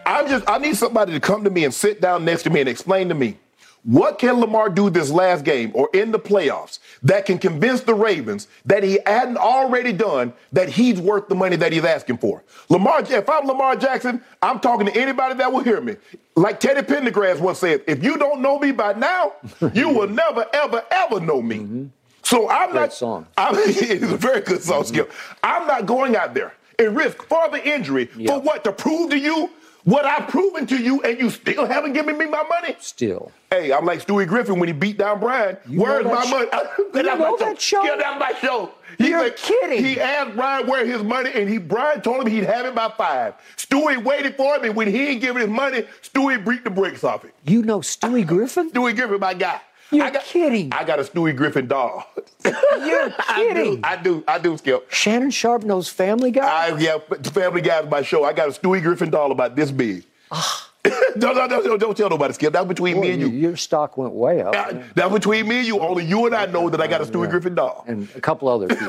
I'm 0.06 0.28
just 0.28 0.50
I 0.50 0.58
need 0.58 0.76
somebody 0.76 1.14
to 1.14 1.20
come 1.20 1.44
to 1.44 1.50
me 1.50 1.66
and 1.66 1.74
sit 1.74 2.02
down 2.02 2.26
next 2.26 2.44
to 2.44 2.50
me 2.50 2.60
and 2.62 2.70
explain 2.70 3.10
to 3.10 3.16
me 3.16 3.38
what 3.84 4.20
can 4.20 4.40
Lamar 4.42 4.70
do 4.70 4.90
this 4.90 5.10
last 5.10 5.46
game 5.46 5.72
or 5.74 5.90
in 5.94 6.12
the 6.12 6.20
playoffs 6.20 6.80
that 7.04 7.26
can 7.26 7.38
convince 7.38 7.82
the 7.82 7.94
Ravens 7.94 8.48
that 8.66 8.84
he 8.84 9.00
hadn't 9.06 9.38
already 9.38 9.94
done 9.94 10.34
that 10.52 10.68
he's 10.70 11.00
worth 11.00 11.30
the 11.30 11.36
money 11.36 11.56
that 11.56 11.72
he's 11.72 11.86
asking 11.86 12.18
for? 12.18 12.44
Lamar, 12.68 13.02
if 13.10 13.30
I'm 13.30 13.48
Lamar 13.48 13.78
Jackson, 13.78 14.22
I'm 14.42 14.60
talking 14.60 14.86
to 14.88 14.96
anybody 14.96 15.36
that 15.36 15.52
will 15.54 15.64
hear 15.64 15.80
me. 15.80 15.96
Like 16.36 16.60
Teddy 16.60 16.82
Pendergrass 16.82 17.40
once 17.40 17.60
said, 17.60 17.82
if 17.88 18.04
you 18.04 18.18
don't 18.18 18.42
know 18.42 18.60
me 18.60 18.74
by 18.74 18.94
now, 18.94 19.34
you 19.74 19.88
will 19.90 20.10
never, 20.10 20.46
ever, 20.54 20.84
ever 20.92 21.22
know 21.22 21.42
me. 21.42 21.58
Mm-hmm. 21.60 21.86
So 22.22 22.50
I'm 22.50 22.72
Great 22.72 22.82
not. 22.82 22.94
song. 22.94 23.28
I'm, 23.38 23.56
it's 23.58 24.04
a 24.04 24.18
very 24.18 24.42
good 24.42 24.62
song, 24.62 24.84
mm-hmm. 24.84 24.94
Skip. 24.94 25.12
I'm 25.42 25.66
not 25.68 25.86
going 25.86 26.18
out 26.18 26.34
there 26.34 26.54
and 26.78 26.96
risk 26.96 27.24
further 27.24 27.58
injury 27.58 28.10
Yeah. 28.18 28.34
for 28.36 28.42
what? 28.42 28.64
To 28.66 28.72
prove 28.74 29.10
to 29.12 29.18
you 29.18 29.50
what 29.84 30.06
I've 30.06 30.28
proven 30.28 30.68
to 30.68 30.78
you, 30.78 31.02
and 31.04 31.20
you 31.20 31.30
still 31.30 31.66
haven't 31.66 31.94
given 31.94 32.18
me 32.18 32.26
my 32.26 32.44
money? 32.44 32.76
Still. 32.80 33.32
Hey, 33.50 33.72
I'm 33.74 33.86
like 33.86 34.06
Stewie 34.06 34.28
Griffin 34.28 34.60
when 34.60 34.68
he 34.68 34.74
beat 34.74 34.98
down 34.98 35.20
Brian. 35.20 35.58
You 35.68 35.82
Where's 35.82 36.06
my 36.06 36.12
that 36.12 36.30
money? 36.30 36.48
sh- 36.48 36.94
you 36.96 37.04
know 37.04 37.16
my 37.18 37.36
that 37.40 37.62
show? 37.62 37.84
Yeah, 37.84 37.96
that's 37.96 38.20
my 38.20 38.34
show. 38.40 38.72
He 38.98 39.10
You're 39.10 39.30
kidding. 39.32 39.84
He 39.84 40.00
asked 40.00 40.36
Brian 40.36 40.68
where 40.68 40.86
his 40.86 41.02
money, 41.02 41.32
and 41.34 41.50
he 41.50 41.58
Brian 41.58 42.02
told 42.02 42.22
him 42.26 42.32
he'd 42.32 42.44
have 42.44 42.66
it 42.66 42.76
by 42.76 42.90
five. 42.90 43.36
Stewie 43.58 44.04
waited 44.04 44.36
for 44.36 44.56
him, 44.56 44.66
and 44.66 44.76
when 44.76 44.88
he 44.88 45.08
ain't 45.08 45.22
giving 45.22 45.42
his 45.42 45.50
money, 45.50 45.84
Stewie 46.02 46.44
beat 46.48 46.64
the 46.64 46.70
brakes 46.70 47.04
off 47.04 47.24
it. 47.26 47.34
You 47.46 47.62
know 47.64 47.80
Stewie 47.80 48.26
Griffin? 48.28 48.70
Stewie 48.72 48.96
Griffin, 48.96 49.20
my 49.20 49.34
guy. 49.34 49.62
You're 49.92 50.06
I 50.06 50.12
got, 50.12 50.24
kidding. 50.24 50.72
I 50.72 50.84
got 50.84 51.00
a 51.00 51.04
Stewie 51.04 51.36
Griffin 51.36 51.68
doll. 51.68 52.06
You're 52.46 52.54
I 53.28 53.36
do. 53.38 53.54
kidding. 53.54 53.80
I 53.84 53.96
do. 53.96 54.24
I 54.28 54.38
do, 54.40 54.58
Skip. 54.58 54.92
Shannon 54.92 55.32
Sharpe 55.32 55.64
knows 55.64 55.90
Family 55.90 56.32
Guy? 56.32 56.46
I, 56.48 56.78
yeah, 56.78 56.98
Family 57.32 57.62
Guy's 57.62 57.90
my 57.90 58.02
show. 58.04 58.24
I 58.24 58.34
got 58.34 58.50
a 58.50 58.52
Stewie 58.52 58.82
Griffin 58.84 59.10
doll 59.10 59.32
about 59.32 59.56
this 59.56 59.72
big. 59.72 60.04
don't, 61.18 61.36
don't, 61.80 61.98
tell 61.98 62.10
nobody, 62.10 62.34
Skip. 62.34 62.54
That's 62.54 62.68
between 62.68 62.96
Boy, 62.98 63.02
me 63.02 63.12
and 63.12 63.22
you. 63.22 63.28
Your 63.30 63.56
stock 63.58 63.98
went 63.98 64.14
way 64.14 64.42
up. 64.42 64.56
Uh, 64.56 64.80
That's 64.96 65.12
between 65.12 65.48
me 65.48 65.58
and 65.60 65.68
you. 65.68 65.80
Only 65.80 66.06
you 66.06 66.26
and 66.28 66.36
I 66.36 66.46
know 66.46 66.70
that 66.70 66.80
I 66.80 66.88
got 66.88 67.02
a 67.02 67.06
Stewie 67.06 67.30
Griffin 67.30 67.56
doll. 67.56 67.84
and 67.88 68.08
a 68.16 68.22
couple 68.22 68.48
other 68.48 68.68
people. 68.68 68.88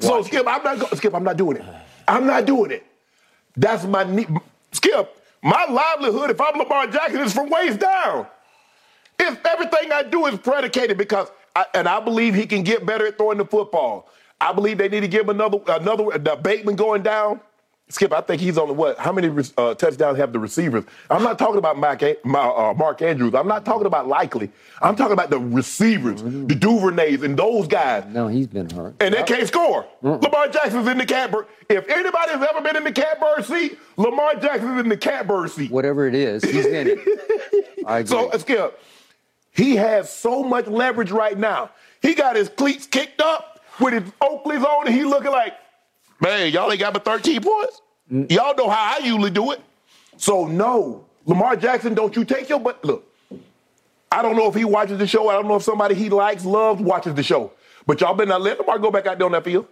So 0.00 0.22
Skip, 0.22 0.46
I'm 0.46 0.62
not 0.62 0.78
go- 0.78 0.96
Skip. 0.96 1.14
I'm 1.14 1.24
not 1.24 1.36
doing 1.36 1.56
it. 1.56 1.64
I'm 2.06 2.26
not 2.26 2.44
doing 2.44 2.70
it. 2.70 2.86
That's 3.56 3.84
my 3.84 4.04
ne- 4.04 4.26
Skip. 4.72 5.12
My 5.42 5.64
livelihood, 5.66 6.30
if 6.30 6.40
I'm 6.40 6.58
Lamar 6.58 6.86
Jackson, 6.86 7.20
is 7.20 7.32
from 7.32 7.48
waist 7.50 7.80
down. 7.80 8.26
If 9.18 9.44
everything 9.46 9.92
I 9.92 10.02
do 10.02 10.26
is 10.26 10.38
predicated 10.38 10.98
because, 10.98 11.28
I, 11.54 11.66
and 11.74 11.88
I 11.88 12.00
believe 12.00 12.34
he 12.34 12.46
can 12.46 12.62
get 12.62 12.84
better 12.84 13.06
at 13.06 13.16
throwing 13.16 13.38
the 13.38 13.46
football. 13.46 14.08
I 14.40 14.52
believe 14.52 14.78
they 14.78 14.88
need 14.88 15.00
to 15.00 15.08
give 15.08 15.22
him 15.22 15.30
another 15.30 15.58
another 15.68 16.18
the 16.18 16.36
Bateman 16.36 16.76
going 16.76 17.02
down. 17.02 17.40
Skip, 17.88 18.12
I 18.12 18.20
think 18.20 18.42
he's 18.42 18.58
on 18.58 18.66
the 18.66 18.74
what? 18.74 18.98
How 18.98 19.12
many 19.12 19.28
uh, 19.56 19.74
touchdowns 19.74 20.18
have 20.18 20.32
the 20.32 20.40
receivers? 20.40 20.82
I'm 21.08 21.22
not 21.22 21.38
talking 21.38 21.56
about 21.58 21.78
Mike, 21.78 22.02
my, 22.24 22.40
uh, 22.40 22.74
Mark 22.74 23.00
Andrews. 23.00 23.32
I'm 23.32 23.46
not 23.46 23.64
talking 23.64 23.86
about 23.86 24.08
likely. 24.08 24.50
I'm 24.82 24.96
talking 24.96 25.12
about 25.12 25.30
the 25.30 25.38
receivers, 25.38 26.20
the 26.20 26.56
Duvernays, 26.56 27.22
and 27.22 27.38
those 27.38 27.68
guys. 27.68 28.04
no, 28.08 28.26
he's 28.26 28.48
been 28.48 28.68
hurt. 28.70 28.96
And 28.98 29.14
they 29.14 29.22
can't 29.22 29.46
score. 29.46 29.86
Lamar 30.02 30.48
Jackson's 30.48 30.88
in 30.88 30.98
the 30.98 31.06
catbird. 31.06 31.46
If 31.68 31.88
anybody's 31.88 32.42
ever 32.42 32.60
been 32.60 32.74
in 32.74 32.82
the 32.82 32.90
catbird 32.92 33.44
seat, 33.44 33.78
Lamar 33.96 34.34
Jackson's 34.34 34.80
in 34.80 34.88
the 34.88 34.96
catbird 34.96 35.52
seat. 35.52 35.70
Whatever 35.70 36.08
it 36.08 36.16
is, 36.16 36.42
he's 36.42 36.66
in 36.66 36.88
it. 36.88 37.78
I 37.86 38.00
agree. 38.00 38.08
So, 38.08 38.30
uh, 38.30 38.38
Skip, 38.38 38.80
he 39.56 39.76
has 39.76 40.12
so 40.12 40.42
much 40.42 40.66
leverage 40.66 41.10
right 41.10 41.36
now. 41.36 41.70
He 42.02 42.14
got 42.14 42.36
his 42.36 42.48
cleats 42.48 42.86
kicked 42.86 43.20
up 43.20 43.60
with 43.80 43.94
his 43.94 44.12
Oakleys 44.20 44.62
on, 44.62 44.86
and 44.86 44.94
he 44.94 45.04
looking 45.04 45.32
like, 45.32 45.54
man, 46.20 46.52
y'all 46.52 46.70
ain't 46.70 46.80
got 46.80 46.92
but 46.92 47.04
13 47.04 47.42
points? 47.42 47.80
Mm. 48.12 48.30
Y'all 48.30 48.54
know 48.54 48.68
how 48.68 48.96
I 48.98 49.04
usually 49.04 49.30
do 49.30 49.52
it. 49.52 49.60
So, 50.18 50.46
no, 50.46 51.06
Lamar 51.24 51.56
Jackson, 51.56 51.94
don't 51.94 52.14
you 52.14 52.24
take 52.24 52.48
your 52.48 52.60
butt. 52.60 52.84
Look, 52.84 53.04
I 54.12 54.22
don't 54.22 54.36
know 54.36 54.48
if 54.48 54.54
he 54.54 54.64
watches 54.64 54.98
the 54.98 55.06
show. 55.06 55.28
I 55.28 55.32
don't 55.32 55.48
know 55.48 55.56
if 55.56 55.62
somebody 55.62 55.94
he 55.94 56.08
likes, 56.10 56.44
loves, 56.44 56.80
watches 56.80 57.14
the 57.14 57.22
show. 57.22 57.52
But 57.86 58.00
y'all 58.00 58.14
better 58.14 58.28
not 58.28 58.42
let 58.42 58.58
Lamar 58.58 58.78
go 58.78 58.90
back 58.90 59.06
out 59.06 59.18
there 59.18 59.26
on 59.26 59.32
that 59.32 59.44
field. 59.44 59.66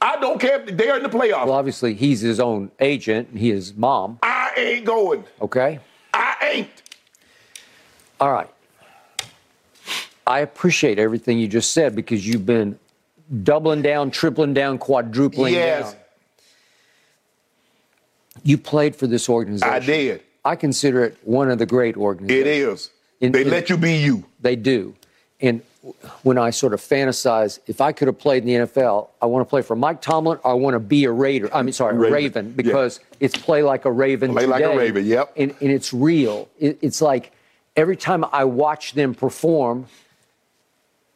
I 0.00 0.16
don't 0.16 0.40
care 0.40 0.60
if 0.60 0.76
they're 0.76 0.96
in 0.96 1.02
the 1.02 1.08
playoffs. 1.08 1.46
well, 1.46 1.52
obviously, 1.52 1.94
he's 1.94 2.20
his 2.20 2.40
own 2.40 2.70
agent. 2.78 3.28
He 3.34 3.50
is 3.50 3.74
mom. 3.74 4.18
I 4.22 4.52
ain't 4.56 4.84
going. 4.84 5.24
Okay. 5.40 5.80
I 6.12 6.36
ain't. 6.42 6.82
All 8.20 8.32
right. 8.32 8.50
I 10.26 10.40
appreciate 10.40 10.98
everything 10.98 11.38
you 11.38 11.48
just 11.48 11.72
said 11.72 11.94
because 11.94 12.26
you've 12.26 12.46
been 12.46 12.78
doubling 13.42 13.82
down, 13.82 14.10
tripling 14.10 14.54
down, 14.54 14.78
quadrupling 14.78 15.54
Yes, 15.54 15.92
down. 15.92 16.00
You 18.42 18.58
played 18.58 18.96
for 18.96 19.06
this 19.06 19.28
organization. 19.28 19.72
I 19.72 19.78
did. 19.78 20.22
I 20.44 20.56
consider 20.56 21.04
it 21.04 21.16
one 21.22 21.50
of 21.50 21.58
the 21.58 21.66
great 21.66 21.96
organizations. 21.96 22.46
It 22.46 22.46
is. 22.46 22.90
In- 23.20 23.32
they 23.32 23.42
in- 23.42 23.50
let 23.50 23.70
you 23.70 23.76
be 23.76 23.96
you. 23.96 24.24
They 24.40 24.56
do. 24.56 24.94
And 25.40 25.62
when 26.22 26.38
I 26.38 26.50
sort 26.50 26.72
of 26.74 26.80
fantasize, 26.80 27.58
if 27.66 27.80
I 27.80 27.92
could 27.92 28.08
have 28.08 28.18
played 28.18 28.42
in 28.42 28.48
the 28.48 28.66
NFL, 28.66 29.08
I 29.20 29.26
want 29.26 29.46
to 29.46 29.50
play 29.50 29.60
for 29.62 29.76
Mike 29.76 30.00
Tomlin 30.00 30.38
or 30.42 30.50
I 30.50 30.54
want 30.54 30.74
to 30.74 30.80
be 30.80 31.04
a 31.04 31.10
Raider. 31.10 31.54
I 31.54 31.62
mean, 31.62 31.72
sorry, 31.74 31.94
Raven. 31.96 32.12
Raven, 32.12 32.46
Yeah. 32.46 32.52
because 32.56 33.00
it's 33.20 33.36
play 33.36 33.62
like 33.62 33.84
a 33.84 33.92
Raven 33.92 34.32
Play 34.32 34.46
like 34.46 34.62
a. 34.62 34.76
Raven, 34.76 35.04
yep. 35.06 35.32
And, 35.36 35.54
and 35.60 35.70
it's 35.70 35.92
real. 35.92 36.48
It, 36.58 36.78
it's 36.80 37.02
like 37.02 37.32
every 37.76 37.96
time 37.96 38.24
I 38.32 38.44
watch 38.44 38.94
them 38.94 39.14
perform, 39.14 39.86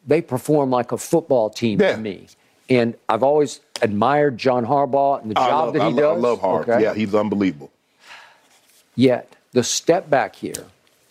they 0.09 0.21
perform 0.21 0.69
like 0.71 0.91
a 0.91 0.97
football 0.97 1.49
team 1.49 1.79
Yeah. 1.79 1.93
to 1.93 1.97
me. 1.97 2.27
And 2.69 2.95
I've 3.07 3.23
always 3.23 3.61
admired 3.81 4.37
John 4.37 4.65
Harbaugh 4.65 5.21
and 5.21 5.31
the 5.31 5.35
job 5.35 5.65
love, 5.65 5.73
that 5.73 5.79
he 5.81 5.87
I 5.87 5.89
does. 5.91 5.95
love, 5.97 6.17
I 6.17 6.19
love 6.19 6.41
Hart. 6.41 6.69
Okay? 6.69 6.83
Yeah, 6.83 6.93
he's 6.93 7.15
unbelievable. 7.15 7.71
Yet, 8.95 9.35
the 9.53 9.63
step 9.63 10.09
back 10.09 10.35
here, 10.35 10.65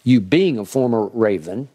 you 0.04 0.20
being 0.20 0.58
a 0.58 0.64
former 0.64 1.06
Raven, 1.06 1.68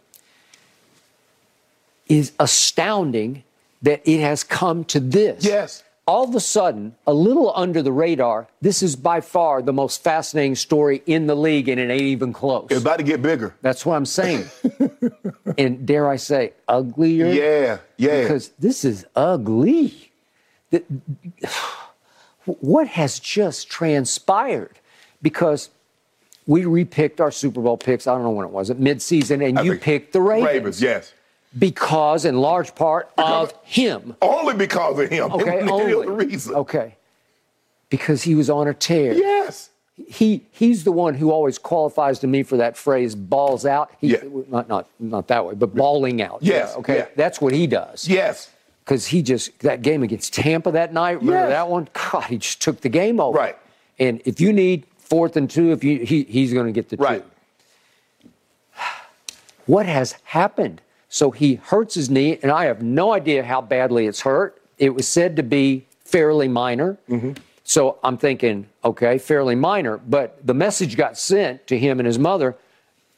is 2.07 2.32
astounding 2.39 3.43
that 3.82 4.01
it 4.05 4.19
has 4.19 4.43
come 4.43 4.84
to 4.86 4.99
this. 4.99 5.43
Yes. 5.43 5.84
All 6.06 6.26
of 6.26 6.36
a 6.36 6.39
sudden, 6.41 6.95
a 7.08 7.14
little 7.14 7.54
under 7.56 7.82
the 7.82 7.91
radar, 7.93 8.47
this 8.62 8.84
is 8.84 8.97
by 8.97 9.22
far 9.22 9.62
the 9.62 9.72
most 9.72 10.04
fascinating 10.04 10.56
story 10.56 11.01
in 11.06 11.28
the 11.28 11.36
league, 11.36 11.70
and 11.70 11.80
it 11.80 11.89
ain't 11.89 12.01
even 12.01 12.34
close. 12.34 12.68
It's 12.72 12.82
about 12.82 12.97
to 12.97 13.04
get 13.04 13.22
bigger. 13.22 13.56
That's 13.62 13.86
what 13.86 13.95
I'm 13.95 14.06
saying. 14.06 14.45
and 15.58 15.86
dare 15.86 16.10
I 16.10 16.18
say, 16.18 16.54
uglier? 16.68 17.28
Yeah, 17.28 17.78
yeah. 17.95 18.22
Because 18.24 18.49
this 18.60 18.84
is 18.84 19.06
ugly. 19.16 20.12
The- 20.72 20.84
what 22.45 22.88
has 22.88 23.20
just 23.20 23.70
transpired? 23.70 24.80
Because 25.22 25.70
we 26.45 26.64
repicked 26.64 27.22
our 27.22 27.32
Super 27.32 27.62
Bowl 27.62 27.78
picks. 27.78 28.08
I 28.08 28.14
don't 28.14 28.24
know 28.24 28.32
when 28.32 28.45
it 28.45 28.51
was, 28.51 28.70
at 28.70 28.78
midseason, 28.78 29.47
and 29.47 29.60
I 29.60 29.62
you 29.62 29.78
picked 29.78 30.14
the 30.14 30.22
Ravens. 30.22 30.47
Ravens, 30.54 30.82
yes. 30.82 31.14
Because, 31.58 32.26
in 32.26 32.38
large 32.41 32.74
part, 32.74 33.12
of 33.18 33.54
him. 33.64 34.16
Only 34.22 34.56
because 34.56 34.97
of 34.99 35.10
him. 35.10 35.32
Okay, 35.34 35.62
only. 35.70 36.08
reason. 36.26 36.56
Okay. 36.56 36.95
Because 37.89 38.24
he 38.24 38.34
was 38.34 38.49
on 38.49 38.68
a 38.68 38.74
tear. 38.74 39.14
Yes. 39.14 39.70
He 40.08 40.43
he's 40.51 40.84
the 40.84 40.91
one 40.91 41.14
who 41.14 41.30
always 41.30 41.60
qualifies 41.60 42.18
to 42.20 42.28
me 42.28 42.41
for 42.41 42.58
that 42.58 42.76
phrase 42.76 43.14
"balls 43.14 43.64
out." 43.64 43.91
He, 44.01 44.08
Yeah. 44.14 44.24
Not 44.49 44.68
not 44.68 44.88
not 44.99 45.28
that 45.28 45.45
way, 45.45 45.54
but 45.54 45.76
balling 45.76 46.20
out. 46.20 46.39
Yes, 46.41 46.72
Yeah, 46.74 46.80
okay. 46.80 46.97
yeah. 46.97 47.06
That's 47.16 47.39
what 47.39 47.54
he 47.54 47.68
does. 47.68 48.08
Yes. 48.08 48.49
Because 48.84 49.06
he 49.06 49.22
just 49.22 49.60
that 49.60 49.84
game 49.84 50.01
against 50.01 50.34
Tampa 50.34 50.72
that 50.72 50.91
night. 50.93 51.20
Remember 51.20 51.34
Yes. 51.41 51.49
that 51.49 51.68
one? 51.70 51.88
God, 51.93 52.24
he 52.24 52.39
just 52.39 52.60
took 52.60 52.82
the 52.82 52.89
game 52.89 53.20
over. 53.20 53.38
Right. 53.38 53.56
And 53.99 54.20
if 54.26 54.41
you 54.41 54.51
need 54.51 54.86
fourth 54.97 55.36
and 55.38 55.47
two, 55.47 55.72
if 55.72 55.84
you 55.84 55.99
he, 55.99 56.24
he's 56.24 56.51
going 56.51 56.66
to 56.66 56.72
get 56.72 56.89
the 56.89 56.97
Right. 56.97 57.24
two. 58.22 58.30
What 59.68 59.86
has 59.86 60.16
happened? 60.24 60.82
So 61.14 61.30
he 61.30 61.55
hurts 61.55 61.93
his 61.93 62.09
knee, 62.09 62.39
and 62.41 62.51
I 62.51 62.66
have 62.66 62.82
no 62.82 63.14
idea 63.14 63.43
how 63.43 63.61
badly 63.61 64.07
it's 64.07 64.22
hurt. 64.22 64.59
It 64.80 64.95
was 64.95 65.07
said 65.07 65.36
to 65.36 65.43
be 65.43 65.86
fairly 66.03 66.47
minor. 66.47 66.97
Mm-hmm. 67.07 67.34
So 67.64 67.99
I'm 68.03 68.18
thinking, 68.18 68.68
okay, 68.84 69.20
fairly 69.20 69.53
minor. 69.53 69.99
But 69.99 70.39
the 70.43 70.55
message 70.55 70.97
got 70.97 71.16
sent 71.16 71.68
to 71.68 71.78
him 71.78 71.99
and 71.99 72.07
his 72.07 72.18
mother 72.18 72.55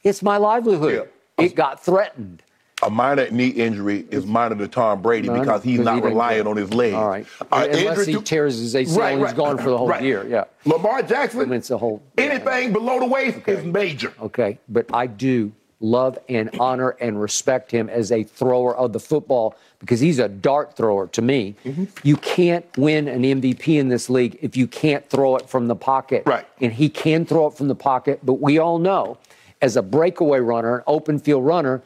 it's 0.04 0.22
my 0.22 0.36
livelihood. 0.36 1.08
Yeah. 1.38 1.44
It 1.44 1.54
got 1.54 1.82
threatened. 1.82 2.42
A 2.82 2.90
minor 2.90 3.30
knee 3.30 3.48
injury 3.48 4.06
is 4.10 4.26
minor 4.26 4.56
to 4.56 4.68
Tom 4.68 5.00
Brady 5.00 5.28
Minor, 5.28 5.40
because 5.40 5.62
he's 5.62 5.80
not 5.80 5.96
he 5.96 6.02
relying 6.02 6.46
on 6.46 6.58
his 6.58 6.74
leg. 6.74 6.92
All 6.92 7.08
right. 7.08 7.26
Uh, 7.40 7.66
Unless 7.70 8.00
injury 8.00 8.12
he 8.12 8.22
tears 8.22 8.58
his 8.58 8.74
ACL 8.74 9.14
and 9.14 9.22
he's 9.22 9.32
gone 9.32 9.56
for 9.56 9.70
the 9.70 9.78
whole 9.78 9.88
right. 9.88 10.02
year. 10.02 10.24
Yeah. 10.28 10.44
Lamar 10.66 11.02
Jackson, 11.02 11.40
I 11.40 11.44
mean, 11.44 11.54
it's 11.54 11.70
a 11.70 11.78
whole- 11.78 12.02
anything 12.18 12.74
below 12.74 13.00
the 13.00 13.06
waist 13.06 13.38
is 13.48 13.64
major. 13.64 14.12
Okay. 14.20 14.58
But 14.68 14.86
I 14.92 15.06
do 15.06 15.50
love 15.80 16.18
and 16.28 16.50
honor 16.58 16.90
and 17.00 17.20
respect 17.20 17.70
him 17.70 17.88
as 17.88 18.10
a 18.10 18.22
thrower 18.24 18.74
of 18.76 18.92
the 18.92 19.00
football 19.00 19.54
because 19.78 20.00
he's 20.00 20.18
a 20.18 20.28
dart 20.28 20.74
thrower 20.74 21.06
to 21.08 21.20
me. 21.20 21.54
Mm-hmm. 21.64 21.84
You 22.02 22.16
can't 22.16 22.64
win 22.78 23.08
an 23.08 23.22
MVP 23.22 23.78
in 23.78 23.88
this 23.88 24.08
league 24.08 24.38
if 24.40 24.56
you 24.56 24.66
can't 24.66 25.06
throw 25.10 25.36
it 25.36 25.48
from 25.48 25.68
the 25.68 25.76
pocket. 25.76 26.22
Right. 26.24 26.46
And 26.60 26.72
he 26.72 26.88
can 26.88 27.26
throw 27.26 27.46
it 27.48 27.54
from 27.54 27.68
the 27.68 27.74
pocket, 27.74 28.20
but 28.24 28.34
we 28.40 28.58
all 28.58 28.78
know 28.78 29.18
as 29.60 29.76
a 29.76 29.82
breakaway 29.82 30.38
runner, 30.40 30.78
an 30.78 30.84
open 30.86 31.18
field 31.18 31.44
runner, 31.44 31.82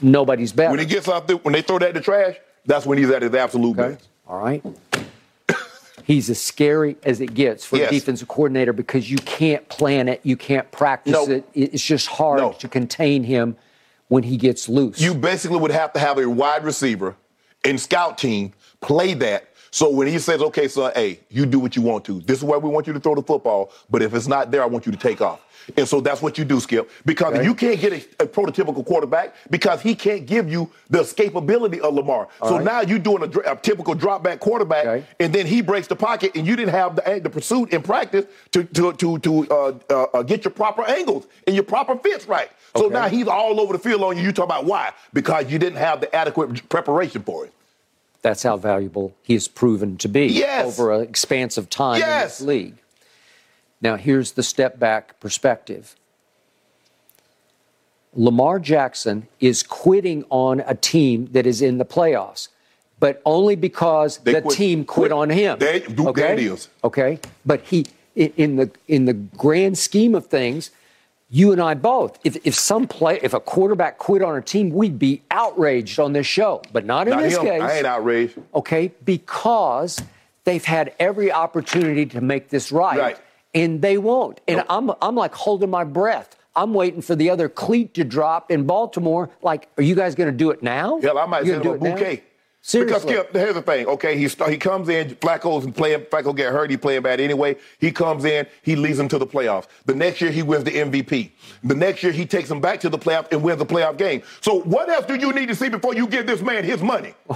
nobody's 0.00 0.52
better. 0.52 0.70
When 0.70 0.80
he 0.80 0.86
gets 0.86 1.08
out 1.08 1.26
there, 1.26 1.36
when 1.38 1.52
they 1.52 1.62
throw 1.62 1.78
that 1.78 1.88
in 1.90 1.94
the 1.94 2.00
trash, 2.00 2.36
that's 2.66 2.86
when 2.86 2.98
he's 2.98 3.10
at 3.10 3.22
his 3.22 3.34
absolute 3.34 3.78
Okay. 3.78 3.94
best. 3.94 4.08
All 4.26 4.40
right. 4.42 4.62
He's 6.06 6.28
as 6.28 6.38
scary 6.40 6.96
as 7.02 7.22
it 7.22 7.32
gets 7.32 7.64
for 7.64 7.78
Yes. 7.78 7.90
a 7.90 7.94
defensive 7.94 8.28
coordinator 8.28 8.74
because 8.74 9.10
you 9.10 9.16
can't 9.18 9.66
plan 9.70 10.06
it, 10.06 10.20
you 10.22 10.36
can't 10.36 10.70
practice 10.70 11.12
No. 11.14 11.24
it. 11.26 11.44
It's 11.54 11.82
just 11.82 12.08
hard 12.08 12.40
No. 12.40 12.52
to 12.52 12.68
contain 12.68 13.24
him 13.24 13.56
when 14.08 14.22
he 14.24 14.36
gets 14.36 14.68
loose. 14.68 15.00
You 15.00 15.14
basically 15.14 15.56
would 15.58 15.70
have 15.70 15.94
to 15.94 15.98
have 16.00 16.18
a 16.18 16.28
wide 16.28 16.62
receiver 16.62 17.16
and 17.64 17.80
scout 17.80 18.18
team 18.18 18.52
play 18.82 19.14
that. 19.14 19.48
So 19.74 19.90
when 19.90 20.06
he 20.06 20.20
says, 20.20 20.40
okay, 20.40 20.68
son, 20.68 20.92
hey, 20.94 21.18
you 21.30 21.44
do 21.46 21.58
what 21.58 21.74
you 21.74 21.82
want 21.82 22.04
to. 22.04 22.20
This 22.20 22.38
is 22.38 22.44
where 22.44 22.60
we 22.60 22.70
want 22.70 22.86
you 22.86 22.92
to 22.92 23.00
throw 23.00 23.16
the 23.16 23.24
football, 23.24 23.72
but 23.90 24.02
if 24.02 24.14
it's 24.14 24.28
not 24.28 24.52
there, 24.52 24.62
I 24.62 24.66
want 24.66 24.86
you 24.86 24.92
to 24.92 24.98
take 24.98 25.20
off. 25.20 25.40
And 25.76 25.88
so 25.88 26.00
that's 26.00 26.22
what 26.22 26.38
you 26.38 26.44
do, 26.44 26.60
Skip. 26.60 26.88
Because 27.04 27.34
Okay. 27.34 27.42
you 27.44 27.56
can't 27.56 27.80
get 27.80 27.92
a, 27.92 28.22
a 28.22 28.26
prototypical 28.28 28.86
quarterback 28.86 29.34
because 29.50 29.82
he 29.82 29.96
can't 29.96 30.26
give 30.26 30.48
you 30.48 30.70
the 30.90 31.00
escapability 31.00 31.80
of 31.80 31.92
Lamar. 31.92 32.28
so 32.44 32.54
right. 32.56 32.64
now 32.64 32.82
you're 32.82 33.00
doing 33.00 33.24
a, 33.24 33.52
a 33.52 33.56
typical 33.56 33.94
drop 33.96 34.22
back 34.22 34.38
quarterback, 34.38 34.86
Okay. 34.86 35.04
and 35.18 35.32
then 35.32 35.44
he 35.44 35.60
breaks 35.60 35.88
the 35.88 35.96
pocket, 35.96 36.36
and 36.36 36.46
you 36.46 36.54
didn't 36.54 36.70
have 36.72 36.94
the, 36.94 37.18
the 37.20 37.30
pursuit 37.30 37.72
in 37.72 37.82
practice 37.82 38.26
to 38.52 38.62
to 38.62 38.92
to, 38.92 39.18
to 39.18 39.48
uh, 39.50 39.72
uh, 39.90 40.02
uh, 40.14 40.22
get 40.22 40.44
your 40.44 40.52
proper 40.52 40.84
angles 40.84 41.26
and 41.48 41.56
your 41.56 41.64
proper 41.64 41.96
fits 41.96 42.28
right. 42.28 42.50
So 42.76 42.84
Okay. 42.84 42.94
now 42.94 43.08
he's 43.08 43.26
all 43.26 43.58
over 43.58 43.72
the 43.72 43.80
field 43.80 44.02
on 44.04 44.16
you. 44.16 44.22
You 44.22 44.30
talk 44.32 44.44
about 44.44 44.66
why? 44.66 44.92
Because 45.12 45.50
you 45.50 45.58
didn't 45.58 45.78
have 45.78 46.00
the 46.00 46.14
adequate 46.14 46.68
preparation 46.68 47.22
for 47.24 47.46
it. 47.46 47.52
That's 48.24 48.42
how 48.42 48.56
valuable 48.56 49.14
he 49.22 49.34
has 49.34 49.48
proven 49.48 49.98
to 49.98 50.08
be 50.08 50.28
Yes. 50.28 50.64
over 50.64 50.92
an 50.94 51.02
expanse 51.02 51.58
of 51.58 51.68
time 51.68 52.00
in 52.02 52.08
this 52.08 52.40
league. 52.40 52.76
Now, 53.82 53.96
here's 53.96 54.32
the 54.32 54.42
step 54.42 54.78
back 54.78 55.20
perspective. 55.20 55.94
Lamar 58.14 58.58
Jackson 58.60 59.28
is 59.40 59.62
quitting 59.62 60.24
on 60.30 60.60
a 60.60 60.74
team 60.74 61.28
that 61.32 61.46
is 61.46 61.60
in 61.60 61.76
the 61.76 61.84
playoffs, 61.84 62.48
but 62.98 63.20
only 63.26 63.56
because 63.56 64.16
They 64.18 64.32
the 64.32 64.40
quit- 64.40 64.56
team 64.56 64.84
quit, 64.86 65.10
quit. 65.10 65.12
on 65.12 65.28
him. 65.28 65.58
There- 65.58 65.80
there 65.80 66.08
okay? 66.08 66.50
Okay, 66.82 67.18
but 67.44 67.60
he 67.60 67.84
in 68.16 68.56
the 68.56 68.70
in 68.88 69.04
the 69.04 69.12
grand 69.12 69.76
scheme 69.76 70.14
of 70.14 70.28
things, 70.28 70.70
you 71.34 71.50
and 71.52 71.60
I 71.60 71.74
both. 71.74 72.18
If 72.22 72.36
if 72.46 72.54
some 72.54 72.86
play, 72.86 73.18
if 73.22 73.34
a 73.34 73.40
quarterback 73.40 73.98
quit 73.98 74.22
on 74.22 74.36
a 74.36 74.40
team, 74.40 74.70
we'd 74.70 74.98
be 74.98 75.22
outraged 75.32 75.98
on 75.98 76.12
this 76.12 76.26
show, 76.26 76.62
but 76.72 76.84
not 76.84 77.08
in 77.08 77.14
Not 77.14 77.22
this 77.24 77.36
him. 77.36 77.42
case 77.44 77.60
I 77.62 77.76
ain't 77.78 77.86
outraged. 77.86 78.38
okay, 78.54 78.92
because 79.04 80.00
they've 80.44 80.64
had 80.64 80.94
every 81.00 81.32
opportunity 81.32 82.06
to 82.06 82.20
make 82.20 82.50
this 82.50 82.70
right, 82.70 82.98
Right. 82.98 83.18
and 83.52 83.82
they 83.82 83.98
won't. 83.98 84.40
And 84.46 84.58
Nope. 84.58 84.66
I'm 84.70 84.90
I'm 85.02 85.16
like 85.16 85.34
holding 85.34 85.70
my 85.70 85.82
breath. 85.84 86.36
I'm 86.56 86.72
waiting 86.72 87.02
for 87.02 87.16
the 87.16 87.30
other 87.30 87.48
cleat 87.48 87.94
to 87.94 88.04
drop 88.04 88.48
in 88.52 88.64
Baltimore. 88.64 89.28
Like, 89.42 89.68
are 89.76 89.82
you 89.82 89.96
guys 89.96 90.14
going 90.14 90.30
to 90.30 90.36
do 90.36 90.50
it 90.52 90.62
now? 90.62 91.00
Hell, 91.00 91.18
I 91.18 91.26
might 91.26 91.44
send 91.46 91.64
gonna 91.64 91.74
a 91.74 91.78
do 91.80 91.84
it 91.86 91.90
now? 91.90 91.96
Seriously. 92.66 92.94
Because 92.94 93.02
Skip, 93.02 93.32
here's 93.34 93.52
the 93.52 93.60
thing. 93.60 93.86
Okay, 93.86 94.16
he 94.16 94.26
start, 94.26 94.50
he 94.50 94.56
comes 94.56 94.88
in. 94.88 95.16
Flacco's 95.16 95.70
playing. 95.72 96.00
Flacco 96.06 96.34
get 96.34 96.50
hurt. 96.50 96.70
He 96.70 96.78
playing 96.78 97.02
bad 97.02 97.20
anyway. 97.20 97.56
He 97.78 97.92
comes 97.92 98.24
in. 98.24 98.46
He 98.62 98.74
leads 98.74 98.96
them 98.96 99.06
to 99.08 99.18
the 99.18 99.26
playoffs. 99.26 99.66
The 99.84 99.94
next 99.94 100.22
year 100.22 100.30
he 100.30 100.42
wins 100.42 100.64
the 100.64 100.70
MVP. 100.70 101.30
The 101.62 101.74
next 101.74 102.02
year 102.02 102.10
he 102.10 102.24
takes 102.24 102.48
them 102.48 102.62
back 102.62 102.80
to 102.80 102.88
the 102.88 102.98
playoff 102.98 103.30
and 103.32 103.42
wins 103.42 103.58
the 103.58 103.66
playoff 103.66 103.98
game. 103.98 104.22
So 104.40 104.62
what 104.62 104.88
else 104.88 105.04
do 105.04 105.14
you 105.14 105.34
need 105.34 105.48
to 105.48 105.54
see 105.54 105.68
before 105.68 105.94
you 105.94 106.06
give 106.06 106.26
this 106.26 106.40
man 106.40 106.64
his 106.64 106.82
money? 106.82 107.12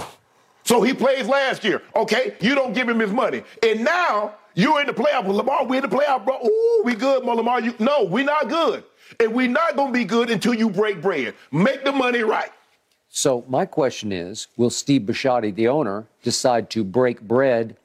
So 0.65 0.83
he 0.83 0.93
plays 0.93 1.25
last 1.25 1.63
year. 1.63 1.81
Okay, 1.95 2.35
you 2.41 2.53
don't 2.53 2.73
give 2.73 2.87
him 2.87 2.99
his 2.99 3.11
money, 3.11 3.41
and 3.63 3.83
now 3.83 4.35
you're 4.53 4.79
in 4.81 4.85
the 4.85 4.93
playoff. 4.93 5.25
Well, 5.25 5.37
Lamar, 5.37 5.65
we're 5.65 5.83
in 5.83 5.89
the 5.89 5.95
playoff, 5.95 6.23
bro. 6.23 6.37
Ooh, 6.45 6.81
we 6.85 6.93
good, 6.93 7.25
Mo 7.25 7.33
Lamar. 7.33 7.59
You 7.59 7.73
no, 7.79 8.03
we 8.03 8.23
not 8.23 8.49
good, 8.49 8.83
and 9.19 9.33
we 9.33 9.47
not 9.47 9.75
gonna 9.75 9.91
be 9.91 10.03
good 10.03 10.29
until 10.29 10.53
you 10.53 10.69
break 10.69 11.01
bread. 11.01 11.33
Make 11.51 11.85
the 11.85 11.91
money 11.91 12.21
right. 12.21 12.51
So 13.09 13.43
my 13.47 13.65
question 13.65 14.11
is: 14.11 14.47
Will 14.57 14.69
Steve 14.69 15.01
Bisciotti, 15.01 15.53
the 15.53 15.67
owner, 15.67 16.05
decide 16.23 16.69
to 16.71 16.83
break 16.83 17.21
bread 17.21 17.75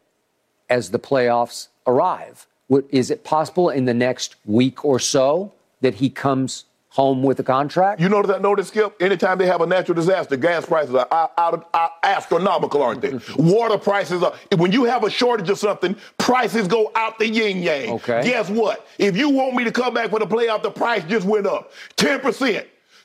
as 0.68 0.90
the 0.90 0.98
playoffs 0.98 1.68
arrive? 1.86 2.46
Is 2.90 3.10
it 3.10 3.24
possible 3.24 3.70
in 3.70 3.84
the 3.84 3.94
next 3.94 4.36
week 4.44 4.84
or 4.84 4.98
so 4.98 5.52
that 5.80 5.94
he 5.94 6.08
comes 6.10 6.64
home 6.88 7.22
with 7.22 7.38
a 7.40 7.42
contract? 7.42 8.00
You 8.00 8.08
know 8.08 8.22
that 8.22 8.40
notice, 8.40 8.68
Skip? 8.68 9.00
Anytime 9.02 9.36
they 9.36 9.46
have 9.46 9.60
a 9.60 9.66
natural 9.66 9.94
disaster, 9.94 10.36
gas 10.36 10.64
prices 10.64 10.94
are 10.94 11.08
out, 11.10 11.68
out, 11.74 11.92
astronomical, 12.02 12.82
aren't 12.82 13.00
they? 13.00 13.18
Water 13.36 13.78
prices 13.78 14.22
are. 14.22 14.34
When 14.56 14.72
you 14.72 14.84
have 14.84 15.04
a 15.04 15.10
shortage 15.10 15.50
of 15.50 15.58
something, 15.58 15.96
prices 16.18 16.68
go 16.68 16.90
out 16.94 17.18
the 17.18 17.28
yin 17.28 17.62
yang. 17.62 17.90
Okay. 17.94 18.22
Guess 18.24 18.48
what? 18.50 18.86
If 18.98 19.16
you 19.16 19.28
want 19.28 19.54
me 19.54 19.64
to 19.64 19.72
come 19.72 19.92
back 19.92 20.10
for 20.10 20.18
the 20.18 20.26
playoff, 20.26 20.62
the 20.62 20.70
price 20.70 21.04
just 21.04 21.26
went 21.26 21.46
up 21.46 21.72
ten 21.96 22.20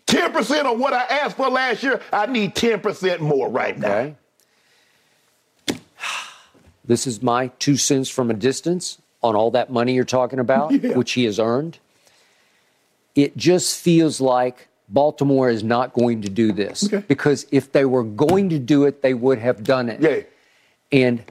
percent. 0.10 0.24
Ten 0.24 0.32
percent 0.34 0.68
of 0.68 0.80
what 0.80 0.93
I 0.93 1.03
asked 1.03 1.38
for 1.38 1.49
last 1.49 1.84
year. 1.84 2.01
I 2.12 2.26
need 2.26 2.55
ten 2.55 2.80
percent 2.80 3.22
more 3.22 3.49
right 3.49 3.78
now. 3.78 3.88
Okay. 3.97 4.16
This 6.86 7.05
is 7.05 7.22
my 7.22 7.47
two 7.60 7.78
cents 7.78 8.10
from 8.10 8.32
a 8.32 8.34
distance 8.34 8.97
on 9.22 9.36
all 9.36 9.51
that 9.51 9.70
money 9.72 9.93
you're 9.93 10.05
talking 10.05 10.39
about, 10.39 10.72
Yeah. 10.72 10.95
which 10.97 11.12
he 11.12 11.26
has 11.26 11.38
earned. 11.39 11.78
It 13.16 13.38
just 13.38 13.78
feels 13.80 14.20
like 14.20 14.68
Baltimore 14.88 15.49
is 15.49 15.64
not 15.64 15.93
going 15.93 16.22
to 16.24 16.30
do 16.30 16.51
this 16.51 16.86
Okay. 16.86 17.03
because 17.07 17.45
if 17.51 17.72
they 17.72 17.86
were 17.86 18.03
going 18.03 18.49
to 18.49 18.57
do 18.57 18.86
it, 18.86 19.01
they 19.03 19.14
would 19.14 19.38
have 19.38 19.64
done 19.64 19.88
it. 19.89 20.01
Yeah. 20.01 20.22
And 20.91 21.24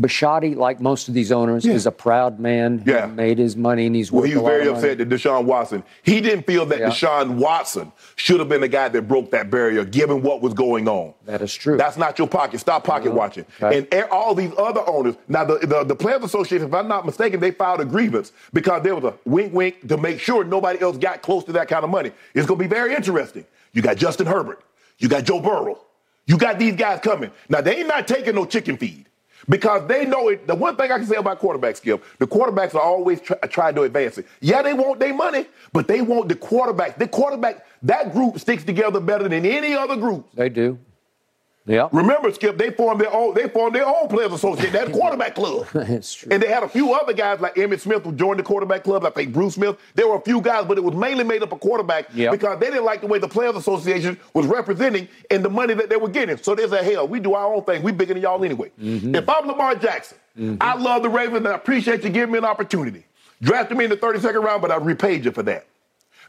Bisciotti, 0.00 0.56
like 0.56 0.80
most 0.80 1.08
of 1.08 1.14
these 1.14 1.30
owners, 1.32 1.64
Yeah. 1.64 1.74
is 1.74 1.86
a 1.86 1.90
proud 1.92 2.38
man 2.40 2.78
who 2.78 2.90
Yeah. 2.92 3.06
made 3.06 3.38
his 3.38 3.56
money 3.56 3.86
and 3.86 3.94
he's 3.94 4.10
Well, 4.12 4.22
worth 4.22 4.28
he's 4.30 4.36
a 4.38 4.40
lot 4.42 4.48
very 4.50 4.68
upset 4.68 4.98
that 4.98 5.08
Deshaun 5.08 5.44
Watson. 5.44 5.82
He 6.02 6.20
didn't 6.20 6.46
feel 6.46 6.66
that 6.66 6.78
Yeah. 6.80 6.88
Deshaun 6.90 7.36
Watson 7.36 7.92
should 8.16 8.38
have 8.40 8.48
been 8.48 8.60
the 8.60 8.68
guy 8.68 8.88
that 8.88 9.02
broke 9.08 9.30
that 9.32 9.50
barrier, 9.50 9.84
given 9.84 10.22
what 10.22 10.40
was 10.42 10.54
going 10.54 10.88
on. 10.88 11.14
That 11.26 11.42
is 11.42 11.54
true. 11.54 11.76
That's 11.76 11.96
not 11.96 12.18
your 12.18 12.28
pocket. 12.28 12.60
Stop 12.60 12.84
pocket 12.84 13.12
watching. 13.12 13.44
Okay. 13.62 13.86
And 13.92 14.04
all 14.10 14.34
these 14.34 14.52
other 14.58 14.82
owners. 14.86 15.14
Now, 15.28 15.44
the, 15.44 15.58
the 15.66 15.84
the 15.84 15.94
Players 15.96 16.22
Association, 16.24 16.66
if 16.68 16.74
I'm 16.74 16.88
not 16.88 17.06
mistaken, 17.06 17.40
they 17.40 17.50
filed 17.50 17.80
a 17.80 17.84
grievance 17.84 18.32
because 18.52 18.82
there 18.82 18.94
was 18.94 19.04
a 19.04 19.14
wink, 19.24 19.52
wink 19.52 19.88
to 19.88 19.96
make 19.96 20.20
sure 20.20 20.44
nobody 20.44 20.80
else 20.80 20.96
got 20.98 21.22
close 21.22 21.44
to 21.44 21.52
that 21.52 21.68
kind 21.68 21.84
of 21.84 21.90
money. 21.90 22.10
It's 22.34 22.46
going 22.46 22.58
to 22.58 22.64
be 22.64 22.68
very 22.68 22.94
interesting. 22.94 23.44
You 23.72 23.82
got 23.82 23.96
Justin 23.96 24.26
Herbert. 24.26 24.60
You 24.98 25.08
got 25.08 25.24
Joe 25.24 25.40
Burrow. 25.40 25.78
You 26.26 26.38
got 26.38 26.58
these 26.58 26.74
guys 26.76 27.00
coming. 27.00 27.30
Now 27.48 27.60
they 27.60 27.78
ain't 27.78 27.88
not 27.88 28.06
taking 28.08 28.34
no 28.34 28.44
chicken 28.46 28.76
feed. 28.76 29.06
Because 29.48 29.86
they 29.88 30.04
know 30.04 30.28
it. 30.28 30.46
The 30.46 30.54
one 30.54 30.76
thing 30.76 30.90
I 30.90 30.98
can 30.98 31.06
say 31.06 31.16
about 31.16 31.40
quarterbacks, 31.40 31.76
Skip, 31.76 32.02
the 32.18 32.26
quarterbacks 32.26 32.74
are 32.74 32.80
always 32.80 33.20
try, 33.20 33.36
uh, 33.42 33.46
trying 33.46 33.74
to 33.74 33.82
advance 33.82 34.18
it. 34.18 34.26
Yeah, 34.40 34.62
they 34.62 34.74
want 34.74 35.00
their 35.00 35.14
money, 35.14 35.46
but 35.72 35.86
they 35.86 36.00
want 36.00 36.28
the 36.28 36.34
quarterback. 36.34 36.98
The 36.98 37.08
quarterback, 37.08 37.66
that 37.82 38.12
group 38.12 38.38
sticks 38.38 38.64
together 38.64 39.00
better 39.00 39.28
than 39.28 39.44
any 39.44 39.74
other 39.74 39.96
group. 39.96 40.28
They 40.34 40.48
do. 40.48 40.78
Yeah. 41.66 41.88
Remember, 41.92 42.30
Skip, 42.30 42.58
they 42.58 42.70
formed 42.70 43.00
their 43.00 43.12
own. 43.12 43.32
They 43.34 43.48
formed 43.48 43.74
their 43.74 43.86
own 43.86 44.08
players 44.08 44.32
association. 44.32 44.72
That 44.74 44.92
quarterback 44.92 45.34
club. 45.34 45.66
It's 45.74 46.12
true. 46.14 46.28
And 46.30 46.42
they 46.42 46.48
had 46.48 46.62
a 46.62 46.68
few 46.68 46.92
other 46.92 47.14
guys 47.14 47.40
like 47.40 47.54
Emmitt 47.54 47.80
Smith 47.80 48.02
who 48.04 48.12
joined 48.12 48.38
the 48.38 48.42
quarterback 48.42 48.84
club. 48.84 49.04
I 49.06 49.10
think 49.10 49.32
Bruce 49.32 49.54
Smith. 49.54 49.76
There 49.94 50.06
were 50.06 50.16
a 50.16 50.20
few 50.20 50.40
guys, 50.42 50.66
but 50.66 50.76
it 50.76 50.84
was 50.84 50.94
mainly 50.94 51.24
made 51.24 51.42
up 51.42 51.52
of 51.52 51.60
quarterback 51.60 52.08
Yep. 52.14 52.32
because 52.32 52.60
they 52.60 52.66
didn't 52.66 52.84
like 52.84 53.00
the 53.00 53.06
way 53.06 53.18
the 53.18 53.28
players 53.28 53.56
association 53.56 54.18
was 54.34 54.46
representing 54.46 55.08
and 55.30 55.42
the 55.44 55.48
money 55.48 55.72
that 55.74 55.88
they 55.88 55.96
were 55.96 56.08
getting. 56.10 56.36
So 56.36 56.54
they 56.54 56.68
said, 56.68 56.84
"Hell, 56.84 57.08
we 57.08 57.18
do 57.18 57.32
our 57.34 57.54
own 57.54 57.64
thing. 57.64 57.82
We 57.82 57.92
bigger 57.92 58.12
than 58.14 58.22
y'all 58.22 58.44
anyway." 58.44 58.70
Mm-hmm. 58.80 59.14
If 59.14 59.26
I'm 59.28 59.46
Lamar 59.46 59.74
Jackson, 59.76 60.18
I 60.60 60.74
love 60.76 61.02
the 61.02 61.08
Ravens 61.08 61.38
and 61.38 61.48
I 61.48 61.54
appreciate 61.54 62.04
you 62.04 62.10
giving 62.10 62.32
me 62.32 62.38
an 62.38 62.44
opportunity. 62.44 63.06
Drafted 63.40 63.76
me 63.78 63.84
in 63.84 63.90
the 63.90 63.96
32nd 63.96 64.42
round, 64.42 64.60
but 64.62 64.70
I 64.70 64.76
repaid 64.76 65.24
you 65.24 65.30
for 65.30 65.42
that. 65.44 65.66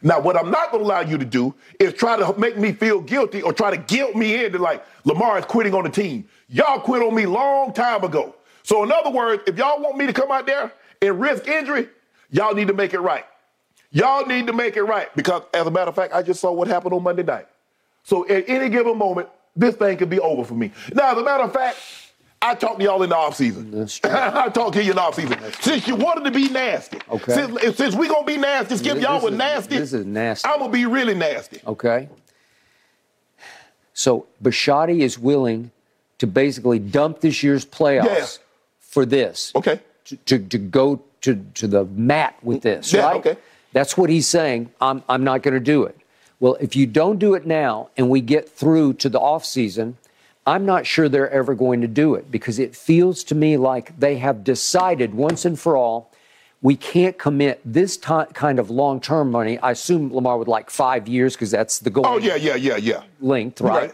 Now, 0.01 0.19
what 0.19 0.37
I'm 0.37 0.51
not 0.51 0.71
going 0.71 0.83
to 0.83 0.87
allow 0.87 0.99
you 1.01 1.17
to 1.17 1.25
do 1.25 1.55
is 1.79 1.93
try 1.93 2.17
to 2.17 2.37
make 2.37 2.57
me 2.57 2.71
feel 2.71 3.01
guilty 3.01 3.41
or 3.41 3.53
try 3.53 3.71
to 3.71 3.77
guilt 3.77 4.15
me 4.15 4.45
into 4.45 4.59
like 4.59 4.85
Lamar 5.03 5.39
is 5.39 5.45
quitting 5.45 5.73
on 5.73 5.83
the 5.83 5.89
team. 5.89 6.27
Y'all 6.49 6.79
quit 6.79 7.01
on 7.01 7.15
me 7.15 7.25
long 7.25 7.73
time 7.73 8.03
ago. 8.03 8.35
So, 8.63 8.83
in 8.83 8.91
other 8.91 9.11
words, 9.11 9.43
if 9.47 9.57
y'all 9.57 9.81
want 9.81 9.97
me 9.97 10.07
to 10.07 10.13
come 10.13 10.31
out 10.31 10.45
there 10.47 10.71
and 11.01 11.19
risk 11.19 11.47
injury, 11.47 11.87
y'all 12.29 12.53
need 12.53 12.67
to 12.67 12.73
make 12.73 12.93
it 12.93 12.99
right. 12.99 13.25
Y'all 13.91 14.25
need 14.25 14.47
to 14.47 14.53
make 14.53 14.75
it 14.75 14.83
right 14.83 15.13
because, 15.15 15.43
as 15.53 15.65
a 15.65 15.71
matter 15.71 15.89
of 15.89 15.95
fact, 15.95 16.13
I 16.13 16.21
just 16.21 16.41
saw 16.41 16.51
what 16.51 16.67
happened 16.67 16.93
on 16.93 17.03
Monday 17.03 17.23
night. 17.23 17.47
So, 18.03 18.27
at 18.27 18.49
any 18.49 18.69
given 18.69 18.97
moment, 18.97 19.29
this 19.55 19.75
thing 19.75 19.97
could 19.97 20.09
be 20.09 20.19
over 20.19 20.43
for 20.43 20.55
me. 20.55 20.71
Now, 20.93 21.13
as 21.13 21.17
a 21.17 21.23
matter 21.23 21.43
of 21.43 21.53
fact, 21.53 21.77
I 22.47 22.55
talked 22.55 22.79
to 22.79 22.85
y'all 22.85 23.01
in 23.03 23.09
the 23.09 23.15
offseason. 23.15 24.05
I 24.05 24.49
talked 24.49 24.73
to 24.75 24.83
you 24.83 24.91
in 24.91 24.95
the 24.97 25.01
offseason. 25.01 25.63
Since 25.63 25.87
you 25.87 25.95
wanted 25.95 26.25
to 26.25 26.31
be 26.31 26.47
nasty, 26.49 26.99
Okay. 27.09 27.33
since, 27.33 27.77
since 27.77 27.95
we 27.95 28.07
going 28.07 28.25
to 28.25 28.31
be 28.31 28.37
nasty, 28.37 28.77
Skip, 28.77 28.95
This 28.95 29.03
y'all 29.03 29.21
were 29.21 29.31
nasty. 29.31 29.77
this 29.79 29.93
is 29.93 30.05
nasty. 30.05 30.47
I'm 30.47 30.59
going 30.59 30.71
to 30.71 30.77
be 30.77 30.85
really 30.85 31.15
nasty. 31.15 31.59
Okay. 31.65 32.07
So 33.93 34.27
Bisciotti 34.43 34.99
is 35.01 35.17
willing 35.17 35.71
to 36.19 36.27
basically 36.27 36.79
dump 36.79 37.21
this 37.21 37.43
year's 37.43 37.65
playoffs 37.65 38.05
Yeah. 38.37 38.43
for 38.79 39.05
this. 39.05 39.51
Okay. 39.55 39.79
To, 40.05 40.15
to, 40.17 40.39
to 40.39 40.57
go 40.57 41.01
to, 41.21 41.35
to 41.55 41.67
the 41.67 41.85
mat 41.85 42.35
with 42.43 42.61
this, 42.61 42.93
Yeah, 42.93 43.05
right? 43.05 43.15
okay. 43.17 43.37
That's 43.73 43.97
what 43.97 44.09
he's 44.09 44.27
saying. 44.27 44.71
I'm, 44.79 45.03
I'm 45.09 45.23
not 45.23 45.41
going 45.41 45.55
to 45.55 45.59
do 45.59 45.83
it. 45.83 45.97
Well, 46.39 46.55
if 46.59 46.75
you 46.75 46.85
don't 46.85 47.17
do 47.17 47.33
it 47.33 47.45
now 47.47 47.89
and 47.97 48.09
we 48.09 48.21
get 48.21 48.47
through 48.49 48.93
to 48.93 49.09
the 49.09 49.19
offseason, 49.19 49.95
I'm 50.47 50.65
not 50.65 50.85
sure 50.85 51.09
they're 51.09 51.29
ever 51.29 51.55
going 51.55 51.81
to 51.81 51.87
do 51.87 52.15
it 52.15 52.29
because 52.29 52.59
it 52.59 52.75
feels 52.75 53.23
to 53.25 53.35
me 53.35 53.57
like 53.57 53.99
they 53.99 54.17
have 54.17 54.43
decided 54.43 55.15
once 55.15 55.43
and 55.45 55.59
for 55.59 55.75
all 55.75 56.11
we 56.61 56.75
can't 56.75 57.17
commit 57.17 57.61
this 57.63 57.95
ti 57.97 58.23
kind 58.33 58.57
of 58.57 58.69
long 58.71 58.99
term 58.99 59.29
money. 59.29 59.59
I 59.59 59.71
assume 59.71 60.13
Lamar 60.13 60.37
would 60.37 60.47
like 60.47 60.69
five 60.69 61.07
years 61.07 61.35
because 61.35 61.51
that's 61.51 61.79
the 61.79 61.89
goal 61.91 62.05
Oh, 62.07 62.17
yeah, 62.17 62.35
yeah, 62.35 62.55
yeah, 62.55 62.77
yeah. 62.77 63.03
length, 63.19 63.61
right? 63.61 63.81
Right. 63.89 63.93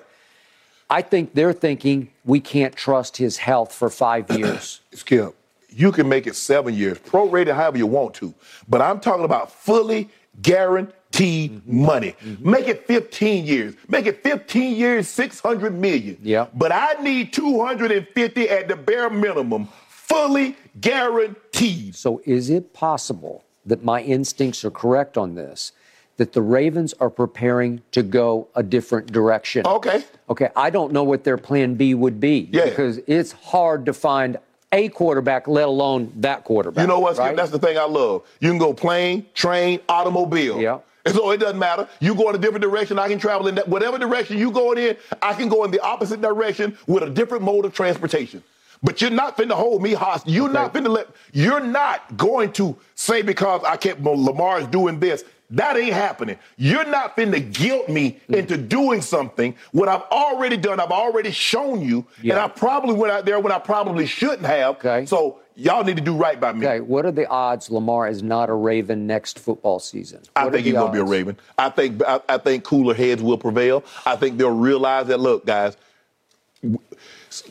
I 0.89 1.02
think 1.02 1.34
they're 1.34 1.54
thinking 1.54 2.12
we 2.24 2.39
can't 2.39 2.76
trust 2.76 3.18
his 3.18 3.38
health 3.38 3.74
for 3.74 3.89
five 3.89 4.30
years. 4.38 4.80
Skip, 4.93 5.36
you 5.70 5.91
can 5.91 6.08
make 6.08 6.28
it 6.28 6.36
seven 6.36 6.74
years, 6.74 6.97
prorated 6.99 7.56
however 7.56 7.78
you 7.78 7.88
want 7.88 8.14
to. 8.16 8.34
But 8.70 8.82
I'm 8.82 8.99
talking 8.99 9.26
about 9.26 9.52
fully 9.52 10.10
guaranteed 10.41 10.95
Mm-hmm. 11.12 11.86
money. 11.86 12.16
Make 12.39 12.68
it 12.68 12.88
15 12.88 13.45
years. 13.45 13.76
Make 13.88 14.05
it 14.05 14.24
15 14.24 14.76
years, 14.76 15.07
600 15.07 15.74
million. 15.78 16.18
Yeah. 16.22 16.47
But 16.53 16.72
I 16.72 16.93
need 17.01 17.34
250 17.34 18.49
at 18.49 18.68
the 18.68 18.76
bare 18.76 19.09
minimum, 19.09 19.68
fully 19.88 20.55
guaranteed. 20.80 21.95
so, 21.95 22.22
is 22.26 22.49
it 22.49 22.74
possible 22.74 23.43
that 23.66 23.84
my 23.84 24.01
instincts 24.01 24.64
are 24.66 24.72
correct 24.72 25.18
on 25.18 25.36
this? 25.36 25.72
That 26.18 26.34
the 26.34 26.41
Ravens 26.41 26.93
are 26.99 27.09
preparing 27.09 27.82
to 27.91 28.03
go 28.03 28.47
a 28.55 28.62
different 28.64 29.12
direction. 29.12 29.66
Okay. 29.66 30.03
Okay, 30.30 30.49
I 30.55 30.70
don't 30.70 30.91
know 30.93 31.03
what 31.03 31.24
their 31.24 31.38
plan 31.38 31.76
B 31.76 31.93
would 31.93 32.20
be 32.20 32.49
Yeah. 32.51 32.66
because 32.66 32.99
it's 33.07 33.32
hard 33.32 33.86
to 33.88 33.93
find 33.93 34.38
a 34.72 34.88
quarterback, 34.89 35.47
let 35.47 35.66
alone 35.68 36.14
that 36.18 36.43
quarterback. 36.43 36.84
You 36.84 36.88
know 36.88 36.99
what, 36.99 37.18
right? 37.18 37.36
That's 37.36 37.49
the 37.51 37.59
thing 37.59 37.78
I 37.78 37.84
love. 37.86 38.24
You 38.39 38.49
can 38.49 38.57
go 38.59 38.74
plane, 38.74 39.26
train, 39.34 39.80
automobile. 39.89 40.62
Yeah. 40.62 40.80
And 41.06 41.16
so 41.16 41.32
it 41.32 41.38
doesn't 41.38 41.60
matter. 41.60 41.88
You 41.99 42.16
go 42.16 42.30
in 42.30 42.36
a 42.36 42.38
different 42.38 42.62
direction, 42.62 42.99
I 42.99 43.08
can 43.08 43.20
travel 43.20 43.47
in 43.47 43.56
that. 43.56 43.68
Whatever 43.68 43.97
direction 43.97 44.38
you 44.38 44.52
going 44.52 44.78
in, 44.78 44.97
I 45.22 45.34
can 45.34 45.49
go 45.49 45.64
in 45.64 45.72
the 45.72 45.80
opposite 45.82 46.22
direction 46.22 46.78
with 46.88 47.04
a 47.04 47.10
different 47.10 47.43
mode 47.43 47.66
of 47.66 47.74
transportation. 47.74 48.43
But 48.84 49.02
you're 49.02 49.12
not 49.12 49.38
finna 49.38 49.54
hold 49.54 49.82
me 49.82 49.93
hostage. 49.93 50.34
You're 50.34 50.49
not 50.49 50.74
finna 50.74 50.89
let. 50.89 51.08
You're 51.34 51.60
not 51.60 52.18
going 52.18 52.52
to 52.54 52.76
say 52.95 53.22
because 53.22 53.64
I 53.64 53.78
can't. 53.78 53.99
well, 54.02 54.22
Lamar 54.22 54.60
is 54.60 54.68
doing 54.68 54.99
this. 54.99 55.24
That 55.52 55.76
ain't 55.78 55.93
happening. 55.93 56.38
You're 56.58 56.86
not 56.86 57.16
finna 57.18 57.52
guilt 57.54 57.89
me 57.89 58.20
Mm. 58.30 58.36
into 58.38 58.58
doing 58.58 59.02
something 59.02 59.54
what 59.74 59.89
I've 59.89 60.04
already 60.12 60.56
done. 60.58 60.80
I've 60.80 60.91
already 60.91 61.32
shown 61.32 61.82
you, 61.82 62.06
and 62.24 62.34
I 62.34 62.47
probably 62.47 62.95
went 62.95 63.12
out 63.12 63.26
there 63.26 63.39
when 63.39 63.52
I 63.52 63.60
probably 63.60 64.06
shouldn't 64.06 64.45
have. 64.45 64.76
Okay. 64.78 65.06
So 65.06 65.39
y'all 65.56 65.84
need 65.84 65.97
to 65.97 66.02
do 66.02 66.16
right 66.16 66.39
by 66.39 66.54
me. 66.54 66.66
Okay, 66.66 66.80
what 66.80 67.06
are 67.06 67.12
the 67.12 67.28
odds 67.28 67.70
Lamar 67.70 68.08
is 68.08 68.24
not 68.24 68.49
a 68.49 68.54
Raven 68.54 69.06
next 69.06 69.39
football 69.39 69.80
season? 69.80 70.22
I 70.36 70.45
What 70.45 70.49
are 70.49 70.52
think 70.58 70.66
he's 70.68 70.76
to 70.76 70.89
be 70.91 70.99
a? 70.99 71.04
Raven. 71.04 71.38
I 71.58 71.70
think 71.70 72.02
I, 72.08 72.22
I 72.30 72.38
think 72.38 72.64
cooler 72.64 72.93
heads 72.93 73.22
will 73.22 73.38
prevail. 73.38 73.84
I 74.06 74.16
think 74.16 74.38
they'll 74.38 74.49
realize 74.52 75.08
that. 75.08 75.20
Look, 75.20 75.45
guys, 75.45 75.76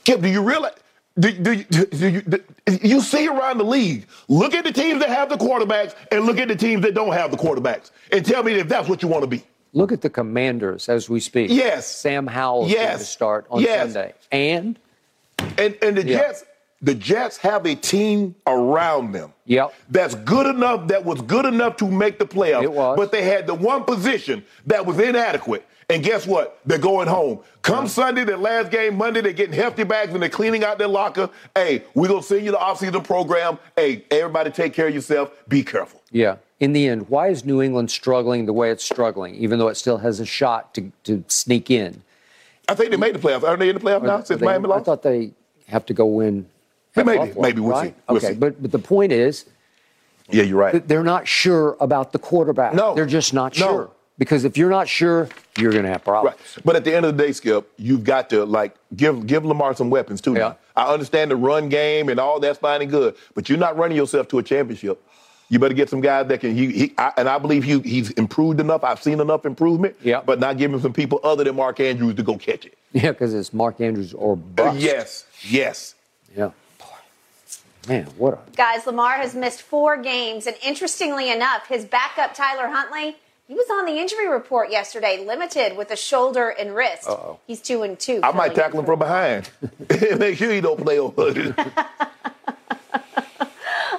Kip, 0.05 0.20
do 0.20 0.28
you 0.28 0.42
realize? 0.42 0.72
Do, 1.18 1.30
do, 1.32 1.53
you- 1.53 1.64
do, 1.64 2.09
you, 2.09 2.20
do 2.22 2.42
you 2.83 3.01
see 3.01 3.27
around 3.29 3.59
the 3.59 3.64
league? 3.64 4.07
Look 4.29 4.55
at 4.55 4.64
the 4.64 4.73
teams 4.73 5.01
that 5.01 5.09
have 5.09 5.29
the 5.29 5.37
quarterbacks 5.37 5.95
and 6.11 6.25
look 6.27 6.39
at 6.39 6.49
the 6.49 6.57
teams 6.57 6.83
that 6.83 6.95
don't 6.95 7.12
have 7.12 7.31
the 7.31 7.37
quarterbacks, 7.37 7.91
and 8.12 8.25
tell 8.25 8.43
me 8.43 8.55
if 8.55 8.68
that's 8.68 8.89
what 8.89 9.03
you 9.03 9.09
want 9.09 9.23
to 9.23 9.29
be. 9.29 9.43
Look 9.73 9.93
at 9.93 10.01
the 10.01 10.11
Commanders 10.11 10.89
as 10.89 11.09
we 11.09 11.21
speak. 11.21 11.51
Yes. 11.51 11.87
Sam 11.87 12.27
Howell 12.27 12.66
is 12.66 12.75
going 12.75 12.99
to 12.99 13.05
start 13.05 13.47
on 13.51 13.61
Yes. 13.61 13.92
Sunday, 13.92 14.14
and 14.33 14.79
And 15.59 15.76
and 15.80 15.97
the 15.97 16.07
Yeah. 16.07 16.18
Jets, 16.18 16.45
the 16.83 16.95
Jets 16.95 17.37
have 17.38 17.64
a 17.67 17.75
team 17.75 18.34
around 18.47 19.13
them. 19.13 19.33
Yep. 19.47 19.72
That's 19.91 20.14
good 20.14 20.47
enough. 20.47 20.88
That 20.88 21.05
was 21.05 21.21
good 21.22 21.47
enough 21.47 21.76
to 21.79 21.87
make 21.87 22.18
the 22.18 22.26
playoffs. 22.26 22.64
It 22.64 22.72
was. 22.72 22.97
But 22.97 23.13
they 23.13 23.22
had 23.22 23.47
the 23.47 23.55
one 23.55 23.84
position 23.84 24.45
that 24.67 24.84
was 24.87 24.99
inadequate. 24.99 25.64
And 25.91 26.03
guess 26.04 26.26
what? 26.26 26.58
They're 26.64 26.79
going 26.79 27.08
home. 27.08 27.41
Come 27.62 27.88
Sunday, 27.88 28.25
their 28.25 28.37
last 28.37 28.71
game, 28.71 28.96
Monday, 28.96 29.21
they're 29.21 29.33
getting 29.33 29.54
hefty 29.54 29.84
bags 29.84 30.12
and 30.12 30.22
they're 30.22 30.29
cleaning 30.30 30.64
out 30.64 30.79
their 30.79 30.88
locker. 30.88 31.29
Hey, 31.54 31.83
we're 31.95 32.08
gonna 32.08 32.22
send 32.22 32.45
you 32.45 32.53
the 32.53 32.58
offseason 32.58 33.03
program. 33.04 33.58
Hey, 33.76 34.04
everybody 34.11 34.50
take 34.50 34.72
care 34.72 34.87
of 34.88 34.95
yourself. 34.95 35.33
Be 35.49 35.62
careful. 35.62 36.00
yeah. 36.11 36.37
In 36.61 36.75
the 36.75 36.87
end, 36.88 37.08
why 37.08 37.29
is 37.29 37.46
New 37.46 37.62
England 37.62 37.91
struggling 37.91 38.45
the 38.45 38.53
way 38.53 38.71
it's 38.71 38.84
struggling, 38.84 39.34
even 39.37 39.58
though 39.58 39.68
it 39.68 39.76
still 39.79 39.96
has 39.96 40.21
a 40.21 40.26
shot 40.26 40.75
to, 40.75 40.92
to 41.04 41.25
sneak 41.26 41.71
in? 41.71 42.03
I 42.68 42.75
think 42.75 42.91
they 42.91 42.99
made 42.99 43.14
the 43.14 43.18
playoffs. 43.18 43.45
Are 43.45 43.57
they 43.57 43.71
in 43.71 43.76
the 43.76 43.80
playoffs 43.80 44.03
now 44.03 44.21
since 44.22 44.41
They- 44.41 44.45
Miami 44.46 44.71
I 44.71 44.80
thought 44.80 45.03
they 45.03 45.33
have 45.68 45.87
to 45.87 45.95
go 45.95 46.04
win. 46.04 46.46
Maybe, 46.95 47.17
Buffalo, 47.17 47.41
maybe 47.42 47.61
we'll 47.62 47.71
right? 47.72 47.91
see. 47.96 48.03
We'll 48.08 48.18
okay, 48.18 48.29
see. 48.29 48.34
but 48.34 48.61
but 48.61 48.72
the 48.72 48.79
point 48.79 49.11
is, 49.11 49.46
yeah, 50.29 50.42
you're 50.42 50.58
right. 50.58 50.87
they're 50.87 51.03
not 51.03 51.26
sure 51.26 51.76
about 51.80 52.12
the 52.12 52.18
quarterback. 52.18 52.75
No. 52.75 52.95
they're 52.95 53.07
just 53.07 53.33
not 53.33 53.58
No. 53.58 53.67
sure 53.67 53.91
because 54.21 54.45
if 54.45 54.57
you're 54.57 54.71
not 54.71 54.87
sure, 54.87 55.29
you're 55.59 55.72
going 55.72 55.83
to 55.84 55.91
have 55.91 56.05
problems. 56.05 56.37
Right. 56.57 56.64
But 56.64 56.76
at 56.76 56.84
the 56.84 56.95
end 56.95 57.07
of 57.07 57.17
the 57.17 57.25
day, 57.25 57.33
Skip, 57.33 57.72
you've 57.79 58.05
got 58.05 58.30
to 58.30 58.45
like 58.45 58.76
give 58.95 59.26
give 59.26 59.45
Lamar 59.45 59.75
some 59.75 59.91
weapons 59.91 60.21
too. 60.21 60.34
now. 60.34 60.41
Yeah. 60.41 60.55
I 60.76 60.92
understand 60.92 61.30
the 61.33 61.37
run 61.37 61.68
game 61.68 62.09
and 62.11 62.21
all 62.21 62.38
that's 62.38 62.59
fine 62.61 62.83
and 62.83 62.91
good, 62.91 63.17
but 63.34 63.49
you're 63.49 63.59
not 63.59 63.76
running 63.76 63.97
yourself 63.97 64.29
to 64.29 64.38
a 64.38 64.42
championship. 64.42 65.03
You 65.49 65.59
better 65.59 65.75
get 65.75 65.91
some 65.91 66.01
guys 66.01 66.29
that 66.29 66.41
can. 66.41 66.55
He, 66.55 66.71
he 66.71 66.95
I, 66.97 67.13
and 67.17 67.29
I 67.29 67.38
believe 67.38 67.64
he, 67.64 67.80
he's 67.80 68.11
improved 68.13 68.61
enough. 68.61 68.84
I've 68.84 69.03
seen 69.03 69.18
enough 69.21 69.45
improvement. 69.45 69.97
Yeah. 70.03 70.21
But 70.25 70.38
not 70.38 70.59
giving 70.59 70.79
some 70.80 70.92
people 70.92 71.18
other 71.25 71.42
than 71.42 71.57
Mark 71.57 71.80
Andrews 71.80 72.14
to 72.14 72.22
go 72.22 72.37
catch 72.38 72.67
it. 72.67 72.76
Yeah, 72.92 73.13
because 73.13 73.34
it's 73.34 73.53
Mark 73.53 73.80
Andrews 73.80 74.13
or 74.14 74.33
Uh, 74.34 74.37
bust. 74.37 74.79
yes. 74.79 75.25
Yes. 75.49 75.95
Yeah. 76.37 76.51
Man, 77.88 78.05
what 78.18 78.34
a 78.34 78.38
Guys, 78.57 78.87
Lamar 78.87 79.14
has 79.14 79.34
missed 79.34 79.63
four 79.63 79.97
games, 79.97 80.47
and 80.47 80.57
interestingly 80.64 81.30
enough, 81.33 81.67
his 81.68 81.84
backup 81.84 82.34
Tyler 82.34 82.68
Huntley, 82.68 83.17
He 83.51 83.57
was 83.57 83.67
on 83.68 83.85
the 83.85 83.99
injury 83.99 84.29
report 84.29 84.71
yesterday, 84.71 85.25
limited 85.27 85.77
with 85.77 85.91
a 85.91 85.97
shoulder 85.97 86.51
and 86.51 86.72
wrist. 86.72 87.09
Uh-oh. 87.09 87.41
He's 87.49 87.61
two 87.61 87.83
and 87.83 87.99
two. 87.99 88.21
I 88.22 88.31
might 88.31 88.55
tackle 88.55 88.79
him 88.79 88.87
from 88.87 89.01
behind. 89.01 89.51
Make 90.21 90.39
sure 90.39 90.53
he 90.53 90.61
don't 90.61 90.81
play 90.81 91.01
on. 91.01 91.13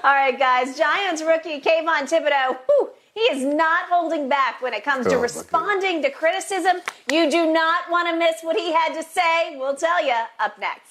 All 0.04 0.14
right, 0.16 0.40
guys. 0.40 0.78
Giants 0.78 1.22
rookie 1.22 1.60
Kayvon 1.60 2.10
Thibodeaux. 2.10 2.60
Whew, 2.66 2.92
he 3.14 3.20
is 3.24 3.44
not 3.44 3.90
holding 3.90 4.30
back 4.30 4.62
when 4.62 4.74
it 4.74 4.86
comes 4.86 5.06
to 5.08 5.16
Oh, 5.16 5.20
responding 5.22 6.02
to 6.04 6.10
criticism. 6.12 6.78
You 7.12 7.30
do 7.30 7.52
not 7.52 7.92
want 7.92 8.08
to 8.08 8.16
miss 8.16 8.42
what 8.44 8.56
he 8.56 8.72
had 8.72 8.94
to 8.94 9.04
say. 9.04 9.58
We'll 9.58 9.76
tell 9.76 10.02
you 10.02 10.16
up 10.40 10.58
next. 10.60 10.91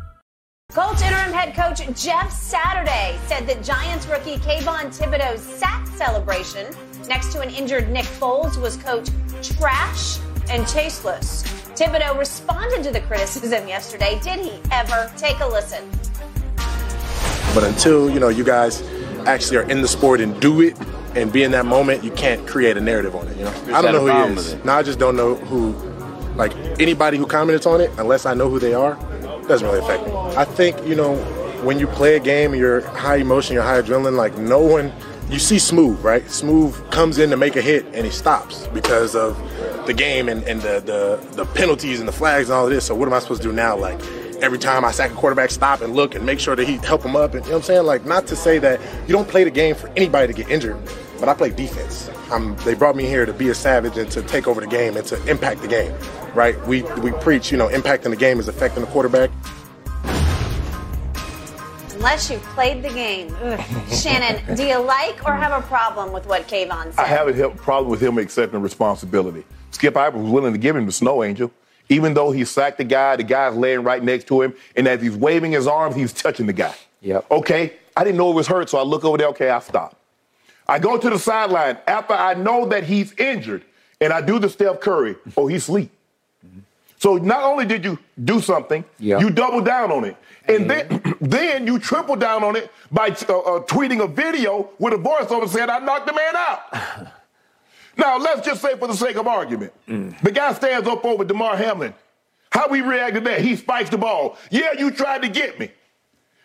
Colts 0.73 1.01
interim 1.01 1.33
head 1.33 1.53
coach 1.53 1.85
Jeff 2.01 2.31
Saturday 2.31 3.19
said 3.25 3.45
that 3.45 3.61
Giants 3.61 4.07
rookie 4.07 4.37
Kayvon 4.37 4.97
Thibodeaux's 4.97 5.41
sack 5.41 5.85
celebration 5.85 6.73
next 7.09 7.33
to 7.33 7.41
an 7.41 7.49
injured 7.49 7.89
Nick 7.89 8.05
Foles 8.05 8.55
was, 8.55 8.77
quote, 8.77 9.11
trash 9.41 10.19
and 10.49 10.65
tasteless. 10.65 11.43
Thibodeaux 11.75 12.17
responded 12.17 12.83
to 12.83 12.91
the 12.91 13.01
criticism 13.01 13.67
yesterday. 13.67 14.17
Did 14.23 14.39
he 14.39 14.61
ever? 14.71 15.11
Take 15.17 15.41
a 15.41 15.45
listen. 15.45 15.83
But 17.53 17.65
until 17.65 18.09
you 18.09 18.21
know 18.21 18.29
you 18.29 18.45
guys 18.45 18.81
actually 19.25 19.57
are 19.57 19.69
in 19.69 19.81
the 19.81 19.89
sport 19.89 20.21
and 20.21 20.39
do 20.39 20.61
it 20.61 20.77
and 21.15 21.33
be 21.33 21.43
in 21.43 21.51
that 21.51 21.65
moment, 21.65 22.01
you 22.01 22.11
can't 22.11 22.47
create 22.47 22.77
a 22.77 22.81
narrative 22.81 23.13
on 23.13 23.27
it. 23.27 23.35
You 23.35 23.43
know, 23.43 23.53
I 23.73 23.81
don't 23.81 23.91
know 23.91 24.07
who 24.07 24.31
he 24.31 24.39
is. 24.39 24.55
No, 24.63 24.71
I 24.71 24.83
just 24.83 24.99
don't 24.99 25.17
know 25.17 25.35
who. 25.35 25.73
Like 26.37 26.55
anybody 26.79 27.17
who 27.17 27.25
commented 27.25 27.67
on 27.67 27.81
it, 27.81 27.91
unless 27.97 28.25
I 28.25 28.33
know 28.33 28.49
who 28.49 28.57
they 28.57 28.73
are, 28.73 28.97
doesn't 29.47 29.67
really 29.67 29.79
affect 29.79 30.05
me. 30.07 30.13
I 30.37 30.45
think 30.45 30.85
you 30.85 30.95
know 30.95 31.15
when 31.63 31.79
you 31.79 31.87
play 31.87 32.15
a 32.15 32.19
game, 32.19 32.51
and 32.51 32.59
you're 32.59 32.81
high 32.81 33.17
emotion, 33.17 33.53
you're 33.53 33.63
high 33.63 33.81
adrenaline. 33.81 34.15
Like 34.15 34.37
no 34.37 34.59
one, 34.59 34.91
you 35.29 35.39
see 35.39 35.59
Smooth, 35.59 35.99
right? 36.03 36.29
Smooth 36.29 36.89
comes 36.91 37.17
in 37.17 37.29
to 37.29 37.37
make 37.37 37.55
a 37.55 37.61
hit 37.61 37.85
and 37.93 38.05
he 38.05 38.11
stops 38.11 38.67
because 38.67 39.15
of 39.15 39.37
the 39.85 39.93
game 39.93 40.29
and, 40.29 40.43
and 40.43 40.61
the, 40.61 40.79
the 40.79 41.35
the 41.35 41.45
penalties 41.53 41.99
and 41.99 42.07
the 42.07 42.13
flags 42.13 42.49
and 42.49 42.55
all 42.55 42.65
of 42.65 42.71
this. 42.71 42.85
So 42.85 42.95
what 42.95 43.07
am 43.07 43.13
I 43.13 43.19
supposed 43.19 43.41
to 43.43 43.47
do 43.47 43.53
now? 43.53 43.77
Like 43.77 43.99
every 44.41 44.57
time 44.57 44.83
I 44.83 44.91
sack 44.91 45.11
a 45.11 45.13
quarterback, 45.13 45.51
stop 45.51 45.81
and 45.81 45.93
look 45.93 46.15
and 46.15 46.25
make 46.25 46.39
sure 46.39 46.55
that 46.55 46.67
he 46.67 46.77
help 46.77 47.03
him 47.03 47.15
up. 47.15 47.33
And 47.33 47.45
you 47.45 47.51
know 47.51 47.57
what 47.57 47.63
I'm 47.63 47.67
saying? 47.67 47.85
Like 47.85 48.05
not 48.05 48.27
to 48.27 48.35
say 48.35 48.59
that 48.59 48.79
you 49.07 49.13
don't 49.13 49.27
play 49.27 49.43
the 49.43 49.51
game 49.51 49.75
for 49.75 49.87
anybody 49.95 50.27
to 50.27 50.33
get 50.33 50.49
injured, 50.51 50.77
but 51.21 51.29
I 51.29 51.35
play 51.35 51.51
defense. 51.51 52.09
I'm, 52.31 52.55
they 52.65 52.73
brought 52.73 52.95
me 52.95 53.05
here 53.05 53.27
to 53.27 53.31
be 53.31 53.49
a 53.49 53.55
savage 53.55 53.95
and 53.95 54.09
to 54.11 54.23
take 54.23 54.47
over 54.47 54.59
the 54.59 54.67
game 54.67 54.97
and 54.97 55.05
to 55.05 55.23
impact 55.29 55.61
the 55.61 55.67
game, 55.67 55.93
right? 56.33 56.59
We 56.65 56.81
we 56.99 57.11
preach, 57.11 57.51
you 57.51 57.57
know, 57.57 57.69
impacting 57.69 58.09
the 58.09 58.15
game 58.15 58.39
is 58.39 58.47
affecting 58.47 58.83
the 58.83 58.89
quarterback. 58.89 59.29
Unless 61.93 62.31
you 62.31 62.39
played 62.39 62.81
the 62.81 62.89
game. 62.89 63.37
Ugh. 63.43 63.59
Shannon, 63.93 64.55
do 64.55 64.65
you 64.65 64.79
like 64.79 65.23
or 65.23 65.35
have 65.35 65.51
a 65.51 65.65
problem 65.67 66.11
with 66.11 66.25
what 66.25 66.47
Kayvon 66.47 66.91
said? 66.91 66.99
I 66.99 67.05
have 67.05 67.39
a 67.39 67.49
problem 67.51 67.91
with 67.91 68.01
him 68.01 68.17
accepting 68.17 68.59
responsibility. 68.59 69.45
Skip 69.69 69.93
Ivers 69.93 70.23
was 70.23 70.31
willing 70.31 70.53
to 70.53 70.59
give 70.59 70.75
him 70.75 70.87
the 70.87 70.91
snow 70.91 71.23
angel. 71.23 71.51
Even 71.89 72.15
though 72.15 72.31
he 72.31 72.45
sacked 72.45 72.79
the 72.79 72.83
guy, 72.83 73.15
the 73.15 73.23
guy's 73.23 73.55
laying 73.55 73.83
right 73.83 74.03
next 74.03 74.25
to 74.27 74.41
him, 74.41 74.55
and 74.75 74.87
as 74.87 75.01
he's 75.01 75.15
waving 75.15 75.51
his 75.51 75.67
arms, 75.67 75.95
he's 75.95 76.13
touching 76.13 76.47
the 76.47 76.53
guy. 76.53 76.73
Yep. 77.01 77.29
Okay, 77.29 77.73
I 77.95 78.03
didn't 78.03 78.17
know 78.17 78.31
it 78.31 78.35
was 78.35 78.47
hurt, 78.47 78.69
so 78.69 78.79
I 78.79 78.83
look 78.83 79.03
over 79.03 79.17
there. 79.19 79.27
Okay, 79.27 79.49
I 79.49 79.59
stop. 79.59 80.00
I 80.71 80.79
go 80.79 80.97
to 80.97 81.09
the 81.09 81.19
sideline 81.19 81.77
after 81.85 82.13
I 82.13 82.33
know 82.33 82.65
that 82.67 82.85
he's 82.85 83.11
injured, 83.19 83.65
and 83.99 84.13
I 84.13 84.21
do 84.21 84.39
the 84.39 84.47
Steph 84.47 84.79
Curry. 84.79 85.17
Oh, 85.35 85.47
he's 85.47 85.63
asleep. 85.63 85.91
So 86.97 87.17
not 87.17 87.43
only 87.43 87.65
did 87.65 87.83
you 87.83 87.99
do 88.23 88.39
something, 88.39 88.85
Yeah. 88.97 89.19
you 89.19 89.31
double 89.31 89.59
down 89.59 89.91
on 89.91 90.05
it, 90.05 90.15
and 90.47 90.69
then 90.69 91.17
then 91.19 91.67
you 91.67 91.77
triple 91.77 92.15
down 92.15 92.45
on 92.45 92.55
it 92.55 92.71
by 92.89 93.07
uh, 93.07 93.39
uh, 93.39 93.65
tweeting 93.65 94.01
a 94.01 94.07
video 94.07 94.69
with 94.79 94.93
a 94.93 94.97
voiceover 94.97 95.49
saying, 95.49 95.69
"I 95.69 95.79
knocked 95.79 96.07
the 96.07 96.13
man 96.13 96.35
out." 96.37 97.07
now 97.97 98.17
let's 98.17 98.45
just 98.45 98.61
say, 98.61 98.77
for 98.77 98.87
the 98.87 98.93
sake 98.95 99.17
of 99.17 99.27
argument, 99.27 99.73
the 99.87 100.31
guy 100.31 100.53
stands 100.53 100.87
up 100.87 101.03
over 101.03 101.25
Damar 101.25 101.57
Hamlin. 101.57 101.93
How 102.49 102.69
we 102.69 102.79
react 102.79 103.15
to 103.15 103.21
that? 103.21 103.41
He 103.41 103.57
spikes 103.57 103.89
the 103.89 103.97
ball. 103.97 104.37
Yeah, 104.49 104.71
you 104.79 104.89
tried 104.91 105.21
to 105.23 105.27
get 105.27 105.59
me, 105.59 105.69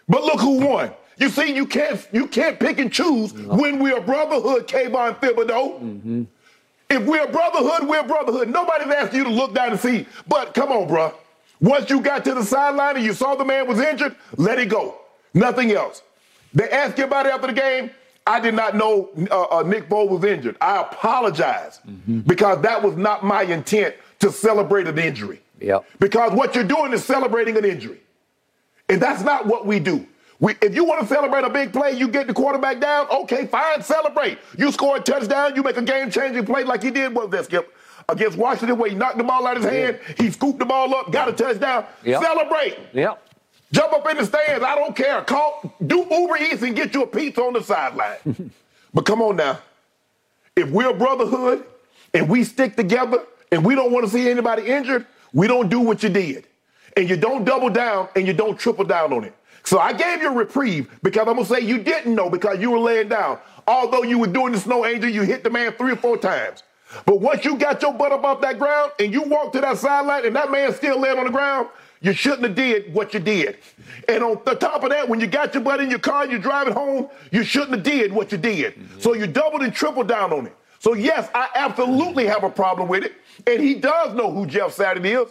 but 0.09 0.25
look 0.25 0.41
who 0.41 0.67
won. 0.67 0.91
You 1.19 1.29
see, 1.31 1.55
you 1.55 1.67
can't 1.67 2.07
you 2.13 2.27
can't 2.27 2.59
pick 2.61 2.79
and 2.79 2.93
choose 2.93 3.33
when 3.33 3.79
we're 3.79 3.99
a 3.99 4.01
brotherhood, 4.03 4.69
Kayvon 4.69 5.19
Thibodeaux. 5.21 6.27
If 6.89 7.03
we're 7.05 7.25
a 7.25 7.29
brotherhood, 7.33 7.89
we're 7.89 8.01
a 8.01 8.05
brotherhood. 8.05 8.49
Nobody's 8.49 8.93
asking 8.93 9.19
you 9.21 9.25
to 9.25 9.31
look 9.31 9.55
down 9.55 9.71
and 9.71 9.81
see. 9.81 10.07
But 10.29 10.55
come 10.55 10.71
on, 10.71 10.89
bruh. 10.89 11.13
Once 11.61 11.89
you 11.91 12.01
got 12.01 12.25
to 12.25 12.35
the 12.35 12.45
sideline 12.45 12.97
and 12.97 13.05
you 13.05 13.13
saw 13.15 13.35
the 13.35 13.45
man 13.45 13.67
was 13.67 13.81
injured, 13.81 14.15
let 14.37 14.59
it 14.59 14.69
go. 14.69 14.99
Nothing 15.33 15.73
else. 15.73 16.03
They 16.53 16.69
asked 16.71 16.99
you 16.99 17.05
about 17.05 17.27
it 17.27 17.33
after 17.33 17.49
the 17.49 17.53
game. 17.55 17.91
I 18.27 18.41
did 18.41 18.55
not 18.55 18.77
know 18.77 19.09
uh, 19.31 19.43
uh, 19.45 19.63
Nick 19.63 19.89
Foles 19.89 20.11
was 20.11 20.25
injured. 20.25 20.57
I 20.61 20.81
apologize 20.81 21.81
because 22.27 22.61
that 22.63 22.83
was 22.83 22.97
not 22.97 23.25
my 23.25 23.43
intent 23.43 23.95
to 24.19 24.31
celebrate 24.33 24.87
an 24.87 24.99
injury. 24.99 25.41
Yep. 25.61 25.85
Because 25.99 26.33
what 26.33 26.55
you're 26.55 26.65
doing 26.65 26.93
is 26.93 27.05
celebrating 27.05 27.57
an 27.57 27.65
injury. 27.65 28.01
And 28.89 29.01
that's 29.01 29.23
not 29.23 29.47
what 29.47 29.65
we 29.67 29.79
do. 29.79 30.07
We, 30.39 30.55
if 30.61 30.75
you 30.75 30.85
want 30.85 31.01
to 31.01 31.07
celebrate 31.07 31.45
a 31.45 31.51
big 31.51 31.73
play, 31.73 31.93
you 31.93 32.09
get 32.09 32.27
the 32.27 32.35
quarterback 32.35 32.81
down, 32.81 33.09
okay, 33.11 33.47
fine, 33.47 33.83
celebrate. 33.83 34.39
You 34.59 34.71
score 34.71 34.99
a 34.99 35.01
touchdown, 35.01 35.57
you 35.57 35.63
make 35.63 35.77
a 35.77 35.83
game 35.83 36.11
changing 36.11 36.45
play 36.45 36.65
like 36.65 36.83
he 36.83 36.91
did, 36.91 37.15
was 37.15 37.31
that, 37.31 37.47
Skip? 37.47 37.73
Against 38.09 38.37
Washington, 38.37 38.79
where 38.79 38.91
he 38.91 38.95
knocked 38.95 39.19
the 39.19 39.25
ball 39.25 39.47
out 39.47 39.57
of 39.57 39.63
his 39.63 39.73
hand, 39.73 39.99
he 40.19 40.31
scooped 40.31 40.59
the 40.59 40.67
ball 40.67 40.95
up, 40.95 41.11
got 41.11 41.29
a 41.29 41.33
touchdown. 41.33 41.87
Yep. 42.05 42.23
Celebrate. 42.23 42.79
Yep. 42.93 43.23
Jump 43.73 43.93
up 43.95 44.09
in 44.09 44.17
the 44.19 44.25
stands, 44.25 44.63
I 44.65 44.75
don't 44.77 44.95
care. 44.95 45.23
Call, 45.23 45.75
do 45.85 46.07
Uber 46.09 46.37
Eats 46.37 46.63
and 46.63 46.77
get 46.77 46.95
you 46.95 47.03
a 47.03 47.07
pizza 47.07 47.43
on 47.43 47.55
the 47.55 47.63
sideline. 47.63 48.53
but 48.95 49.05
come 49.05 49.23
on 49.23 49.37
now. 49.37 49.59
If 50.55 50.71
we're 50.71 50.91
a 50.91 50.95
brotherhood 50.95 51.65
and 52.15 52.29
we 52.29 52.45
stick 52.45 52.77
together 52.77 53.25
and 53.51 53.65
we 53.65 53.75
don't 53.75 53.91
want 53.91 54.07
to 54.07 54.11
see 54.11 54.31
anybody 54.31 54.67
injured, 54.67 55.07
we 55.33 55.47
don't 55.49 55.69
do 55.69 55.81
what 55.81 56.03
you 56.03 56.09
did. 56.09 56.47
And 56.97 57.11
you 57.11 57.17
don't 57.17 57.45
double 57.45 57.69
down 57.69 58.09
and 58.15 58.27
you 58.27 58.33
don't 58.33 58.59
triple 58.59 58.85
down 58.85 59.13
on 59.13 59.25
it. 59.25 59.35
So 59.67 59.81
I 59.81 59.93
gave 59.93 60.23
you 60.23 60.29
a 60.29 60.33
reprieve 60.33 60.89
because 61.03 61.27
I'm 61.27 61.35
gonna 61.35 61.45
say 61.45 61.61
you 61.61 61.79
didn't 61.79 62.15
know 62.15 62.31
because 62.31 62.61
you 62.61 62.71
were 62.71 62.79
laying 62.79 63.09
down. 63.09 63.41
Although 63.67 64.05
you 64.05 64.17
were 64.17 64.29
doing 64.29 64.53
the 64.53 64.61
snow 64.61 64.87
angel, 64.87 65.11
you 65.11 65.23
hit 65.23 65.43
the 65.43 65.51
man 65.51 65.73
three 65.73 65.93
or 65.93 65.97
four 65.97 66.17
times. 66.17 66.63
But 67.05 67.21
once 67.21 67.45
you 67.45 67.57
got 67.57 67.83
your 67.83 67.93
butt 67.93 68.13
up 68.13 68.23
off 68.23 68.41
that 68.43 68.61
ground 68.61 68.93
and 69.01 69.13
you 69.13 69.23
walked 69.23 69.55
to 69.55 69.61
that 69.61 69.77
sideline 69.79 70.25
and 70.25 70.37
that 70.37 70.53
man 70.53 70.73
still 70.73 71.01
laying 71.01 71.19
on 71.19 71.25
the 71.25 71.33
ground, 71.33 71.69
you 72.01 72.13
shouldn't 72.13 72.45
have 72.45 72.55
did 72.55 72.95
what 72.95 73.13
you 73.13 73.19
did. 73.19 73.59
And 74.09 74.23
on 74.23 74.41
the 74.45 74.55
top 74.55 74.85
of 74.85 74.91
that, 74.91 75.09
when 75.09 75.19
you 75.19 75.27
got 75.27 75.53
your 75.53 75.65
butt 75.65 75.81
in 75.81 75.91
your 75.91 75.99
car 75.99 76.23
and 76.23 76.31
you're 76.31 76.41
driving 76.41 76.73
home, 76.73 77.09
you 77.33 77.43
shouldn't 77.43 77.73
have 77.73 77.83
did 77.83 78.13
what 78.13 78.31
you 78.31 78.39
did. 78.39 78.75
Mm-hmm. 78.75 79.01
So 79.01 79.15
you 79.15 79.27
doubled 79.27 79.63
and 79.63 79.75
tripled 79.75 80.07
down 80.07 80.33
on 80.33 80.47
it. 80.47 80.57
So 80.79 80.95
yes, 80.95 81.29
I 81.35 81.49
absolutely 81.57 82.27
have 82.27 82.45
a 82.45 82.51
problem 82.51 82.87
with 82.87 83.03
it. 83.03 83.15
And 83.49 83.61
he 83.61 83.75
does 83.75 84.15
know 84.15 84.31
who 84.31 84.47
Jeff 84.47 84.73
Saturday 84.73 85.15
is. 85.15 85.29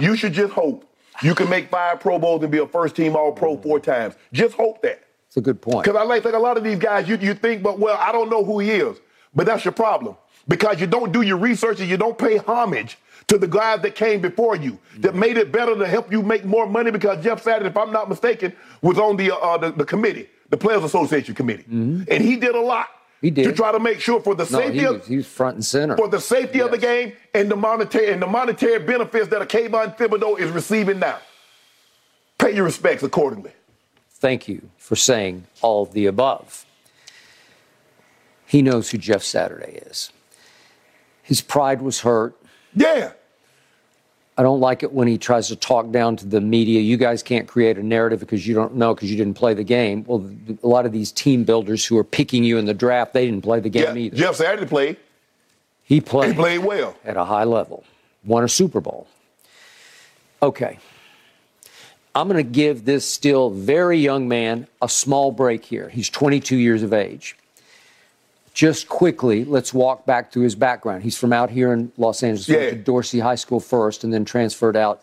You 0.00 0.16
should 0.16 0.32
just 0.32 0.52
hope 0.52 0.84
you 1.22 1.34
can 1.34 1.48
make 1.48 1.70
five 1.70 2.00
Pro 2.00 2.18
Bowls 2.18 2.42
and 2.42 2.52
be 2.52 2.58
a 2.58 2.66
first 2.66 2.96
team 2.96 3.16
All 3.16 3.32
Pro 3.32 3.56
four 3.56 3.80
times. 3.80 4.14
Just 4.32 4.54
hope 4.54 4.82
that. 4.82 5.02
It's 5.26 5.36
a 5.36 5.40
good 5.40 5.60
point. 5.60 5.84
Because 5.84 5.98
I 5.98 6.04
like 6.04 6.22
think 6.22 6.34
a 6.34 6.38
lot 6.38 6.56
of 6.56 6.64
these 6.64 6.78
guys, 6.78 7.08
you, 7.08 7.16
you 7.16 7.34
think, 7.34 7.62
but 7.62 7.78
well, 7.78 7.96
I 8.00 8.12
don't 8.12 8.30
know 8.30 8.44
who 8.44 8.58
he 8.58 8.70
is. 8.70 8.98
But 9.34 9.46
that's 9.46 9.64
your 9.64 9.72
problem. 9.72 10.16
Because 10.48 10.80
you 10.80 10.86
don't 10.86 11.12
do 11.12 11.22
your 11.22 11.36
research 11.36 11.80
and 11.80 11.90
you 11.90 11.96
don't 11.96 12.16
pay 12.16 12.38
homage 12.38 12.98
to 13.28 13.36
the 13.36 13.48
guys 13.48 13.82
that 13.82 13.94
came 13.96 14.20
before 14.20 14.56
you, 14.56 14.78
that 14.98 15.14
made 15.14 15.36
it 15.36 15.50
better 15.50 15.76
to 15.76 15.86
help 15.86 16.12
you 16.12 16.22
make 16.22 16.44
more 16.44 16.66
money 16.66 16.90
because 16.92 17.22
Jeff 17.24 17.42
Saturday, 17.42 17.68
if 17.68 17.76
I'm 17.76 17.92
not 17.92 18.08
mistaken, 18.08 18.52
was 18.82 18.98
on 18.98 19.16
the 19.16 19.34
uh, 19.36 19.58
the, 19.58 19.72
the 19.72 19.84
committee, 19.84 20.28
the 20.50 20.56
Players 20.56 20.84
Association 20.84 21.34
committee. 21.34 21.64
And 21.68 22.22
he 22.22 22.36
did 22.36 22.54
a 22.54 22.60
lot 22.60 22.88
He 23.26 23.30
did. 23.32 23.44
to 23.46 23.52
try 23.52 23.72
to 23.72 23.80
make 23.80 23.98
sure 23.98 24.20
for 24.20 24.36
the 24.36 24.44
no, 24.44 24.60
safety 24.60 24.78
he 24.78 24.84
of, 24.84 24.98
was, 25.00 25.08
he 25.08 25.16
was 25.16 25.26
front 25.26 25.56
and 25.56 25.64
center. 25.64 25.96
for 25.96 26.06
the 26.06 26.20
safety 26.20 26.60
of 26.60 26.70
the 26.70 26.78
game 26.78 27.12
and 27.34 27.50
the 27.50 27.56
monetary 27.56 28.12
and 28.12 28.22
the 28.22 28.26
monetary 28.28 28.78
benefits 28.78 29.26
that 29.30 29.42
a 29.42 29.44
Kayvon 29.44 29.98
Thibodeaux 29.98 30.38
is 30.38 30.48
receiving 30.52 31.00
now. 31.00 31.18
Pay 32.38 32.54
your 32.54 32.64
respects 32.64 33.02
accordingly. 33.02 33.50
Thank 34.12 34.46
you 34.46 34.70
for 34.78 34.94
saying 34.94 35.48
all 35.60 35.82
of 35.82 35.92
the 35.92 36.06
above. 36.06 36.64
He 38.46 38.62
knows 38.62 38.90
who 38.90 38.98
Jeff 38.98 39.24
Saturday 39.24 39.80
is. 39.86 40.12
His 41.20 41.40
pride 41.40 41.82
was 41.82 42.02
hurt. 42.02 42.36
Yeah. 42.76 43.10
I 44.38 44.42
don't 44.42 44.60
like 44.60 44.82
it 44.82 44.92
when 44.92 45.08
he 45.08 45.16
tries 45.16 45.48
to 45.48 45.56
talk 45.56 45.90
down 45.90 46.16
to 46.16 46.26
the 46.26 46.42
media. 46.42 46.80
You 46.80 46.98
guys 46.98 47.22
can't 47.22 47.48
create 47.48 47.78
a 47.78 47.82
narrative 47.82 48.20
because 48.20 48.46
you 48.46 48.54
don't 48.54 48.74
know 48.74 48.94
because 48.94 49.10
you 49.10 49.16
didn't 49.16 49.34
play 49.34 49.54
the 49.54 49.64
game. 49.64 50.04
Well, 50.06 50.30
a 50.62 50.66
lot 50.66 50.84
of 50.84 50.92
these 50.92 51.10
team 51.10 51.44
builders 51.44 51.86
who 51.86 51.96
are 51.96 52.04
picking 52.04 52.44
you 52.44 52.58
in 52.58 52.66
the 52.66 52.74
draft, 52.74 53.14
they 53.14 53.24
didn't 53.24 53.42
play 53.42 53.60
the 53.60 53.70
game 53.70 53.96
Yeah, 53.96 54.02
either. 54.02 54.16
Jeff 54.16 54.36
Saturday 54.36 54.66
played. 54.66 54.98
He 55.84 56.00
played. 56.02 56.32
He 56.32 56.34
played 56.34 56.58
well. 56.58 56.96
At 57.04 57.16
a 57.16 57.24
high 57.24 57.44
level. 57.44 57.84
Won 58.24 58.44
a 58.44 58.48
Super 58.48 58.80
Bowl. 58.80 59.06
Okay. 60.42 60.78
I'm 62.14 62.28
going 62.28 62.44
to 62.44 62.50
give 62.50 62.84
this 62.84 63.10
still 63.10 63.50
very 63.50 63.98
young 63.98 64.26
man 64.28 64.66
a 64.82 64.88
small 64.88 65.30
break 65.32 65.64
here. 65.64 65.88
He's 65.88 66.10
22 66.10 66.56
years 66.56 66.82
of 66.82 66.92
age. 66.92 67.36
Just 68.56 68.88
quickly, 68.88 69.44
let's 69.44 69.74
walk 69.74 70.06
back 70.06 70.32
through 70.32 70.44
his 70.44 70.54
background. 70.54 71.02
He's 71.02 71.18
from 71.18 71.30
out 71.30 71.50
here 71.50 71.74
in 71.74 71.92
Los 71.98 72.22
Angeles. 72.22 72.48
Went 72.48 72.62
Yeah. 72.62 72.70
to 72.70 72.76
Dorsey 72.76 73.18
High 73.18 73.34
School 73.34 73.60
first 73.60 74.02
and 74.02 74.14
then 74.14 74.24
transferred 74.24 74.78
out 74.78 75.02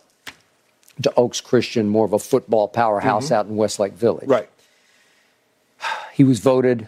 to 1.04 1.14
Oaks 1.16 1.40
Christian, 1.40 1.88
more 1.88 2.04
of 2.04 2.14
a 2.14 2.18
football 2.20 2.68
powerhouse 2.68 3.26
mm-hmm. 3.26 3.34
out 3.36 3.46
in 3.46 3.56
Westlake 3.56 3.94
Village. 3.94 4.28
Right. 4.28 4.50
He 6.14 6.24
was 6.24 6.40
voted 6.40 6.88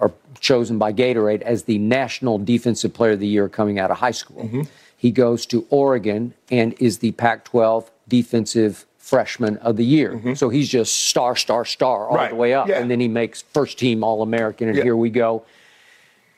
or 0.00 0.12
chosen 0.40 0.76
by 0.78 0.92
Gatorade 0.92 1.42
as 1.42 1.64
the 1.64 1.78
National 1.78 2.38
Defensive 2.38 2.92
Player 2.92 3.12
of 3.12 3.20
the 3.20 3.26
Year 3.28 3.48
coming 3.48 3.78
out 3.78 3.90
of 3.92 3.98
high 3.98 4.10
school. 4.12 4.44
Mm-hmm. 4.44 4.62
He 4.96 5.12
goes 5.12 5.46
to 5.46 5.66
Oregon 5.70 6.34
and 6.50 6.74
is 6.80 6.98
the 6.98 7.12
Pac 7.12 7.44
12 7.44 7.90
Defensive 8.08 8.86
Freshman 8.98 9.56
of 9.58 9.76
the 9.76 9.84
Year. 9.84 10.14
Mm-hmm. 10.14 10.34
So 10.34 10.48
he's 10.48 10.68
just 10.68 10.96
star, 11.08 11.36
star, 11.36 11.64
star 11.64 12.08
all 12.08 12.16
Right. 12.16 12.30
the 12.30 12.36
way 12.36 12.54
up. 12.54 12.66
Yeah. 12.68 12.80
And 12.80 12.90
then 12.90 12.98
he 12.98 13.06
makes 13.08 13.42
first 13.42 13.78
team 13.78 14.02
All 14.02 14.22
American, 14.22 14.66
and 14.68 14.76
Yeah. 14.76 14.82
here 14.84 14.96
we 14.96 15.10
go. 15.10 15.44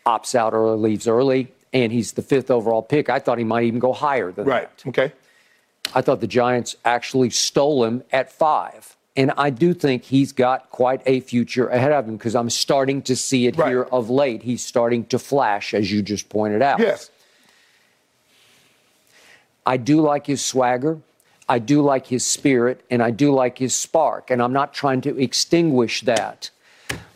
Opts 0.08 0.34
out 0.34 0.54
early, 0.54 0.78
leaves 0.78 1.06
early, 1.06 1.48
and 1.74 1.92
he's 1.92 2.12
the 2.12 2.22
fifth 2.22 2.50
overall 2.50 2.80
pick. 2.82 3.10
I 3.10 3.18
thought 3.18 3.36
he 3.36 3.44
might 3.44 3.64
even 3.64 3.78
go 3.78 3.92
higher 3.92 4.32
than 4.32 4.46
Right. 4.46 4.74
that. 4.78 4.84
Right. 4.86 4.98
Okay. 5.08 5.12
I 5.94 6.00
thought 6.00 6.20
the 6.22 6.26
Giants 6.26 6.76
actually 6.84 7.28
stole 7.28 7.84
him 7.84 8.02
at 8.10 8.32
five. 8.32 8.96
And 9.18 9.32
I 9.36 9.50
do 9.50 9.74
think 9.74 10.04
he's 10.04 10.32
got 10.32 10.70
quite 10.70 11.02
a 11.04 11.20
future 11.20 11.68
ahead 11.68 11.92
of 11.92 12.08
him 12.08 12.16
because 12.16 12.34
I'm 12.34 12.48
starting 12.48 13.02
to 13.02 13.16
see 13.16 13.46
it 13.48 13.56
Right. 13.58 13.68
here 13.68 13.82
of 13.82 14.08
late. 14.08 14.44
He's 14.44 14.64
starting 14.64 15.04
to 15.06 15.18
flash, 15.18 15.74
as 15.74 15.92
you 15.92 16.00
just 16.00 16.28
pointed 16.30 16.62
out. 16.62 16.78
Yes. 16.78 17.10
I 19.66 19.76
do 19.76 20.00
like 20.00 20.26
his 20.26 20.42
swagger. 20.42 21.00
I 21.50 21.58
do 21.58 21.82
like 21.82 22.06
his 22.06 22.24
spirit, 22.24 22.80
and 22.90 23.02
I 23.02 23.10
do 23.10 23.30
like 23.34 23.58
his 23.58 23.74
spark. 23.74 24.30
And 24.30 24.40
I'm 24.40 24.52
not 24.54 24.72
trying 24.72 25.00
to 25.02 25.20
extinguish 25.20 26.00
that. 26.02 26.48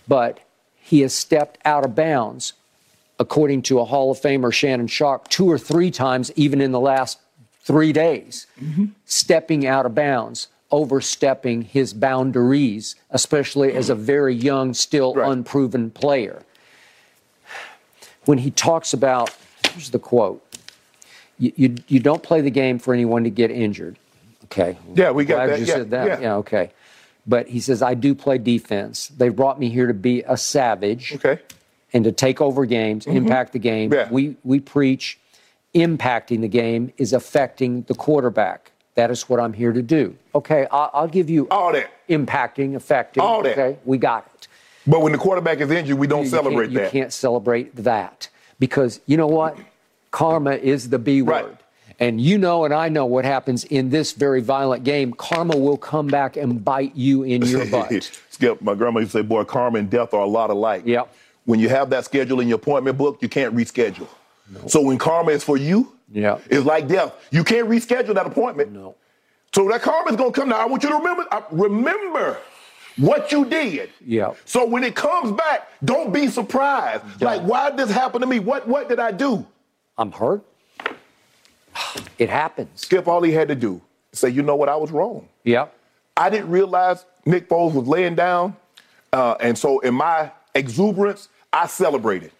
But 0.06 0.40
he 0.80 1.00
has 1.00 1.14
stepped 1.14 1.58
out 1.64 1.84
of 1.84 1.94
bounds, 1.94 2.52
according 3.26 3.62
to 3.62 3.78
a 3.78 3.84
Hall 3.84 4.10
of 4.10 4.20
Famer, 4.20 4.52
Shannon 4.52 4.88
Sharpe, 4.88 5.28
two 5.28 5.48
or 5.50 5.56
three 5.56 5.90
times, 5.90 6.30
even 6.36 6.60
in 6.60 6.72
the 6.72 6.80
last 6.80 7.18
three 7.62 7.92
days, 7.92 8.46
stepping 9.06 9.64
out 9.66 9.86
of 9.86 9.94
bounds, 9.94 10.48
overstepping 10.72 11.62
his 11.62 11.94
boundaries, 11.94 12.96
especially 13.10 13.72
as 13.74 13.88
a 13.88 13.94
very 13.94 14.34
young, 14.34 14.74
still 14.74 15.14
Right. 15.14 15.30
unproven 15.30 15.90
player. 15.90 16.42
When 18.24 18.38
he 18.38 18.50
talks 18.50 18.92
about, 18.92 19.34
here's 19.70 19.90
the 19.90 19.98
quote 19.98 20.42
you, 21.38 21.52
you, 21.56 21.74
you 21.88 22.00
don't 22.00 22.22
play 22.22 22.40
the 22.40 22.50
game 22.50 22.78
for 22.78 22.92
anyone 22.94 23.24
to 23.24 23.30
get 23.30 23.50
injured. 23.50 23.96
Okay. 24.44 24.76
Yeah, 24.94 25.10
we 25.12 25.24
got 25.24 25.46
Glad 25.46 25.50
that. 25.50 25.60
you 25.60 25.66
Yeah, 25.66 25.74
said 25.74 25.90
that. 25.90 26.20
yeah. 26.20 26.34
okay. 26.36 26.70
But 27.26 27.48
he 27.48 27.60
says, 27.60 27.82
I 27.82 27.94
do 27.94 28.14
play 28.14 28.38
defense. 28.38 29.08
They 29.16 29.28
brought 29.28 29.58
me 29.60 29.68
here 29.70 29.86
to 29.86 29.94
be 29.94 30.22
a 30.26 30.36
savage 30.36 31.14
Okay. 31.14 31.38
And 31.92 32.04
to 32.04 32.12
take 32.12 32.40
over 32.40 32.64
games, 32.66 33.06
impact 33.06 33.52
the 33.52 33.58
game. 33.58 33.90
Mm-hmm. 33.90 33.98
Yeah. 33.98 34.12
We, 34.12 34.36
we 34.44 34.60
preach 34.60 35.18
impacting 35.74 36.40
the 36.40 36.48
game 36.48 36.92
is 36.98 37.12
affecting 37.12 37.82
the 37.82 37.94
quarterback. 37.94 38.72
That 38.94 39.10
is 39.10 39.28
what 39.28 39.40
I'm 39.40 39.54
here 39.54 39.72
to 39.72 39.82
do. 39.82 40.16
Okay, 40.34 40.66
I'll, 40.70 40.90
I'll 40.92 41.08
give 41.08 41.30
you 41.30 41.48
All 41.50 41.72
that. 41.72 41.90
impacting, 42.08 42.74
affecting. 42.74 43.22
All 43.22 43.42
that. 43.42 43.52
Okay, 43.52 43.78
we 43.84 43.96
got 43.96 44.26
it. 44.34 44.48
But 44.86 45.00
when 45.00 45.12
the 45.12 45.18
quarterback 45.18 45.60
is 45.60 45.70
injured, 45.70 45.98
we 45.98 46.06
don't 46.06 46.24
You 46.24 46.30
celebrate 46.30 46.72
can't, 46.72 46.84
You 46.84 47.00
can't 47.00 47.12
celebrate 47.12 47.74
that 47.76 48.28
because 48.58 49.00
you 49.06 49.16
know 49.16 49.28
what? 49.28 49.56
Karma 50.10 50.52
is 50.52 50.90
the 50.90 50.98
B 50.98 51.22
word. 51.22 51.30
Right. 51.32 51.56
And 52.00 52.20
you 52.20 52.36
know, 52.36 52.64
and 52.64 52.74
I 52.74 52.88
know 52.88 53.06
what 53.06 53.24
happens 53.24 53.64
in 53.64 53.90
this 53.90 54.12
very 54.12 54.40
violent 54.40 54.82
game. 54.82 55.12
Karma 55.12 55.56
will 55.56 55.76
come 55.76 56.08
back 56.08 56.36
and 56.36 56.62
bite 56.62 56.96
you 56.96 57.22
in 57.22 57.42
your 57.42 57.64
butt. 57.70 58.10
Skip, 58.30 58.60
my 58.60 58.74
grandma 58.74 59.00
used 59.00 59.12
to 59.12 59.18
say, 59.18 59.22
boy, 59.22 59.44
karma 59.44 59.78
and 59.78 59.88
death 59.88 60.12
are 60.12 60.22
a 60.22 60.26
lot 60.26 60.50
alike. 60.50 60.82
Yep. 60.84 61.14
When 61.44 61.58
you 61.60 61.68
have 61.68 61.90
that 61.90 62.04
schedule 62.04 62.40
in 62.40 62.48
your 62.48 62.56
appointment 62.56 62.96
book, 62.96 63.18
you 63.20 63.28
can't 63.28 63.54
reschedule. 63.54 64.08
So 64.68 64.80
when 64.82 64.98
karma 64.98 65.32
is 65.32 65.42
for 65.42 65.56
you, 65.56 65.92
Yeah. 66.10 66.38
it's 66.50 66.64
like 66.66 66.86
death. 66.88 67.14
You 67.30 67.42
can't 67.42 67.68
reschedule 67.68 68.14
that 68.14 68.26
appointment. 68.26 68.72
No. 68.72 68.94
So 69.54 69.68
that 69.68 69.82
karma 69.82 70.10
is 70.10 70.16
going 70.16 70.32
to 70.32 70.40
come 70.40 70.48
now. 70.50 70.58
I 70.60 70.66
want 70.66 70.82
you 70.82 70.88
to 70.90 70.96
remember, 70.96 71.26
uh, 71.30 71.42
remember 71.50 72.38
what 72.96 73.32
you 73.32 73.44
did. 73.44 73.90
Yeah. 74.04 74.32
So 74.44 74.64
when 74.66 74.84
it 74.84 74.94
comes 74.94 75.32
back, 75.32 75.68
don't 75.84 76.12
be 76.12 76.28
surprised. 76.28 77.04
Like, 77.20 77.42
why 77.42 77.70
did 77.70 77.78
this 77.78 77.90
happen 77.90 78.20
to 78.20 78.26
me? 78.26 78.38
What 78.38 78.68
what 78.68 78.88
did 78.88 78.98
I 79.00 79.10
do? 79.10 79.46
I'm 79.98 80.12
hurt. 80.12 80.42
It 82.18 82.28
happens. 82.28 82.68
Skip, 82.80 83.08
all 83.08 83.22
he 83.22 83.32
had 83.32 83.48
to 83.48 83.54
do, 83.54 83.80
say, 84.12 84.28
you 84.28 84.42
know 84.42 84.56
what, 84.56 84.68
I 84.68 84.76
was 84.76 84.90
wrong. 84.90 85.28
Yeah. 85.44 85.66
I 86.16 86.28
didn't 86.30 86.50
realize 86.50 87.04
Nick 87.24 87.48
Foles 87.48 87.72
was 87.72 87.88
laying 87.88 88.14
down. 88.14 88.56
Uh, 89.12 89.36
and 89.40 89.56
so 89.56 89.80
in 89.80 89.94
my 89.94 90.30
exuberance, 90.54 91.28
I 91.52 91.66
celebrated. 91.66 92.32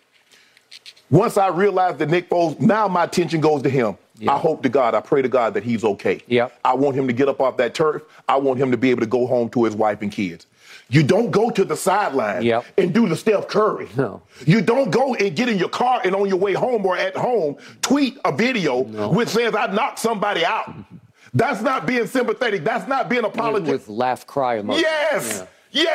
Once 1.10 1.36
I 1.36 1.48
realized 1.48 1.98
that 1.98 2.08
Nick 2.08 2.30
Foles, 2.30 2.58
now 2.58 2.88
my 2.88 3.04
attention 3.04 3.40
goes 3.40 3.62
to 3.62 3.68
him. 3.70 3.96
I 4.28 4.38
hope 4.38 4.62
to 4.62 4.68
God, 4.68 4.94
I 4.94 5.00
pray 5.00 5.20
to 5.20 5.28
God 5.28 5.54
that 5.54 5.64
he's 5.64 5.82
okay. 5.82 6.20
Yep. 6.28 6.56
I 6.64 6.74
want 6.74 6.96
him 6.96 7.08
to 7.08 7.12
get 7.12 7.28
up 7.28 7.40
off 7.40 7.56
that 7.56 7.74
turf. 7.74 8.02
I 8.28 8.36
want 8.36 8.60
him 8.60 8.70
to 8.70 8.76
be 8.76 8.90
able 8.90 9.00
to 9.00 9.06
go 9.06 9.26
home 9.26 9.50
to 9.50 9.64
his 9.64 9.74
wife 9.74 10.00
and 10.00 10.12
kids. 10.12 10.46
You 10.88 11.02
don't 11.02 11.30
go 11.32 11.50
to 11.50 11.64
the 11.64 11.76
sideline 11.76 12.42
Yep. 12.42 12.64
and 12.78 12.94
do 12.94 13.08
the 13.08 13.16
Steph 13.16 13.48
Curry. 13.48 13.88
No. 13.96 14.22
You 14.46 14.60
don't 14.60 14.90
go 14.90 15.14
and 15.16 15.34
get 15.34 15.48
in 15.48 15.58
your 15.58 15.70
car 15.70 16.00
and 16.04 16.14
on 16.14 16.28
your 16.28 16.36
way 16.38 16.52
home 16.52 16.86
or 16.86 16.96
at 16.96 17.16
home 17.16 17.56
tweet 17.80 18.18
a 18.24 18.30
video 18.30 18.82
which 19.08 19.28
says 19.30 19.54
I 19.56 19.66
knocked 19.66 19.98
somebody 19.98 20.44
out. 20.44 20.72
That's 21.34 21.62
not 21.62 21.86
being 21.86 22.06
sympathetic. 22.06 22.62
That's 22.62 22.86
not 22.86 23.08
being 23.08 23.24
apologetic. 23.24 23.72
With 23.72 23.88
laugh 23.88 24.26
cry 24.26 24.58
emoji. 24.60 24.82
Yes. 24.82 25.38
Yeah. 25.40 25.46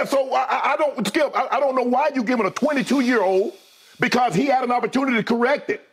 So 0.05 0.33
I, 0.33 0.73
I- 0.73 0.75
don't, 0.77 1.07
Skip, 1.07 1.31
I, 1.35 1.47
I 1.51 1.59
don't 1.59 1.75
know 1.75 1.83
why 1.83 2.09
you're 2.13 2.23
giving 2.23 2.45
a 2.45 2.51
22 2.51 3.01
year 3.01 3.21
old 3.21 3.53
because 3.99 4.33
he 4.35 4.45
had 4.45 4.63
an 4.63 4.71
opportunity 4.71 5.17
to 5.17 5.23
correct 5.23 5.69
it. 5.69 5.83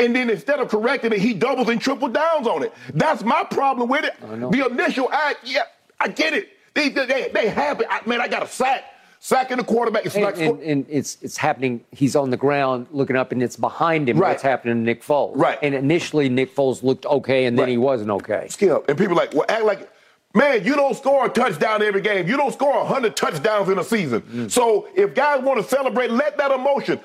And 0.00 0.16
then 0.16 0.30
instead 0.30 0.58
of 0.58 0.68
correcting 0.68 1.12
it, 1.12 1.20
he 1.20 1.32
doubles 1.32 1.68
and 1.68 1.80
triple 1.80 2.08
downs 2.08 2.46
on 2.48 2.64
it. 2.64 2.72
That's 2.92 3.22
my 3.22 3.44
problem 3.44 3.88
with 3.88 4.04
it. 4.04 4.14
The 4.20 4.66
initial 4.68 5.10
act, 5.12 5.38
yeah, 5.44 5.62
I 6.00 6.08
get 6.08 6.32
it. 6.34 6.48
They, 6.74 6.88
they, 6.88 7.06
they, 7.06 7.48
it. 7.48 7.86
I, 7.88 8.00
man, 8.04 8.20
I 8.20 8.26
got 8.28 8.42
a 8.42 8.48
sack. 8.48 8.84
Sacking 9.18 9.56
the 9.56 9.64
quarterback. 9.64 10.04
It's 10.06 10.14
And, 10.14 10.24
like, 10.24 10.38
and, 10.38 10.60
and 10.60 10.86
it's 10.88 11.16
it's 11.22 11.36
happening. 11.36 11.84
He's 11.90 12.14
on 12.14 12.30
the 12.30 12.36
ground 12.36 12.86
looking 12.92 13.16
up, 13.16 13.32
and 13.32 13.42
it's 13.42 13.56
behind 13.56 14.08
him. 14.08 14.18
Right. 14.18 14.30
What's 14.30 14.42
happening 14.42 14.74
to 14.74 14.80
Nick 14.80 15.02
Foles? 15.02 15.32
Right. 15.36 15.58
And 15.62 15.74
initially, 15.74 16.28
Nick 16.28 16.54
Foles 16.54 16.82
looked 16.84 17.06
okay, 17.06 17.46
and 17.46 17.56
then 17.58 17.64
Right. 17.64 17.70
he 17.72 17.78
wasn't 17.78 18.10
okay. 18.10 18.46
Skip. 18.50 18.88
And 18.88 18.96
people 18.98 19.16
like, 19.16 19.32
well, 19.34 19.46
act 19.48 19.64
like, 19.64 19.88
man, 20.36 20.64
you 20.64 20.76
don't 20.76 20.94
score 20.96 21.26
a 21.26 21.28
touchdown 21.28 21.82
every 21.82 22.00
game. 22.02 22.28
You 22.28 22.36
don't 22.36 22.52
score 22.52 22.78
100 22.84 23.16
touchdowns 23.16 23.68
in 23.68 23.78
a 23.78 23.84
season. 23.84 24.20
Mm. 24.22 24.50
So 24.50 24.88
if 24.94 25.14
guys 25.14 25.42
want 25.42 25.60
to 25.60 25.68
celebrate, 25.68 26.10
let 26.10 26.36
that 26.36 26.52
emotion. 26.52 27.00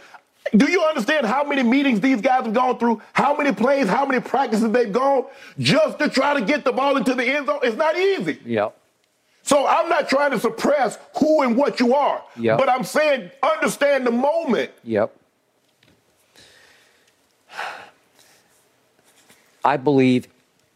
Do 0.55 0.69
you 0.69 0.81
understand 0.83 1.25
how 1.25 1.43
many 1.43 1.63
meetings 1.63 2.01
these 2.01 2.19
guys 2.19 2.43
have 2.43 2.53
gone 2.53 2.77
through? 2.77 3.01
How 3.13 3.35
many 3.35 3.53
plays, 3.53 3.87
how 3.87 4.05
many 4.05 4.19
practices 4.19 4.69
they've 4.71 4.91
gone 4.91 5.25
just 5.57 5.97
to 5.99 6.09
try 6.09 6.33
to 6.33 6.45
get 6.45 6.65
the 6.65 6.71
ball 6.71 6.97
into 6.97 7.13
the 7.13 7.23
end 7.23 7.45
zone? 7.47 7.59
It's 7.63 7.77
not 7.77 7.97
easy. 7.97 8.39
Yep. 8.45 8.75
So 9.43 9.65
I'm 9.65 9.87
not 9.87 10.09
trying 10.09 10.31
to 10.31 10.39
suppress 10.39 10.97
who 11.17 11.41
and 11.41 11.55
what 11.55 11.79
you 11.79 11.95
are. 11.95 12.23
Yep. 12.37 12.57
But 12.57 12.69
I'm 12.69 12.83
saying 12.83 13.31
understand 13.41 14.05
the 14.05 14.11
moment. 14.11 14.71
Yep. 14.83 15.15
I 19.63 19.77
believe 19.77 20.27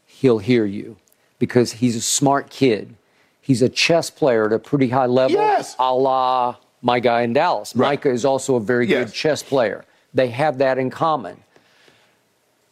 he'll 0.06 0.38
hear 0.38 0.66
you 0.66 0.98
because 1.46 1.74
he's 1.74 1.96
a 1.96 2.02
smart 2.02 2.50
kid. 2.50 2.96
He's 3.40 3.62
a 3.62 3.70
chess 3.70 4.10
player 4.10 4.48
at 4.48 4.54
a 4.54 4.58
pretty 4.58 4.90
high 4.90 5.06
level, 5.06 5.38
Yes. 5.38 5.76
a 5.78 5.94
la 5.94 6.56
my 6.82 7.00
guy 7.00 7.22
in 7.22 7.34
Dallas. 7.34 7.76
Right. 7.76 7.90
Micah 7.92 8.10
is 8.12 8.26
also 8.26 8.56
a 8.56 8.60
very 8.60 8.88
Yes. 8.88 9.06
good 9.10 9.14
chess 9.14 9.44
player. 9.44 9.86
They 10.14 10.30
have 10.30 10.58
that 10.58 10.78
in 10.80 10.90
common. 10.90 11.38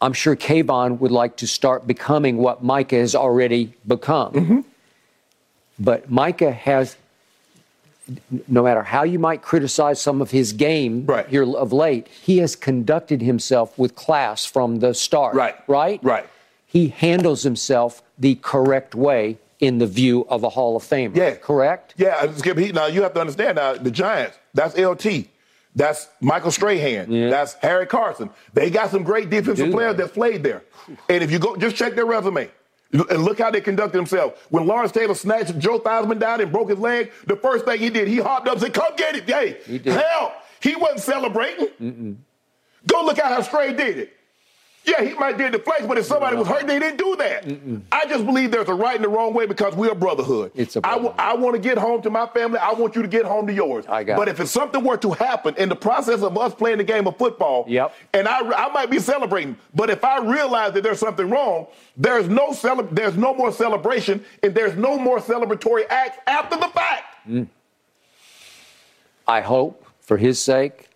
I'm 0.00 0.12
sure 0.12 0.34
Kayvon 0.36 0.98
would 1.00 1.12
like 1.12 1.36
to 1.36 1.46
start 1.46 1.86
becoming 1.86 2.38
what 2.38 2.62
Micah 2.64 2.96
has 2.96 3.14
already 3.14 3.72
become. 3.86 4.32
Mm-hmm. 4.32 4.60
But 5.78 6.10
Micah 6.10 6.52
has 6.52 6.96
no 8.48 8.62
matter 8.62 8.82
how 8.82 9.02
you 9.02 9.18
might 9.18 9.40
criticize 9.42 10.00
some 10.00 10.20
of 10.20 10.30
his 10.30 10.52
game 10.52 11.06
Right. 11.06 11.26
here 11.28 11.44
of 11.56 11.72
late, 11.72 12.06
he 12.08 12.38
has 12.38 12.54
conducted 12.54 13.22
himself 13.22 13.78
with 13.78 13.94
class 13.94 14.44
from 14.44 14.80
the 14.80 14.92
start. 14.94 15.34
Right. 15.34 15.56
Right? 15.68 16.00
Right. 16.02 16.26
He 16.74 16.88
handles 16.88 17.44
himself 17.44 18.02
the 18.18 18.34
correct 18.34 18.96
way 18.96 19.38
in 19.60 19.78
the 19.78 19.86
view 19.86 20.26
of 20.28 20.42
a 20.42 20.48
Hall 20.48 20.76
of 20.76 20.82
Famer. 20.82 21.14
Yeah. 21.16 21.36
Correct? 21.36 21.94
Yeah, 21.96 22.30
Skip. 22.34 22.58
He, 22.58 22.72
now 22.72 22.86
you 22.86 23.02
have 23.02 23.14
to 23.14 23.20
understand. 23.20 23.56
Now 23.56 23.74
the 23.74 23.92
Giants. 23.92 24.36
That's 24.52 24.76
LT. 24.76 25.28
That's 25.76 26.08
Michael 26.20 26.50
Strahan. 26.50 27.10
Yeah. 27.10 27.30
That's 27.30 27.54
Harry 27.54 27.86
Carson. 27.86 28.28
They 28.52 28.70
got 28.70 28.90
some 28.90 29.04
great 29.04 29.30
defensive 29.30 29.70
players 29.70 29.96
that 29.98 30.12
played 30.12 30.42
there. 30.42 30.64
And 31.08 31.22
if 31.22 31.30
you 31.30 31.38
go, 31.38 31.54
just 31.56 31.76
check 31.76 31.94
their 31.94 32.06
resume. 32.06 32.50
And 32.92 33.24
look 33.24 33.38
how 33.38 33.52
they 33.52 33.60
conducted 33.60 33.96
themselves. 33.96 34.36
When 34.50 34.66
Lawrence 34.66 34.90
Taylor 34.92 35.14
snatched 35.14 35.56
Joe 35.60 35.78
Theismann 35.78 36.18
down 36.18 36.40
and 36.40 36.50
broke 36.50 36.70
his 36.70 36.78
leg, 36.78 37.12
the 37.26 37.36
first 37.36 37.64
thing 37.64 37.78
he 37.78 37.88
did, 37.90 38.08
he 38.08 38.18
hopped 38.18 38.48
up 38.48 38.54
and 38.54 38.62
said, 38.62 38.74
Come 38.74 38.94
get 38.96 39.14
it. 39.16 39.28
Hey, 39.28 39.58
He 39.66 39.78
help. 39.90 40.32
He 40.60 40.74
wasn't 40.74 41.00
celebrating. 41.00 42.24
Go 42.86 43.04
look 43.04 43.18
at 43.18 43.26
how 43.26 43.42
Stray 43.42 43.72
did 43.72 43.98
it. 43.98 44.12
Yeah, 44.86 45.02
he 45.02 45.14
might 45.14 45.38
did 45.38 45.52
the 45.52 45.58
flex, 45.58 45.86
but 45.86 45.96
if 45.96 46.04
somebody 46.04 46.36
was 46.36 46.46
hurt, 46.46 46.66
they 46.66 46.78
didn't 46.78 46.98
do 46.98 47.16
that. 47.16 47.46
I 47.90 48.04
just 48.06 48.26
believe 48.26 48.50
there's 48.50 48.68
a 48.68 48.74
right 48.74 48.96
and 48.96 49.04
a 49.04 49.08
wrong 49.08 49.32
way 49.32 49.46
because 49.46 49.74
we're 49.74 49.92
a 49.92 49.94
brotherhood. 49.94 50.52
It's 50.54 50.76
a 50.76 50.80
I 50.86 50.98
brotherhood. 50.98 51.40
want 51.40 51.54
to 51.56 51.60
get 51.60 51.78
home 51.78 52.02
to 52.02 52.10
my 52.10 52.26
family. 52.26 52.58
I 52.58 52.72
want 52.74 52.94
you 52.94 53.00
to 53.00 53.08
get 53.08 53.24
home 53.24 53.46
to 53.46 53.52
yours. 53.52 53.86
I 53.88 54.04
got 54.04 54.18
but 54.18 54.28
it. 54.28 54.32
if 54.32 54.40
it's 54.40 54.50
something 54.50 54.84
were 54.84 54.98
to 54.98 55.12
happen 55.12 55.54
in 55.56 55.70
the 55.70 55.74
process 55.76 56.20
of 56.22 56.36
us 56.36 56.54
playing 56.54 56.78
the 56.78 56.84
game 56.84 57.06
of 57.06 57.16
football, 57.16 57.64
Yep. 57.66 57.94
and 58.12 58.28
I, 58.28 58.40
I 58.66 58.68
might 58.72 58.90
be 58.90 58.98
celebrating, 58.98 59.56
but 59.74 59.88
if 59.88 60.04
I 60.04 60.18
realize 60.18 60.74
that 60.74 60.82
there's 60.82 61.00
something 61.00 61.30
wrong, 61.30 61.66
there's 61.96 62.28
no 62.28 62.52
cele- 62.52 62.88
there's 62.92 63.16
no 63.16 63.32
more 63.32 63.52
celebration, 63.52 64.22
and 64.42 64.54
there's 64.54 64.76
no 64.76 64.98
more 64.98 65.18
celebratory 65.18 65.86
acts 65.88 66.18
after 66.26 66.56
the 66.56 66.68
fact. 66.68 67.04
Mm. 67.26 67.46
I 69.26 69.40
hope, 69.40 69.86
for 70.00 70.18
his 70.18 70.38
sake, 70.42 70.90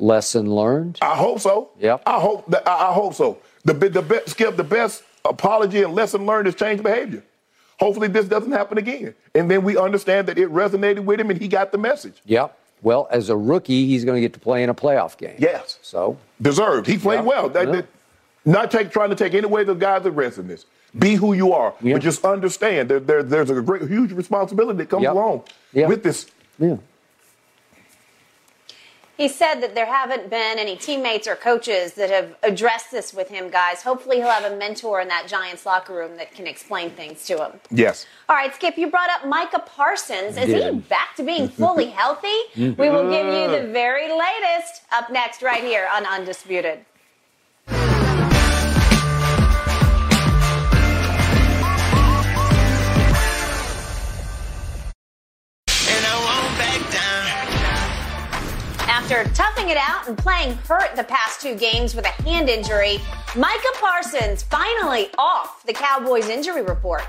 lesson 0.00 0.50
learned. 0.54 0.98
I 1.02 1.16
hope 1.16 1.40
so. 1.40 1.70
Yep. 1.78 2.02
I 2.06 2.20
hope 2.20 2.46
that 2.50 2.66
I 2.68 2.92
hope 2.92 3.14
so. 3.14 3.38
The 3.64 3.74
the 3.74 4.02
best 4.02 4.30
skip 4.30 4.56
the 4.56 4.64
best 4.64 5.02
apology 5.24 5.82
and 5.82 5.94
lesson 5.94 6.26
learned 6.26 6.48
is 6.48 6.54
change 6.54 6.82
behavior. 6.82 7.22
Hopefully 7.78 8.08
this 8.08 8.26
doesn't 8.26 8.52
happen 8.52 8.76
again, 8.78 9.14
and 9.34 9.50
then 9.50 9.62
we 9.64 9.76
understand 9.78 10.26
that 10.28 10.38
it 10.38 10.50
resonated 10.50 11.04
with 11.04 11.18
him 11.20 11.30
and 11.30 11.40
he 11.40 11.48
got 11.48 11.72
the 11.72 11.78
message. 11.78 12.20
Yep. 12.26 12.56
Well, 12.82 13.08
as 13.10 13.28
a 13.28 13.36
rookie, 13.36 13.86
he's 13.86 14.04
going 14.06 14.16
to 14.16 14.20
get 14.22 14.32
to 14.34 14.40
play 14.40 14.62
in 14.62 14.70
a 14.70 14.74
playoff 14.74 15.16
game. 15.18 15.36
Yes. 15.38 15.78
So 15.82 16.16
Deserved. 16.40 16.86
He 16.86 16.96
played 16.96 17.16
Yeah. 17.16 17.22
well. 17.22 17.48
That- 17.50 17.66
Yeah. 17.68 17.72
that- 17.76 17.86
not 18.46 18.70
take, 18.70 18.90
trying 18.90 19.10
to 19.10 19.14
take 19.16 19.34
any 19.34 19.44
away 19.44 19.64
the 19.64 19.74
guys' 19.74 20.06
aggressiveness. 20.06 20.64
Be 20.98 21.14
who 21.14 21.34
you 21.34 21.52
are, 21.52 21.74
Yeah. 21.82 21.94
but 21.94 22.02
just 22.02 22.24
understand 22.24 22.88
there, 22.88 22.98
there, 22.98 23.22
there's 23.22 23.50
a 23.50 23.60
great, 23.60 23.82
huge 23.82 24.12
responsibility 24.12 24.78
that 24.78 24.88
comes 24.88 25.02
Yep. 25.02 25.12
along 25.12 25.42
Yeah. 25.74 25.88
with 25.88 26.02
this. 26.02 26.26
yeah. 26.58 26.76
He 29.20 29.28
said 29.28 29.56
that 29.56 29.74
there 29.74 29.84
haven't 29.84 30.30
been 30.30 30.58
any 30.58 30.76
teammates 30.76 31.28
or 31.28 31.36
coaches 31.36 31.92
that 31.92 32.08
have 32.08 32.34
addressed 32.42 32.90
this 32.90 33.12
with 33.12 33.28
him, 33.28 33.50
guys. 33.50 33.82
Hopefully, 33.82 34.16
he'll 34.16 34.30
have 34.30 34.50
a 34.50 34.56
mentor 34.56 35.02
in 35.02 35.08
that 35.08 35.28
Giants 35.28 35.66
locker 35.66 35.92
room 35.92 36.16
that 36.16 36.32
can 36.32 36.46
explain 36.46 36.88
things 36.88 37.26
to 37.26 37.36
him. 37.36 37.60
Yes. 37.70 38.06
All 38.30 38.36
right, 38.36 38.54
Skip, 38.54 38.78
you 38.78 38.86
brought 38.86 39.10
up 39.10 39.26
Micah 39.26 39.58
Parsons. 39.58 40.38
Is 40.38 40.46
he 40.46 40.70
back 40.88 41.16
to 41.16 41.22
being 41.22 41.50
fully 41.50 41.90
healthy? 42.00 42.34
we 42.56 42.72
will 42.72 43.10
give 43.10 43.26
you 43.26 43.60
the 43.60 43.70
very 43.70 44.10
latest 44.10 44.84
up 44.90 45.10
next, 45.10 45.42
right 45.42 45.62
here 45.62 45.86
on 45.92 46.06
Undisputed. 46.06 46.86
After 59.10 59.28
toughing 59.34 59.70
it 59.70 59.76
out 59.76 60.06
and 60.06 60.16
playing 60.16 60.54
hurt 60.68 60.94
the 60.94 61.02
past 61.02 61.40
two 61.40 61.56
games 61.56 61.96
with 61.96 62.04
a 62.04 62.22
hand 62.22 62.48
injury, 62.48 63.00
Micah 63.36 63.74
Parsons 63.80 64.44
finally 64.44 65.08
off 65.18 65.64
the 65.66 65.72
Cowboys 65.72 66.28
injury 66.28 66.62
report. 66.62 67.02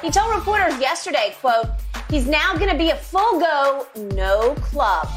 He 0.00 0.08
told 0.08 0.36
reporters 0.36 0.78
yesterday, 0.80 1.34
quote, 1.40 1.66
he's 2.08 2.28
now 2.28 2.54
going 2.54 2.70
to 2.70 2.78
be 2.78 2.90
a 2.90 2.96
full 2.96 3.40
go, 3.40 3.88
no 3.96 4.54
club. 4.60 5.08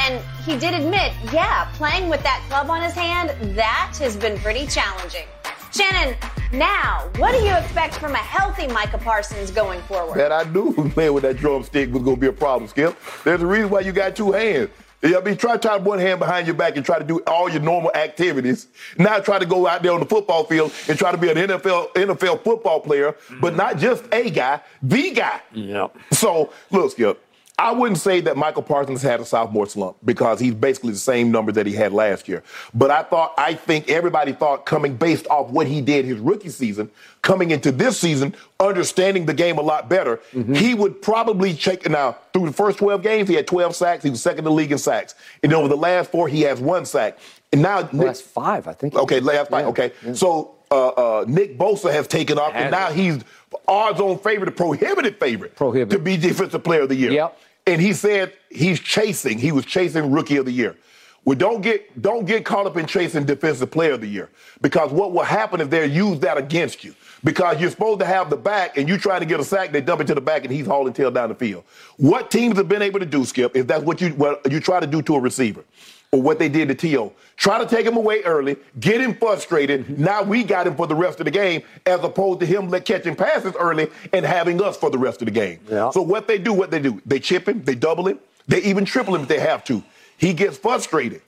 And 0.00 0.22
he 0.44 0.58
did 0.58 0.74
admit, 0.74 1.14
yeah, 1.32 1.66
playing 1.76 2.10
with 2.10 2.22
that 2.24 2.44
club 2.50 2.68
on 2.68 2.82
his 2.82 2.92
hand, 2.92 3.30
that 3.56 3.96
has 3.98 4.18
been 4.18 4.38
pretty 4.40 4.66
challenging. 4.66 5.24
Shannon, 5.72 6.14
now, 6.52 7.10
what 7.16 7.32
do 7.32 7.38
you 7.38 7.54
expect 7.54 7.94
from 7.94 8.12
a 8.12 8.18
healthy 8.18 8.66
Micah 8.66 8.98
Parsons 8.98 9.50
going 9.50 9.80
forward? 9.82 10.18
That 10.18 10.30
I 10.30 10.42
knew 10.50 10.74
playing 10.90 11.14
with 11.14 11.22
that 11.22 11.38
drumstick 11.38 11.90
was 11.90 12.02
going 12.02 12.16
to 12.16 12.20
be 12.20 12.26
a 12.26 12.32
problem, 12.32 12.68
Skip. 12.68 12.94
There's 13.24 13.40
a 13.40 13.46
reason 13.46 13.70
why 13.70 13.80
you 13.80 13.92
got 13.92 14.14
two 14.14 14.32
hands. 14.32 14.68
I 15.14 15.20
mean, 15.20 15.36
try 15.36 15.52
to 15.52 15.58
tie 15.58 15.76
one 15.76 15.98
hand 15.98 16.18
behind 16.18 16.46
your 16.46 16.56
back 16.56 16.76
and 16.76 16.84
try 16.84 16.98
to 16.98 17.04
do 17.04 17.20
all 17.26 17.48
your 17.48 17.60
normal 17.60 17.92
activities. 17.94 18.68
Now 18.98 19.18
try 19.20 19.38
to 19.38 19.46
go 19.46 19.66
out 19.66 19.82
there 19.82 19.92
on 19.92 20.00
the 20.00 20.06
football 20.06 20.44
field 20.44 20.72
and 20.88 20.98
try 20.98 21.12
to 21.12 21.18
be 21.18 21.30
an 21.30 21.36
NFL 21.36 21.92
NFL 21.94 22.42
football 22.42 22.80
player, 22.80 23.14
but 23.40 23.48
mm-hmm. 23.48 23.56
not 23.56 23.78
just 23.78 24.04
a 24.12 24.30
guy, 24.30 24.60
the 24.82 25.10
guy. 25.12 25.40
Yep. 25.52 25.96
So, 26.12 26.52
look, 26.70 26.92
Skip, 26.92 27.22
I 27.58 27.72
wouldn't 27.72 27.98
say 27.98 28.20
that 28.20 28.36
Michael 28.36 28.62
Parsons 28.62 29.00
had 29.00 29.18
a 29.18 29.24
sophomore 29.24 29.66
slump 29.66 29.96
because 30.04 30.38
he's 30.38 30.52
basically 30.52 30.92
the 30.92 30.98
same 30.98 31.30
number 31.30 31.50
that 31.52 31.64
he 31.66 31.72
had 31.72 31.90
last 31.90 32.28
year. 32.28 32.42
But 32.74 32.90
I 32.90 33.02
thought, 33.02 33.32
I 33.38 33.54
think 33.54 33.88
everybody 33.88 34.32
thought 34.32 34.66
coming 34.66 34.94
based 34.96 35.26
off 35.28 35.48
what 35.48 35.66
he 35.66 35.80
did 35.80 36.04
his 36.04 36.18
rookie 36.18 36.50
season, 36.50 36.90
coming 37.22 37.52
into 37.52 37.72
this 37.72 37.98
season, 37.98 38.34
understanding 38.60 39.24
the 39.24 39.32
game 39.32 39.56
a 39.56 39.62
lot 39.62 39.88
better, 39.88 40.20
he 40.52 40.74
would 40.74 41.00
probably 41.00 41.54
check. 41.54 41.88
Now, 41.88 42.18
through 42.34 42.44
the 42.44 42.52
first 42.52 42.76
12 42.76 43.02
games, 43.02 43.26
he 43.26 43.36
had 43.36 43.46
12 43.46 43.74
sacks. 43.74 44.04
He 44.04 44.10
was 44.10 44.20
second 44.20 44.40
in 44.40 44.44
the 44.44 44.50
league 44.50 44.70
in 44.72 44.76
sacks. 44.76 45.14
And 45.42 45.50
over 45.54 45.66
the 45.68 45.78
last 45.78 46.10
four, 46.10 46.28
he 46.28 46.42
has 46.42 46.60
one 46.60 46.84
sack. 46.84 47.18
And 47.52 47.62
now, 47.62 47.88
Last 47.90 48.22
five, 48.24 48.68
I 48.68 48.74
think. 48.74 48.94
Okay, 48.96 49.20
last 49.20 49.48
fight. 49.50 49.60
Yeah, 49.62 49.68
Okay, 49.68 49.92
yeah. 50.04 50.12
so 50.12 50.56
uh, 50.70 50.88
uh, 50.88 51.24
Nick 51.26 51.56
Bosa 51.56 51.90
has 51.90 52.06
taken 52.06 52.38
off, 52.38 52.52
and 52.54 52.70
now 52.70 52.90
he's 52.90 53.22
odds-on 53.66 54.18
favorite, 54.18 54.48
a 54.48 54.52
prohibited 54.52 55.18
favorite, 55.18 55.56
Prohibited. 55.56 55.96
to 55.98 56.04
be 56.04 56.18
defensive 56.18 56.62
player 56.62 56.82
of 56.82 56.90
the 56.90 56.96
year. 56.96 57.12
Yep. 57.12 57.38
And 57.66 57.80
he 57.80 57.92
said 57.92 58.32
he's 58.48 58.80
chasing. 58.80 59.38
He 59.38 59.52
was 59.52 59.64
chasing 59.64 60.10
rookie 60.10 60.36
of 60.36 60.44
the 60.44 60.52
year. 60.52 60.76
Well, 61.24 61.36
don't 61.36 61.60
get 61.60 62.00
don't 62.00 62.24
get 62.24 62.44
caught 62.44 62.66
up 62.66 62.76
in 62.76 62.86
chasing 62.86 63.24
defensive 63.24 63.68
player 63.72 63.94
of 63.94 64.00
the 64.00 64.06
year 64.06 64.30
because 64.60 64.92
what 64.92 65.12
will 65.12 65.24
happen 65.24 65.60
is 65.60 65.68
they'll 65.68 65.90
use 65.90 66.20
that 66.20 66.38
against 66.38 66.84
you 66.84 66.94
because 67.24 67.60
you're 67.60 67.70
supposed 67.70 67.98
to 67.98 68.06
have 68.06 68.30
the 68.30 68.36
back 68.36 68.76
and 68.76 68.88
you 68.88 68.96
try 68.96 69.18
to 69.18 69.24
get 69.24 69.40
a 69.40 69.44
sack, 69.44 69.72
they 69.72 69.80
dump 69.80 70.00
it 70.00 70.06
to 70.06 70.14
the 70.14 70.20
back 70.20 70.44
and 70.44 70.52
he's 70.52 70.66
hauling 70.66 70.92
tail 70.92 71.10
down 71.10 71.28
the 71.28 71.34
field. 71.34 71.64
What 71.96 72.30
teams 72.30 72.56
have 72.58 72.68
been 72.68 72.80
able 72.80 73.00
to 73.00 73.06
do, 73.06 73.24
Skip, 73.24 73.56
is 73.56 73.66
that's 73.66 73.82
what 73.82 74.00
you 74.00 74.10
what 74.10 74.50
you 74.52 74.60
try 74.60 74.78
to 74.78 74.86
do 74.86 75.02
to 75.02 75.16
a 75.16 75.20
receiver 75.20 75.64
or 76.12 76.22
what 76.22 76.38
they 76.38 76.48
did 76.48 76.68
to 76.68 76.74
T.O. 76.74 77.12
Try 77.36 77.58
to 77.58 77.66
take 77.66 77.84
him 77.84 77.96
away 77.96 78.22
early, 78.22 78.56
get 78.80 79.00
him 79.00 79.14
frustrated. 79.14 79.84
Mm-hmm. 79.84 80.04
Now 80.04 80.22
we 80.22 80.44
got 80.44 80.66
him 80.66 80.76
for 80.76 80.86
the 80.86 80.94
rest 80.94 81.20
of 81.20 81.24
the 81.24 81.30
game, 81.30 81.62
as 81.84 82.02
opposed 82.02 82.40
to 82.40 82.46
him 82.46 82.70
catching 82.82 83.14
passes 83.14 83.54
early 83.58 83.90
and 84.12 84.24
having 84.24 84.62
us 84.62 84.76
for 84.76 84.90
the 84.90 84.98
rest 84.98 85.20
of 85.20 85.26
the 85.26 85.32
game. 85.32 85.60
Yeah. 85.68 85.90
So 85.90 86.02
what 86.02 86.28
they 86.28 86.38
do, 86.38 86.52
what 86.52 86.70
they 86.70 86.78
do, 86.78 87.00
they 87.04 87.18
chip 87.18 87.48
him, 87.48 87.62
they 87.64 87.74
double 87.74 88.08
him, 88.08 88.18
they 88.48 88.62
even 88.62 88.84
triple 88.84 89.14
him 89.14 89.22
if 89.22 89.28
they 89.28 89.40
have 89.40 89.64
to. 89.64 89.82
He 90.16 90.32
gets 90.32 90.56
frustrated. 90.56 91.20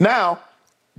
Now, 0.00 0.40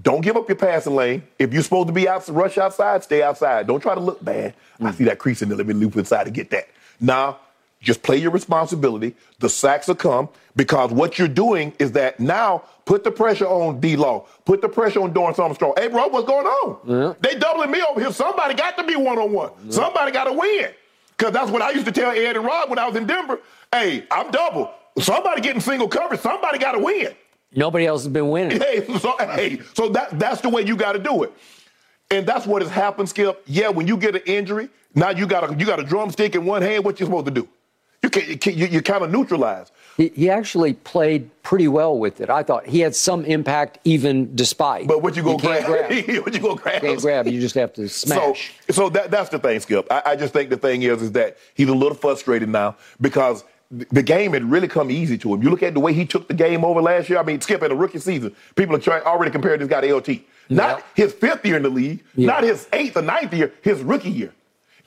don't 0.01 0.21
give 0.21 0.37
up 0.37 0.47
your 0.47 0.55
passing 0.55 0.95
lane. 0.95 1.23
If 1.39 1.53
you're 1.53 1.63
supposed 1.63 1.87
to 1.87 1.93
be 1.93 2.07
out, 2.07 2.27
rush 2.29 2.57
outside, 2.57 3.03
stay 3.03 3.23
outside. 3.23 3.67
Don't 3.67 3.81
try 3.81 3.95
to 3.95 4.01
look 4.01 4.23
bad. 4.23 4.53
I 4.79 4.83
mm. 4.83 4.95
see 4.95 5.03
that 5.05 5.17
crease 5.17 5.41
in 5.41 5.49
there. 5.49 5.57
Let 5.57 5.67
me 5.67 5.73
loop 5.73 5.97
inside 5.97 6.25
to 6.25 6.31
get 6.31 6.51
that. 6.51 6.69
Now, 6.99 7.39
just 7.81 8.03
play 8.03 8.17
your 8.17 8.31
responsibility. 8.31 9.15
The 9.39 9.49
sacks 9.49 9.87
will 9.87 9.95
come 9.95 10.29
because 10.55 10.91
what 10.91 11.19
you're 11.19 11.27
doing 11.27 11.73
is 11.79 11.91
that 11.93 12.19
now 12.19 12.63
put 12.87 13.03
the 13.03 13.11
pressure 13.11 13.45
on 13.45 13.79
D 13.79 13.95
Law. 13.95 14.25
Put 14.45 14.61
the 14.61 14.69
pressure 14.69 15.01
on 15.01 15.13
Dorance 15.13 15.37
Armstrong. 15.37 15.73
Hey, 15.77 15.89
bro, 15.89 16.07
what's 16.07 16.25
going 16.25 16.47
on? 16.47 17.15
They 17.21 17.35
doubling 17.35 17.69
me 17.69 17.83
over 17.83 17.99
here. 17.99 18.11
Somebody 18.11 18.55
got 18.55 18.77
to 18.77 18.83
be 18.83 18.95
one 18.95 19.19
on 19.19 19.31
one. 19.31 19.51
Somebody 19.71 20.11
got 20.11 20.23
to 20.23 20.33
win. 20.33 20.71
Because 21.15 21.33
that's 21.33 21.51
what 21.51 21.61
I 21.61 21.71
used 21.71 21.85
to 21.85 21.91
tell 21.91 22.11
Ed 22.11 22.35
and 22.35 22.45
Rob 22.45 22.69
when 22.69 22.79
I 22.79 22.87
was 22.87 22.95
in 22.95 23.05
Denver. 23.05 23.39
Hey, 23.71 24.05
I'm 24.09 24.31
double. 24.31 24.71
Somebody 24.99 25.41
getting 25.41 25.61
single 25.61 25.87
coverage. 25.87 26.21
Somebody 26.21 26.57
got 26.57 26.71
to 26.73 26.79
win. 26.79 27.13
Nobody 27.53 27.85
else 27.85 28.03
has 28.03 28.11
been 28.11 28.29
winning. 28.29 28.59
Hey, 28.59 28.85
so, 28.99 29.15
hey, 29.19 29.61
so 29.73 29.89
that, 29.89 30.17
that's 30.19 30.41
the 30.41 30.49
way 30.49 30.63
you 30.63 30.75
got 30.75 30.93
to 30.93 30.99
do 30.99 31.23
it. 31.23 31.33
And 32.09 32.25
that's 32.25 32.45
what 32.45 32.61
has 32.61 32.71
happened, 32.71 33.09
Skip. 33.09 33.43
Yeah, 33.45 33.69
when 33.69 33.87
you 33.87 33.97
get 33.97 34.15
an 34.15 34.21
injury, 34.25 34.69
now 34.95 35.09
you 35.09 35.27
got 35.27 35.49
a 35.49 35.53
you 35.55 35.65
got 35.65 35.79
a 35.79 35.83
drumstick 35.83 36.35
in 36.35 36.45
one 36.45 36.61
hand. 36.61 36.85
What 36.85 36.99
you 36.99 37.05
supposed 37.05 37.25
to 37.25 37.31
do? 37.31 37.47
You 38.01 38.09
can 38.09 38.23
you, 38.29 38.65
you, 38.65 38.67
you 38.67 38.81
kind 38.81 39.03
of 39.03 39.11
neutralize. 39.11 39.71
He, 39.97 40.09
he 40.09 40.29
actually 40.29 40.73
played 40.73 41.29
pretty 41.41 41.67
well 41.67 41.97
with 41.97 42.21
it. 42.21 42.29
I 42.29 42.43
thought 42.43 42.67
he 42.67 42.81
had 42.81 42.95
some 42.95 43.25
impact, 43.25 43.79
even 43.83 44.35
despite. 44.35 44.87
But 44.87 45.01
what 45.01 45.15
you 45.15 45.23
gonna 45.23 45.39
can't 45.39 45.65
grab? 45.65 45.89
grab? 45.89 46.07
what 46.23 46.33
you 46.35 46.39
gonna 46.39 46.55
grab? 46.55 46.81
can't 46.81 47.01
grab. 47.01 47.27
You 47.27 47.41
just 47.41 47.55
have 47.55 47.73
to 47.73 47.89
smash. 47.89 48.53
So, 48.69 48.73
so 48.73 48.89
that, 48.89 49.09
that's 49.09 49.29
the 49.29 49.39
thing, 49.39 49.59
Skip. 49.59 49.87
I, 49.91 50.03
I 50.05 50.15
just 50.15 50.33
think 50.33 50.51
the 50.51 50.57
thing 50.57 50.83
is, 50.83 51.01
is 51.01 51.11
that 51.13 51.37
he's 51.55 51.67
a 51.67 51.73
little 51.73 51.97
frustrated 51.97 52.47
now 52.47 52.75
because 53.01 53.43
the 53.71 54.03
game 54.03 54.33
had 54.33 54.43
really 54.49 54.67
come 54.67 54.91
easy 54.91 55.17
to 55.17 55.33
him. 55.33 55.41
You 55.41 55.49
look 55.49 55.63
at 55.63 55.73
the 55.73 55.79
way 55.79 55.93
he 55.93 56.05
took 56.05 56.27
the 56.27 56.33
game 56.35 56.63
over 56.63 56.79
last 56.81 57.09
year. 57.09 57.17
I 57.19 57.23
mean, 57.23 57.41
Skip 57.41 57.63
in 57.63 57.71
a 57.71 57.75
rookie 57.75 57.99
season, 57.99 58.35
people 58.55 58.75
are 58.75 58.79
trying 58.79 59.01
already 59.01 59.31
compared 59.31 59.59
this 59.61 59.67
guy 59.67 59.81
to 59.81 59.95
LT. 59.95 60.09
Not 60.49 60.77
Yeah. 60.77 60.83
his 60.93 61.13
fifth 61.13 61.43
year 61.45 61.57
in 61.57 61.63
the 61.63 61.69
league, 61.69 62.03
Yeah. 62.15 62.27
not 62.27 62.43
his 62.43 62.67
eighth 62.71 62.95
or 62.95 63.01
ninth 63.01 63.33
year, 63.33 63.51
his 63.63 63.81
rookie 63.81 64.11
year. 64.11 64.31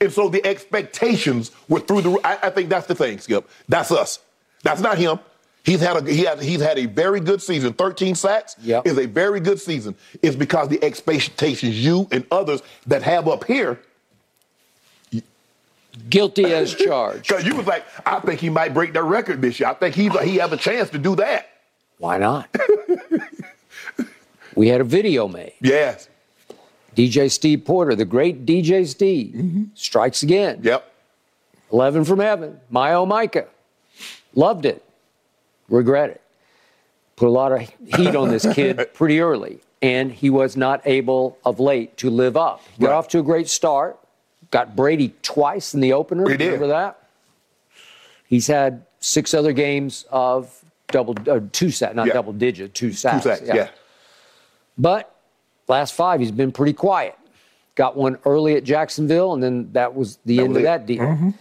And 0.00 0.10
so 0.12 0.28
the 0.30 0.42
expectations 0.46 1.50
were 1.68 1.80
through 1.80 2.00
the. 2.02 2.18
I, 2.24 2.46
I 2.46 2.50
think 2.50 2.70
that's 2.70 2.86
the 2.86 2.94
thing, 2.94 3.18
Skip. 3.18 3.46
That's 3.68 3.90
us. 3.90 4.20
That's 4.62 4.80
not 4.80 4.98
him. 4.98 5.18
He's 5.62 5.80
had 5.80 5.96
a 5.96 6.10
he 6.10 6.22
had, 6.24 6.40
he's 6.40 6.60
had 6.60 6.78
a 6.78 6.86
very 6.86 7.20
good 7.20 7.42
season. 7.42 7.72
13 7.74 8.14
sacks 8.14 8.56
Yep. 8.62 8.86
is 8.86 8.98
a 8.98 9.06
very 9.06 9.40
good 9.40 9.60
season. 9.60 9.94
It's 10.22 10.36
because 10.36 10.68
the 10.68 10.82
expectations 10.82 11.78
you 11.84 12.08
and 12.10 12.26
others 12.30 12.62
that 12.86 13.02
have 13.02 13.28
up 13.28 13.44
here. 13.44 13.78
Guilty 16.08 16.46
as 16.46 16.74
charged. 16.86 17.28
Because 17.28 17.44
you 17.44 17.54
was 17.54 17.66
like, 17.66 17.84
I 18.06 18.20
think 18.20 18.40
he 18.40 18.48
might 18.48 18.72
break 18.72 18.92
their 18.92 19.04
record 19.04 19.42
this 19.42 19.60
year. 19.60 19.68
I 19.68 19.74
think 19.74 19.94
he's 19.94 20.18
he 20.20 20.36
has 20.36 20.50
a 20.52 20.56
chance 20.56 20.88
to 20.90 20.98
do 20.98 21.16
that. 21.16 21.50
Why 21.98 22.16
not? 22.16 22.48
we 24.54 24.68
had 24.68 24.80
a 24.80 24.84
video 24.84 25.28
made. 25.28 25.52
Yes. 25.60 26.08
DJ 26.96 27.30
Steve 27.30 27.64
Porter, 27.64 27.94
the 27.94 28.04
great 28.04 28.46
DJ 28.46 28.86
Steve, 28.86 29.34
mm-hmm. 29.34 29.64
strikes 29.74 30.22
again. 30.22 30.60
Yep. 30.62 30.90
11 31.72 32.04
from 32.04 32.18
heaven. 32.18 32.58
My 32.70 32.94
oh 32.94 33.06
Micah. 33.06 33.46
Loved 34.35 34.65
it. 34.65 34.85
Regret 35.69 36.11
it. 36.11 36.20
Put 37.16 37.28
a 37.28 37.31
lot 37.31 37.52
of 37.52 37.61
heat 37.97 38.15
on 38.16 38.28
this 38.31 38.47
kid 38.55 38.90
pretty 38.94 39.20
early, 39.20 39.61
and 39.82 40.11
he 40.11 40.31
was 40.31 40.57
not 40.57 40.81
able 40.86 41.36
of 41.44 41.61
late 41.61 41.97
to 41.98 42.11
live 42.11 42.36
up. 42.36 42.62
He 42.77 42.82
got 42.82 42.90
Right. 42.90 42.97
off 42.97 43.09
to 43.09 43.19
a 43.19 43.23
great 43.23 43.48
start. 43.48 43.98
Got 44.51 44.74
Brady 44.74 45.15
twice 45.23 45.74
in 45.74 45.81
the 45.81 45.93
opener. 45.93 46.28
He 46.28 46.36
did. 46.36 46.47
Remember 46.47 46.69
that? 46.69 46.98
He's 48.27 48.47
had 48.47 48.85
six 49.01 49.35
other 49.35 49.52
games 49.52 50.07
of 50.11 50.57
double, 50.89 51.15
uh, 51.28 51.40
two 51.52 51.70
sack, 51.70 51.94
not 51.94 52.07
Yeah. 52.09 52.15
double 52.15 52.32
digit, 52.32 52.74
two 52.74 52.93
sacks. 52.93 53.23
Two 53.23 53.28
sacks. 53.31 53.40
sacks. 53.47 53.55
Yeah. 53.57 53.69
But 54.78 55.15
last 55.69 55.94
five, 55.94 56.20
he's 56.20 56.32
been 56.32 56.52
pretty 56.52 56.73
quiet. 56.73 57.16
Got 57.77 57.97
one 57.97 58.19
early 58.24 58.57
at 58.57 58.65
Jacksonville, 58.65 59.32
and 59.35 59.43
then 59.43 59.70
that 59.73 59.94
was 59.94 60.19
the 60.24 60.36
That 60.39 60.43
end 60.43 60.48
was 60.51 60.57
of 60.59 60.62
it. 60.62 60.65
that 60.66 60.86
deal. 60.86 61.32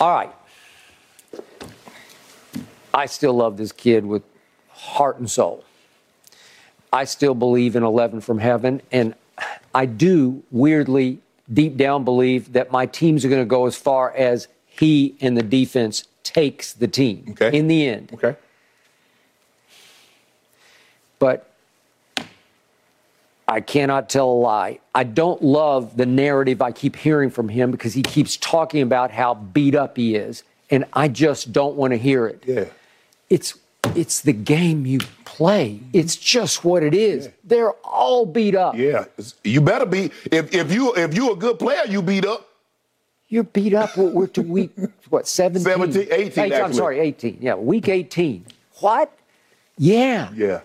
All 0.00 0.14
right. 0.14 0.30
I 2.94 3.06
still 3.06 3.32
love 3.34 3.56
this 3.56 3.72
kid 3.72 4.04
with 4.04 4.22
heart 4.70 5.18
and 5.18 5.30
soul. 5.30 5.64
I 6.92 7.04
still 7.04 7.34
believe 7.34 7.74
in 7.76 7.82
11 7.82 8.20
from 8.20 8.38
heaven, 8.38 8.82
and 8.90 9.14
I 9.74 9.86
do 9.86 10.42
weirdly, 10.50 11.20
deep 11.52 11.76
down, 11.76 12.04
believe 12.04 12.52
that 12.52 12.70
my 12.70 12.84
teams 12.86 13.24
are 13.24 13.28
going 13.30 13.40
to 13.40 13.46
go 13.46 13.66
as 13.66 13.76
far 13.76 14.12
as 14.12 14.46
he 14.66 15.14
and 15.20 15.36
the 15.36 15.42
defense 15.42 16.04
takes 16.22 16.72
the 16.74 16.86
team 16.88 17.28
Okay. 17.30 17.56
in 17.56 17.68
the 17.68 17.88
end. 17.88 18.10
Okay. 18.14 18.36
but 21.18 21.48
I 23.46 23.60
cannot 23.60 24.08
tell 24.08 24.28
a 24.28 24.32
lie. 24.40 24.80
I 24.94 25.04
don't 25.04 25.40
love 25.42 25.96
the 25.96 26.06
narrative 26.06 26.60
I 26.62 26.72
keep 26.72 26.96
hearing 26.96 27.30
from 27.30 27.48
him 27.48 27.70
because 27.70 27.92
he 27.94 28.02
keeps 28.02 28.36
talking 28.36 28.82
about 28.82 29.10
how 29.12 29.34
beat 29.34 29.74
up 29.76 29.96
he 29.96 30.16
is, 30.16 30.42
and 30.70 30.84
I 30.92 31.06
just 31.08 31.52
don't 31.52 31.76
want 31.76 31.92
to 31.92 31.96
hear 31.96 32.26
it. 32.26 32.42
Yeah. 32.46 32.64
It's 33.32 33.58
it's 33.96 34.20
the 34.20 34.32
game 34.34 34.84
you 34.84 35.00
play. 35.24 35.80
It's 35.92 36.16
just 36.16 36.64
what 36.64 36.82
it 36.82 36.94
is. 36.94 37.30
They're 37.44 37.72
all 37.82 38.26
beat 38.26 38.54
up. 38.54 38.76
Yeah. 38.76 39.06
You 39.42 39.60
better 39.60 39.86
be 39.86 40.10
if 40.30 40.54
if 40.54 40.72
you 40.72 40.94
if 40.94 41.14
you 41.16 41.32
a 41.32 41.36
good 41.36 41.58
player, 41.58 41.82
you 41.88 42.02
beat 42.02 42.26
up. 42.26 42.48
You're 43.28 43.44
beat 43.44 43.72
up. 43.72 43.96
We're, 43.96 44.10
we're 44.10 44.26
to 44.28 44.42
week 44.42 44.72
what 45.08 45.26
17? 45.26 45.64
17, 45.64 46.08
18 46.10 46.52
I'm 46.52 46.74
sorry, 46.74 47.00
18. 47.00 47.38
Yeah, 47.40 47.54
week 47.54 47.88
18. 47.88 48.44
What? 48.80 49.10
Yeah. 49.78 50.30
Yeah. 50.34 50.60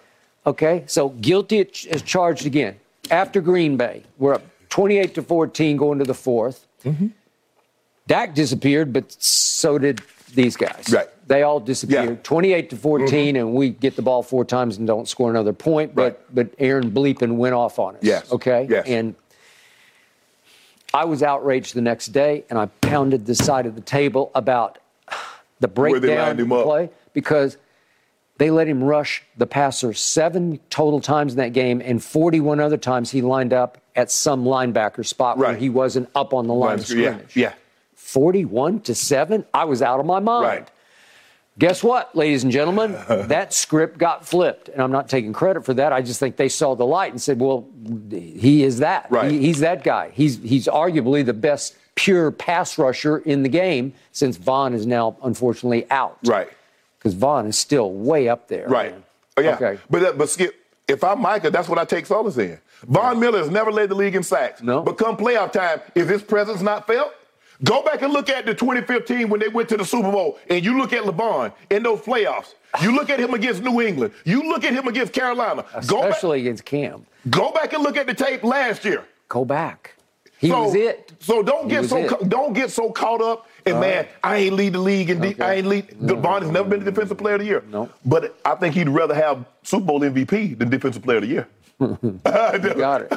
Okay, 0.46 0.84
so 0.88 1.10
guilty 1.10 1.66
as 1.90 2.02
charged 2.02 2.46
again. 2.46 2.76
After 3.10 3.40
Green 3.40 3.78
Bay, 3.78 4.04
we're 4.18 4.34
up 4.34 4.44
28 4.70 5.16
to 5.16 5.22
14 5.22 5.78
going 5.78 6.00
to 6.00 6.06
the 6.06 6.14
4th 6.14 6.66
Mm-hmm. 6.84 7.08
Dak 8.06 8.34
disappeared, 8.36 8.94
but 8.94 9.12
so 9.22 9.78
did 9.78 10.02
these 10.34 10.56
guys. 10.56 10.86
Right. 10.90 11.10
They 11.28 11.44
all 11.44 11.60
disappeared. 11.60 12.06
Yeah. 12.06 12.12
Mm-hmm. 12.14 12.22
28 12.24 12.70
to 12.72 12.76
14, 12.78 13.36
and 13.36 13.54
we 13.54 13.70
get 13.70 13.96
the 13.98 14.02
ball 14.02 14.24
four 14.24 14.46
times 14.46 14.78
and 14.78 14.88
don't 14.88 15.08
score 15.08 15.30
another 15.30 15.54
point. 15.54 15.94
But 15.94 16.02
Right. 16.04 16.20
but 16.36 16.48
Aaron 16.58 16.92
Bleepin 16.92 17.36
went 17.36 17.54
off 17.54 17.80
on 17.80 17.96
us. 17.96 18.02
Yes. 18.04 18.32
Okay. 18.32 18.66
Yes. 18.70 18.88
And 18.88 19.14
I 20.94 21.06
was 21.06 21.22
outraged 21.22 21.74
the 21.76 21.82
next 21.82 22.08
day, 22.08 22.46
and 22.50 22.58
I 22.58 22.68
pounded 22.82 23.26
the 23.26 23.36
side 23.36 23.66
of 23.66 23.76
the 23.76 23.82
table 23.82 24.32
about 24.34 24.78
the 25.60 25.68
breakdown 25.68 26.32
of 26.32 26.38
the 26.38 26.64
play 26.64 26.90
because 27.14 27.58
they 28.38 28.50
let 28.52 28.68
him 28.68 28.84
rush 28.84 29.24
the 29.36 29.46
passer 29.48 29.94
seven 29.94 30.60
total 30.70 31.02
times 31.02 31.34
in 31.34 31.38
that 31.38 31.54
game, 31.54 31.82
and 31.84 32.02
41 32.04 32.60
other 32.60 32.78
times 32.78 33.12
he 33.12 33.22
lined 33.22 33.52
up 33.52 33.80
at 33.96 34.12
some 34.12 34.46
linebacker 34.46 35.06
spot 35.06 35.38
where 35.38 35.56
he 35.56 35.70
wasn't 35.70 36.08
up 36.16 36.34
on 36.34 36.48
the 36.48 36.54
line 36.54 36.76
of 36.80 36.86
scrimmage. 36.88 37.36
yeah. 37.36 37.50
Yeah. 37.50 37.54
41 37.96 38.80
to 38.82 38.96
7? 38.96 39.44
I 39.54 39.66
was 39.66 39.82
out 39.82 40.00
of 40.00 40.06
my 40.06 40.20
mind. 40.20 40.46
Right. 40.46 40.68
Guess 41.60 41.84
what, 41.84 42.16
ladies 42.16 42.44
and 42.44 42.52
gentlemen? 42.52 42.92
that 43.28 43.52
script 43.54 43.98
got 43.98 44.28
flipped. 44.28 44.70
And 44.70 44.82
I'm 44.82 44.92
not 44.92 45.10
taking 45.10 45.34
credit 45.34 45.66
for 45.66 45.74
that. 45.74 45.92
I 45.92 46.02
just 46.02 46.20
think 46.20 46.36
they 46.38 46.50
saw 46.50 46.76
the 46.76 46.86
light 46.86 47.12
and 47.12 47.22
said, 47.22 47.40
well, 47.40 47.68
he 48.12 48.64
is 48.64 48.80
that. 48.80 49.10
Right. 49.10 49.32
He- 49.32 49.40
he's 49.40 49.60
that 49.62 49.84
guy. 49.84 50.12
He's, 50.14 50.38
he's 50.38 50.68
arguably 50.68 51.26
the 51.26 51.34
best 51.34 51.76
pure 51.96 52.30
pass 52.32 52.78
rusher 52.78 53.18
in 53.18 53.42
the 53.42 53.50
game 53.50 53.94
since 54.12 54.38
Von 54.38 54.74
is 54.76 54.86
now, 54.86 55.18
unfortunately, 55.24 55.90
out. 55.90 56.20
Right. 56.26 56.48
Because 57.00 57.16
Von 57.16 57.48
is 57.48 57.58
still 57.58 57.92
way 57.92 58.30
up 58.30 58.48
there. 58.50 58.68
Right. 58.68 58.92
man. 58.92 59.04
Oh, 59.38 59.42
yeah. 59.42 59.56
Okay. 59.56 59.80
But 59.90 60.00
that- 60.02 60.18
but 60.20 60.30
Skip, 60.30 60.54
if 60.88 61.04
I'm 61.04 61.20
Micah, 61.22 61.50
that's 61.50 61.68
what 61.68 61.80
I 61.80 61.86
take 61.86 62.06
solace 62.06 62.38
in. 62.38 62.60
Von 62.84 63.20
Miller 63.20 63.40
has 63.40 63.50
never 63.50 63.72
led 63.72 63.90
the 63.90 63.96
league 63.96 64.16
in 64.16 64.22
sacks. 64.22 64.62
No. 64.62 64.84
But 64.84 65.00
come 65.00 65.18
playoff 65.18 65.52
time, 65.52 65.82
is 65.96 66.08
his 66.08 66.22
presence 66.22 66.62
not 66.62 66.86
felt? 66.86 67.12
Go 67.64 67.82
back 67.82 68.02
and 68.04 68.14
look 68.14 68.30
at 68.30 68.46
the 68.46 68.54
2015 68.54 69.30
when 69.30 69.40
they 69.40 69.48
went 69.48 69.68
to 69.70 69.78
the 69.78 69.86
Super 69.86 70.12
Bowl, 70.12 70.38
and 70.50 70.64
you 70.64 70.78
look 70.78 70.94
at 70.94 71.04
LeBron 71.04 71.52
in 71.72 71.82
those 71.84 72.00
playoffs. 72.02 72.54
You 72.82 72.94
look 72.96 73.10
at 73.10 73.20
him 73.20 73.34
against 73.34 73.64
New 73.64 73.82
England. 73.82 74.14
You 74.26 74.44
look 74.48 74.64
at 74.64 74.74
him 74.74 74.88
against 74.88 75.12
Carolina. 75.14 75.64
Back, 75.64 75.76
Especially 75.76 76.42
against 76.42 76.66
Cam. 76.66 77.06
go 77.30 77.52
back 77.52 77.74
and 77.74 77.82
look 77.82 77.98
at 77.98 78.06
the 78.06 78.14
tape 78.14 78.44
last 78.44 78.86
year. 78.86 79.04
Go 79.28 79.44
back. 79.44 79.94
He 80.40 80.50
so, 80.50 80.66
was 80.66 80.76
it. 80.76 81.14
So 81.20 81.42
don't 81.42 81.64
He 81.64 81.70
get 81.72 81.86
so 81.90 82.08
ca- 82.08 82.24
don't 82.26 82.54
get 82.54 82.70
so 82.70 82.92
caught 82.92 83.22
up. 83.22 83.48
And 83.66 83.80
man, 83.80 84.08
I 84.24 84.38
ain't 84.38 84.54
lead 84.54 84.74
the 84.74 84.80
league, 84.80 85.10
and 85.10 85.26
Okay. 85.26 85.44
I 85.44 85.56
ain't 85.56 85.68
lead. 85.68 85.88
LeBron 86.00 86.44
has 86.44 86.52
never 86.52 86.70
been 86.70 86.84
the 86.84 86.92
defensive 86.92 87.18
player 87.18 87.36
of 87.36 87.40
the 87.42 87.48
year. 87.48 87.64
No. 87.72 87.90
But 88.06 88.38
I 88.46 88.54
think 88.56 88.76
he'd 88.76 88.88
rather 88.88 89.16
have 89.16 89.46
Super 89.64 89.86
Bowl 89.86 90.02
MVP 90.02 90.58
than 90.60 90.70
defensive 90.70 91.02
player 91.02 91.18
of 91.18 91.24
the 91.24 91.30
year. 91.30 91.48
Got 92.76 93.02
it. 93.02 93.14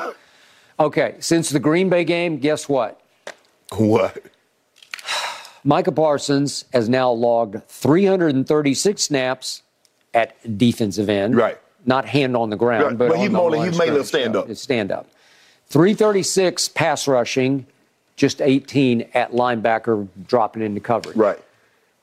Okay, 0.78 1.16
since 1.20 1.50
the 1.50 1.60
Green 1.60 1.90
Bay 1.90 2.04
game, 2.04 2.38
guess 2.38 2.68
what? 2.70 2.98
What? 3.76 4.16
Micah 5.64 5.92
Parsons 5.92 6.64
has 6.72 6.88
now 6.88 7.10
logged 7.10 7.62
336 7.68 9.02
snaps 9.02 9.62
at 10.14 10.58
defensive 10.58 11.08
end. 11.08 11.36
Right. 11.36 11.58
Not 11.86 12.04
hand 12.06 12.36
on 12.36 12.50
the 12.50 12.56
ground, 12.56 12.84
Right, 12.84 12.98
but, 12.98 13.08
but 13.08 13.14
on 13.16 13.20
he's 13.22 13.30
the 13.30 13.38
mainly- 13.38 13.58
line 13.58 13.68
he's 13.68 13.78
mainly 13.78 14.00
a 14.00 14.04
stand-up. 14.04 14.48
Yeah, 14.48 14.54
stand 14.54 14.92
up. 14.92 15.06
336 15.68 16.68
pass 16.68 17.06
rushing, 17.08 17.66
just 18.16 18.42
18 18.42 19.08
at 19.14 19.32
linebacker 19.32 20.08
dropping 20.26 20.62
into 20.62 20.80
coverage. 20.80 21.16
Right. 21.16 21.38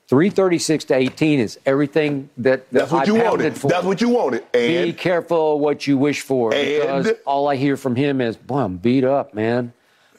336 0.08 0.86
to 0.86 0.96
18 0.96 1.40
is 1.40 1.60
everything 1.66 2.30
that, 2.38 2.70
that 2.72 2.80
That's 2.80 2.92
what 2.92 3.04
I 3.10 3.12
you 3.12 3.22
wanted. 3.22 3.58
for. 3.58 3.68
That's 3.68 3.84
what 3.86 4.00
you 4.00 4.08
wanted. 4.10 4.50
Be 4.54 4.94
careful 4.94 5.60
what 5.60 5.86
you 5.86 5.98
wish 5.98 6.22
for 6.22 6.52
because 6.52 7.12
all 7.26 7.50
I 7.50 7.58
hear 7.58 7.76
from 7.76 7.96
him 7.98 8.22
is, 8.22 8.38
boy, 8.38 8.60
I'm 8.60 8.78
beat 8.78 9.04
up, 9.04 9.34
man. 9.34 9.74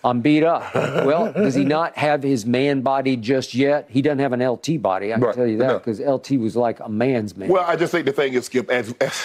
I'm 0.04 0.20
beat 0.20 0.44
up. 0.44 0.74
well, 0.74 1.32
does 1.32 1.54
he 1.54 1.64
not 1.64 1.96
have 1.98 2.22
his 2.22 2.46
man 2.46 2.82
body 2.82 3.16
just 3.16 3.54
yet? 3.54 3.86
He 3.90 4.00
doesn't 4.02 4.20
have 4.20 4.32
an 4.32 4.40
LT 4.46 4.80
body, 4.80 5.12
I 5.12 5.16
can 5.16 5.24
Right. 5.24 5.34
tell 5.34 5.46
you 5.46 5.58
that, 5.58 5.66
No. 5.66 5.78
because 5.78 6.00
LT 6.00 6.32
was 6.38 6.54
like 6.56 6.80
a 6.80 6.88
man's 6.88 7.36
man. 7.36 7.48
well, 7.48 7.64
I 7.66 7.76
just 7.76 7.92
think 7.92 8.06
the 8.06 8.12
thing 8.12 8.34
is, 8.34 8.46
Skip, 8.46 8.70
as, 8.70 8.94
as 9.00 9.20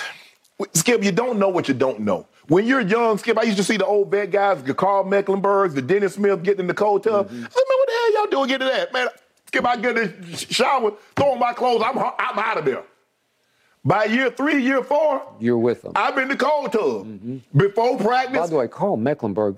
Skip, 0.74 1.04
you 1.04 1.12
don't 1.12 1.40
know 1.40 1.50
what 1.50 1.68
you 1.68 1.74
don't 1.74 2.00
know. 2.02 2.28
When 2.48 2.66
you're 2.66 2.82
young, 2.82 3.18
Skip, 3.18 3.38
I 3.38 3.44
used 3.44 3.58
to 3.58 3.64
see 3.64 3.78
the 3.78 3.86
old 3.86 4.12
vet 4.12 4.32
guys, 4.32 4.62
the 4.64 4.74
Karl 4.74 5.04
Mecklenburgs, 5.06 5.74
the 5.76 5.82
Dennis 5.82 6.16
Smith 6.16 6.44
getting 6.44 6.62
in 6.62 6.68
the 6.68 6.74
cold 6.74 7.04
tub. 7.04 7.28
Mm-hmm. 7.28 7.36
I 7.36 7.40
said, 7.40 7.64
man, 7.70 7.78
what 7.78 7.88
the 7.88 7.94
hell 7.94 8.14
y'all 8.14 8.32
doing 8.32 8.48
getting 8.50 8.68
that? 8.68 8.94
Man, 8.94 9.08
Skip, 9.48 9.66
I 9.66 9.76
get 9.78 9.98
in 9.98 10.22
the 10.32 10.38
shower, 10.38 10.94
throw 11.16 11.32
on 11.34 11.40
my 11.40 11.54
clothes, 11.54 11.84
I'm, 11.86 11.98
I'm 11.98 12.40
out 12.40 12.58
of 12.58 12.66
there. 12.66 12.84
By 13.86 14.06
year 14.06 14.30
three, 14.30 14.62
year 14.64 14.82
four, 14.84 15.22
You're 15.40 15.58
with 15.58 15.82
them. 15.82 15.92
I'm 15.96 16.18
in 16.20 16.30
the 16.30 16.38
cold 16.38 16.72
tub. 16.72 17.42
Before 17.56 17.98
practice, 17.98 18.38
By 18.40 18.48
the 18.48 18.56
way, 18.56 18.68
Carl 18.70 18.96
Mecklenburg, 18.98 19.58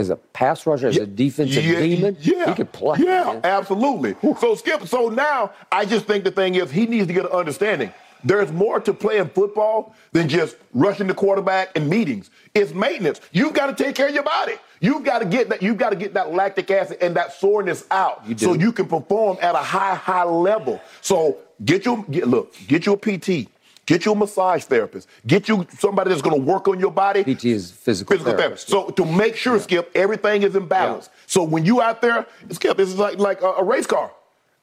as 0.00 0.10
a 0.10 0.16
pass 0.16 0.66
rusher, 0.66 0.88
as 0.88 0.96
a 0.96 1.06
defensive 1.06 1.64
yeah, 1.64 1.80
demon, 1.80 2.16
yeah, 2.20 2.48
he 2.48 2.54
could 2.54 2.72
play. 2.72 2.98
Yeah, 3.00 3.24
man. 3.24 3.40
absolutely. 3.44 4.16
So 4.40 4.54
Skip, 4.54 4.86
so 4.86 5.08
now 5.08 5.52
I 5.70 5.84
just 5.84 6.06
think 6.06 6.24
the 6.24 6.30
thing 6.30 6.56
is 6.56 6.70
he 6.70 6.86
needs 6.86 7.06
to 7.06 7.12
get 7.12 7.26
an 7.26 7.32
understanding. 7.32 7.92
There's 8.22 8.52
more 8.52 8.80
to 8.80 8.92
playing 8.92 9.28
football 9.30 9.94
than 10.12 10.28
just 10.28 10.56
rushing 10.74 11.06
the 11.06 11.14
quarterback 11.14 11.70
and 11.74 11.88
meetings. 11.88 12.30
It's 12.54 12.74
maintenance. 12.74 13.20
You've 13.32 13.54
got 13.54 13.76
to 13.76 13.84
take 13.84 13.94
care 13.94 14.08
of 14.08 14.14
your 14.14 14.22
body. 14.22 14.54
You've 14.80 15.04
got 15.04 15.20
to 15.20 15.24
get 15.24 15.48
that. 15.50 15.62
You've 15.62 15.78
got 15.78 15.90
to 15.90 15.96
get 15.96 16.14
that 16.14 16.32
lactic 16.32 16.70
acid 16.70 16.98
and 17.00 17.16
that 17.16 17.32
soreness 17.32 17.84
out, 17.90 18.22
You 18.26 18.36
so 18.36 18.54
you 18.54 18.72
can 18.72 18.86
perform 18.86 19.38
at 19.40 19.54
a 19.54 19.58
high, 19.58 19.94
high 19.94 20.24
level. 20.24 20.80
So 21.00 21.38
get 21.64 21.84
your 21.84 22.02
get, 22.04 22.28
look. 22.28 22.54
Get 22.66 22.86
your 22.86 22.96
PT. 22.96 23.48
Get 23.90 24.04
you 24.04 24.12
a 24.12 24.14
massage 24.14 24.62
therapist. 24.66 25.08
Get 25.26 25.48
you 25.48 25.66
somebody 25.76 26.10
that's 26.10 26.22
going 26.22 26.40
to 26.40 26.46
work 26.46 26.68
on 26.68 26.78
your 26.78 26.92
body. 26.92 27.24
PT 27.24 27.46
is 27.46 27.72
physical, 27.72 28.14
Physical 28.16 28.38
therapist. 28.38 28.68
therapist. 28.68 28.96
So 28.96 29.04
to 29.04 29.10
make 29.12 29.34
sure, 29.34 29.58
Skip, 29.58 29.90
everything 29.96 30.44
is 30.44 30.54
in 30.54 30.66
balance. 30.66 31.10
So 31.26 31.42
when 31.42 31.64
you 31.64 31.82
out 31.82 32.00
there, 32.00 32.24
Skip, 32.52 32.76
this 32.76 32.88
is 32.88 32.98
like 32.98 33.18
like 33.18 33.42
a, 33.42 33.48
a 33.48 33.64
race 33.64 33.88
car. 33.88 34.12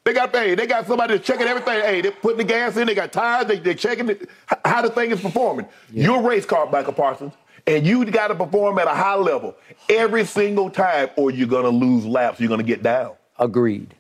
They 0.05 0.13
got 0.13 0.33
hey, 0.33 0.55
they 0.55 0.65
got 0.65 0.87
somebody 0.87 1.15
that's 1.17 1.27
checking 1.27 1.45
everything. 1.45 1.81
Hey, 1.81 1.99
they're 1.99 2.13
putting 2.13 2.37
the 2.37 2.45
gas 2.45 2.77
in. 2.77 2.87
They 2.87 2.95
got 2.95 3.11
tires. 3.11 3.47
They, 3.47 3.59
they're 3.59 3.73
checking 3.73 4.07
it, 4.07 4.29
how 4.63 4.81
the 4.81 4.89
thing 4.91 5.11
is 5.11 5.19
performing. 5.19 5.67
You're 5.91 6.21
a 6.21 6.23
race 6.23 6.45
car, 6.45 6.65
Michael 6.71 6.93
Parsons, 6.93 7.33
and 7.65 7.85
you 7.85 8.05
got 8.05 8.29
to 8.29 8.35
perform 8.35 8.79
at 8.79 8.87
a 8.87 8.91
high 8.95 9.15
level 9.15 9.57
every 9.89 10.23
single 10.23 10.69
time, 10.69 11.09
or 11.17 11.31
you're 11.31 11.49
gonna 11.49 11.67
lose 11.67 12.05
laps. 12.05 12.39
You're 12.39 12.47
gonna 12.47 12.63
get 12.63 12.81
down. 12.81 13.15
Agreed. 13.37 13.93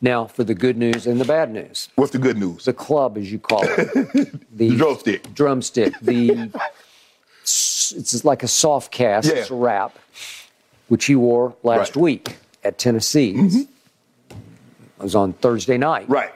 Now, 0.00 0.26
for 0.26 0.44
the 0.44 0.54
good 0.54 0.76
news 0.76 1.06
and 1.06 1.20
the 1.20 1.24
bad 1.24 1.50
news. 1.52 1.88
What's 1.96 2.12
the 2.12 2.18
good 2.18 2.36
news? 2.36 2.64
The 2.66 2.72
club, 2.72 3.16
as 3.16 3.32
you 3.32 3.38
call 3.38 3.62
it. 3.64 3.92
The, 3.92 4.30
The 4.52 4.76
drumstick. 4.76 5.34
Drumstick. 5.34 5.94
The 6.00 6.50
it's 7.42 8.24
like 8.24 8.42
a 8.42 8.48
soft 8.48 8.92
cast. 8.92 9.28
Yeah. 9.28 9.34
It's 9.36 9.50
a 9.50 9.54
wrap, 9.54 9.96
which 10.88 11.06
he 11.06 11.14
wore 11.16 11.54
last 11.62 11.78
Right. 11.78 11.88
Mm-hmm. 11.90 12.00
week 12.00 12.36
at 12.64 12.78
Tennessee. 12.78 13.34
It 13.38 13.68
was 14.98 15.14
on 15.14 15.32
Thursday 15.34 15.78
night. 15.78 16.08
Right. 16.08 16.32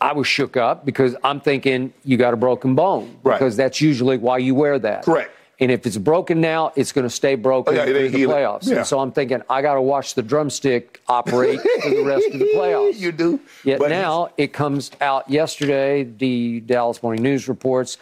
I 0.00 0.12
was 0.12 0.26
shook 0.26 0.56
up 0.58 0.84
because 0.84 1.16
I'm 1.24 1.40
thinking 1.40 1.92
you 2.04 2.16
got 2.18 2.34
a 2.34 2.36
broken 2.36 2.74
bone 2.74 3.16
Right. 3.22 3.38
because 3.38 3.56
that's 3.56 3.80
usually 3.80 4.18
why 4.18 4.38
you 4.38 4.54
wear 4.54 4.78
that. 4.78 5.04
Correct. 5.04 5.30
And 5.60 5.70
if 5.70 5.86
it's 5.86 5.96
broken 5.96 6.40
now, 6.40 6.72
it's 6.74 6.90
going 6.90 7.06
to 7.06 7.10
stay 7.14 7.36
broken 7.36 7.74
Oh, 7.74 7.76
yeah, 7.76 7.84
through 7.84 8.08
the 8.10 8.24
playoffs. 8.24 8.66
Yeah. 8.66 8.78
And 8.78 8.86
so 8.86 8.98
I'm 8.98 9.12
thinking 9.12 9.40
I 9.48 9.62
got 9.62 9.74
to 9.74 9.82
watch 9.82 10.14
the 10.14 10.22
drumstick 10.22 11.00
operate 11.06 11.60
for 11.60 11.90
the 11.90 12.02
rest 12.04 12.26
of 12.26 12.40
the 12.40 12.44
playoffs. 12.56 12.98
You 12.98 13.12
do. 13.12 13.40
Yet 13.64 13.78
But 13.78 13.90
now 13.90 14.30
it 14.36 14.52
comes 14.52 14.90
out 15.00 15.30
yesterday. 15.30 16.02
The 16.02 16.58
Dallas 16.60 17.02
Morning 17.02 17.22
News 17.22 17.48
reports 17.48 17.98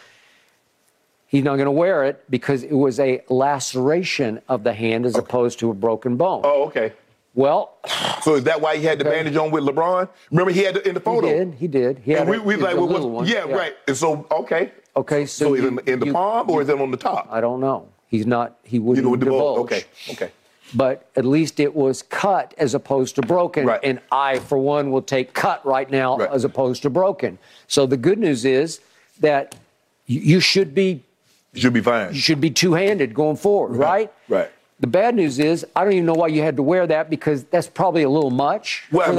he's 1.27 1.45
not 1.45 1.57
going 1.57 1.67
to 1.67 1.71
wear 1.71 2.05
it 2.05 2.25
because 2.31 2.63
it 2.63 2.73
was 2.75 2.99
a 3.01 3.23
laceration 3.29 4.41
of 4.49 4.65
the 4.65 4.73
hand 4.73 5.05
as 5.07 5.17
opposed 5.17 5.59
to 5.61 5.71
a 5.71 5.75
broken 5.75 6.17
bone. 6.17 6.43
Oh, 6.45 6.65
okay. 6.65 6.93
Well, 7.35 7.79
So 8.23 8.35
is 8.35 8.45
that 8.45 8.61
why 8.61 8.77
he 8.77 8.85
had 8.85 8.99
the 8.99 9.05
bandage 9.05 9.37
on 9.37 9.51
with 9.51 9.65
LeBron? 9.65 10.07
Remember, 10.31 10.53
he 10.53 10.61
had 10.63 10.77
it 10.77 10.87
in 10.87 10.93
the 10.95 11.01
he 11.01 11.05
photo. 11.05 11.27
did. 11.29 11.55
He 11.55 11.67
did. 11.67 11.99
He 12.01 12.13
had 12.13 12.23
And 12.23 12.31
we, 12.31 12.39
we 12.39 12.57
like, 12.57 12.77
well, 12.77 13.09
one. 13.09 13.27
yeah, 13.27 13.41
right. 13.45 13.75
And 13.89 13.97
so, 13.97 14.27
okay. 14.31 14.71
Okay, 14.95 15.27
so, 15.27 15.47
So, 15.47 15.55
you- 15.55 15.69
in, 15.69 15.75
the- 15.77 15.91
in 15.93 16.01
the 16.01 16.07
you- 16.07 16.13
palm 16.13 16.51
or 16.51 16.63
is 16.63 16.69
it 16.69 16.79
on 16.81 16.91
the 16.91 16.97
top? 16.97 17.29
I 17.31 17.41
don't 17.41 17.61
know. 17.61 17.89
He's 18.09 18.27
not. 18.27 18.57
He 18.63 18.77
You 18.77 18.83
wouldn't 18.83 19.07
you 19.07 19.11
know, 19.17 19.17
divulge. 19.25 19.59
Okay. 19.61 19.85
Okay. 20.11 20.31
But 20.75 21.07
at 21.17 21.25
least 21.25 21.61
it 21.61 21.75
was 21.75 22.03
cut 22.03 22.55
as 22.59 22.75
opposed 22.75 23.15
to 23.17 23.23
broken. 23.23 23.67
Right. 23.67 23.81
And 23.83 24.01
I, 24.11 24.39
for 24.39 24.59
one, 24.59 24.91
will 24.91 25.03
take 25.03 25.33
cut 25.35 25.65
right 25.67 25.91
now 25.91 26.19
Right. 26.19 26.31
as 26.31 26.45
opposed 26.45 26.83
to 26.83 26.91
broken. 26.91 27.39
So 27.69 27.87
the 27.87 27.97
good 27.97 28.19
news 28.19 28.45
is 28.45 28.81
that 29.21 29.55
you, 30.07 30.21
you 30.21 30.41
should 30.41 30.75
be 30.75 31.03
You 31.55 31.61
should 31.63 31.73
be 31.73 31.81
fine. 31.81 32.13
you 32.15 32.21
should 32.21 32.41
be 32.41 32.51
two-handed 32.51 33.15
going 33.15 33.37
forward, 33.37 33.77
right? 33.77 34.13
Right. 34.29 34.51
The 34.81 34.87
bad 34.87 35.15
news 35.15 35.39
is 35.39 35.65
I 35.77 35.85
don't 35.85 35.93
even 35.93 36.07
know 36.07 36.15
why 36.15 36.27
you 36.29 36.43
had 36.43 36.57
to 36.57 36.63
wear 36.63 36.87
that 36.87 37.09
because 37.09 37.45
that's 37.45 37.69
probably 37.69 38.03
a 38.03 38.11
little 38.11 38.31
much 38.31 38.85
Well, 38.91 39.15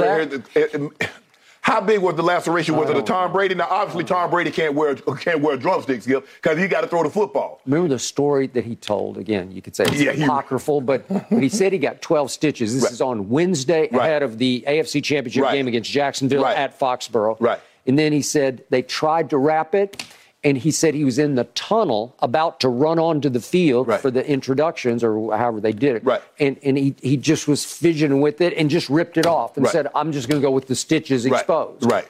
for 1.64 1.72
I 1.72 1.74
that. 1.74 1.80
heard 1.80 1.88
that- 1.88 1.92
it- 1.94 1.96
it- 1.98 1.98
how 1.98 1.98
big 1.98 1.98
was 2.00 2.14
the 2.16 2.22
laceration? 2.22 2.76
Was 2.76 2.90
it 2.90 2.96
a 2.96 3.02
Tom 3.02 3.32
Brady? 3.32 3.54
Now, 3.54 3.66
obviously, 3.70 4.04
Tom 4.04 4.30
Brady 4.30 4.50
can't 4.50 4.74
wear 4.74 4.94
can't 4.94 5.40
wear 5.40 5.56
drumsticks, 5.56 6.04
Skip, 6.04 6.26
because 6.42 6.58
he 6.58 6.68
got 6.68 6.82
to 6.82 6.86
throw 6.86 7.02
the 7.02 7.10
football. 7.10 7.60
Remember 7.66 7.88
the 7.88 7.98
story 7.98 8.46
that 8.48 8.64
he 8.64 8.76
told? 8.76 9.16
Again, 9.18 9.50
you 9.50 9.62
could 9.62 9.74
say 9.74 9.84
it's 9.84 10.00
Yeah, 10.00 10.12
he- 10.12 10.22
apocryphal, 10.24 10.80
but 10.80 11.06
but 11.08 11.42
he 11.42 11.48
said 11.48 11.72
he 11.72 11.78
got 11.78 12.00
12 12.02 12.30
stitches. 12.30 12.74
This 12.74 12.84
Right. 12.84 12.92
is 12.92 13.00
on 13.00 13.28
Wednesday 13.28 13.88
Right. 13.90 14.06
ahead 14.06 14.22
of 14.22 14.38
the 14.38 14.64
AFC 14.66 15.00
Championship 15.00 15.42
Right. 15.44 15.54
game 15.54 15.68
against 15.68 15.90
Jacksonville 15.90 16.46
at 16.46 16.78
Foxborough. 16.78 17.36
Right. 17.40 17.58
And 17.86 17.98
then 17.98 18.12
he 18.12 18.22
said 18.22 18.62
they 18.70 18.80
tried 18.82 19.30
to 19.30 19.38
wrap 19.38 19.74
it, 19.74 20.02
and 20.44 20.58
he 20.58 20.70
said 20.70 20.94
he 20.94 21.04
was 21.04 21.18
in 21.18 21.34
the 21.34 21.44
tunnel 21.54 22.14
about 22.20 22.60
to 22.60 22.68
run 22.68 22.98
onto 22.98 23.30
the 23.30 23.40
field 23.40 23.88
Right. 23.88 24.00
for 24.00 24.10
the 24.10 24.24
introductions 24.28 25.02
or 25.02 25.36
however 25.36 25.60
they 25.60 25.72
did 25.72 25.96
it. 25.96 26.04
Right. 26.04 26.22
And 26.38 26.58
and 26.62 26.76
he, 26.76 26.94
he 27.02 27.16
just 27.16 27.48
was 27.48 27.64
fidgeting 27.64 28.20
with 28.20 28.40
it 28.42 28.52
and 28.54 28.68
just 28.68 28.88
ripped 28.90 29.16
it 29.16 29.26
off 29.26 29.56
and 29.56 29.64
Right. 29.64 29.72
said, 29.72 29.88
I'm 29.94 30.12
just 30.12 30.28
going 30.28 30.40
to 30.40 30.46
go 30.46 30.50
with 30.52 30.66
the 30.68 30.74
stitches 30.76 31.24
exposed. 31.24 31.82
Right. 31.84 31.92
right. 32.04 32.08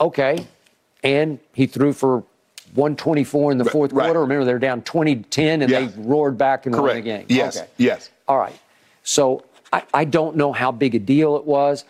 Okay. 0.00 0.46
And 1.04 1.38
he 1.54 1.66
threw 1.66 1.92
for 1.92 2.24
124 2.74 3.52
in 3.52 3.58
the 3.58 3.64
fourth 3.64 3.92
right. 3.92 4.04
quarter. 4.06 4.20
Remember, 4.20 4.44
they're 4.44 4.58
down 4.58 4.82
20 4.82 5.16
10 5.16 5.62
and 5.62 5.72
they 5.72 5.86
roared 5.96 6.36
back 6.36 6.66
and 6.66 6.76
won 6.76 6.96
the 6.96 7.00
game. 7.00 7.26
Yes. 7.28 7.56
Okay. 7.58 7.68
Yes. 7.78 8.10
All 8.26 8.38
right. 8.38 8.58
So 9.04 9.44
I, 9.72 9.84
I 9.94 10.04
don't 10.04 10.36
know 10.36 10.52
how 10.52 10.72
big 10.72 10.94
a 10.96 10.98
deal 10.98 11.36
it 11.36 11.44
was. 11.44 11.84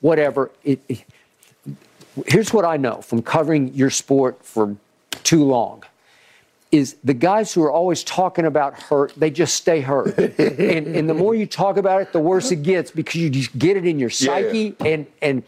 Whatever. 0.00 0.50
It, 0.64 0.80
it- 0.88 1.04
here's 2.26 2.52
what 2.52 2.64
I 2.64 2.76
know 2.76 3.00
from 3.00 3.22
covering 3.22 3.74
your 3.74 3.90
sport 3.90 4.44
for 4.44 4.74
too 5.24 5.44
long 5.44 5.84
is 6.70 6.96
the 7.02 7.14
guys 7.14 7.54
who 7.54 7.62
are 7.62 7.72
always 7.72 8.04
talking 8.04 8.44
about 8.44 8.74
hurt, 8.78 9.12
they 9.16 9.30
just 9.30 9.54
stay 9.56 9.80
hurt. 9.80 10.18
and, 10.38 10.86
and 10.86 11.08
the 11.08 11.14
more 11.14 11.34
you 11.34 11.46
talk 11.46 11.78
about 11.78 12.02
it, 12.02 12.12
the 12.12 12.20
worse 12.20 12.50
it 12.50 12.62
gets 12.62 12.90
because 12.90 13.14
you 13.16 13.30
just 13.30 13.58
get 13.58 13.76
it 13.76 13.86
in 13.86 13.98
your 13.98 14.10
Yeah. 14.10 14.26
psyche 14.26 14.76
and 14.80 15.06
and 15.22 15.42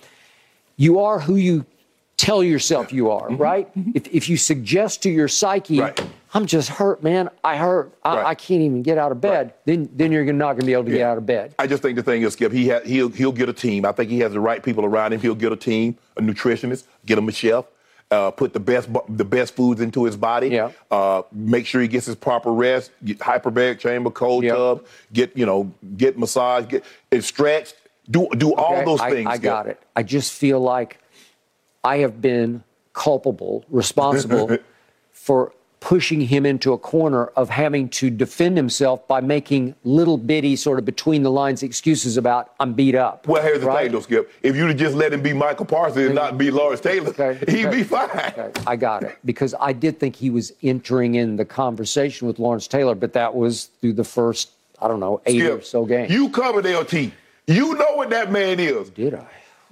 you 0.77 0.99
are 1.01 1.21
who 1.21 1.37
you 1.37 1.67
tell 2.17 2.43
yourself 2.43 2.91
you 2.93 3.11
are, 3.11 3.29
right? 3.31 3.69
If, 3.95 4.07
if 4.15 4.29
you 4.31 4.37
suggest 4.39 5.03
to 5.03 5.11
your 5.11 5.29
psyche, 5.29 5.77
Mm-hmm. 5.77 6.01
Right. 6.01 6.11
I'm 6.33 6.47
just 6.47 6.69
hurt, 6.69 7.03
man. 7.03 7.29
I 7.43 7.57
hurt. 7.57 7.93
I, 8.05 8.17
Right. 8.17 8.27
I 8.27 8.35
can't 8.37 8.61
even 8.63 8.83
get 8.83 8.99
out 8.99 9.11
of 9.11 9.21
bed. 9.21 9.53
Then 9.65 9.89
then 9.95 10.13
you're 10.13 10.25
not 10.33 10.53
going 10.53 10.61
to 10.61 10.67
be 10.67 10.73
able 10.75 10.85
to 10.85 10.91
get 10.93 11.03
out 11.03 11.19
of 11.19 11.27
bed. 11.27 11.55
I 11.59 11.67
just 11.67 11.83
think 11.83 11.97
the 11.97 12.05
thing 12.05 12.23
is, 12.23 12.35
Skip, 12.35 12.53
he 12.53 12.69
ha- 12.71 12.81
he'll 12.87 13.09
he'll 13.11 13.33
get 13.33 13.49
a 13.49 13.53
team. 13.53 13.85
I 13.85 13.91
think 13.93 14.11
he 14.11 14.21
has 14.21 14.33
the 14.33 14.39
right 14.41 14.63
people 14.63 14.85
around 14.87 15.13
him. 15.13 15.21
He'll 15.21 15.35
get 15.35 15.51
a 15.53 15.57
team, 15.57 15.99
a 16.17 16.21
nutritionist, 16.23 16.85
get 17.05 17.19
him 17.19 17.29
a 17.29 17.33
chef, 17.33 17.65
uh, 18.11 18.31
put 18.31 18.53
the 18.53 18.61
best 18.61 18.89
the 19.09 19.25
best 19.25 19.55
foods 19.55 19.81
into 19.81 20.05
his 20.05 20.17
body. 20.17 20.49
Yeah. 20.49 20.73
Uh, 20.91 21.23
make 21.33 21.67
sure 21.67 21.81
he 21.81 21.89
gets 21.89 22.07
his 22.07 22.17
proper 22.17 22.53
rest. 22.53 22.91
Get 23.05 23.19
hyperbaric 23.19 23.79
chamber, 23.79 24.11
cold 24.11 24.45
Yeah. 24.45 24.55
tub. 24.55 24.87
Get 25.13 25.37
you 25.37 25.47
know 25.47 25.73
get 25.97 26.19
massage. 26.19 26.67
Get 26.67 26.85
it 27.11 27.23
stretched. 27.23 27.77
Do 28.11 28.29
do 28.37 28.55
all 28.55 28.85
those 28.85 29.01
I, 29.01 29.11
things. 29.11 29.29
I 29.29 29.39
got 29.39 29.67
it. 29.67 29.81
I 29.95 30.03
just 30.03 30.33
feel 30.33 30.61
like 30.61 30.99
I 31.85 31.99
have 31.99 32.21
been 32.21 32.65
culpable, 32.93 33.65
responsible 33.71 34.59
for 35.13 35.53
pushing 35.81 36.21
him 36.21 36.45
into 36.45 36.73
a 36.75 36.79
corner 36.79 37.27
of 37.37 37.49
having 37.49 37.89
to 37.89 38.11
defend 38.11 38.55
himself 38.57 39.09
by 39.09 39.21
making 39.21 39.75
little 39.83 40.19
bitty 40.19 40.55
sort 40.55 40.79
of 40.79 40.85
between 40.85 41.23
the 41.23 41.31
lines 41.31 41.63
excuses 41.63 42.19
about 42.19 42.53
I'm 42.61 42.75
beat 42.75 42.95
up. 42.95 43.27
Well, 43.27 43.43
here's 43.43 43.61
the 43.61 43.67
right? 43.67 43.85
thing, 43.85 43.93
though, 43.93 44.01
Skip. 44.01 44.31
If 44.43 44.57
you'd 44.57 44.69
have 44.69 44.77
just 44.77 44.95
let 44.95 45.13
him 45.13 45.23
be 45.23 45.33
Micah 45.33 45.65
Parsons 45.65 46.07
and 46.07 46.15
not 46.15 46.37
be 46.37 46.51
Lawrence 46.51 46.81
Taylor, 46.83 47.09
Okay, 47.09 47.39
he'd 47.51 47.67
okay, 47.67 47.77
be 47.79 47.83
fine. 47.83 48.11
okay, 48.11 48.53
I 48.67 48.77
got 48.77 49.03
it 49.05 49.17
because 49.25 49.55
I 49.59 49.73
did 49.73 49.99
think 49.99 50.17
he 50.17 50.29
was 50.29 50.53
entering 50.63 51.15
in 51.15 51.37
the 51.37 51.47
conversation 51.47 52.27
with 52.29 52.39
Lawrence 52.39 52.67
Taylor, 52.67 52.95
but 52.95 53.15
that 53.15 53.35
was 53.35 53.71
through 53.81 53.95
the 53.95 54.05
first 54.05 54.51
I 54.83 54.89
don't 54.89 55.01
know 55.01 55.21
eight 55.27 55.43
or 55.43 55.61
so 55.63 55.85
games. 55.87 56.11
You 56.11 56.29
covered 56.31 56.65
LT. 56.67 57.13
You 57.47 57.75
know 57.75 57.95
what 57.95 58.11
that 58.11 58.31
man 58.31 58.61
is. 58.61 58.91
did 58.91 59.15
I? 59.15 59.27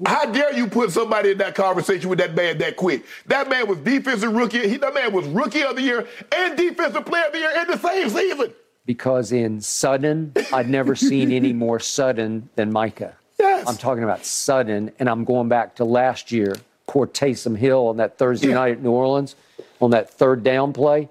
How 0.06 0.26
dare 0.26 0.52
you 0.54 0.66
put 0.68 0.92
somebody 0.92 1.32
in 1.32 1.38
that 1.38 1.54
conversation 1.54 2.08
with 2.08 2.18
that 2.20 2.34
man 2.34 2.58
that 2.58 2.76
quick? 2.76 3.04
That 3.26 3.48
man 3.48 3.66
was 3.66 3.78
defensive 3.78 4.32
rookie. 4.32 4.68
He, 4.68 4.76
that 4.76 4.94
man 4.94 5.12
was 5.12 5.26
rookie 5.26 5.62
of 5.62 5.76
the 5.76 5.82
year 5.82 6.06
and 6.36 6.56
defensive 6.56 7.04
player 7.04 7.24
of 7.26 7.32
the 7.32 7.38
year 7.38 7.52
in 7.60 7.66
the 7.68 7.78
same 7.78 8.08
season. 8.08 8.54
because 8.86 9.32
in 9.32 9.60
sudden, 9.60 10.32
I'd 10.52 10.68
never 10.68 10.94
seen 10.94 11.32
any 11.32 11.52
more 11.64 11.80
sudden 11.80 12.48
than 12.54 12.72
Micah. 12.72 13.14
Yes. 13.40 13.68
I'm 13.68 13.76
talking 13.76 14.04
about 14.04 14.24
sudden, 14.24 14.92
and 14.98 15.08
I'm 15.08 15.24
going 15.24 15.48
back 15.48 15.74
to 15.76 15.84
last 15.84 16.30
year, 16.32 16.54
poor 16.86 17.06
Taysom 17.06 17.56
Hill 17.56 17.88
on 17.88 17.96
that 17.98 18.18
Thursday 18.18 18.48
Yeah. 18.48 18.54
night 18.54 18.72
at 18.74 18.82
New 18.82 18.90
Orleans, 18.92 19.34
on 19.80 19.90
that 19.90 20.10
third 20.10 20.42
down 20.44 20.72
play. 20.72 21.08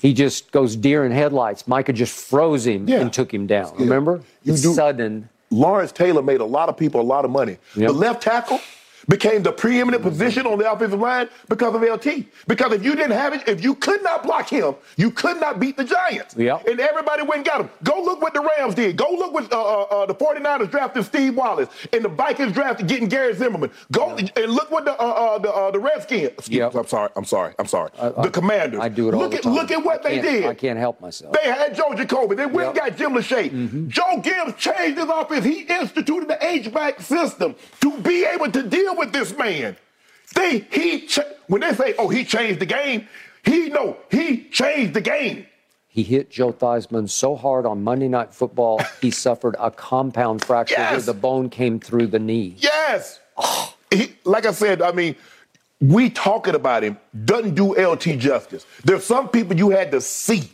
He 0.00 0.12
just 0.14 0.52
goes 0.52 0.76
deer 0.76 1.04
in 1.06 1.12
headlights. 1.12 1.66
Micah 1.66 1.92
just 1.92 2.12
froze 2.28 2.66
him 2.66 2.88
Yeah. 2.88 3.00
and 3.00 3.12
took 3.12 3.32
him 3.32 3.46
down. 3.46 3.74
Remember? 3.78 4.20
You 4.42 4.52
It's 4.52 4.62
do- 4.62 4.74
sudden. 4.74 5.28
Lawrence 5.56 5.92
Taylor 5.92 6.22
made 6.22 6.40
a 6.40 6.44
lot 6.44 6.68
of 6.68 6.76
people 6.76 7.00
a 7.00 7.02
lot 7.02 7.24
of 7.24 7.30
money. 7.30 7.58
Yep. 7.76 7.88
The 7.88 7.92
left 7.92 8.22
tackle 8.22 8.60
became 9.08 9.42
the 9.42 9.52
preeminent 9.52 10.02
position 10.02 10.46
on 10.46 10.58
the 10.58 10.70
offensive 10.70 11.00
line 11.00 11.28
because 11.48 11.74
of 11.74 11.82
LT. 11.82 12.24
Because 12.46 12.72
if 12.72 12.84
you 12.84 12.94
didn't 12.96 13.12
have 13.12 13.32
it, 13.34 13.46
if 13.48 13.62
you 13.62 13.74
could 13.74 14.02
not 14.02 14.22
block 14.22 14.48
him, 14.48 14.74
you 14.96 15.10
could 15.10 15.40
not 15.40 15.60
beat 15.60 15.76
the 15.76 15.84
Giants. 15.84 16.34
Yep. 16.36 16.66
And 16.66 16.80
everybody 16.80 17.22
went 17.22 17.36
and 17.36 17.44
got 17.46 17.60
him. 17.60 17.70
Go 17.84 18.02
look 18.02 18.20
what 18.20 18.34
the 18.34 18.40
Rams 18.58 18.74
did. 18.74 18.96
Go 18.96 19.10
look 19.10 19.32
what 19.32 19.52
uh, 19.52 19.60
uh, 19.62 19.82
uh, 19.82 20.06
the 20.06 20.14
49ers 20.14 20.70
drafted 20.70 21.04
Steve 21.04 21.36
Wallace 21.36 21.68
and 21.92 22.04
the 22.04 22.08
Vikings 22.08 22.52
drafted 22.52 22.88
getting 22.88 23.08
Gary 23.08 23.34
Zimmerman. 23.34 23.70
Go 23.92 24.16
and 24.16 24.52
look 24.52 24.70
what 24.70 24.84
the 24.84 24.92
uh, 25.00 25.04
uh, 25.04 25.38
the, 25.38 25.50
uh, 25.52 25.70
the 25.70 25.78
Redskins. 25.78 26.30
Excuse- 26.38 26.56
Yep. 26.56 26.74
I'm 26.74 26.86
sorry. 26.86 27.10
I'm 27.16 27.24
sorry. 27.24 27.54
I'm 27.58 27.66
sorry. 27.66 27.90
the 27.98 28.30
Commanders. 28.32 28.80
I 28.80 28.88
do 28.88 29.08
it 29.08 29.14
all 29.14 29.20
look 29.20 29.32
the 29.32 29.38
at. 29.38 29.44
Look 29.44 29.70
at 29.70 29.84
what 29.84 30.02
they 30.02 30.20
did. 30.20 30.46
I 30.46 30.54
can't 30.54 30.78
help 30.78 31.00
myself. 31.00 31.34
They 31.34 31.50
had 31.50 31.74
Joe 31.76 31.94
Jacoby. 31.94 32.34
They 32.34 32.46
went 32.46 32.74
Yep. 32.74 32.84
and 32.84 32.96
got 32.96 32.98
Jim 32.98 33.12
Lachey. 33.12 33.88
Joe 33.88 34.20
Gibbs 34.22 34.54
changed 34.58 34.98
his 34.98 35.08
offense. 35.08 35.44
He 35.44 35.60
instituted 35.62 36.28
the 36.28 36.44
H-back 36.44 37.00
system 37.00 37.54
to 37.82 37.96
be 37.98 38.24
able 38.24 38.50
to 38.50 38.62
deal 38.62 38.95
with 38.96 39.12
this 39.12 39.36
man. 39.36 39.76
They 40.34 40.60
he 40.70 41.06
cha- 41.06 41.22
when 41.46 41.60
they 41.60 41.72
say, 41.74 41.94
"Oh, 41.98 42.08
he 42.08 42.24
changed 42.24 42.60
the 42.60 42.66
game," 42.66 43.08
he 43.44 43.68
no, 43.68 43.96
he 44.10 44.44
changed 44.44 44.94
the 44.94 45.00
game. 45.00 45.46
He 45.88 46.02
hit 46.02 46.30
Joe 46.30 46.52
Theismann 46.52 47.08
so 47.08 47.36
hard 47.36 47.64
on 47.64 47.82
Monday 47.82 48.08
Night 48.08 48.34
Football, 48.34 48.82
he 49.00 49.10
suffered 49.10 49.56
a 49.58 49.70
compound 49.70 50.44
fracture 50.44 50.76
where 50.76 51.00
the 51.00 51.14
bone 51.14 51.48
came 51.48 51.80
through 51.80 52.08
the 52.08 52.18
knee. 52.18 52.54
Yes. 52.58 53.20
He, 53.90 54.14
like 54.24 54.44
I 54.44 54.50
said, 54.52 54.82
I 54.82 54.92
mean, 54.92 55.16
we 55.80 56.10
talking 56.10 56.54
about 56.54 56.82
him 56.82 56.98
doesn't 57.24 57.54
do 57.54 57.74
LT 57.74 58.18
justice. 58.18 58.66
There's 58.84 59.04
some 59.04 59.28
people 59.28 59.56
you 59.56 59.70
had 59.70 59.90
to 59.92 60.00
see 60.00 60.50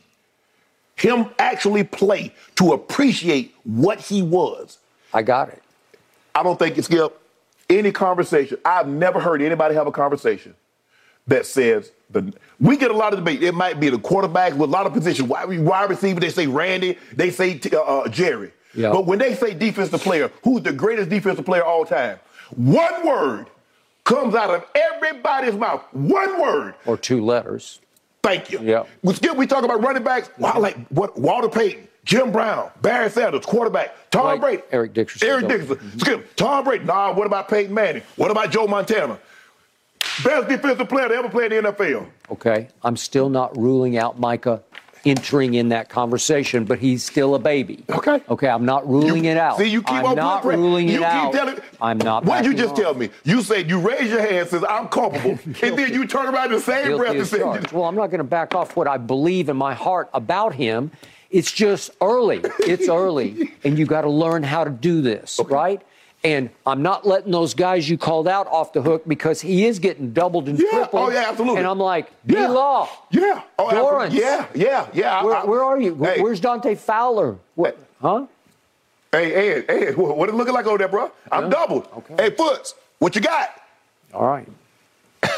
him 0.96 1.26
actually 1.38 1.84
play 1.84 2.32
to 2.56 2.72
appreciate 2.72 3.54
what 3.64 4.00
he 4.00 4.22
was. 4.22 4.78
I 5.12 5.22
got 5.22 5.48
it. 5.48 5.62
I 6.34 6.42
don't 6.42 6.58
think 6.58 6.78
it's 6.78 6.86
Skip. 6.86 7.18
Any 7.70 7.92
conversation, 7.92 8.58
I've 8.64 8.88
never 8.88 9.20
heard 9.20 9.42
anybody 9.42 9.74
have 9.74 9.86
a 9.86 9.92
conversation 9.92 10.54
that 11.26 11.46
says 11.46 11.92
the. 12.10 12.32
We 12.60 12.76
get 12.76 12.90
a 12.90 12.96
lot 12.96 13.12
of 13.12 13.18
debate. 13.18 13.42
It 13.42 13.54
might 13.54 13.80
be 13.80 13.88
the 13.88 13.98
quarterback 13.98 14.52
with 14.52 14.68
a 14.68 14.72
lot 14.72 14.86
of 14.86 14.92
positions. 14.92 15.28
Wide, 15.28 15.58
wide 15.60 15.90
receiver, 15.90 16.20
they 16.20 16.30
say 16.30 16.46
Randy, 16.46 16.98
they 17.14 17.30
say 17.30 17.60
uh, 17.72 17.78
uh, 17.78 18.08
Jerry. 18.08 18.52
Yeah. 18.74 18.90
But 18.92 19.06
when 19.06 19.18
they 19.18 19.34
say 19.34 19.54
defensive 19.54 20.00
player, 20.00 20.30
who's 20.42 20.62
the 20.62 20.72
greatest 20.72 21.10
defensive 21.10 21.44
player 21.44 21.62
of 21.62 21.68
all 21.68 21.84
time? 21.84 22.18
One 22.56 23.06
word 23.06 23.46
comes 24.04 24.34
out 24.34 24.50
of 24.50 24.66
everybody's 24.74 25.54
mouth. 25.54 25.82
One 25.92 26.40
word. 26.40 26.74
Or 26.86 26.96
two 26.96 27.24
letters. 27.24 27.80
Thank 28.22 28.50
you. 28.50 28.60
Yeah. 28.62 28.84
We. 29.02 29.14
We 29.36 29.46
talk 29.46 29.64
about 29.64 29.82
running 29.82 30.04
backs. 30.04 30.30
Wow, 30.38 30.60
like 30.60 30.76
what? 30.88 31.18
Walter 31.18 31.48
Payton, 31.48 31.88
Jim 32.04 32.32
Brown, 32.32 32.70
Barry 32.80 33.10
Sanders, 33.10 33.46
quarterback, 33.46 33.94
Tom 34.10 34.24
Like 34.24 34.40
Brady, 34.40 34.62
Eric 34.72 34.92
Dickerson. 34.92 35.28
Eric 35.28 35.48
Dickerson. 35.48 35.76
Mm-hmm. 35.76 35.98
Skip. 36.00 36.36
Tom 36.36 36.64
Brady. 36.64 36.84
Nah. 36.84 37.12
What 37.12 37.26
about 37.26 37.48
Peyton 37.48 37.72
Manning? 37.72 38.02
What 38.16 38.30
about 38.30 38.50
Joe 38.50 38.66
Montana? 38.66 39.18
Best 40.24 40.48
defensive 40.48 40.88
player 40.88 41.08
to 41.08 41.14
ever 41.14 41.28
play 41.28 41.44
in 41.46 41.50
the 41.64 41.72
NFL. 41.72 42.06
Okay. 42.30 42.68
I'm 42.82 42.96
still 42.96 43.28
not 43.28 43.56
ruling 43.56 43.96
out 43.96 44.18
Micah 44.18 44.62
entering 45.04 45.54
in 45.54 45.68
that 45.70 45.88
conversation, 45.88 46.64
but 46.64 46.78
he's 46.78 47.04
still 47.04 47.34
a 47.34 47.38
baby. 47.38 47.84
Okay. 47.90 48.20
Okay. 48.28 48.48
I'm 48.48 48.64
not 48.64 48.88
ruling 48.88 49.24
it 49.24 49.36
out. 49.36 49.58
See, 49.58 49.66
you 49.66 49.82
keep 49.82 49.94
I'm 49.94 50.06
on 50.06 50.16
not 50.16 50.44
ruling 50.44 50.88
you 50.88 50.96
it 50.96 50.98
keep 50.98 51.06
out. 51.06 51.32
Telling, 51.32 51.58
I'm 51.80 51.98
not. 51.98 52.24
What 52.24 52.42
did 52.42 52.52
you 52.52 52.58
just 52.58 52.72
off. 52.72 52.78
tell 52.78 52.94
me? 52.94 53.10
You 53.24 53.42
said 53.42 53.70
you 53.70 53.80
raise 53.80 54.10
your 54.10 54.20
hand, 54.20 54.48
says 54.48 54.64
I'm 54.68 54.88
culpable, 54.88 55.38
and 55.62 55.78
then 55.78 55.92
you 55.92 56.06
turn 56.06 56.32
around 56.34 56.50
the 56.50 56.60
same 56.60 56.86
Guilty 56.88 56.98
breath 56.98 57.16
and 57.16 57.26
say. 57.26 57.38
Well, 57.76 57.84
I'm 57.84 57.96
not 57.96 58.08
going 58.08 58.18
to 58.18 58.24
back 58.24 58.54
off 58.54 58.76
what 58.76 58.86
I 58.88 58.96
believe 58.98 59.48
in 59.48 59.56
my 59.56 59.74
heart 59.74 60.10
about 60.12 60.54
him. 60.54 60.90
It's 61.32 61.50
just 61.50 61.90
early. 62.00 62.40
It's 62.60 62.88
early, 62.88 63.54
and 63.64 63.78
you 63.78 63.86
got 63.86 64.02
to 64.02 64.10
learn 64.10 64.42
how 64.42 64.64
to 64.64 64.70
do 64.70 65.00
this, 65.02 65.40
right? 65.46 65.80
And 66.24 66.50
I'm 66.64 66.82
not 66.82 67.04
letting 67.04 67.32
those 67.32 67.54
guys 67.54 67.88
you 67.90 67.98
called 67.98 68.28
out 68.28 68.46
off 68.46 68.72
the 68.72 68.80
hook 68.82 69.02
because 69.08 69.40
he 69.40 69.64
is 69.66 69.80
getting 69.80 70.12
doubled 70.12 70.48
and 70.48 70.56
Yeah. 70.56 70.66
Oh, 70.70 70.76
tripled. 70.78 71.02
Oh, 71.02 71.10
yeah, 71.10 71.24
absolutely. 71.28 71.58
And 71.58 71.66
I'm 71.66 71.80
like, 71.80 72.12
B 72.24 72.34
Yeah. 72.34 72.46
Law. 72.48 72.88
Yeah. 73.10 73.42
Oh. 73.58 73.66
Dorance. 73.70 74.12
Yeah, 74.12 74.46
yeah, 74.54 74.86
yeah. 74.92 75.24
Where, 75.24 75.34
I- 75.34 75.44
where 75.44 75.64
are 75.64 75.80
you? 75.80 75.96
Hey. 75.96 76.20
Where's 76.20 76.38
Dante 76.38 76.76
Fowler? 76.76 77.38
What? 77.56 77.76
Huh? 78.00 78.26
Hey, 79.10 79.32
Ed, 79.62 79.64
Ed, 79.68 79.96
what 79.96 80.28
it 80.28 80.34
looking 80.36 80.54
like 80.54 80.66
over 80.66 80.78
there, 80.78 80.88
bro? 80.88 81.10
I'm 81.32 81.44
Yeah. 81.44 81.50
doubled. 81.50 81.88
Okay. 81.98 82.14
Hey, 82.16 82.30
Foots, 82.30 82.74
what 82.98 83.14
you 83.16 83.20
got? 83.20 83.50
All 84.14 84.26
right. 84.26 84.46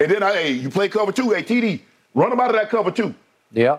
And 0.00 0.10
then, 0.10 0.22
I, 0.22 0.32
hey, 0.32 0.52
you 0.52 0.68
play 0.70 0.88
cover 0.88 1.12
two. 1.12 1.30
Hey, 1.30 1.42
TD, 1.42 1.80
run 2.14 2.30
them 2.30 2.40
out 2.40 2.48
of 2.50 2.56
that 2.56 2.70
cover 2.70 2.90
two. 2.90 3.14
Yeah. 3.52 3.78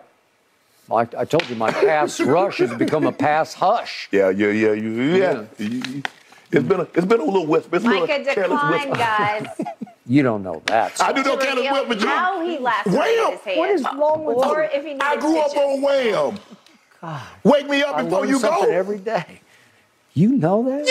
I, 0.95 1.01
I 1.17 1.25
told 1.25 1.49
you 1.49 1.55
my 1.55 1.71
pass 1.71 2.19
rush 2.35 2.57
has 2.59 2.73
become 2.75 3.05
a 3.05 3.11
pass 3.11 3.53
hush. 3.53 4.07
Yeah, 4.11 4.29
yeah, 4.29 4.47
yeah, 4.47 4.71
you, 4.73 4.89
yeah. 4.91 5.45
You- 5.57 5.67
you- 5.67 6.03
It's 6.51 6.67
been 6.67 6.81
a, 6.81 6.87
it's 6.93 7.05
been 7.05 7.19
a 7.19 7.23
little 7.25 7.47
whisper. 7.47 7.75
It's 7.77 7.85
a 7.85 7.87
little 7.87 8.07
Micah 8.07 8.23
careless 8.33 8.61
decline, 8.61 8.89
whisper. 8.89 8.95
guys. 8.97 9.47
You 10.05 10.21
don't 10.21 10.43
know 10.43 10.61
that. 10.67 11.01
I 11.01 11.11
do 11.11 11.23
to 11.23 11.29
no 11.29 11.37
careless 11.37 11.65
reveal 11.65 11.73
whisper, 11.87 11.95
Jim. 11.95 12.09
how 12.09 12.41
he 12.45 12.59
lacerated 12.59 12.99
Wham! 13.23 13.37
his. 13.43 13.57
What 13.57 13.69
is 13.71 13.83
wrong 13.83 14.25
with 14.25 14.37
oh, 14.39 14.51
or 14.53 14.61
if 14.63 14.83
he 14.85 14.95
I 15.01 15.15
grew 15.17 15.39
up 15.39 15.55
on 15.57 15.81
Wham. 15.81 16.39
God. 17.01 17.21
Wake 17.43 17.67
me 17.67 17.81
up 17.81 17.95
I 17.95 18.03
before 18.03 18.19
learn 18.21 18.29
you 18.29 18.39
something 18.39 18.65
go. 18.69 18.71
every 18.71 18.99
day. 18.99 19.41
You 20.13 20.29
know 20.33 20.63
that? 20.69 20.85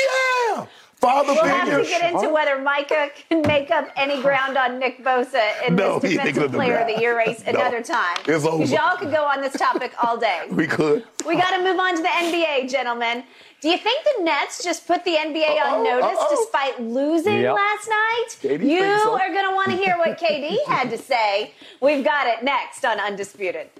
Yeah. 0.56 0.66
Father 1.02 1.32
We'll 1.32 1.44
have 1.44 1.68
to 1.68 1.82
get 1.84 2.12
into 2.14 2.28
whether 2.32 2.60
Micah 2.62 3.10
can 3.28 3.42
make 3.42 3.72
up 3.72 3.88
any 3.96 4.22
ground 4.22 4.56
on 4.56 4.78
Nick 4.78 5.02
Bosa 5.02 5.42
in 5.66 5.74
No, 5.74 5.98
this 5.98 6.12
Defensive 6.12 6.52
Player 6.52 6.76
of 6.76 6.86
that. 6.86 6.94
the 6.94 7.00
Year 7.02 7.16
race 7.18 7.42
No. 7.44 7.54
another 7.54 7.82
time. 7.82 8.18
It's 8.24 8.44
over. 8.46 8.62
Y'all 8.64 8.96
could 8.96 9.10
go 9.10 9.24
on 9.24 9.40
this 9.40 9.52
topic 9.54 9.92
all 10.00 10.16
day. 10.16 10.42
We 10.52 10.68
could. 10.68 11.04
We 11.26 11.34
got 11.34 11.56
to 11.56 11.62
move 11.64 11.78
on 11.80 11.96
to 11.96 12.02
the 12.02 12.08
NBA, 12.08 12.70
gentlemen. 12.70 13.24
Do 13.60 13.68
you 13.68 13.78
think 13.78 14.04
the 14.16 14.22
Nets 14.22 14.62
just 14.62 14.86
put 14.86 15.04
the 15.04 15.16
NBA 15.16 15.42
Uh-oh, 15.48 15.74
on 15.78 15.84
notice 15.84 16.18
uh-oh. 16.20 16.36
despite 16.36 16.80
losing 16.80 17.40
Yep. 17.40 17.54
last 17.56 17.88
night? 17.88 18.26
KD 18.40 18.64
you 18.64 18.98
so. 18.98 19.12
are 19.18 19.28
going 19.28 19.48
to 19.48 19.54
want 19.54 19.70
to 19.72 19.76
hear 19.76 19.96
what 19.98 20.16
KD 20.20 20.64
had 20.68 20.88
to 20.90 20.98
say. 20.98 21.52
We've 21.80 22.04
got 22.04 22.28
it 22.28 22.44
next 22.44 22.84
on 22.84 23.00
Undisputed. 23.00 23.70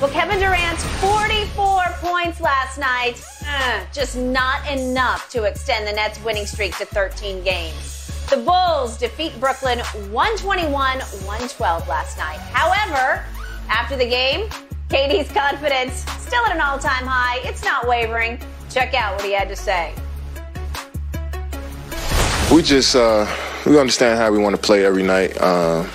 Well, 0.00 0.10
Kevin 0.10 0.38
Durant's 0.38 0.82
44 1.02 1.82
points 1.98 2.40
last 2.40 2.78
night, 2.78 3.22
uh, 3.46 3.84
just 3.92 4.16
not 4.16 4.66
enough 4.66 5.28
to 5.28 5.44
extend 5.44 5.86
the 5.86 5.92
Nets' 5.92 6.18
winning 6.24 6.46
streak 6.46 6.74
to 6.78 6.86
13 6.86 7.44
games. 7.44 8.26
The 8.30 8.38
Bulls 8.38 8.96
defeat 8.96 9.38
Brooklyn 9.38 9.80
121 10.10 10.72
112 10.72 11.86
last 11.86 12.16
night. 12.16 12.38
However, 12.38 13.22
after 13.68 13.94
the 13.94 14.08
game, 14.08 14.48
KD's 14.88 15.30
confidence 15.32 16.06
still 16.18 16.46
at 16.46 16.54
an 16.54 16.62
all 16.62 16.78
time 16.78 17.04
high. 17.04 17.46
It's 17.46 17.62
not 17.62 17.86
wavering. 17.86 18.40
Check 18.70 18.94
out 18.94 19.16
what 19.16 19.24
he 19.26 19.32
had 19.32 19.50
to 19.50 19.56
say. 19.56 19.92
We 22.50 22.62
just 22.62 22.96
uh, 22.96 23.26
we 23.66 23.78
understand 23.78 24.18
how 24.18 24.32
we 24.32 24.38
want 24.38 24.56
to 24.56 24.62
play 24.62 24.86
every 24.86 25.02
night. 25.02 25.36
Uh, 25.38 25.86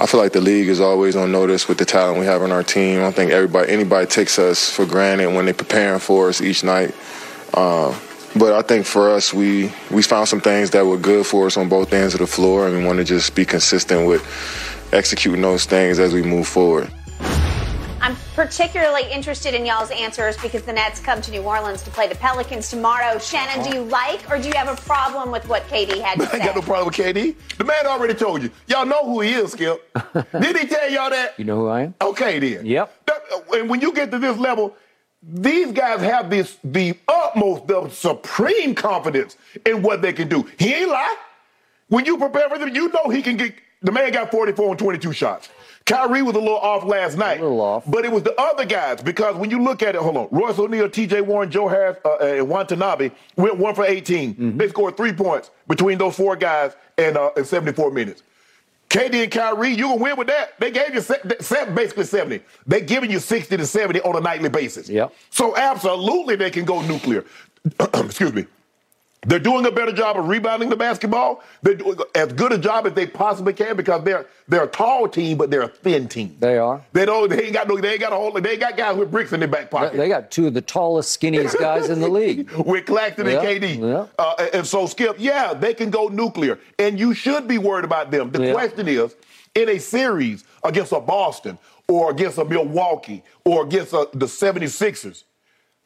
I 0.00 0.06
feel 0.06 0.18
like 0.18 0.32
the 0.32 0.40
league 0.40 0.68
is 0.68 0.80
always 0.80 1.14
on 1.14 1.30
notice 1.30 1.68
with 1.68 1.78
the 1.78 1.84
talent 1.84 2.18
we 2.18 2.26
have 2.26 2.42
on 2.42 2.50
our 2.50 2.64
team. 2.64 2.98
I 2.98 3.02
don't 3.02 3.14
think 3.14 3.30
everybody 3.30 3.70
anybody 3.70 4.06
takes 4.06 4.38
us 4.38 4.68
for 4.68 4.84
granted 4.86 5.28
when 5.32 5.44
they're 5.44 5.54
preparing 5.54 6.00
for 6.00 6.28
us 6.28 6.40
each 6.40 6.64
night. 6.64 6.92
Uh, 7.54 7.96
but 8.36 8.52
I 8.52 8.62
think 8.62 8.86
for 8.86 9.10
us, 9.10 9.32
we 9.32 9.72
we 9.92 10.02
found 10.02 10.28
some 10.28 10.40
things 10.40 10.70
that 10.70 10.84
were 10.84 10.98
good 10.98 11.24
for 11.26 11.46
us 11.46 11.56
on 11.56 11.68
both 11.68 11.92
ends 11.92 12.14
of 12.14 12.20
the 12.20 12.26
floor, 12.26 12.66
and 12.66 12.76
we 12.76 12.84
want 12.84 12.98
to 12.98 13.04
just 13.04 13.36
be 13.36 13.44
consistent 13.44 14.08
with 14.08 14.22
executing 14.92 15.42
those 15.42 15.64
things 15.64 16.00
as 16.00 16.12
we 16.12 16.22
move 16.22 16.48
forward. 16.48 16.90
I'm 18.04 18.16
particularly 18.34 19.10
interested 19.10 19.54
in 19.54 19.64
y'all's 19.64 19.90
answers 19.90 20.36
because 20.36 20.60
the 20.60 20.74
Nets 20.74 21.00
come 21.00 21.22
to 21.22 21.30
New 21.30 21.40
Orleans 21.40 21.80
to 21.84 21.90
play 21.90 22.06
the 22.06 22.14
Pelicans 22.14 22.68
tomorrow. 22.68 23.18
Shannon, 23.18 23.64
do 23.64 23.70
oh. 23.70 23.80
you 23.80 23.88
like 23.88 24.30
or 24.30 24.38
do 24.38 24.46
you 24.46 24.52
have 24.52 24.68
a 24.68 24.78
problem 24.82 25.30
with 25.30 25.48
what 25.48 25.66
KD 25.68 26.02
had 26.02 26.20
to 26.20 26.26
say? 26.26 26.32
I 26.32 26.34
ain't 26.36 26.44
got 26.44 26.54
no 26.54 26.60
problem 26.60 26.88
with 26.88 26.96
KD. 26.96 27.34
The 27.56 27.64
man 27.64 27.86
already 27.86 28.12
told 28.12 28.42
you. 28.42 28.50
Y'all 28.66 28.84
know 28.84 29.06
who 29.06 29.22
he 29.22 29.32
is, 29.32 29.52
Skip. 29.52 29.90
Did 30.38 30.54
he 30.54 30.66
tell 30.66 30.90
y'all 30.90 31.08
that? 31.08 31.32
You 31.38 31.46
know 31.46 31.60
who 31.60 31.68
I 31.68 31.84
am? 31.84 31.94
Okay, 32.02 32.38
then. 32.38 32.66
Yep. 32.66 33.06
That- 33.06 33.22
uh, 33.32 33.56
and 33.56 33.70
when 33.70 33.80
you 33.80 33.90
get 33.90 34.10
to 34.10 34.18
this 34.18 34.36
level, 34.36 34.76
these 35.22 35.72
guys 35.72 36.02
have 36.02 36.28
this 36.28 36.58
the 36.62 36.98
utmost, 37.08 37.66
the 37.68 37.88
supreme 37.88 38.74
confidence 38.74 39.38
in 39.64 39.80
what 39.80 40.02
they 40.02 40.12
can 40.12 40.28
do. 40.28 40.46
He 40.58 40.74
ain't 40.74 40.90
lie. 40.90 41.16
When 41.88 42.04
you 42.04 42.18
prepare 42.18 42.50
for 42.50 42.58
them, 42.58 42.74
you 42.74 42.92
know 42.92 43.08
he 43.08 43.22
can 43.22 43.38
get. 43.38 43.54
The 43.80 43.92
man 43.92 44.12
got 44.12 44.30
44 44.30 44.70
and 44.70 44.78
22 44.78 45.12
shots. 45.12 45.48
Kyrie 45.86 46.22
was 46.22 46.34
a 46.34 46.38
little 46.38 46.56
off 46.56 46.84
last 46.84 47.18
night. 47.18 47.40
A 47.40 47.42
little 47.42 47.60
off. 47.60 47.84
But 47.86 48.06
it 48.06 48.12
was 48.12 48.22
the 48.22 48.34
other 48.40 48.64
guys 48.64 49.02
because 49.02 49.36
when 49.36 49.50
you 49.50 49.62
look 49.62 49.82
at 49.82 49.94
it, 49.94 50.00
hold 50.00 50.16
on. 50.16 50.28
Royce 50.30 50.58
O'Neale, 50.58 50.88
TJ 50.88 51.22
Warren, 51.26 51.50
Joe 51.50 51.68
Harris, 51.68 51.98
uh, 52.04 52.14
uh, 52.14 52.24
and 52.24 52.48
Watanabe 52.48 53.10
went 53.36 53.58
one 53.58 53.74
for 53.74 53.84
18. 53.84 54.34
Mm-hmm. 54.34 54.56
They 54.56 54.68
scored 54.68 54.96
three 54.96 55.12
points 55.12 55.50
between 55.68 55.98
those 55.98 56.16
four 56.16 56.36
guys 56.36 56.74
in, 56.96 57.16
uh, 57.18 57.30
in 57.36 57.44
74 57.44 57.90
minutes. 57.90 58.22
KD 58.88 59.24
and 59.24 59.32
Kyrie, 59.32 59.70
you 59.74 59.88
can 59.88 59.98
win 59.98 60.16
with 60.16 60.28
that. 60.28 60.58
They 60.58 60.70
gave 60.70 60.94
you 60.94 61.00
se- 61.00 61.20
se- 61.40 61.70
basically 61.74 62.04
70. 62.04 62.42
They're 62.66 62.80
giving 62.80 63.10
you 63.10 63.18
60 63.18 63.56
to 63.56 63.66
70 63.66 64.00
on 64.02 64.16
a 64.16 64.20
nightly 64.20 64.48
basis. 64.48 64.88
Yep. 64.88 65.12
So 65.30 65.56
absolutely 65.56 66.36
they 66.36 66.50
can 66.50 66.64
go 66.64 66.80
nuclear. 66.82 67.24
Excuse 67.94 68.32
me. 68.32 68.46
They're 69.26 69.38
doing 69.38 69.64
a 69.66 69.70
better 69.70 69.92
job 69.92 70.16
of 70.18 70.28
rebounding 70.28 70.68
the 70.68 70.76
basketball. 70.76 71.42
They're 71.62 71.74
doing 71.74 71.98
as 72.14 72.32
good 72.32 72.52
a 72.52 72.58
job 72.58 72.86
as 72.86 72.92
they 72.92 73.06
possibly 73.06 73.52
can 73.52 73.76
because 73.76 74.04
they're 74.04 74.26
they're 74.48 74.64
a 74.64 74.68
tall 74.68 75.08
team, 75.08 75.38
but 75.38 75.50
they're 75.50 75.62
a 75.62 75.68
thin 75.68 76.08
team. 76.08 76.36
They 76.40 76.58
are. 76.58 76.82
They 76.92 77.06
don't. 77.06 77.30
They 77.30 77.44
ain't 77.44 77.54
got 77.54 77.66
no. 77.68 77.78
They 77.80 77.92
ain't 77.92 78.00
got 78.00 78.12
a 78.12 78.16
whole. 78.16 78.32
They 78.32 78.50
ain't 78.50 78.60
got 78.60 78.76
guys 78.76 78.96
with 78.96 79.10
bricks 79.10 79.32
in 79.32 79.40
their 79.40 79.48
back 79.48 79.70
pocket. 79.70 79.96
They 79.96 80.08
got 80.08 80.30
two 80.30 80.46
of 80.48 80.54
the 80.54 80.60
tallest, 80.60 81.18
skinniest 81.18 81.58
guys 81.58 81.88
in 81.88 82.00
the 82.00 82.08
league. 82.20 82.50
with 82.52 82.86
Claxton 82.86 83.26
Yeah, 83.26 83.40
and 83.40 83.62
KD. 83.62 83.78
yeah. 83.80 84.06
Uh, 84.18 84.46
and- 84.52 84.66
so, 84.66 84.86
Skip, 84.86 85.16
yeah, 85.18 85.54
they 85.54 85.72
can 85.74 85.90
go 85.90 86.08
nuclear. 86.08 86.58
And 86.78 86.98
you 86.98 87.14
should 87.14 87.46
be 87.48 87.58
worried 87.58 87.84
about 87.84 88.10
them. 88.10 88.30
The 88.30 88.46
Yeah. 88.46 88.52
question 88.52 88.88
is 88.88 89.14
in 89.54 89.68
a 89.68 89.78
series 89.78 90.44
against 90.64 90.92
a 90.92 91.00
Boston 91.00 91.58
or 91.88 92.10
against 92.10 92.38
a 92.38 92.44
Milwaukee 92.44 93.22
or 93.44 93.62
against 93.64 93.92
a, 93.92 94.08
the 94.14 94.26
76ers, 94.26 95.24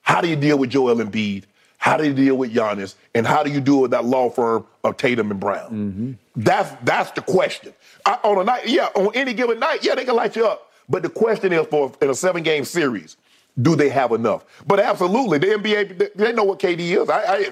how 0.03 0.21
do 0.21 0.29
you 0.29 0.37
deal 0.37 0.59
with 0.59 0.71
Joel 0.71 0.97
Embiid? 0.97 1.45
How 1.79 1.97
do 1.97 2.05
you 2.05 2.13
deal 2.13 2.35
with 2.37 2.53
Giannis? 2.53 2.97
And 3.15 3.27
how 3.27 3.43
do 3.43 3.51
you 3.51 3.61
deal 3.61 3.81
with 3.81 3.93
that 3.93 4.05
law 4.05 4.29
firm 4.31 4.67
of 4.85 4.97
Tatum 4.97 5.31
and 5.31 5.41
Brown? 5.41 5.71
Mm-hmm. 5.71 6.13
That's 6.37 6.75
that's 6.85 7.11
the 7.13 7.23
question. 7.23 7.73
I, 8.05 8.19
on 8.25 8.39
a 8.39 8.45
night, 8.45 8.69
yeah, 8.69 8.89
on 8.95 9.15
any 9.15 9.33
given 9.33 9.59
night, 9.61 9.85
yeah, 9.85 9.95
they 9.95 10.05
can 10.05 10.17
light 10.17 10.35
you 10.37 10.47
up. 10.47 10.71
But 10.89 11.03
the 11.03 11.09
question 11.09 11.53
is, 11.53 11.67
for 11.69 11.93
in 12.03 12.11
a 12.11 12.15
seven-game 12.15 12.65
series, 12.65 13.17
do 13.61 13.77
they 13.77 13.89
have 13.91 14.13
enough? 14.13 14.45
But 14.67 14.81
absolutely, 14.81 15.39
the 15.39 15.47
NBA 15.49 15.99
they- 15.99 16.11
they 16.25 16.33
know 16.33 16.45
what 16.45 16.59
KD 16.59 16.81
is. 17.01 17.09
I, 17.09 17.23
I 17.37 17.51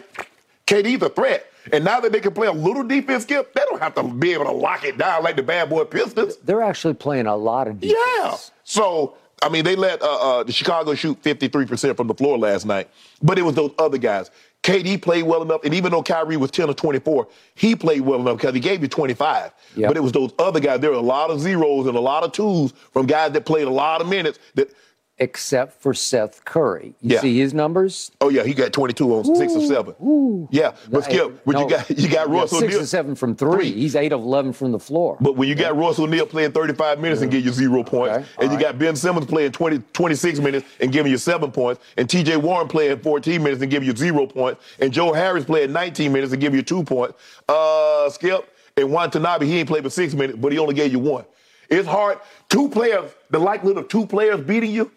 KD's 0.67 1.03
a 1.03 1.09
threat, 1.09 1.47
and 1.73 1.85
now 1.85 2.01
that 2.01 2.11
they 2.11 2.21
can 2.21 2.33
play 2.35 2.49
a 2.49 2.53
little 2.53 2.83
defense, 2.83 3.23
skip, 3.23 3.55
they 3.55 3.63
don't 3.71 3.81
have 3.81 3.95
to 3.95 4.03
be 4.03 4.33
able 4.33 4.47
to 4.47 4.53
lock 4.53 4.85
it 4.85 4.99
down 4.99 5.23
like 5.23 5.37
the 5.37 5.43
bad 5.45 5.71
boy 5.71 5.85
Pistons. 5.85 6.37
They're 6.39 6.63
actually 6.63 6.95
playing 6.95 7.27
a 7.27 7.37
lot 7.37 7.69
of 7.69 7.79
defense. 7.81 8.01
Yeah. 8.19 8.37
So 8.65 9.15
I 9.43 9.49
mean, 9.51 9.65
they 9.65 9.77
let 9.77 10.01
uh, 10.03 10.39
uh, 10.41 10.43
the 10.45 10.53
Chicago 10.53 10.95
shoot 10.95 11.23
53% 11.23 11.97
from 11.97 12.07
the 12.07 12.15
floor 12.15 12.39
last 12.39 12.65
night, 12.65 12.89
but 13.23 13.39
it 13.39 13.43
was 13.43 13.55
those 13.55 13.73
other 13.79 13.99
guys. 13.99 14.31
KD 14.63 15.01
played 15.01 15.25
well 15.25 15.43
enough, 15.43 15.61
and 15.63 15.75
even 15.75 15.93
though 15.93 16.03
Kyrie 16.03 16.37
was 16.37 16.51
10 16.51 16.71
or 16.71 16.75
24, 16.75 17.29
he 17.55 17.77
played 17.77 18.01
well 18.01 18.21
enough 18.21 18.39
because 18.39 18.55
he 18.55 18.61
gave 18.61 18.83
you 18.83 18.89
25. 18.89 19.53
Yep. 19.77 19.89
But 19.89 19.97
it 19.97 20.01
was 20.01 20.13
those 20.13 20.33
other 20.39 20.59
guys. 20.59 20.81
There 20.81 20.91
were 20.91 20.97
a 20.97 21.01
lot 21.01 21.31
of 21.31 21.39
zeros 21.39 21.87
and 21.87 21.97
a 21.97 22.01
lot 22.01 22.25
of 22.25 22.33
twos 22.33 22.73
from 22.93 23.07
guys 23.07 23.33
that 23.33 23.45
played 23.45 23.67
a 23.69 23.71
lot 23.71 24.01
of 24.01 24.09
minutes. 24.09 24.39
That 24.55 24.71
except 25.19 25.81
for 25.81 25.95
Seth 25.95 26.45
Curry. 26.45 26.95
You 27.01 27.15
Yeah. 27.15 27.21
see 27.21 27.39
his 27.39 27.55
numbers? 27.55 28.11
Oh 28.21 28.29
yeah, 28.29 28.43
he 28.45 28.53
got 28.53 28.73
22 28.73 29.15
on 29.15 29.37
six 29.37 29.55
or 29.55 29.61
seven. 29.63 29.95
Ooh. 30.03 30.47
Yeah, 30.51 30.73
but 30.91 31.05
Skip, 31.05 31.41
when 31.47 31.55
No, 31.55 31.63
you 31.63 31.71
got 31.71 31.91
you 31.99 32.09
got 32.09 32.29
Royce 32.29 32.51
six 32.51 32.63
O'Neale. 32.63 32.79
and 32.81 32.89
seven 32.89 33.15
from 33.15 33.35
three. 33.35 33.73
He's 33.73 33.97
eight 33.97 34.13
of 34.13 34.21
eleven 34.21 34.53
from 34.53 34.73
the 34.73 34.79
floor. 34.79 35.17
But 35.21 35.37
when 35.37 35.49
you 35.49 35.55
got 35.55 35.77
Royce 35.77 35.99
O'Neale 35.99 36.27
playing 36.27 36.53
35 36.53 37.01
minutes 37.01 37.23
and 37.23 37.31
give 37.31 37.45
you 37.45 37.53
zero 37.53 37.83
points, 37.83 38.17
Okay, 38.17 38.27
and 38.41 38.51
you 38.53 38.57
all 38.59 38.63
got 38.63 38.79
Ben 38.79 38.95
Simmons 38.95 39.27
playing 39.27 39.53
20, 39.53 39.79
26 39.93 40.39
minutes 40.41 40.67
and 40.81 40.93
giving 40.93 41.11
you 41.11 41.19
seven 41.19 41.51
points, 41.51 41.81
and 41.97 42.09
TJ 42.09 42.37
Warren 42.37 42.69
playing 42.69 42.99
14 42.99 43.43
minutes 43.43 43.63
and 43.63 43.71
giving 43.71 43.89
you 43.89 43.97
zero 43.97 44.27
points, 44.27 44.63
and 44.81 44.93
Joe 44.93 45.13
Harris 45.15 45.45
playing 45.45 45.73
19 45.73 46.13
minutes 46.13 46.33
and 46.33 46.41
giving 46.41 46.57
you 46.59 46.63
two 46.63 46.85
points, 46.85 47.15
uh, 47.49 48.11
Skip, 48.11 48.53
and 48.77 48.91
Watanabe, 48.93 49.47
he 49.47 49.59
ain't 49.61 49.69
played 49.69 49.83
for 49.83 49.89
six 49.91 50.13
minutes, 50.13 50.39
but 50.39 50.53
he 50.53 50.59
only 50.59 50.75
gave 50.75 50.93
you 50.93 50.99
one. 50.99 51.25
It's 51.71 51.89
hard. 51.89 52.19
Two 52.51 52.69
players, 52.69 53.11
the 53.31 53.39
likelihood 53.39 53.79
of 53.79 53.89
two 53.89 54.07
players 54.07 54.41
beating 54.41 54.71
you, 54.71 54.91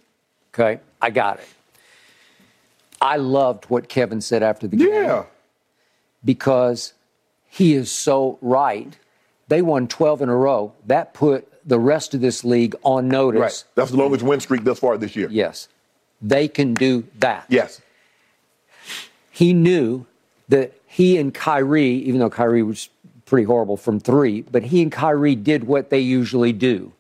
Okay, 0.59 0.81
I 1.01 1.09
got 1.09 1.39
it. 1.39 1.47
I 3.01 3.15
loved 3.15 3.65
what 3.65 3.87
Kevin 3.87 4.19
said 4.19 4.43
after 4.43 4.67
the 4.67 4.75
game. 4.75 4.89
yeah. 4.91 5.23
because 6.25 6.93
he 7.47 7.73
is 7.73 7.89
so 7.89 8.37
right. 8.41 8.97
They 9.47 9.61
won 9.61 9.87
12 9.87 10.23
in 10.23 10.29
a 10.29 10.35
row. 10.35 10.73
That 10.85 11.13
put 11.13 11.47
the 11.67 11.79
rest 11.79 12.13
of 12.13 12.19
this 12.21 12.43
league 12.43 12.75
on 12.83 13.07
notice. 13.07 13.39
Right. 13.39 13.63
That's 13.75 13.91
the 13.91 13.97
longest 13.97 14.23
win 14.23 14.39
streak 14.41 14.63
thus 14.65 14.79
far 14.79 14.97
this 14.97 15.15
year. 15.15 15.29
Yes. 15.31 15.69
They 16.21 16.47
can 16.49 16.73
do 16.73 17.07
that. 17.19 17.45
Yes. 17.47 17.81
He 19.31 19.53
knew 19.53 20.05
that 20.49 20.73
he 20.85 21.17
and 21.17 21.33
Kyrie, 21.33 21.85
even 21.85 22.19
though 22.19 22.29
Kyrie 22.29 22.63
was 22.63 22.89
pretty 23.25 23.45
horrible 23.45 23.77
from 23.77 23.99
three, 23.99 24.41
but 24.41 24.63
he 24.63 24.81
and 24.81 24.91
Kyrie 24.91 25.35
did 25.35 25.63
what 25.63 25.89
they 25.89 25.99
usually 25.99 26.51
do. 26.51 26.91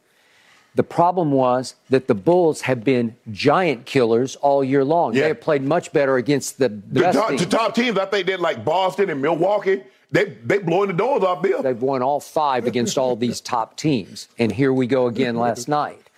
The 0.79 0.83
problem 0.83 1.33
was 1.33 1.75
that 1.89 2.07
the 2.07 2.15
Bulls 2.15 2.61
have 2.61 2.85
been 2.85 3.17
giant 3.33 3.85
killers 3.85 4.37
all 4.37 4.63
year 4.63 4.85
long. 4.85 5.13
Yeah. 5.13 5.23
They 5.23 5.27
have 5.27 5.41
played 5.41 5.61
much 5.61 5.91
better 5.91 6.15
against 6.15 6.57
the, 6.57 6.69
the 6.69 7.11
top, 7.11 7.27
teams. 7.27 7.41
the 7.41 7.49
top 7.49 7.75
teams, 7.75 7.97
I 7.97 8.05
think 8.05 8.25
they're 8.25 8.37
like 8.37 8.63
Boston 8.63 9.09
and 9.09 9.21
Milwaukee. 9.21 9.83
They 10.09 10.37
they 10.45 10.59
blowing 10.59 10.87
the 10.87 10.93
doors 10.93 11.21
off 11.21 11.41
Bill. 11.41 11.61
They've 11.61 11.81
won 11.81 12.01
all 12.01 12.21
five 12.21 12.65
against 12.65 12.97
all 12.97 13.17
these 13.17 13.41
top 13.41 13.75
teams. 13.75 14.29
And 14.39 14.53
here 14.53 14.71
we 14.71 14.87
go 14.87 15.07
again 15.07 15.35
last 15.35 15.67
night. 15.67 16.09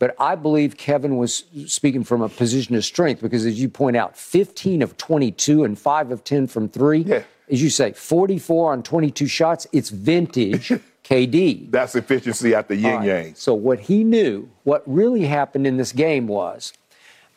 But 0.00 0.16
I 0.18 0.34
believe 0.34 0.76
Kevin 0.76 1.16
was 1.16 1.44
speaking 1.66 2.02
from 2.02 2.20
a 2.20 2.28
position 2.28 2.74
of 2.74 2.84
strength 2.84 3.22
because, 3.22 3.46
as 3.46 3.60
you 3.60 3.68
point 3.68 3.96
out, 3.96 4.16
15 4.16 4.82
of 4.82 4.96
22 4.96 5.62
and 5.62 5.78
5 5.78 6.10
of 6.10 6.24
10 6.24 6.48
from 6.48 6.68
three. 6.68 7.02
Yeah. 7.02 7.22
As 7.48 7.62
you 7.62 7.70
say, 7.70 7.92
44 7.92 8.72
on 8.72 8.82
22 8.82 9.28
shots. 9.28 9.68
It's 9.70 9.90
vintage 9.90 10.72
KD. 11.10 11.70
That's 11.70 11.94
efficiency 11.96 12.54
at 12.54 12.68
the 12.68 12.76
yin 12.76 12.96
right. 12.96 13.06
yang. 13.06 13.34
So, 13.34 13.52
what 13.54 13.80
he 13.80 14.04
knew, 14.04 14.48
what 14.64 14.82
really 14.86 15.24
happened 15.24 15.66
in 15.66 15.76
this 15.76 15.92
game 15.92 16.28
was 16.28 16.72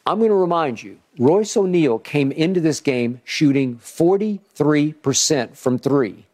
I'm 0.06 0.20
going 0.20 0.30
to 0.30 0.36
remind 0.36 0.84
you 0.84 1.00
Royce 1.18 1.56
O'Neale 1.58 2.00
came 2.00 2.32
into 2.32 2.60
this 2.60 2.80
game 2.82 3.22
shooting 3.24 3.78
43% 3.78 5.56
from 5.56 5.80
three. 5.80 6.26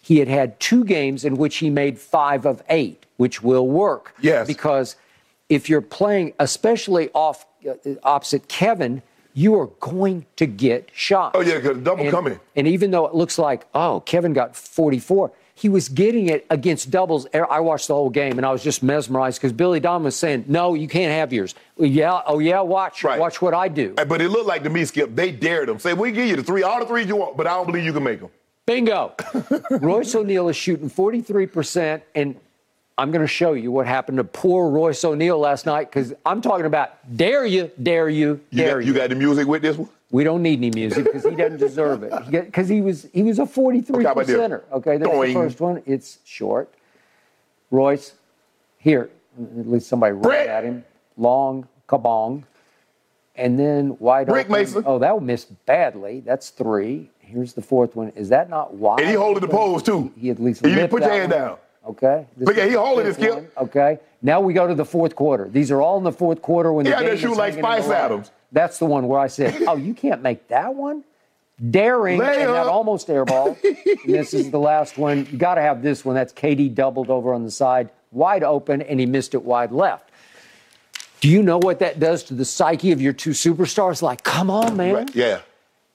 He 0.00 0.18
had 0.20 0.28
had 0.28 0.60
two 0.60 0.84
games 0.84 1.24
in 1.24 1.36
which 1.36 1.56
he 1.56 1.68
made 1.68 1.98
five 1.98 2.46
of 2.46 2.62
eight, 2.68 3.04
which 3.16 3.42
will 3.42 3.66
work. 3.66 4.14
Yes. 4.20 4.46
Because 4.46 4.96
if 5.48 5.68
you're 5.68 5.80
playing, 5.80 6.32
especially 6.38 7.10
off 7.12 7.44
uh, 7.68 7.74
opposite 8.04 8.48
Kevin, 8.48 9.02
you 9.34 9.58
are 9.58 9.66
going 9.80 10.24
to 10.36 10.46
get 10.46 10.90
shots. 10.94 11.36
Oh, 11.36 11.40
yeah, 11.40 11.58
double 11.60 12.02
And- 12.04 12.10
coming. 12.10 12.40
And 12.54 12.68
even 12.68 12.90
though 12.92 13.06
it 13.06 13.14
looks 13.14 13.38
like, 13.38 13.66
oh, 13.74 14.00
Kevin 14.06 14.32
got 14.32 14.54
44, 14.54 15.32
he 15.58 15.70
was 15.70 15.88
getting 15.88 16.28
it 16.28 16.44
against 16.50 16.90
doubles. 16.90 17.26
I 17.32 17.60
watched 17.60 17.88
the 17.88 17.94
whole 17.94 18.10
game 18.10 18.36
and 18.36 18.44
I 18.44 18.52
was 18.52 18.62
just 18.62 18.82
mesmerized 18.82 19.40
because 19.40 19.54
Billy 19.54 19.80
Don 19.80 20.04
was 20.04 20.14
saying, 20.14 20.44
no, 20.48 20.74
you 20.74 20.86
can't 20.86 21.10
have 21.10 21.32
yours. 21.32 21.54
Well, 21.78 21.88
yeah, 21.88 22.20
oh, 22.26 22.40
yeah, 22.40 22.60
watch. 22.60 23.02
Right. 23.02 23.18
Watch 23.18 23.40
what 23.40 23.54
I 23.54 23.68
do. 23.68 23.94
But 23.94 24.20
it 24.20 24.28
looked 24.28 24.46
like 24.46 24.64
to 24.64 24.70
me, 24.70 24.84
Skip, 24.84 25.16
they 25.16 25.32
dared 25.32 25.70
him. 25.70 25.78
Say, 25.78 25.94
we 25.94 26.12
give 26.12 26.28
you 26.28 26.36
the 26.36 26.42
three, 26.42 26.62
all 26.62 26.78
the 26.78 26.84
threes 26.84 27.08
you 27.08 27.16
want, 27.16 27.38
but 27.38 27.46
I 27.46 27.54
don't 27.54 27.64
believe 27.64 27.84
you 27.84 27.94
can 27.94 28.04
make 28.04 28.20
them. 28.20 28.28
Bingo. 28.66 29.14
Royce 29.70 30.14
O'Neale 30.14 30.50
is 30.50 30.56
shooting 30.56 30.90
43%, 30.90 32.02
and 32.14 32.38
I'm 32.98 33.10
going 33.10 33.22
to 33.22 33.26
show 33.26 33.54
you 33.54 33.72
what 33.72 33.86
happened 33.86 34.18
to 34.18 34.24
poor 34.24 34.68
Royce 34.68 35.02
O'Neale 35.06 35.38
last 35.38 35.64
night 35.64 35.90
because 35.90 36.12
I'm 36.26 36.42
talking 36.42 36.66
about 36.66 37.16
dare 37.16 37.46
you, 37.46 37.70
dare 37.82 38.10
you, 38.10 38.40
You 38.50 38.58
dare 38.58 38.80
you. 38.82 38.88
you 38.88 38.94
got 38.98 39.08
the 39.08 39.14
music 39.14 39.46
with 39.46 39.62
this 39.62 39.78
one? 39.78 39.88
We 40.10 40.22
don't 40.24 40.42
need 40.42 40.58
any 40.58 40.70
music 40.70 41.04
because 41.04 41.24
he 41.24 41.32
doesn't 41.34 41.58
deserve 41.58 42.02
it. 42.04 42.12
Because 42.30 42.68
he 42.68 42.80
was 42.80 43.08
he 43.12 43.22
was 43.22 43.38
a 43.38 43.46
43 43.46 43.96
Okay, 43.96 44.04
how 44.04 44.12
about 44.12 44.26
this? 44.26 44.36
percenter. 44.36 44.62
Okay, 44.72 44.96
that's 44.98 45.10
Doing. 45.10 45.34
the 45.34 45.40
first 45.40 45.60
one. 45.60 45.82
It's 45.84 46.18
short. 46.24 46.72
Royce, 47.70 48.14
here, 48.78 49.10
at 49.58 49.68
least 49.68 49.88
somebody 49.88 50.12
ran 50.12 50.48
at 50.48 50.64
him. 50.64 50.84
Long, 51.16 51.66
kabong. 51.88 52.44
And 53.34 53.58
then 53.58 53.96
wide 53.98 54.28
Brick 54.28 54.46
open. 54.46 54.60
Mason. 54.60 54.82
Oh, 54.86 54.98
that 55.00 55.14
one 55.16 55.26
missed 55.26 55.48
badly. 55.66 56.20
That's 56.20 56.50
three. 56.50 57.10
Here's 57.18 57.52
the 57.52 57.60
fourth 57.60 57.96
one. 57.96 58.10
Is 58.10 58.28
that 58.30 58.48
not 58.48 58.74
wide? 58.74 59.00
And 59.00 59.08
he 59.08 59.14
holding 59.16 59.40
the 59.42 59.48
pose, 59.48 59.82
too. 59.82 60.12
He 60.16 60.30
at 60.30 60.38
least 60.40 60.64
you 60.64 60.72
put 60.88 61.00
your 61.02 61.10
that 61.10 61.10
hand 61.10 61.32
one. 61.32 61.40
down. 61.40 61.58
Okay. 61.88 62.26
This 62.36 62.46
Look 62.46 62.56
at- 62.58 62.68
he 62.68 62.74
holding 62.74 63.04
his 63.06 63.18
one. 63.18 63.48
Okay. 63.58 63.98
Now 64.22 64.40
we 64.40 64.54
go 64.54 64.66
to 64.66 64.74
the 64.74 64.84
fourth 64.84 65.14
quarter. 65.16 65.48
These 65.48 65.70
are 65.70 65.82
all 65.82 65.98
in 65.98 66.04
the 66.04 66.12
fourth 66.12 66.40
quarter 66.40 66.72
when 66.72 66.86
He 66.86 66.92
the 66.92 66.98
game 66.98 67.08
is 67.08 67.20
shooting 67.20 67.36
like 67.36 67.54
hanging 67.54 67.64
in 67.70 67.70
the 67.78 67.82
Spice. 67.82 67.90
Adams. 67.90 68.30
That's 68.56 68.78
the 68.78 68.86
one 68.86 69.06
where 69.06 69.20
I 69.20 69.26
said, 69.26 69.64
"Oh, 69.68 69.76
you 69.76 69.92
can't 69.92 70.22
make 70.22 70.48
that 70.48 70.74
one." 70.74 71.04
Daring 71.70 72.18
and 72.20 72.28
Layup. 72.30 72.52
that 72.54 72.66
almost 72.66 73.08
airball. 73.08 73.56
This 74.06 74.32
is 74.32 74.50
the 74.50 74.58
last 74.58 74.96
one. 74.96 75.26
You 75.30 75.36
got 75.36 75.56
to 75.56 75.60
have 75.60 75.82
this 75.82 76.04
one. 76.06 76.14
That's 76.14 76.32
KD 76.32 76.74
doubled 76.74 77.10
over 77.10 77.34
on 77.34 77.44
the 77.44 77.50
side, 77.50 77.90
wide 78.12 78.42
open, 78.42 78.80
and 78.80 78.98
he 78.98 79.04
missed 79.04 79.34
it 79.34 79.42
wide 79.42 79.72
left. 79.72 80.10
Do 81.20 81.28
you 81.28 81.42
know 81.42 81.58
what 81.58 81.80
that 81.80 81.98
does 82.00 82.22
to 82.24 82.34
the 82.34 82.44
psyche 82.46 82.92
of 82.92 83.00
your 83.02 83.12
two 83.12 83.30
superstars? 83.30 84.00
Like, 84.00 84.22
come 84.22 84.48
on, 84.50 84.76
man. 84.76 84.94
Right. 84.94 85.14
Yeah. 85.14 85.40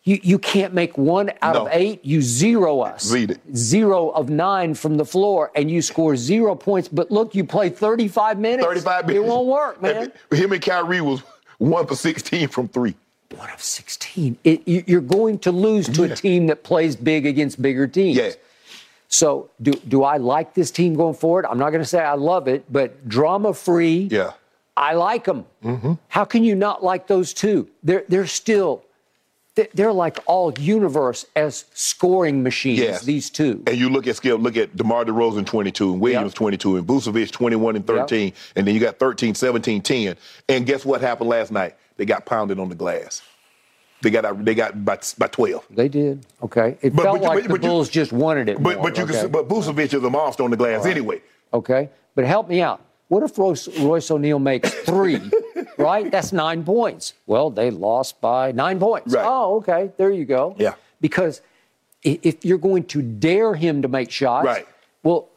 You, 0.04 0.20
you 0.24 0.40
can't 0.40 0.74
make 0.74 0.98
one 0.98 1.32
out 1.44 1.54
No. 1.56 1.66
of 1.68 1.70
eight. 1.74 2.04
You 2.06 2.22
zero 2.22 2.82
us. 2.82 3.12
Read 3.12 3.32
it. 3.32 3.40
Zero 3.56 4.10
of 4.10 4.30
nine 4.30 4.74
from 4.76 4.98
the 4.98 5.06
floor, 5.06 5.52
and 5.56 5.70
you 5.72 5.82
score 5.82 6.16
zero 6.16 6.54
points. 6.56 6.88
But 6.90 7.10
look, 7.12 7.34
you 7.36 7.44
play 7.44 7.70
35 7.70 8.40
minutes. 8.40 8.66
35 8.68 9.08
minutes. 9.08 9.26
It 9.26 9.30
won't 9.30 9.48
work, 9.48 9.82
man. 9.82 10.12
Him 10.32 10.52
and 10.54 10.62
Kyrie 10.62 11.02
was 11.02 11.22
one 11.62 11.86
for 11.88 11.96
16 11.96 12.48
from 12.50 12.68
three. 12.68 12.96
One 13.36 13.50
of 13.52 13.62
16. 13.62 14.38
It, 14.44 14.68
you- 14.68 14.84
you're 14.88 15.00
going 15.02 15.40
to 15.40 15.52
lose 15.52 15.88
to 15.90 16.06
Yeah. 16.08 16.14
a 16.14 16.16
team 16.16 16.48
that 16.48 16.64
plays 16.64 16.96
big 16.96 17.26
against 17.26 17.62
bigger 17.62 17.88
teams. 17.88 18.18
Yeah. 18.18 18.32
So, 19.08 19.50
do, 19.62 19.72
do 19.74 20.04
I 20.04 20.18
like 20.18 20.54
this 20.54 20.72
team 20.72 20.96
going 20.96 21.14
forward? 21.16 21.46
I'm 21.46 21.58
not 21.58 21.70
going 21.70 21.82
to 21.84 21.88
say 21.88 22.00
I 22.02 22.16
love 22.16 22.48
it, 22.48 22.64
but 22.72 23.08
drama 23.08 23.54
free. 23.54 24.08
Yeah. 24.12 24.32
I 24.76 24.94
like 24.94 25.26
them. 25.26 25.46
Mm-hmm. 25.64 25.94
How 26.08 26.24
can 26.26 26.44
you 26.44 26.56
not 26.56 26.84
like 26.84 27.08
those 27.08 27.34
two? 27.34 27.68
They're 27.84 28.06
they're 28.08 28.26
still 28.26 28.84
they're- 29.56 29.92
like 29.92 30.20
all 30.26 30.54
universe 30.58 31.26
as 31.36 31.66
scoring 31.74 32.42
machines. 32.44 32.80
Yes. 32.80 33.04
These 33.04 33.30
two. 33.30 33.62
And 33.68 33.78
you 33.78 33.90
look 33.90 34.08
at 34.08 34.16
Skip, 34.16 34.40
look 34.40 34.56
at 34.58 34.76
DeMar 34.76 35.06
DeRozan 35.06 35.46
22 35.46 35.92
and 35.94 36.02
Williams 36.02 36.32
Yep. 36.32 36.36
22 36.36 36.78
and 36.78 36.88
Vucevic 36.88 37.32
21 37.32 37.76
and 37.76 37.86
13. 37.86 38.34
And 38.56 38.66
then 38.66 38.74
you 38.74 38.80
got 38.80 39.00
13, 39.00 39.36
17, 39.36 39.82
10. 39.82 40.16
And 40.48 40.66
guess 40.66 40.86
what 40.86 41.02
happened 41.02 41.30
last 41.30 41.52
night? 41.52 41.76
They 41.98 42.06
got 42.06 42.26
pounded 42.26 42.60
on 42.60 42.70
the 42.70 42.76
glass. 42.76 43.22
They 44.02 44.10
got 44.10 44.26
out, 44.26 44.44
they 44.44 44.56
got 44.56 44.84
by, 44.84 44.98
by 45.20 45.28
12. 45.28 45.64
They 45.70 45.88
did. 45.88 46.26
Okay. 46.42 46.78
It 46.82 46.96
But- 46.96 47.04
felt 47.04 47.20
but 47.20 47.28
like 47.28 47.38
but- 47.38 47.44
the 47.44 47.50
but 47.50 47.64
you- 47.64 47.70
Bulls 47.70 47.90
just 47.90 48.12
wanted 48.14 48.50
it. 48.50 48.64
But 48.64 48.76
more, 48.78 48.84
but 48.90 48.98
you 48.98 49.06
can 49.06 49.14
okay? 49.16 49.22
see, 49.24 49.28
but 49.28 49.48
Vucevic 49.48 49.94
is 49.94 50.04
a 50.04 50.10
monster 50.10 50.44
on 50.44 50.50
the 50.52 50.58
glass 50.58 50.86
anyway. 50.86 51.22
Okay. 51.54 51.90
But 52.16 52.26
help 52.26 52.50
me 52.50 52.62
out. 52.62 52.82
What 53.10 53.24
if 53.24 53.38
Royce, 53.38 53.68
Royce 53.80 54.10
O'Neale 54.10 54.40
makes 54.40 54.74
three? 54.74 55.20
right? 55.82 56.12
That's 56.12 56.32
nine 56.32 56.64
points. 56.64 57.14
Well, 57.26 57.50
they 57.50 57.72
lost 57.72 58.22
by 58.22 58.52
nine 58.52 58.80
points. 58.80 59.14
Right. 59.14 59.26
Oh, 59.26 59.58
okay. 59.58 59.92
There 59.98 60.12
you 60.12 60.26
go. 60.26 60.56
Yeah. 60.58 60.76
Because 61.00 61.42
if 62.04 62.44
you're 62.46 62.58
going 62.58 62.86
to 62.86 63.02
dare 63.02 63.54
him 63.54 63.82
to 63.82 63.88
make 63.88 64.12
shots, 64.12 64.46
Right. 64.46 64.68
well, 65.04 65.30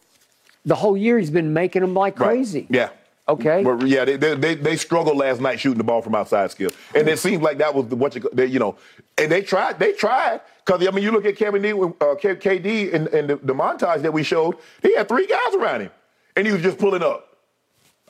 the 0.65 0.75
whole 0.75 0.97
year 0.97 1.19
he's 1.19 1.31
been 1.31 1.53
making 1.53 1.83
them 1.83 1.95
like 1.95 2.19
Right. 2.19 2.29
crazy. 2.29 2.66
Yeah. 2.71 2.91
Okay. 3.27 3.62
But 3.65 3.87
yeah, 3.87 4.05
they, 4.05 4.35
they, 4.35 4.55
they, 4.55 4.77
struggled 4.77 5.16
last 5.16 5.41
night 5.41 5.59
shooting 5.59 5.79
the 5.79 5.85
ball 5.85 6.03
from 6.03 6.15
outside 6.15 6.51
skill. 6.51 6.71
And 6.95 7.09
it 7.09 7.19
seems 7.19 7.43
like 7.43 7.57
that 7.59 7.75
was 7.75 7.89
the, 7.89 7.97
what 7.97 8.15
you, 8.15 8.29
they, 8.35 8.45
you 8.47 8.59
know, 8.59 8.77
and 9.16 9.33
they 9.33 9.41
tried, 9.41 9.79
they 9.79 9.93
tried. 9.93 10.43
Because, 10.65 10.87
I 10.87 10.91
mean, 10.91 11.03
you 11.03 11.11
look 11.11 11.25
at 11.25 11.37
Kevin 11.37 11.62
D, 11.62 11.73
uh, 11.73 12.15
K- 12.16 12.37
KD 12.37 12.93
and, 12.93 13.09
and 13.09 13.31
the, 13.31 13.37
the 13.37 13.55
montage 13.55 14.03
that 14.03 14.12
we 14.12 14.23
showed, 14.23 14.57
he 14.83 14.95
had 14.95 15.09
three 15.09 15.27
guys 15.27 15.55
around 15.55 15.83
him. 15.83 15.91
And 16.37 16.47
he 16.47 16.53
was 16.53 16.62
just 16.62 16.77
pulling 16.79 17.03
up. 17.03 17.34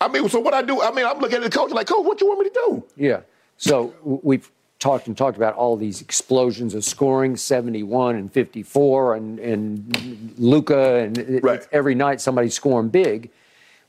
I 0.05 0.09
mean, 0.09 0.28
so 0.28 0.39
what 0.40 0.55
I 0.55 0.62
do, 0.62 0.82
I 0.82 0.90
mean, 0.93 1.06
I'm 1.06 1.18
looking 1.18 1.36
at 1.39 1.43
the 1.43 1.51
coach 1.51 1.70
like, 1.70 1.86
Coach, 1.86 2.05
what 2.05 2.20
you 2.20 2.26
want 2.28 2.40
me 2.40 2.48
to 2.51 2.55
do? 2.55 2.85
Yeah. 2.97 3.20
So 3.56 3.94
we've 4.02 4.51
talked 4.78 5.06
and 5.06 5.16
talked 5.16 5.36
about 5.39 5.55
all 5.55 5.76
these 5.76 6.02
explosions 6.02 6.74
of 6.74 6.85
scoring, 6.85 7.36
71 7.36 8.16
and 8.16 8.31
54, 8.32 9.14
and, 9.14 9.39
and 9.39 10.35
Luka, 10.36 10.97
and 10.97 11.40
Right. 11.43 11.66
every 11.72 11.94
night 11.94 12.20
somebody's 12.20 12.55
scoring 12.55 12.89
big. 12.90 13.31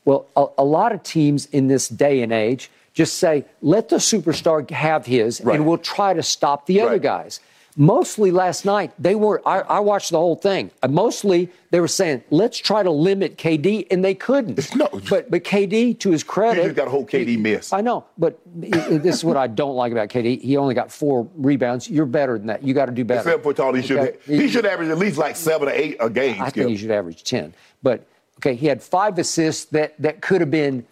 Well, 0.06 0.28
a, 0.38 0.46
a 0.60 0.64
lot 0.64 0.94
of 0.94 1.04
teams 1.04 1.48
in 1.48 1.68
this 1.68 1.90
day 1.90 2.22
and 2.22 2.32
age 2.32 2.70
just 2.94 3.18
say, 3.18 3.44
let 3.62 3.90
the 3.90 3.98
superstar 3.98 4.70
have 4.72 5.06
his, 5.06 5.42
Right. 5.42 5.56
and 5.56 5.66
we'll 5.68 5.78
try 5.80 6.14
to 6.14 6.24
stop 6.24 6.66
the 6.66 6.80
other 6.80 7.00
guys. 7.00 7.42
Mostly 7.78 8.32
last 8.32 8.64
night 8.66 8.92
they 8.98 9.16
were 9.16 9.42
I, 9.46 9.60
I 9.60 9.80
watched 9.80 10.12
the 10.12 10.18
whole 10.18 10.36
thing 10.38 10.72
uh, 10.82 10.88
mostly 10.88 11.50
they 11.72 11.80
were 11.82 11.88
saying 11.90 12.24
let's 12.30 12.58
try 12.58 12.84
to 12.84 12.90
limit 12.92 13.38
kd 13.38 13.88
and 13.92 14.04
they 14.04 14.14
couldn't 14.16 14.58
No. 14.76 14.88
but 15.10 15.30
but 15.30 15.44
kd 15.44 16.00
to 16.00 16.12
his 16.12 16.24
credit 16.24 16.62
You 16.62 16.68
just 16.70 16.76
got 16.78 16.88
a 16.88 16.92
whole 16.92 17.06
KD 17.06 17.38
miss. 17.38 17.74
i 17.74 17.82
know 17.82 18.06
but 18.18 18.40
this 18.46 19.16
is 19.16 19.24
what 19.26 19.36
i 19.36 19.48
don't 19.48 19.76
like 19.76 19.92
about 19.92 20.08
kd 20.10 20.42
he 20.42 20.56
only 20.56 20.74
got 20.74 20.90
four 20.92 21.28
rebounds 21.36 21.90
you're 21.90 22.06
better 22.06 22.38
than 22.38 22.48
that 22.48 22.64
you 22.64 22.74
got 22.74 22.86
to 22.86 22.94
do 22.94 23.04
better 23.04 23.30
Except 23.30 23.44
for 23.58 23.76
he 23.76 23.82
should 23.82 23.98
Okay? 24.00 24.18
he 24.26 24.48
should 24.48 24.66
average 24.66 24.90
at 24.90 24.98
least 24.98 25.18
like 25.18 25.36
seven 25.36 25.68
or 25.68 25.72
eight 25.72 25.98
a 26.00 26.10
game. 26.10 26.42
I 26.42 26.50
Skip. 26.50 26.54
think 26.64 26.70
he 26.70 26.78
should 26.78 26.92
average 26.92 27.24
10. 27.24 27.54
But 27.84 28.06
okay, 28.40 28.56
he 28.56 28.68
had 28.68 28.82
five 28.82 29.18
assists 29.20 29.66
that, 29.66 30.00
that 30.02 30.22
could 30.22 30.42
have 30.42 30.52
been 30.52 30.86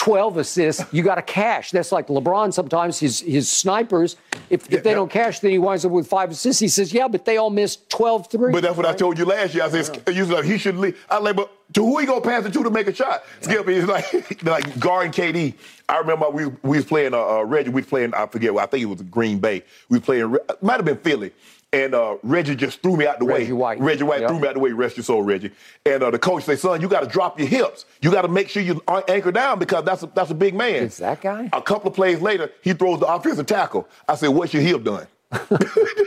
12 0.00 0.38
assists. 0.38 0.84
You 0.94 1.02
got 1.02 1.16
to 1.16 1.22
cash. 1.22 1.72
That's 1.72 1.92
like 1.92 2.06
LeBron 2.06 2.54
sometimes, 2.54 2.98
his, 2.98 3.20
his 3.20 3.52
snipers, 3.52 4.16
if, 4.48 4.72
if 4.72 4.82
they 4.82 4.90
yeah. 4.90 4.96
don't 4.96 5.10
cash, 5.10 5.40
then 5.40 5.50
he 5.50 5.58
winds 5.58 5.84
up 5.84 5.92
with 5.92 6.06
five 6.06 6.30
assists. 6.30 6.58
He 6.58 6.68
says, 6.68 6.90
yeah, 6.90 7.06
but 7.06 7.26
they 7.26 7.36
all 7.36 7.50
missed 7.50 7.90
12 7.90 8.30
threes. 8.30 8.54
But 8.54 8.62
that's 8.62 8.78
what 8.78 8.86
I 8.86 8.94
told 8.94 9.18
you 9.18 9.26
last 9.26 9.54
year. 9.54 9.62
I 9.62 9.68
said 9.68 10.08
like 10.08 10.46
he 10.46 10.56
should 10.56 10.76
leave. 10.76 10.98
I 11.10 11.18
like, 11.18 11.36
but 11.36 11.52
to 11.74 11.84
who 11.84 11.98
he 11.98 12.06
gonna 12.06 12.22
pass 12.22 12.46
it 12.46 12.52
to 12.54 12.62
to 12.62 12.70
make 12.70 12.86
a 12.86 12.94
shot? 12.94 13.24
Skip 13.42 13.68
he's 13.68 13.84
like 13.84 14.42
like 14.42 14.80
guarding 14.80 15.12
KD. 15.12 15.54
I 15.86 15.98
remember 15.98 16.30
we 16.30 16.46
we 16.46 16.78
was 16.78 16.86
playing 16.86 17.12
uh, 17.12 17.18
uh, 17.18 17.44
Reggie. 17.44 17.68
We 17.68 17.82
was 17.82 17.86
playing. 17.86 18.14
I 18.14 18.26
forget. 18.26 18.54
What 18.54 18.62
I 18.62 18.66
think 18.66 18.82
it 18.82 18.86
was 18.86 19.02
Green 19.02 19.38
Bay. 19.38 19.62
We 19.90 19.98
was 19.98 20.04
playing. 20.04 20.36
Might 20.62 20.76
have 20.76 20.84
been 20.86 20.96
Philly. 20.96 21.32
And 21.72 21.94
uh, 21.94 22.16
Reggie 22.24 22.56
just 22.56 22.82
threw 22.82 22.96
me 22.96 23.06
out 23.06 23.20
the 23.20 23.26
Reggie 23.26 23.52
way. 23.52 23.76
White. 23.76 23.80
Reggie 23.80 24.02
White 24.02 24.20
Yep. 24.22 24.30
threw 24.30 24.40
me 24.40 24.48
out 24.48 24.54
the 24.54 24.60
way. 24.60 24.72
Rest 24.72 24.96
your 24.96 25.04
soul, 25.04 25.22
Reggie. 25.22 25.52
And 25.86 26.02
uh, 26.02 26.10
the 26.10 26.18
coach 26.18 26.42
said, 26.44 26.58
"Son, 26.58 26.80
you 26.80 26.88
got 26.88 27.00
to 27.04 27.06
drop 27.06 27.38
your 27.38 27.46
hips. 27.46 27.84
You 28.02 28.10
got 28.10 28.22
to 28.22 28.28
make 28.28 28.48
sure 28.48 28.60
you 28.62 28.82
anchor 29.06 29.30
down 29.30 29.60
because 29.60 29.84
that's 29.84 30.02
a, 30.02 30.06
that's 30.12 30.30
a 30.32 30.34
big 30.34 30.54
man." 30.54 30.82
Is 30.82 30.96
that 30.96 31.20
guy? 31.20 31.48
A 31.52 31.62
couple 31.62 31.88
of 31.88 31.94
plays 31.94 32.20
later, 32.20 32.50
he 32.62 32.72
throws 32.72 32.98
the 32.98 33.06
offensive 33.06 33.46
tackle. 33.46 33.88
I 34.08 34.16
said, 34.16 34.28
"What's 34.30 34.52
your 34.52 34.64
hip 34.64 34.82
done?" 34.82 35.06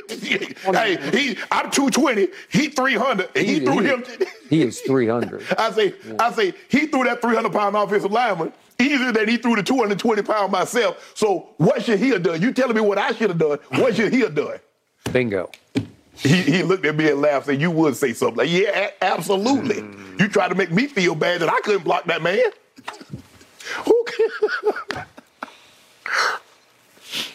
hey, 0.09 0.97
he, 1.11 1.37
I'm 1.49 1.71
220. 1.71 2.27
He 2.49 2.67
300. 2.67 3.29
And 3.35 3.45
he, 3.45 3.53
He- 3.53 3.59
threw 3.65 3.79
he- 3.79 3.87
him. 3.87 4.03
he 4.49 4.61
is 4.63 4.81
300. 4.81 5.43
I 5.57 5.71
say, 5.71 5.93
I 6.19 6.31
say, 6.33 6.53
he 6.67 6.87
threw 6.87 7.03
that 7.05 7.21
300 7.21 7.51
pound 7.53 7.75
offensive 7.75 8.11
lineman 8.11 8.51
easier 8.79 9.11
than 9.13 9.29
he 9.29 9.37
threw 9.37 9.55
the 9.55 9.63
220 9.63 10.21
pound 10.23 10.51
myself. 10.51 11.13
So 11.15 11.49
what 11.57 11.83
should 11.83 11.99
he 11.99 12.09
have 12.09 12.23
done? 12.23 12.41
You 12.41 12.51
telling 12.51 12.75
me 12.75 12.81
what 12.81 12.97
I 12.97 13.11
should 13.11 13.29
have 13.29 13.39
done? 13.39 13.59
What 13.75 13.95
should 13.95 14.11
he 14.11 14.19
have 14.21 14.35
done? 14.35 14.59
Bingo. 15.13 15.49
He, 16.15 16.41
he 16.41 16.63
looked 16.63 16.85
at 16.85 16.95
me 16.95 17.09
and 17.09 17.21
laughed. 17.21 17.47
And 17.47 17.55
said, 17.55 17.61
"You 17.61 17.71
would 17.71 17.95
say 17.95 18.13
something 18.13 18.37
like, 18.37 18.49
yeah, 18.49 18.89
a- 18.89 19.03
absolutely. 19.03 19.81
Mm. 19.81 20.19
You 20.19 20.27
tried 20.27 20.49
to 20.49 20.55
make 20.55 20.71
me 20.71 20.87
feel 20.87 21.15
bad 21.15 21.41
that 21.41 21.49
I 21.49 21.59
couldn't 21.61 21.83
block 21.83 22.05
that 22.05 22.21
man." 22.21 22.39
Who 23.85 24.05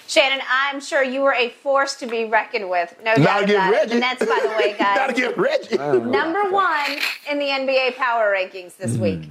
Shannon, 0.07 0.41
I'm 0.51 0.81
sure 0.81 1.03
you 1.05 1.21
were 1.21 1.35
a 1.35 1.51
force 1.51 1.95
to 1.97 2.07
be 2.07 2.25
reckoned 2.25 2.71
with. 2.71 2.95
No 3.05 3.13
Not 3.13 3.19
doubt 3.19 3.43
against 3.45 3.69
about 3.69 3.75
it. 3.75 3.89
The 3.91 3.99
Nets, 3.99 4.27
by 4.27 4.41
the 4.43 4.49
way, 4.57 4.73
guys. 4.79 4.97
Gotta 4.97 5.13
get 5.13 5.37
Reggie. 5.37 5.77
Number 5.77 6.51
one 6.51 6.99
in 7.31 7.39
the 7.39 7.45
NBA 7.45 7.97
power 7.97 8.35
rankings 8.35 8.77
this 8.77 8.97
week. 8.97 9.29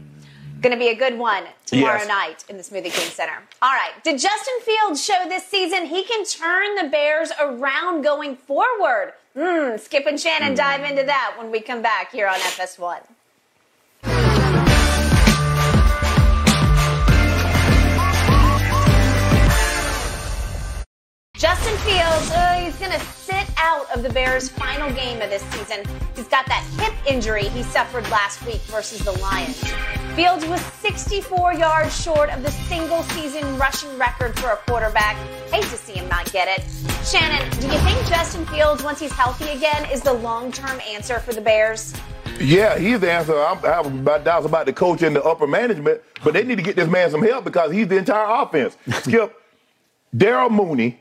Going 0.67 0.77
to 0.77 0.85
be 0.85 0.91
a 0.91 0.95
good 0.95 1.17
one 1.17 1.45
tomorrow 1.65 1.99
Yes. 1.99 2.07
night 2.09 2.43
in 2.49 2.57
the 2.57 2.61
Smoothie 2.61 2.91
King 2.91 3.09
Center. 3.09 3.41
All 3.61 3.71
right. 3.71 4.03
Did 4.03 4.19
Justin 4.19 4.55
Fields 4.65 5.01
show 5.01 5.23
this 5.29 5.45
season 5.47 5.85
he 5.85 6.03
can 6.03 6.25
turn 6.25 6.75
the 6.75 6.89
Bears 6.89 7.31
around 7.39 8.01
going 8.01 8.35
forward? 8.35 9.13
Hmm. 9.33 9.77
Skip 9.77 10.05
and 10.05 10.19
Shannon 10.19 10.55
dive 10.55 10.83
into 10.83 11.03
that 11.03 11.35
when 11.37 11.51
we 11.51 11.61
come 11.61 11.81
back 11.81 12.11
here 12.11 12.27
on 12.27 12.35
FS1. 12.35 12.99
Justin 21.35 21.77
Fields, 21.77 22.31
uh, 22.31 22.53
he's 22.63 22.75
going 22.77 22.91
to 22.91 22.99
sit 22.99 23.46
out 23.57 23.89
of 23.95 24.03
the 24.03 24.09
Bears' 24.09 24.49
final 24.49 24.91
game 24.93 25.21
of 25.21 25.29
this 25.29 25.41
season. 25.43 25.83
He's 26.15 26.27
got 26.27 26.45
that 26.47 26.63
hip 26.79 26.93
injury 27.07 27.49
he 27.49 27.63
suffered 27.63 28.09
last 28.09 28.45
week 28.45 28.61
versus 28.61 28.99
the 28.99 29.11
Lions. 29.13 29.59
Fields 30.15 30.45
was 30.45 30.61
64 30.61 31.53
yards 31.53 32.01
short 32.01 32.29
of 32.29 32.43
the 32.43 32.51
single 32.51 33.03
season 33.03 33.57
rushing 33.57 33.97
record 33.97 34.37
for 34.39 34.49
a 34.49 34.57
quarterback. 34.57 35.15
Hate 35.51 35.63
to 35.63 35.77
see 35.77 35.93
him 35.93 36.07
not 36.07 36.31
get 36.31 36.47
it. 36.47 36.65
Shannon, 37.05 37.49
do 37.59 37.67
you 37.67 37.79
think 37.79 38.07
Justin 38.07 38.45
Fields, 38.47 38.83
once 38.83 38.99
he's 38.99 39.11
healthy 39.11 39.49
again, 39.49 39.89
is 39.91 40.01
the 40.01 40.13
long 40.13 40.51
term 40.51 40.79
answer 40.89 41.19
for 41.19 41.33
the 41.33 41.41
Bears? 41.41 41.93
Yeah, 42.39 42.77
he's 42.77 42.99
the 42.99 43.11
answer. 43.11 43.37
I'm, 43.37 43.63
I 43.65 43.69
have 43.69 43.85
about 43.85 44.23
doubts 44.23 44.45
about 44.45 44.65
the 44.67 44.73
coach 44.73 45.01
and 45.01 45.15
the 45.15 45.23
upper 45.23 45.47
management, 45.47 46.01
but 46.23 46.33
they 46.33 46.43
need 46.43 46.57
to 46.57 46.63
get 46.63 46.75
this 46.75 46.87
man 46.87 47.09
some 47.09 47.23
help 47.23 47.45
because 47.45 47.71
he's 47.71 47.87
the 47.87 47.97
entire 47.97 48.43
offense. 48.43 48.77
Skip, 49.03 49.35
Darnell 50.15 50.49
Mooney 50.49 50.99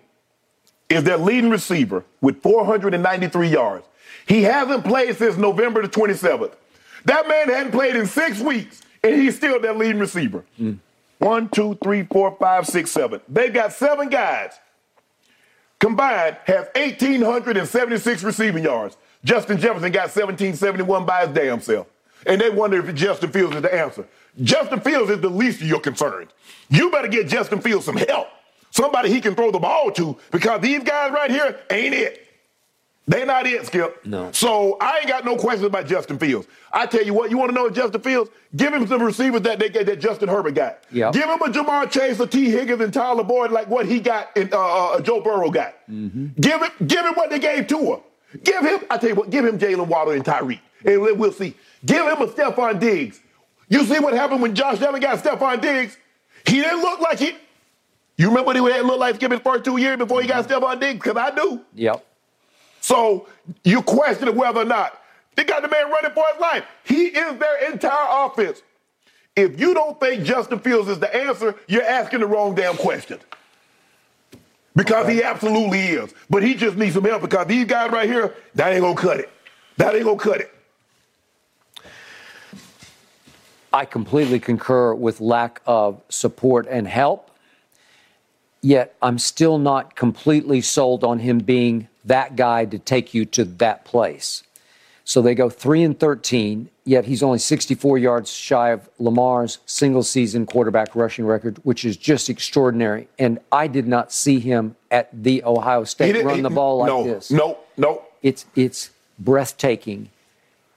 is 0.88 1.04
their 1.04 1.16
leading 1.16 1.50
receiver 1.50 2.04
with 2.20 2.42
493 2.42 3.48
yards. 3.48 3.86
He 4.26 4.42
hasn't 4.42 4.84
played 4.84 5.16
since 5.16 5.36
November 5.36 5.82
the 5.82 5.88
27th. 5.88 6.54
That 7.04 7.28
man 7.28 7.48
hadn't 7.48 7.72
played 7.72 7.96
in 7.96 8.06
six 8.06 8.40
weeks, 8.40 8.82
and 9.02 9.14
he's 9.14 9.36
still 9.36 9.60
their 9.60 9.74
leading 9.74 10.00
receiver. 10.00 10.44
Mm. 10.60 10.78
One, 11.18 11.48
two, 11.48 11.78
three, 11.82 12.02
four, 12.02 12.36
five, 12.38 12.66
six, 12.66 12.90
seven. 12.90 13.20
They've 13.28 13.52
got 13.52 13.72
seven 13.72 14.08
guys 14.08 14.58
combined 15.78 16.36
have 16.44 16.70
1,876 16.74 18.22
receiving 18.22 18.64
yards. 18.64 18.96
Justin 19.24 19.58
Jefferson 19.58 19.92
got 19.92 20.14
1,771 20.14 21.06
by 21.06 21.26
his 21.26 21.34
damn 21.34 21.60
self. 21.60 21.86
And 22.26 22.40
they 22.40 22.50
wonder 22.50 22.84
if 22.86 22.94
Justin 22.94 23.30
Fields 23.30 23.54
is 23.56 23.62
the 23.62 23.74
answer. 23.74 24.06
Justin 24.42 24.80
Fields 24.80 25.10
is 25.10 25.20
the 25.20 25.28
least 25.28 25.60
of 25.60 25.68
your 25.68 25.80
concerns. 25.80 26.30
You 26.68 26.90
better 26.90 27.08
get 27.08 27.28
Justin 27.28 27.60
Fields 27.60 27.84
some 27.84 27.96
help. 27.96 28.28
Somebody 28.76 29.10
he 29.10 29.22
can 29.22 29.34
throw 29.34 29.50
the 29.50 29.58
ball 29.58 29.90
to 29.92 30.18
because 30.30 30.60
these 30.60 30.82
guys 30.82 31.10
right 31.10 31.30
here 31.30 31.58
ain't 31.70 31.94
it. 31.94 32.22
They 33.08 33.24
not 33.24 33.46
it, 33.46 33.64
Skip. 33.64 34.04
No. 34.04 34.30
So 34.32 34.76
I 34.80 34.98
ain't 34.98 35.08
got 35.08 35.24
no 35.24 35.36
questions 35.36 35.64
about 35.64 35.86
Justin 35.86 36.18
Fields. 36.18 36.46
I 36.72 36.84
tell 36.86 37.02
you 37.04 37.14
what, 37.14 37.30
you 37.30 37.38
want 37.38 37.50
to 37.50 37.54
know 37.54 37.70
Justin 37.70 38.00
Fields? 38.02 38.30
Give 38.54 38.74
him 38.74 38.86
some 38.86 39.00
receivers 39.00 39.42
that 39.42 39.58
they 39.60 39.68
that 39.68 39.98
Justin 40.00 40.28
Herbert 40.28 40.56
got. 40.56 40.80
Yep. 40.90 41.12
Give 41.14 41.22
him 41.22 41.40
a 41.40 41.48
Ja'Marr 41.48 41.90
Chase, 41.90 42.20
a 42.20 42.26
Tee 42.26 42.50
Higgins, 42.50 42.80
and 42.82 42.92
Tyler 42.92 43.22
Boyd 43.24 43.50
like 43.50 43.68
what 43.68 43.86
he 43.86 43.98
got 44.00 44.36
and 44.36 44.52
uh, 44.52 44.88
uh, 44.94 45.00
Joe 45.00 45.20
Burrow 45.22 45.50
got. 45.50 45.74
Mm-hmm. 45.88 46.40
Give 46.40 46.60
him, 46.60 46.70
give 46.86 47.06
him 47.06 47.14
what 47.14 47.30
they 47.30 47.38
gave 47.38 47.66
Tua. 47.68 48.00
Give 48.42 48.60
him, 48.62 48.80
I 48.90 48.98
tell 48.98 49.10
you 49.10 49.14
what, 49.14 49.30
give 49.30 49.44
him 49.46 49.56
Jaylen 49.58 49.86
Waddle 49.86 50.12
and 50.12 50.24
Tyreek, 50.24 50.60
and 50.84 51.00
we- 51.00 51.12
we'll 51.12 51.32
see. 51.32 51.54
Give 51.86 52.04
him 52.06 52.20
a 52.20 52.26
Stefon 52.26 52.78
Diggs. 52.80 53.20
You 53.68 53.84
see 53.84 54.00
what 54.00 54.12
happened 54.14 54.42
when 54.42 54.54
Josh 54.54 54.82
Allen 54.82 55.00
got 55.00 55.22
Stefon 55.22 55.60
Diggs? 55.60 55.96
He 56.44 56.60
didn't 56.60 56.80
look 56.82 57.00
like 57.00 57.20
he. 57.20 57.36
You 58.16 58.28
remember 58.28 58.46
what 58.46 58.56
he 58.56 58.62
had 58.62 58.84
looked 58.86 59.00
like 59.00 59.14
Skip 59.16 59.30
his 59.30 59.40
first 59.40 59.64
two 59.64 59.76
years 59.76 59.98
before 59.98 60.22
he 60.22 60.28
got 60.28 60.46
mm-hmm. 60.46 60.64
Stefon 60.64 60.80
Diggs? 60.80 61.04
Because 61.04 61.16
I 61.16 61.34
do. 61.34 61.60
Yep. 61.74 62.04
So 62.80 63.28
you 63.64 63.82
question 63.82 64.34
whether 64.34 64.60
or 64.60 64.64
not 64.64 65.02
they 65.34 65.44
got 65.44 65.62
the 65.62 65.68
man 65.68 65.90
running 65.90 66.12
for 66.12 66.24
his 66.32 66.40
life. 66.40 66.64
He 66.84 67.06
is 67.06 67.38
their 67.38 67.70
entire 67.70 68.26
offense. 68.26 68.62
If 69.34 69.60
you 69.60 69.74
don't 69.74 70.00
think 70.00 70.24
Justin 70.24 70.58
Fields 70.58 70.88
is 70.88 70.98
the 70.98 71.14
answer, 71.14 71.54
you're 71.68 71.82
asking 71.82 72.20
the 72.20 72.26
wrong 72.26 72.54
damn 72.54 72.76
question. 72.76 73.18
Because 74.74 75.08
he 75.08 75.22
absolutely 75.22 75.80
is. 75.80 76.14
But 76.30 76.42
he 76.42 76.54
just 76.54 76.76
needs 76.76 76.94
some 76.94 77.04
help 77.04 77.22
because 77.22 77.46
these 77.46 77.66
guys 77.66 77.90
right 77.90 78.08
here, 78.08 78.34
that 78.54 78.72
ain't 78.72 78.82
gonna 78.82 78.94
cut 78.94 79.20
it. 79.20 79.30
That 79.76 79.94
ain't 79.94 80.04
gonna 80.04 80.18
cut 80.18 80.40
it. 80.40 80.52
I 83.72 83.84
completely 83.84 84.40
concur 84.40 84.94
with 84.94 85.20
lack 85.20 85.60
of 85.66 86.00
support 86.08 86.66
and 86.70 86.88
help. 86.88 87.30
Yet 88.66 88.96
I'm 89.00 89.20
still 89.20 89.58
not 89.58 89.94
completely 89.94 90.60
sold 90.60 91.04
on 91.04 91.20
him 91.20 91.38
being 91.38 91.86
that 92.04 92.34
guy 92.34 92.64
to 92.64 92.80
take 92.80 93.14
you 93.14 93.24
to 93.26 93.44
that 93.44 93.84
place. 93.84 94.42
So 95.04 95.22
they 95.22 95.36
go 95.36 95.48
3 95.48 95.84
and 95.84 95.96
13, 95.96 96.68
yet 96.84 97.04
he's 97.04 97.22
only 97.22 97.38
64 97.38 97.96
yards 97.98 98.28
shy 98.28 98.70
of 98.70 98.88
Lamar's 98.98 99.58
single 99.66 100.02
season 100.02 100.46
quarterback 100.46 100.96
rushing 100.96 101.26
record, 101.26 101.58
which 101.62 101.84
is 101.84 101.96
just 101.96 102.28
extraordinary. 102.28 103.06
And 103.20 103.38
I 103.52 103.68
did 103.68 103.86
not 103.86 104.10
see 104.10 104.40
him 104.40 104.74
at 104.90 105.10
the 105.12 105.44
Ohio 105.44 105.84
State 105.84 106.24
run 106.24 106.34
he- 106.34 106.40
the 106.40 106.50
ball 106.50 106.78
like 106.78 106.88
no, 106.88 107.04
this. 107.04 107.30
No, 107.30 107.58
no. 107.76 108.02
It's 108.20 108.46
it's 108.56 108.90
breathtaking. 109.16 110.10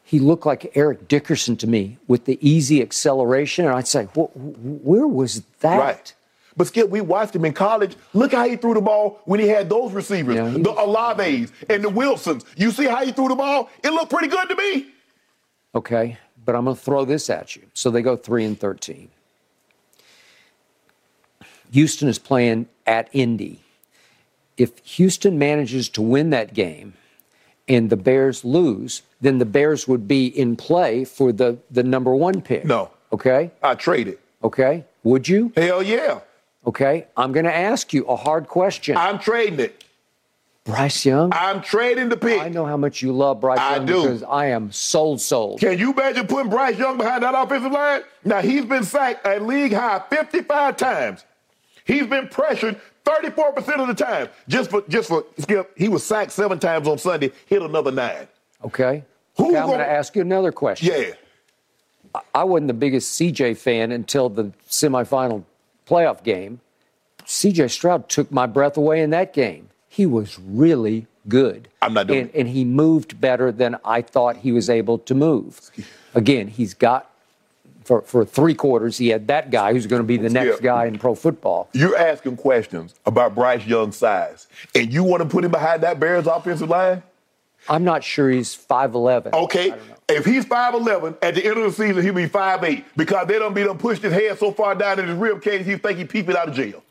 He 0.04 0.20
looked 0.20 0.46
like 0.46 0.72
Eric 0.76 1.08
Dickerson 1.08 1.58
to 1.58 1.66
me 1.66 1.98
with 2.08 2.26
the 2.26 2.38
easy 2.40 2.84
acceleration, 2.84 3.66
and 3.66 3.74
I'd 3.74 3.88
say, 3.88 4.06
"Wh- 4.16 4.32
wh- 4.34 4.86
where 4.86 5.08
was 5.08 5.42
that? 5.62 5.80
Right. 5.80 6.14
But 6.60 6.68
Skip, 6.68 6.90
we 6.90 7.00
watched 7.00 7.34
him 7.34 7.46
in 7.46 7.54
college. 7.54 7.96
Look 8.14 8.34
how 8.34 8.46
he 8.46 8.58
threw 8.58 8.74
the 8.74 8.82
ball 8.82 9.22
when 9.24 9.40
he 9.40 9.48
had 9.48 9.70
those 9.70 9.94
receivers, 9.94 10.36
Yeah, 10.36 10.50
the 10.50 10.74
Olaves 10.74 11.54
and 11.70 11.82
the 11.82 11.90
Wilsons. 11.90 12.44
You 12.58 12.72
see 12.72 12.84
how 12.84 13.06
he 13.06 13.14
threw 13.14 13.30
the 13.30 13.36
ball? 13.36 13.70
It 13.82 13.92
looked 13.92 14.12
pretty 14.12 14.28
good 14.28 14.50
to 14.50 14.56
me. 14.58 14.88
Okay, 15.74 16.18
but 16.44 16.56
I'm 16.56 16.66
going 16.66 16.76
to 16.76 16.82
throw 16.82 17.06
this 17.06 17.30
at 17.30 17.56
you. 17.56 17.62
So 17.74 17.90
they 17.90 18.02
go 18.02 18.18
three 18.18 18.44
and 18.44 18.60
thirteen. 18.60 19.08
Houston 21.72 22.10
is 22.10 22.20
playing 22.20 22.68
at 22.86 23.08
Indy. 23.14 23.62
If 24.58 24.80
Houston 24.80 25.40
manages 25.40 25.88
to 25.90 26.02
win 26.02 26.30
that 26.32 26.54
game 26.54 26.92
and 27.70 27.90
the 27.90 27.96
Bears 27.96 28.44
lose, 28.44 29.04
then 29.22 29.38
the 29.38 29.46
Bears 29.46 29.88
would 29.88 30.10
be 30.10 30.28
in 30.28 30.58
play 30.58 31.06
for 31.06 31.32
the, 31.32 31.58
the 31.72 31.84
number 31.84 32.14
one 32.14 32.42
pick. 32.42 32.66
No. 32.66 32.92
Okay? 33.14 33.52
I 33.64 33.76
traded. 33.76 34.18
Okay. 34.44 34.84
Would 35.04 35.30
you? 35.30 35.54
Hell 35.56 35.82
yeah. 35.82 36.20
Okay. 36.66 37.08
I'm 37.16 37.32
going 37.32 37.46
to 37.46 37.56
ask 37.56 37.94
you 37.94 38.06
a 38.06 38.16
hard 38.16 38.48
question. 38.48 38.98
I'm 38.98 39.20
trading 39.20 39.60
it. 39.60 39.84
Bryce 40.66 41.06
Young. 41.06 41.32
I'm 41.34 41.62
trading 41.62 42.10
the 42.10 42.18
pick. 42.18 42.40
I 42.40 42.50
know 42.50 42.66
how 42.66 42.78
much 42.78 43.02
you 43.02 43.12
love 43.12 43.42
Bryce 43.42 43.60
I 43.60 43.78
Young 43.78 43.86
do. 43.86 44.02
because 44.04 44.24
I 44.24 44.48
am 44.48 44.72
sold, 44.72 45.20
sold. 45.20 45.60
Can 45.60 45.80
you 45.80 45.94
imagine 45.94 46.28
putting 46.28 46.50
Bryce 46.50 46.78
Young 46.78 46.98
behind 46.98 47.24
that 47.24 47.34
offensive 47.36 47.72
line? 47.72 48.02
Now 48.24 48.42
he's 48.42 48.66
been 48.66 48.84
sacked 48.84 49.26
a 49.26 49.40
league 49.40 49.74
high 49.74 50.04
55 50.10 50.78
times. 50.78 51.26
He's 51.86 52.06
been 52.06 52.28
pressured 52.28 52.80
34% 53.04 53.80
of 53.80 53.88
the 53.88 53.96
time. 53.96 54.30
Just 54.48 54.70
for 54.70 54.84
just 54.88 55.10
for 55.10 55.26
Skip, 55.40 55.72
he 55.76 55.88
was 55.88 56.06
sacked 56.06 56.32
seven 56.32 56.60
times 56.60 56.88
on 56.88 57.00
Sunday, 57.00 57.32
hit 57.48 57.64
another 57.64 57.92
nine. 57.92 58.28
Okay. 58.64 59.04
Who 59.38 59.48
okay 59.50 59.58
I'm 59.58 59.68
going 59.68 59.80
to 59.80 59.90
ask 59.90 60.16
you 60.16 60.22
another 60.22 60.52
question. 60.52 60.94
Yeah. 60.94 61.14
I 62.36 62.44
wasn't 62.44 62.68
the 62.68 62.74
biggest 62.74 63.20
CJ 63.20 63.58
fan 63.58 63.92
until 63.92 64.30
the 64.30 64.52
semifinal 64.70 65.44
playoff 65.90 66.24
game. 66.24 66.60
CJ 67.26 67.70
Stroud 67.72 68.10
took 68.10 68.32
my 68.32 68.46
breath 68.46 68.78
away 68.78 69.02
in 69.02 69.10
that 69.12 69.34
game. 69.34 69.70
He 69.88 70.06
was 70.06 70.40
really 70.40 71.08
good. 71.28 71.68
I'm 71.82 71.94
not 71.94 72.08
doing 72.08 72.22
and, 72.22 72.32
and 72.36 72.48
he 72.48 72.64
moved 72.66 73.20
better 73.20 73.52
than 73.52 73.78
I 73.86 74.02
thought 74.02 74.38
he 74.38 74.52
was 74.52 74.70
able 74.70 74.98
to 75.00 75.16
move. 75.16 75.60
Again, 76.16 76.48
he's 76.48 76.74
got 76.74 77.10
for, 77.84 78.02
for 78.04 78.24
three 78.24 78.54
quarters, 78.54 79.00
he 79.00 79.08
had 79.10 79.28
that 79.28 79.50
guy 79.50 79.74
who's 79.74 79.88
going 79.88 80.02
to 80.02 80.06
be 80.06 80.18
the 80.18 80.30
next 80.30 80.58
Yeah. 80.62 80.64
guy 80.64 80.86
in 80.86 81.00
pro 81.00 81.16
football. 81.16 81.70
You're 81.74 81.98
asking 81.98 82.38
questions 82.38 82.94
about 83.08 83.34
Bryce 83.34 83.66
Young's 83.66 83.98
size, 83.98 84.48
and 84.76 84.94
you 84.94 85.04
want 85.04 85.24
to 85.24 85.28
put 85.30 85.44
him 85.44 85.50
behind 85.50 85.82
that 85.82 86.00
Bears 86.00 86.28
offensive 86.28 86.70
line? 86.70 87.02
I'm 87.68 87.84
not 87.84 88.04
sure 88.04 88.30
he's 88.30 88.56
5'11. 88.56 89.34
Okay. 89.34 89.74
If 90.08 90.26
he's 90.26 90.46
5'11, 90.46 91.18
at 91.22 91.36
the 91.36 91.46
end 91.46 91.58
of 91.58 91.64
the 91.64 91.72
season, 91.72 92.02
he'll 92.04 92.14
be 92.14 92.28
5'8 92.28 92.84
because 92.98 93.28
they 93.28 93.38
don't 93.38 93.54
be 93.54 93.64
done 93.64 93.78
pushed 93.78 94.02
his 94.02 94.14
head 94.14 94.40
so 94.40 94.52
far 94.52 94.74
down 94.76 95.00
in 95.00 95.08
his 95.08 95.16
rib 95.18 95.42
cage, 95.42 95.66
he 95.66 95.76
think 95.78 95.98
he 96.00 96.06
peeping 96.06 96.36
out 96.36 96.50
of 96.50 96.56
jail. 96.56 96.84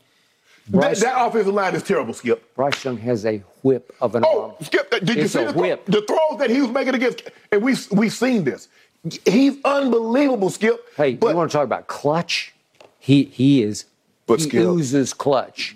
That, 0.69 0.71
Bryce- 0.81 1.01
that 1.01 1.15
offensive 1.25 1.53
line 1.53 1.75
is 1.75 1.83
terrible, 1.83 2.13
Skip. 2.13 2.55
Bryce 2.55 2.85
Young 2.85 2.97
has 2.97 3.25
a 3.25 3.41
whip 3.63 3.93
of 3.99 4.13
an 4.15 4.23
Oh, 4.25 4.41
arm. 4.43 4.51
Skip, 4.61 4.87
uh, 4.93 4.99
did 4.99 5.15
you 5.17 5.23
It's 5.23 5.33
see 5.33 5.43
the, 5.43 5.51
whip. 5.53 5.83
the 5.85 6.01
throws 6.03 6.39
that 6.39 6.49
he 6.51 6.61
was 6.61 6.69
making 6.69 6.93
against? 6.95 7.23
And 7.51 7.63
we 7.63 7.75
we 7.91 8.07
seen 8.09 8.43
this. 8.43 8.67
He's 9.25 9.57
unbelievable, 9.65 10.49
Skip. 10.51 10.85
Hey, 10.95 11.15
but 11.15 11.29
you 11.31 11.35
want 11.35 11.49
to 11.49 11.57
talk 11.57 11.63
about 11.63 11.87
clutch? 11.87 12.53
He 12.99 13.23
he 13.23 13.63
is. 13.63 13.85
But 14.27 14.39
he 14.41 14.47
Skip- 14.49 14.63
oozes 14.67 15.13
clutch. 15.13 15.75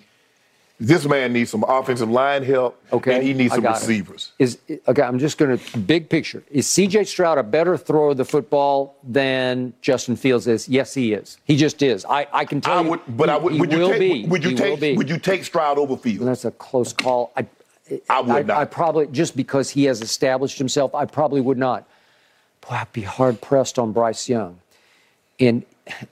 This 0.79 1.05
man 1.05 1.31
needs 1.33 1.51
some 1.51 1.63
offensive 1.67 2.09
line 2.09 2.43
help, 2.43 2.81
Okay, 2.91 3.15
and 3.15 3.23
he 3.23 3.33
needs 3.33 3.53
some 3.53 3.63
receivers. 3.65 4.31
Is 4.39 4.57
okay. 4.87 5.01
I'm 5.03 5.19
just 5.19 5.37
going 5.37 5.57
to 5.57 5.77
big 5.79 6.09
picture. 6.09 6.43
Is 6.51 6.67
C.J. 6.67 7.05
Stroud 7.05 7.37
a 7.37 7.43
better 7.43 7.77
thrower 7.77 8.09
of 8.11 8.17
the 8.17 8.25
football 8.25 8.95
than 9.03 9.73
Justin 9.81 10.15
Fields 10.15 10.47
is? 10.47 10.67
Yes, 10.67 10.93
he 10.93 11.13
is. 11.13 11.37
He 11.45 11.55
just 11.55 11.81
is. 11.83 12.05
I, 12.05 12.27
I 12.33 12.45
can 12.45 12.59
tell 12.59 12.79
I 12.79 12.81
you. 12.81 12.89
would, 12.89 12.99
but 13.07 13.29
he, 13.29 13.33
I 13.35 13.37
would. 13.37 13.53
he 13.53 13.59
Would 13.59 13.71
you 13.71 13.79
will 13.79 13.89
take? 13.91 13.99
be. 13.99 14.25
Would 14.27 14.43
you 14.43 14.49
He 14.49 14.55
take? 14.55 14.69
will 14.71 14.77
be. 14.77 14.97
Would 14.97 15.09
you 15.09 15.19
take 15.19 15.43
Stroud 15.45 15.77
over 15.77 15.93
And 15.93 16.01
Fields? 16.01 16.25
that's 16.25 16.45
a 16.45 16.51
close 16.51 16.91
call. 16.91 17.31
I, 17.37 17.45
I 18.09 18.21
would 18.21 18.47
not. 18.47 18.57
I 18.57 18.65
probably 18.65 19.07
just 19.07 19.37
because 19.37 19.69
he 19.69 19.85
has 19.85 20.01
established 20.01 20.57
himself. 20.57 20.93
I 20.95 21.05
probably 21.05 21.39
would 21.41 21.57
not. 21.57 21.87
Boy, 22.61 22.75
I'd 22.75 22.91
be 22.93 23.01
hard 23.01 23.41
pressed 23.41 23.77
on 23.77 23.91
Bryce 23.93 24.27
Young. 24.27 24.59
And 25.39 25.63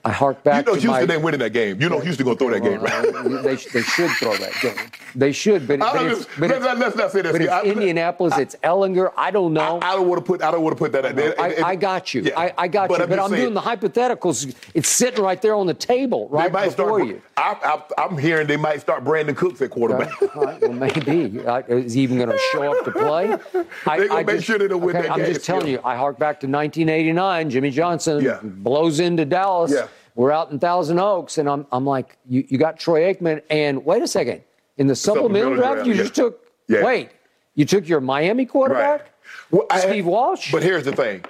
I 0.04 0.10
hark 0.12 0.42
back. 0.42 0.66
You 0.66 0.72
know 0.72 0.74
to 0.78 0.80
Houston 0.82 1.06
my. 1.08 1.14
ain't 1.14 1.22
winning 1.22 1.40
that 1.40 1.52
game. 1.54 1.80
You 1.80 1.88
know 1.88 1.98
Houston 2.00 2.24
gonna 2.26 2.36
throw 2.36 2.50
that 2.50 2.60
game, 2.62 2.80
right? 2.82 3.42
They, 3.42 3.54
they 3.56 3.82
should 3.82 4.10
throw 4.12 4.36
that 4.36 4.52
game. 4.60 4.76
They 5.14 5.32
should, 5.32 5.66
but, 5.66 5.78
but, 5.78 6.06
it's, 6.06 6.26
but, 6.38 6.50
let's, 6.50 6.64
it's, 6.66 6.78
let's 6.78 6.96
not 6.96 7.10
say 7.12 7.22
that. 7.22 7.32
but 7.32 7.40
it's 7.40 7.50
I- 7.50 7.62
Indianapolis. 7.62 8.36
it's 8.36 8.54
Ehlinger. 8.56 9.12
I 9.16 9.30
don't 9.30 9.52
know. 9.54 9.78
I, 9.80 9.92
I 9.92 9.96
don't 9.96 10.08
want 10.08 10.20
to 10.22 10.26
put. 10.26 10.42
I 10.42 10.50
don't 10.50 10.62
want 10.62 10.76
to 10.76 10.78
put 10.78 10.92
that. 10.92 11.06
out 11.06 11.16
there. 11.16 11.40
I, 11.40 11.70
I 11.70 11.76
got 11.76 12.12
you. 12.12 12.22
yeah. 12.22 12.38
I, 12.38 12.52
I 12.58 12.68
got 12.68 12.90
you. 12.90 12.96
I'm 12.96 13.08
But 13.08 13.18
I'm 13.18 13.30
saying, 13.30 13.42
doing 13.42 13.54
the 13.54 13.60
hypotheticals. 13.62 14.54
It's 14.74 14.88
sitting 14.88 15.22
right 15.24 15.40
there 15.40 15.54
on 15.54 15.66
the 15.66 15.74
table, 15.74 16.28
They 16.28 16.36
right 16.36 16.52
might 16.52 16.64
before 16.76 16.98
start. 16.98 17.06
you. 17.06 17.22
I, 17.36 17.82
I, 17.96 18.02
I'm 18.04 18.18
hearing 18.18 18.46
they 18.46 18.56
might 18.58 18.80
start 18.82 19.04
Brandin 19.04 19.36
Cooks 19.36 19.62
at 19.62 19.70
quarterback. 19.70 20.20
Right, 20.34 20.60
well, 20.60 20.72
maybe. 20.72 21.46
I- 21.46 21.60
Is 21.60 21.94
he 21.94 22.02
even 22.02 22.18
going 22.18 22.30
to 22.30 22.38
show 22.52 22.62
up 22.78 22.84
to 22.84 22.90
play? 22.92 23.32
I, 23.86 23.98
They 23.98 24.08
gonna 24.08 24.20
I 24.20 24.24
make 24.24 24.36
just- 24.36 24.46
sure 24.46 24.58
they 24.58 24.68
don't 24.68 24.80
win 24.82 24.96
okay, 24.96 25.06
that 25.08 25.12
I'm 25.14 25.20
game, 25.22 25.32
just 25.32 25.46
telling 25.46 25.68
you. 25.68 25.80
I 25.84 25.96
hark 25.96 26.18
back 26.18 26.40
to 26.40 26.46
1989. 26.46 27.48
Jimmy 27.50 27.70
Johnson 27.70 28.22
Yeah. 28.22 28.38
blows 28.42 29.00
into 29.00 29.24
Dallas. 29.24 29.61
Yeah. 29.70 29.88
We're 30.14 30.32
out 30.32 30.50
in 30.50 30.58
Thousand 30.58 30.98
Oaks, 30.98 31.38
and 31.38 31.48
I'm, 31.48 31.66
I'm 31.72 31.86
like, 31.86 32.18
you, 32.28 32.44
you 32.48 32.58
got 32.58 32.78
Troy 32.78 33.12
Aikman, 33.12 33.42
and 33.48 33.84
wait 33.84 34.02
a 34.02 34.08
second. 34.08 34.42
In 34.76 34.86
the 34.86 34.96
supplemental, 34.96 35.54
supplemental 35.54 35.56
draft, 35.56 35.74
draft, 35.74 35.86
you 35.86 35.94
yeah. 35.94 36.02
just 36.02 36.14
took. 36.14 36.48
Yeah. 36.68 36.84
Wait, 36.84 37.10
you 37.54 37.64
took 37.64 37.88
your 37.88 38.00
Miami 38.00 38.46
quarterback, 38.46 39.00
Right. 39.00 39.08
Well, 39.50 39.66
I- 39.70 39.80
Steve 39.80 40.06
Walsh. 40.06 40.52
But 40.52 40.62
here's 40.62 40.84
the 40.84 40.94
thing. 40.94 41.24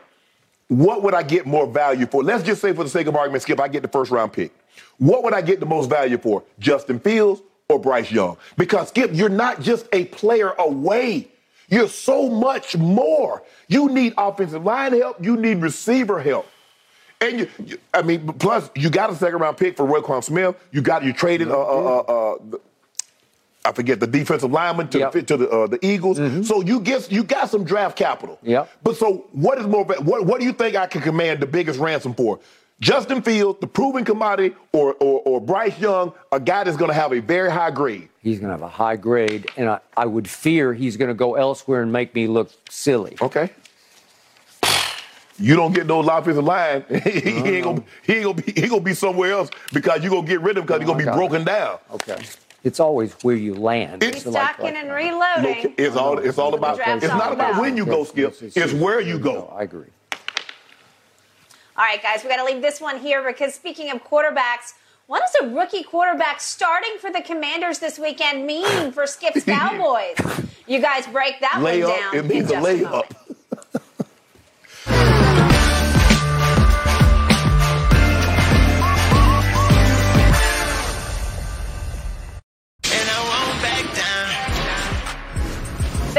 What 0.68 1.02
would 1.02 1.12
I 1.14 1.22
get 1.22 1.44
more 1.44 1.66
value 1.66 2.06
for? 2.06 2.22
Let's 2.22 2.42
just 2.44 2.62
say, 2.62 2.72
for 2.72 2.82
the 2.82 2.90
sake 2.90 3.06
of 3.06 3.14
argument, 3.14 3.42
Skip, 3.42 3.60
I 3.60 3.68
get 3.68 3.82
the 3.82 3.88
first 3.88 4.10
round 4.10 4.32
pick. 4.32 4.52
What 4.98 5.22
would 5.22 5.34
I 5.34 5.42
get 5.42 5.60
the 5.60 5.66
most 5.66 5.90
value 5.90 6.16
for? 6.16 6.42
Justin 6.58 6.98
Fields 6.98 7.42
or 7.68 7.78
Bryce 7.78 8.10
Young? 8.10 8.38
Because, 8.56 8.88
Skip, 8.88 9.10
you're 9.12 9.28
not 9.28 9.60
just 9.60 9.86
a 9.92 10.06
player 10.06 10.50
away. 10.58 11.28
You're 11.68 11.88
so 11.88 12.28
much 12.28 12.76
more. 12.76 13.42
You 13.68 13.88
need 13.90 14.14
offensive 14.16 14.64
line 14.64 14.92
help. 14.92 15.22
You 15.22 15.36
need 15.36 15.58
receiver 15.58 16.20
help. 16.20 16.46
And 17.22 17.38
you, 17.40 17.48
you- 17.64 17.78
I 17.94 18.02
mean, 18.02 18.26
plus 18.34 18.68
you 18.74 18.90
got 18.90 19.10
a 19.10 19.14
second 19.16 19.38
round 19.38 19.56
pick 19.56 19.76
for 19.76 19.86
Roquan 19.86 20.22
Smith. 20.24 20.56
You 20.72 20.82
got 20.82 21.04
you 21.04 21.12
traded 21.12 21.48
uh, 21.48 21.58
uh, 21.60 21.64
uh, 21.64 21.98
uh, 21.98 22.38
the- 22.50 22.60
I 23.64 23.70
forget 23.72 24.00
the 24.00 24.08
defensive 24.08 24.50
lineman 24.50 24.88
to 24.88 24.98
Yep. 24.98 25.12
the 25.12 25.22
to 25.22 25.36
the, 25.36 25.48
uh, 25.48 25.66
the 25.68 25.78
Eagles. 25.86 26.16
So 26.48 26.62
you 26.62 26.80
get 26.80 27.10
you 27.12 27.22
got 27.22 27.48
some 27.48 27.62
draft 27.64 27.96
capital. 27.96 28.38
Yep. 28.42 28.68
But 28.82 28.96
so 28.96 29.26
what 29.32 29.58
is 29.58 29.66
more? 29.68 29.84
What 29.84 30.26
what 30.26 30.40
do 30.40 30.46
you 30.46 30.52
think 30.52 30.74
I 30.74 30.86
can 30.86 31.00
command 31.00 31.40
the 31.40 31.46
biggest 31.46 31.78
ransom 31.78 32.12
for? 32.14 32.40
Justin 32.80 33.22
Fields, 33.22 33.60
the 33.60 33.68
proven 33.68 34.04
commodity, 34.04 34.56
or 34.72 34.94
or, 34.94 35.22
or 35.24 35.40
Bryce 35.40 35.78
Young, 35.78 36.12
a 36.32 36.40
guy 36.40 36.64
that's 36.64 36.76
going 36.76 36.88
to 36.88 36.94
have 36.94 37.12
a 37.12 37.20
very 37.20 37.48
high 37.52 37.70
grade. 37.70 38.08
He's 38.20 38.40
going 38.40 38.48
to 38.48 38.54
have 38.54 38.62
a 38.62 38.68
high 38.68 38.96
grade, 38.96 39.48
and 39.56 39.68
I, 39.68 39.78
I 39.96 40.06
would 40.06 40.26
fear 40.28 40.74
he's 40.74 40.96
going 40.96 41.08
to 41.08 41.14
go 41.14 41.36
elsewhere 41.36 41.82
and 41.82 41.92
make 41.92 42.12
me 42.16 42.26
look 42.26 42.50
silly. 42.68 43.16
Okay. 43.22 43.50
You 45.38 45.56
don't 45.56 45.72
get 45.72 45.86
those 45.88 46.06
offensive 46.08 46.44
line, 46.44 46.84
he, 47.04 47.08
ain't 47.30 47.64
gonna 47.64 47.82
he 48.02 48.14
ain't 48.14 48.24
gonna 48.24 48.42
be 48.42 48.52
he 48.60 48.68
gonna 48.68 48.80
be 48.82 48.94
somewhere 48.94 49.32
else 49.32 49.50
because 49.72 50.02
you 50.04 50.08
are 50.10 50.14
gonna 50.16 50.26
get 50.26 50.40
rid 50.40 50.56
of 50.58 50.62
him 50.62 50.66
because 50.66 50.80
he's 50.80 50.86
gonna 50.86 50.98
be 50.98 51.04
got 51.04 51.14
it. 51.14 51.16
broken 51.16 51.44
down. 51.44 51.78
Okay. 51.92 52.18
It's 52.64 52.78
always 52.78 53.12
where 53.22 53.34
you 53.34 53.54
land. 53.54 54.02
It's- 54.04 54.24
It's 54.24 54.32
like- 54.34 54.58
like- 54.60 54.74
and 54.74 54.92
reloading. 54.92 55.74
It's 55.78 55.96
all 55.96 56.18
it's 56.18 56.38
all 56.38 56.54
about 56.54 56.78
it's 56.78 57.04
all 57.10 57.18
not 57.18 57.32
about 57.32 57.50
about. 57.52 57.60
when 57.60 57.76
you 57.76 57.84
go, 57.86 58.04
Skip. 58.04 58.36
It's 58.40 58.72
where 58.72 59.00
you 59.00 59.18
go. 59.18 59.52
I 59.56 59.62
agree. 59.64 59.86
All 61.74 61.84
right, 61.84 62.02
guys, 62.02 62.22
we 62.22 62.28
got 62.28 62.36
to 62.36 62.44
leave 62.44 62.60
this 62.62 62.80
one 62.80 62.98
here 63.00 63.26
because 63.26 63.54
speaking 63.54 63.90
of 63.90 64.04
quarterbacks, 64.04 64.74
what 65.06 65.22
does 65.22 65.50
a 65.50 65.54
rookie 65.54 65.82
quarterback 65.82 66.40
starting 66.40 66.98
for 67.00 67.10
the 67.10 67.22
Commanders 67.22 67.78
this 67.78 67.98
weekend 67.98 68.46
mean 68.46 68.92
for 68.92 69.06
Skip's 69.06 69.42
Cowboys? 69.46 70.16
You 70.66 70.80
guys 70.80 71.06
break 71.06 71.40
that 71.40 71.54
one 71.62 71.64
Layup, 71.64 71.96
down. 71.96 72.14
it 72.14 72.24
means 72.26 72.50
a 72.50 72.56
layup. 72.56 73.10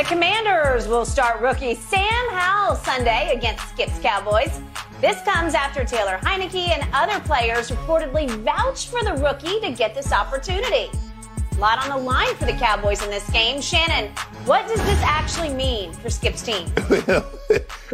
The 0.04 0.10
Commanders 0.10 0.86
will 0.86 1.06
start 1.06 1.40
rookie 1.40 1.76
Sam 1.76 2.30
Howell 2.32 2.76
Sunday 2.76 3.32
against 3.34 3.66
Skip's 3.70 3.98
Cowboys. 4.00 4.60
This 5.00 5.22
comes 5.22 5.54
after 5.54 5.86
Taylor 5.86 6.20
Heinicke 6.22 6.68
and 6.68 6.86
other 6.94 7.22
players 7.22 7.72
reportedly 7.72 8.30
vouched 8.44 8.90
for 8.90 9.02
the 9.02 9.14
rookie 9.14 9.62
to 9.62 9.72
get 9.72 9.96
this 9.96 10.12
opportunity. 10.12 10.90
A 11.54 11.56
lot 11.58 11.82
on 11.82 11.98
the 11.98 12.06
line 12.06 12.36
for 12.36 12.44
the 12.44 12.52
Cowboys 12.52 13.02
in 13.02 13.10
this 13.10 13.30
game. 13.30 13.62
Shannon, 13.62 14.12
what 14.44 14.68
does 14.68 14.84
this 14.84 15.00
actually 15.04 15.54
mean 15.54 15.94
for 15.94 16.10
Skip's 16.10 16.42
team? 16.42 16.68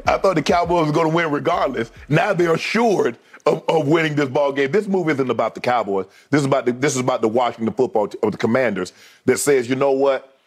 I 0.07 0.17
thought 0.17 0.33
the 0.33 0.41
Cowboys 0.43 0.87
were 0.87 0.93
going 0.93 1.11
to 1.11 1.15
win 1.15 1.29
regardless. 1.29 1.91
Now 2.07 2.33
they're 2.33 2.55
assured 2.55 3.19
of, 3.45 3.63
of 3.69 3.87
winning 3.87 4.15
this 4.15 4.29
ball 4.29 4.51
game. 4.51 4.71
This 4.71 4.87
move 4.87 5.09
isn't 5.09 5.29
about 5.29 5.53
the 5.53 5.61
Cowboys. 5.61 6.07
This 6.31 6.39
is 6.39 6.45
about 6.47 6.65
the, 6.65 6.71
this 6.71 6.95
is 6.95 7.01
about 7.01 7.21
the 7.21 7.27
Washington 7.27 7.71
football 7.71 8.07
t- 8.07 8.17
of 8.23 8.31
the 8.31 8.37
Commanders 8.39 8.93
that 9.25 9.37
says, 9.37 9.69
you 9.69 9.75
know 9.75 9.91
what, 9.91 10.38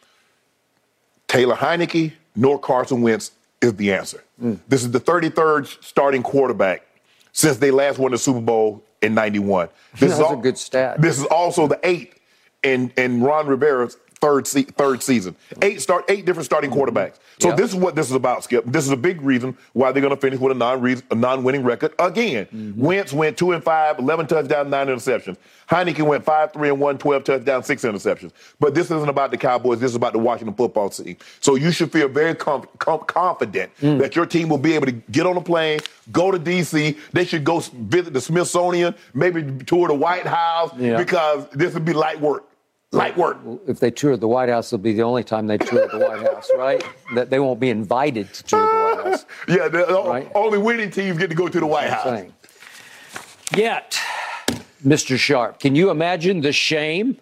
Taylor 1.32 1.56
Heinicke 1.56 2.12
nor 2.36 2.59
Carson 2.59 3.00
Wentz 3.00 3.32
is 3.62 3.74
the 3.76 3.90
answer. 3.90 4.22
Mm. 4.42 4.59
This 4.68 4.82
is 4.82 4.90
the 4.90 5.00
33rd 5.00 5.82
starting 5.82 6.22
quarterback 6.22 6.86
since 7.32 7.56
they 7.56 7.70
last 7.70 7.98
won 7.98 8.12
the 8.12 8.18
Super 8.18 8.42
Bowl 8.42 8.84
in 9.00 9.14
'91. 9.14 9.70
This 9.98 10.18
That's 10.18 10.30
a 10.30 10.36
good 10.36 10.59
stat. 10.59 11.00
This 11.00 11.18
is 11.18 11.24
also 11.24 11.66
the 11.66 11.80
eighth 11.84 12.20
in 12.62 12.92
in 12.98 13.22
Ron 13.22 13.46
Rivera's 13.46 13.96
third 14.22 14.46
se- 14.46 14.62
third 14.62 15.02
season. 15.02 15.34
Eight 15.60 15.82
start 15.82 16.04
eight 16.08 16.24
different 16.24 16.46
starting 16.46 16.70
mm-hmm. 16.70 16.80
quarterbacks. 16.80 17.16
So 17.40 17.48
Yep. 17.48 17.56
this 17.56 17.70
is 17.70 17.76
what 17.76 17.96
this 17.96 18.08
is 18.08 18.14
about, 18.14 18.44
Skip. 18.44 18.64
This 18.66 18.84
is 18.84 18.90
a 18.90 18.96
big 18.96 19.20
reason 19.20 19.56
why 19.72 19.90
they're 19.90 20.00
going 20.00 20.14
to 20.14 20.20
finish 20.20 20.38
with 20.38 20.52
a 20.52 20.54
non 20.54 21.02
a 21.10 21.14
non-winning 21.14 21.64
record 21.64 21.92
again. 21.98 22.46
Mm-hmm. 22.46 22.80
Wentz 22.80 23.12
went 23.12 23.36
two 23.36 23.50
and 23.52 23.62
five, 23.62 23.98
11 23.98 24.28
touchdowns, 24.28 24.70
nine 24.70 24.86
interceptions. 24.86 25.36
Heinicke 25.68 26.02
went 26.06 26.24
five 26.24 26.52
three 26.52 26.68
and 26.68 26.78
one, 26.78 26.98
12 26.98 27.24
touchdowns, 27.24 27.66
six 27.66 27.82
interceptions. 27.82 28.30
But 28.60 28.74
this 28.74 28.90
isn't 28.92 29.08
about 29.08 29.32
the 29.32 29.36
Cowboys. 29.36 29.80
This 29.80 29.90
is 29.90 29.96
about 29.96 30.12
the 30.12 30.20
Washington 30.20 30.54
football 30.54 30.88
team. 30.88 31.16
So 31.40 31.56
you 31.56 31.72
should 31.72 31.90
feel 31.90 32.08
very 32.08 32.36
com- 32.36 32.68
com- 32.78 33.04
confident 33.06 33.72
mm. 33.80 33.98
that 33.98 34.14
your 34.14 34.26
team 34.26 34.48
will 34.48 34.58
be 34.58 34.74
able 34.74 34.86
to 34.86 34.92
get 34.92 35.26
on 35.26 35.36
a 35.36 35.40
plane, 35.40 35.80
go 36.12 36.30
to 36.30 36.38
D.C. 36.38 36.96
They 37.12 37.24
should 37.24 37.42
go 37.42 37.58
visit 37.58 38.14
the 38.14 38.20
Smithsonian, 38.20 38.94
maybe 39.14 39.64
tour 39.64 39.88
the 39.88 39.94
White 39.94 40.26
House 40.26 40.72
Yeah. 40.78 40.96
because 40.96 41.48
this 41.52 41.74
would 41.74 41.84
be 41.84 41.92
light 41.92 42.20
work. 42.20 42.44
Light 42.93 43.16
work. 43.16 43.39
If 43.66 43.81
they 43.81 43.90
tour 43.90 44.16
the 44.19 44.28
White 44.28 44.51
House, 44.51 44.69
it'll 44.73 44.82
be 44.82 44.93
the 44.93 45.02
only 45.02 45.24
time 45.24 45.47
they 45.47 45.56
tour 45.56 45.89
the 45.89 45.98
White 45.98 46.23
House, 46.23 46.51
right? 46.59 46.85
That 47.14 47.31
they 47.31 47.39
won't 47.40 47.59
be 47.59 47.70
invited 47.70 48.32
to 48.35 48.43
tour 48.44 48.60
the 48.60 48.66
White 48.66 49.10
House. 49.12 49.24
Yeah, 49.48 49.69
the, 49.69 49.86
the 49.86 50.02
Right. 50.06 50.31
only 50.35 50.59
winning 50.59 50.90
teams 50.90 51.16
get 51.19 51.31
to 51.31 51.35
go 51.36 51.48
to 51.48 51.59
the 51.60 51.66
White 51.66 51.89
House. 51.90 52.05
Saying. 52.05 52.32
Yet, 53.56 53.98
Mr. 54.85 55.19
Sharpe, 55.19 55.59
can 55.59 55.74
you 55.74 55.90
imagine 55.90 56.43
the 56.43 56.52
shame 56.52 57.16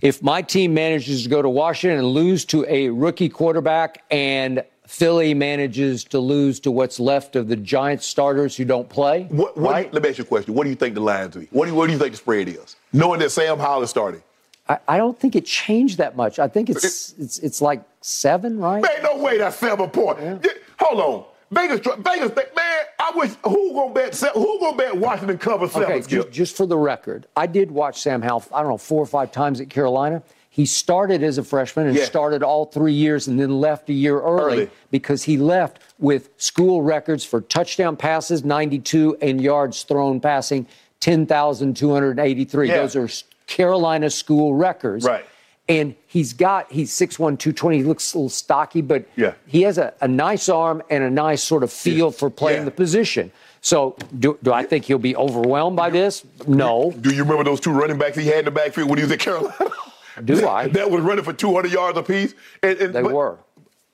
if 0.00 0.22
my 0.22 0.42
team 0.42 0.74
manages 0.74 1.24
to 1.24 1.28
go 1.28 1.42
to 1.42 1.48
Washington 1.48 1.98
and 1.98 2.08
lose 2.08 2.44
to 2.46 2.64
a 2.68 2.88
rookie 2.88 3.28
quarterback 3.28 4.04
and 4.10 4.62
Philly 4.86 5.34
manages 5.34 6.02
to 6.04 6.18
lose 6.18 6.58
to 6.60 6.70
what's 6.70 6.98
left 6.98 7.36
of 7.36 7.48
the 7.48 7.56
Giants 7.56 8.06
starters 8.06 8.56
who 8.56 8.64
don't 8.64 8.88
play? 8.88 9.24
What, 9.30 9.56
what 9.58 9.72
right? 9.72 9.92
let 9.92 10.02
me 10.02 10.08
ask 10.08 10.18
you 10.18 10.24
a 10.24 10.26
question. 10.26 10.54
What 10.54 10.64
do 10.64 10.70
you 10.70 10.76
think 10.76 10.94
the 10.94 11.00
lines 11.00 11.36
be? 11.36 11.46
What 11.50 11.66
do 11.66 11.72
you, 11.72 11.76
what 11.76 11.86
do 11.86 11.92
you 11.92 11.98
think 11.98 12.12
the 12.12 12.16
spread 12.18 12.48
is? 12.48 12.76
Knowing 12.92 13.20
that 13.20 13.30
Sam 13.30 13.58
Howell 13.58 13.82
is 13.82 13.90
starting. 13.90 14.22
I, 14.70 14.78
I 14.86 14.96
don't 14.98 15.18
think 15.18 15.34
it 15.34 15.44
changed 15.46 15.98
that 15.98 16.16
much. 16.16 16.38
I 16.38 16.46
think 16.46 16.70
it's 16.70 17.12
it's 17.18 17.38
it's 17.40 17.60
like 17.60 17.82
seven, 18.02 18.58
right? 18.58 18.80
Man, 18.82 19.02
no 19.02 19.16
way 19.18 19.36
that's 19.38 19.56
seven 19.56 19.90
point. 19.90 20.18
Yeah, 20.20 20.38
Hold 20.78 21.00
on. 21.00 21.24
Vegas, 21.52 21.80
Vegas, 21.98 22.36
man, 22.36 22.84
I 23.00 23.10
wish 23.16 23.32
who 23.44 23.72
gonna 23.72 23.92
bet 23.92 24.14
who 24.34 24.60
gonna 24.60 24.76
bet 24.76 24.96
Washington 24.96 25.36
cover 25.38 25.66
seven? 25.66 25.90
Okay, 25.90 26.00
just, 26.06 26.30
just 26.30 26.56
for 26.56 26.64
the 26.66 26.78
record, 26.78 27.26
I 27.36 27.46
did 27.48 27.72
watch 27.72 28.00
Sam 28.00 28.22
Howell, 28.22 28.44
I 28.54 28.60
don't 28.60 28.70
know, 28.70 28.78
four 28.78 29.02
or 29.02 29.06
five 29.06 29.32
times 29.32 29.60
at 29.60 29.68
Carolina. 29.68 30.22
He 30.52 30.66
started 30.66 31.22
as 31.24 31.38
a 31.38 31.42
freshman 31.44 31.88
and 31.88 31.96
Yeah. 31.96 32.04
started 32.04 32.42
all 32.44 32.66
three 32.66 32.92
years 32.92 33.26
and 33.28 33.38
then 33.38 33.60
left 33.60 33.88
a 33.88 33.92
year 33.92 34.20
early, 34.20 34.62
Early. 34.62 34.70
because 34.92 35.24
he 35.24 35.36
left 35.38 35.80
with 35.98 36.28
school 36.38 36.82
records 36.82 37.24
for 37.24 37.40
touchdown 37.40 37.96
passes, 37.96 38.44
92, 38.44 39.16
and 39.22 39.40
yards 39.40 39.82
thrown 39.84 40.20
passing, 40.20 40.66
10,283. 41.00 42.68
Yeah. 42.68 42.76
Those 42.78 42.96
are 42.96 43.08
Carolina 43.50 44.08
school 44.08 44.54
records. 44.54 45.04
Right. 45.04 45.26
And 45.68 45.94
he's 46.06 46.32
got, 46.32 46.70
he's 46.72 46.90
6'1, 46.92 47.38
220. 47.38 47.76
He 47.78 47.84
looks 47.84 48.12
a 48.14 48.18
little 48.18 48.28
stocky, 48.28 48.80
but 48.80 49.06
Yeah. 49.16 49.34
he 49.46 49.62
has 49.62 49.76
a, 49.78 49.92
a 50.00 50.08
nice 50.08 50.48
arm 50.48 50.82
and 50.90 51.04
a 51.04 51.10
nice 51.10 51.42
sort 51.42 51.62
of 51.62 51.72
feel 51.72 52.10
for 52.10 52.30
playing 52.30 52.60
Yeah. 52.60 52.64
the 52.66 52.70
position. 52.70 53.30
So, 53.60 53.94
do, 54.18 54.38
do 54.42 54.52
I 54.52 54.62
think 54.64 54.86
he'll 54.86 54.98
be 54.98 55.14
overwhelmed 55.14 55.76
by 55.76 55.90
this? 55.90 56.24
No. 56.46 56.92
Do 57.00 57.10
you 57.14 57.22
remember 57.22 57.44
those 57.44 57.60
two 57.60 57.72
running 57.72 57.98
backs 57.98 58.16
he 58.16 58.26
had 58.26 58.40
in 58.40 58.44
the 58.46 58.50
backfield 58.50 58.88
when 58.88 58.98
he 58.98 59.04
was 59.04 59.12
at 59.12 59.18
Carolina? 59.20 59.54
Do 60.24 60.48
I? 60.48 60.66
that 60.68 60.90
was 60.90 61.02
running 61.02 61.24
for 61.24 61.32
200 61.32 61.70
yards 61.72 61.96
apiece. 61.98 62.34
And, 62.62 62.78
and, 62.78 62.94
They 62.94 63.02
were. 63.02 63.38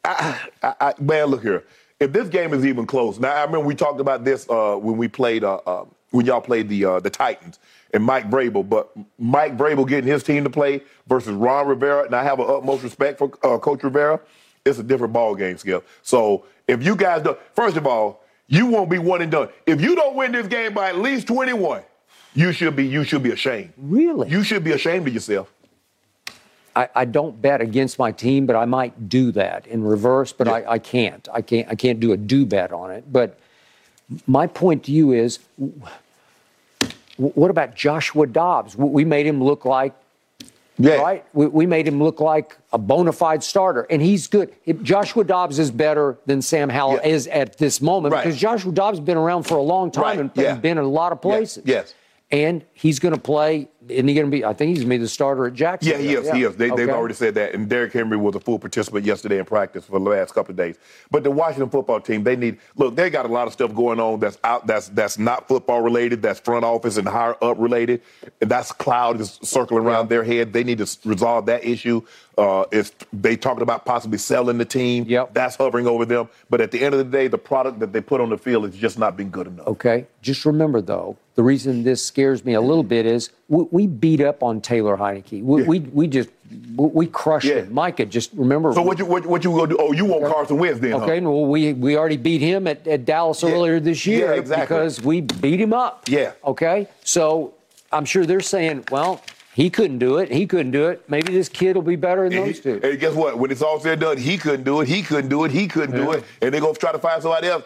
I, 0.05 0.39
I, 0.62 0.95
man, 1.01 1.27
look 1.27 1.43
here. 1.43 1.65
If 2.01 2.12
this 2.12 2.28
game 2.28 2.53
is 2.55 2.65
even 2.65 2.87
close, 2.87 3.19
now 3.19 3.33
I 3.35 3.43
remember 3.43 3.66
we 3.66 3.74
talked 3.74 4.01
about 4.01 4.24
this 4.24 4.49
uh, 4.49 4.77
when 4.77 4.97
we 4.97 5.09
played 5.09 5.45
uh, 5.45 5.57
uh, 5.66 5.85
when 6.11 6.27
y'all 6.27 6.41
played 6.41 6.69
the 6.69 6.85
uh, 6.85 7.01
the 7.01 7.11
Titans 7.11 7.59
and 7.97 8.05
Mike 8.05 8.28
Vrabel, 8.28 8.68
but 8.68 8.90
Mike 9.18 9.56
Vrabel 9.56 9.89
getting 9.89 10.09
his 10.09 10.23
team 10.23 10.44
to 10.44 10.51
play 10.51 10.82
versus 11.06 11.32
Ron 11.32 11.66
Rivera, 11.66 12.05
and 12.05 12.14
I 12.14 12.23
have 12.23 12.39
an 12.39 12.47
utmost 12.47 12.85
respect 12.85 13.18
for 13.18 13.32
uh, 13.43 13.59
Coach 13.59 13.82
Rivera. 13.82 14.20
It's 14.66 14.78
a 14.78 14.82
different 14.82 15.14
ball 15.14 15.35
game, 15.35 15.56
Skip. 15.56 15.86
So 16.02 16.44
if 16.68 16.85
you 16.85 16.94
guys 16.94 17.23
don't, 17.23 17.39
first 17.55 17.78
of 17.78 17.86
all, 17.86 18.23
you 18.48 18.66
won't 18.66 18.90
be 18.90 18.98
one 18.98 19.23
and 19.23 19.32
done. 19.32 19.48
If 19.64 19.81
you 19.81 19.97
don't 19.97 20.14
win 20.14 20.32
this 20.32 20.47
game 20.47 20.74
by 20.74 20.90
at 20.90 20.98
least 20.98 21.27
21, 21.27 21.82
you 22.35 22.52
should 22.52 22.77
be 22.77 22.86
you 22.86 23.02
should 23.02 23.23
be 23.23 23.31
ashamed. 23.31 23.73
Really? 23.78 24.28
You 24.28 24.43
should 24.43 24.62
be 24.62 24.73
ashamed 24.73 25.09
of 25.09 25.14
yourself. 25.14 25.51
I, 26.77 26.90
I 26.94 27.05
don't 27.06 27.40
bet 27.40 27.62
against 27.62 27.98
my 27.98 28.12
team, 28.12 28.44
but 28.44 28.56
I 28.56 28.66
might 28.66 29.09
do 29.09 29.32
that 29.32 29.66
in 29.66 29.82
reverse. 29.82 30.35
But 30.35 30.48
I, 30.48 30.73
I 30.73 30.78
can't. 30.78 31.27
I 31.32 31.40
can't. 31.40 31.66
I 31.70 31.74
can't 31.74 31.98
do 31.98 32.12
a 32.12 32.18
do 32.18 32.44
bet 32.44 32.73
on 32.73 32.90
it. 32.90 33.10
But 33.10 33.39
my 34.27 34.47
point 34.47 34.85
to 34.85 34.93
you 34.93 35.12
is, 35.12 35.39
what 37.17 37.51
about 37.51 37.75
Joshua 37.75 38.27
Dobbs? 38.27 38.77
We 38.77 39.05
made 39.05 39.27
him 39.27 39.43
look 39.43 39.65
like 39.65 39.95
Yeah. 40.79 40.97
right? 40.97 41.25
We, 41.33 41.47
we 41.47 41.67
made 41.67 41.89
him 41.89 42.03
look 42.03 42.21
like 42.21 42.57
a 42.73 42.79
bona 42.79 43.13
fide 43.13 43.43
starter, 43.43 43.87
and 43.89 44.03
he's 44.03 44.27
good. 44.27 44.53
If 44.67 44.83
Joshua 44.83 45.25
Dobbs 45.25 45.59
is 45.59 45.71
better 45.71 46.19
than 46.27 46.43
Sam 46.43 46.69
Howell 46.69 46.95
Yeah. 47.03 47.07
is 47.09 47.27
at 47.29 47.57
this 47.59 47.81
moment 47.81 48.13
Right. 48.13 48.25
because 48.25 48.39
Joshua 48.39 48.73
Dobbs 48.73 48.99
has 48.99 49.05
been 49.07 49.17
around 49.17 49.45
for 49.45 49.57
a 49.57 49.63
long 49.63 49.91
time 49.91 50.05
Right, 50.05 50.19
and, 50.19 50.31
yeah. 50.35 50.53
and 50.53 50.63
been 50.63 50.77
in 50.79 50.85
a 50.85 50.89
lot 50.89 51.13
of 51.13 51.21
places. 51.23 51.63
yes. 51.67 51.95
And 52.31 52.65
he's 52.75 52.99
going 52.99 53.15
to 53.15 53.21
play. 53.21 53.69
Isn't 53.89 54.09
he 54.09 54.15
going 54.15 54.27
to 54.27 54.31
be? 54.31 54.45
I 54.45 54.53
think 54.53 54.71
he's 54.71 54.79
going 54.79 54.91
to 54.91 54.95
be 54.99 55.03
the 55.03 55.09
starter 55.09 55.47
at 55.47 55.55
Jackson. 55.55 55.93
Yeah, 55.93 55.99
he 55.99 56.15
is. 56.15 56.31
He 56.31 56.43
is. 56.43 56.57
They, 56.57 56.69
They've 56.71 56.81
Okay. 56.81 56.93
already 56.93 57.15
said 57.15 57.35
that. 57.35 57.55
And 57.55 57.69
Derrick 57.69 57.93
Henry 57.93 58.17
was 58.17 58.35
a 58.35 58.41
full 58.41 58.59
participant 58.59 59.05
yesterday 59.05 59.39
in 59.39 59.45
practice 59.45 59.85
for 59.85 59.99
the 59.99 60.11
last 60.11 60.35
couple 60.35 60.53
of 60.53 60.57
days. 60.57 60.77
But 61.11 61.25
the 61.25 61.31
Washington 61.31 61.71
football 61.71 62.01
team, 62.01 62.25
they 62.25 62.37
need 62.37 62.59
look. 62.77 62.97
They 62.97 63.11
got 63.11 63.25
a 63.27 63.29
lot 63.29 63.47
of 63.47 63.53
stuff 63.53 63.75
going 63.75 64.01
on 64.01 64.21
that's 64.21 64.39
out. 64.45 64.67
That's 64.67 64.89
that's 64.89 65.19
not 65.19 65.49
football 65.49 65.81
related. 65.83 66.23
That's 66.23 66.41
front 66.41 66.65
office 66.65 66.97
and 66.97 67.07
higher 67.09 67.37
up 67.43 67.57
related. 67.59 68.03
And 68.41 68.51
that's 68.51 68.73
cloud 68.73 69.21
is 69.21 69.39
circling 69.43 69.85
around 69.85 70.09
their 70.09 70.25
head. 70.25 70.53
They 70.53 70.65
need 70.65 70.79
to 70.79 70.99
resolve 71.05 71.47
that 71.47 71.65
issue. 71.65 72.03
Uh, 72.39 72.67
it's 72.71 72.93
they 73.15 73.35
talking 73.35 73.63
about 73.63 73.87
possibly 73.87 74.19
selling 74.19 74.59
the 74.59 74.65
team. 74.65 75.05
Yep. 75.09 75.33
That's 75.33 75.57
hovering 75.57 75.87
over 75.87 76.05
them. 76.05 76.29
But 76.51 76.61
at 76.61 76.71
the 76.71 76.83
end 76.85 76.95
of 76.95 76.99
the 76.99 77.05
day, 77.17 77.29
the 77.29 77.39
product 77.39 77.79
that 77.81 77.93
they 77.95 78.01
put 78.03 78.21
on 78.21 78.29
the 78.29 78.37
field 78.37 78.65
has 78.65 78.77
just 78.77 78.99
not 78.99 79.17
been 79.17 79.31
good 79.31 79.47
enough. 79.47 79.67
Okay. 79.69 80.07
Just 80.21 80.45
remember, 80.45 80.83
though, 80.83 81.17
the 81.35 81.43
reason 81.43 81.83
this 81.83 82.05
scares 82.05 82.45
me 82.45 82.53
a 82.53 82.61
little 82.61 82.83
bit 82.83 83.07
is 83.07 83.31
we, 83.49 83.63
we 83.77 83.86
beat 83.86 84.23
up 84.23 84.43
on 84.43 84.62
Taylor 84.62 84.97
Heinicke. 84.97 85.43
We, 85.43 85.62
we, 85.65 85.78
we 85.81 86.07
just 86.09 86.31
we, 86.77 87.07
crushed 87.07 87.47
Yeah. 87.47 87.57
him. 87.57 87.74
Micah, 87.74 88.07
just 88.07 88.31
remember. 88.32 88.73
So 88.73 88.81
what 88.81 88.98
you 88.98 89.05
what, 89.05 89.27
what 89.27 89.44
you 89.44 89.51
gonna 89.51 89.66
do? 89.66 89.77
Oh, 89.78 89.93
you 89.93 90.07
want 90.07 90.24
Carson 90.32 90.57
Wentz 90.57 90.81
then? 90.81 90.93
huh? 90.93 90.98
Okay, 91.05 91.20
well, 91.20 91.44
we, 91.44 91.74
we 91.74 91.94
already 91.98 92.16
beat 92.16 92.40
him 92.40 92.66
at, 92.66 92.86
at 92.86 93.05
Dallas 93.05 93.43
Yeah. 93.43 93.51
earlier 93.51 93.78
this 93.78 94.07
year 94.07 94.32
Yeah, 94.32 94.40
exactly. 94.40 94.65
because 94.65 95.03
we 95.03 95.20
beat 95.20 95.61
him 95.61 95.74
up. 95.74 96.09
Yeah. 96.09 96.32
Okay, 96.43 96.89
so 97.05 97.53
I'm 97.93 98.07
sure 98.07 98.24
they're 98.24 98.40
saying, 98.40 98.86
well, 98.90 99.20
he 99.57 99.70
couldn't 99.70 99.97
do 100.01 100.19
it. 100.19 100.31
He 100.31 100.47
couldn't 100.47 100.73
do 100.73 100.89
it. 100.89 101.03
Maybe 101.09 101.33
this 101.33 101.49
kid 101.49 101.77
will 101.77 101.83
be 101.83 101.97
better 101.97 102.28
than 102.28 102.37
And, 102.41 102.49
those 102.49 102.61
two. 102.61 102.78
and 102.83 103.01
guess 103.01 103.15
what? 103.15 103.39
When 103.39 103.51
it's 103.51 103.62
all 103.62 103.81
said 103.81 103.93
and 103.93 104.01
done, 104.03 104.19
he 104.19 104.37
couldn't 104.37 104.65
do 104.65 104.83
it. 104.83 104.87
He 104.89 105.01
couldn't 105.01 105.31
do 105.31 105.45
it. 105.45 105.51
He 105.51 105.66
couldn't 105.66 105.97
do 105.97 106.12
it. 106.12 106.24
And 106.43 106.53
they're 106.53 106.61
gonna 106.61 106.74
try 106.74 106.93
to 106.93 106.99
find 106.99 107.23
somebody 107.23 107.49
else. 107.49 107.65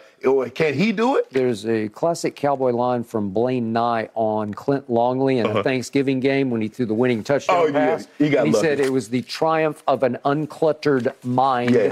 Can 0.55 0.73
he 0.73 0.93
do 0.93 1.17
it? 1.17 1.29
There's 1.31 1.65
a 1.67 1.89
classic 1.89 2.37
cowboy 2.37 2.71
line 2.71 3.03
from 3.03 3.31
Blaine 3.31 3.73
Nye 3.73 4.07
on 4.15 4.53
Clint 4.53 4.89
Longley 4.89 5.39
in 5.39 5.45
a 5.47 5.61
Thanksgiving 5.63 6.21
game 6.21 6.49
when 6.49 6.61
he 6.61 6.69
threw 6.69 6.85
the 6.85 6.93
winning 6.93 7.25
touchdown 7.25 7.57
Uh-huh. 7.57 7.65
Oh, 7.67 7.71
yeah. 7.77 7.85
pass. 7.97 8.07
He 8.17 8.29
got 8.29 8.45
And 8.45 8.55
he 8.55 8.61
said 8.61 8.79
it 8.79 8.93
was 8.93 9.09
the 9.09 9.23
triumph 9.23 9.83
of 9.85 10.03
an 10.03 10.17
uncluttered 10.23 11.13
mind. 11.25 11.71
Yeah. 11.75 11.91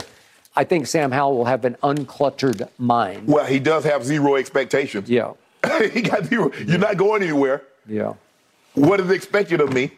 I 0.55 0.63
think 0.63 0.87
Sam 0.87 1.11
Howell 1.11 1.35
will 1.37 1.45
have 1.45 1.65
an 1.65 1.75
uncluttered 1.83 2.69
mind. 2.77 3.27
Well, 3.27 3.45
he 3.45 3.59
does 3.59 3.83
have 3.83 4.05
zero 4.05 4.37
expectations. 4.37 5.09
Yeah. 5.09 5.33
he 5.91 6.01
got 6.01 6.23
zero. 6.25 6.51
You're 6.65 6.77
not 6.79 6.95
going 6.95 7.21
anywhere. 7.21 7.63
Yeah. 7.85 8.13
What 8.75 8.99
is 8.99 9.09
expected 9.11 9.61
of 9.61 9.73
me? 9.73 9.91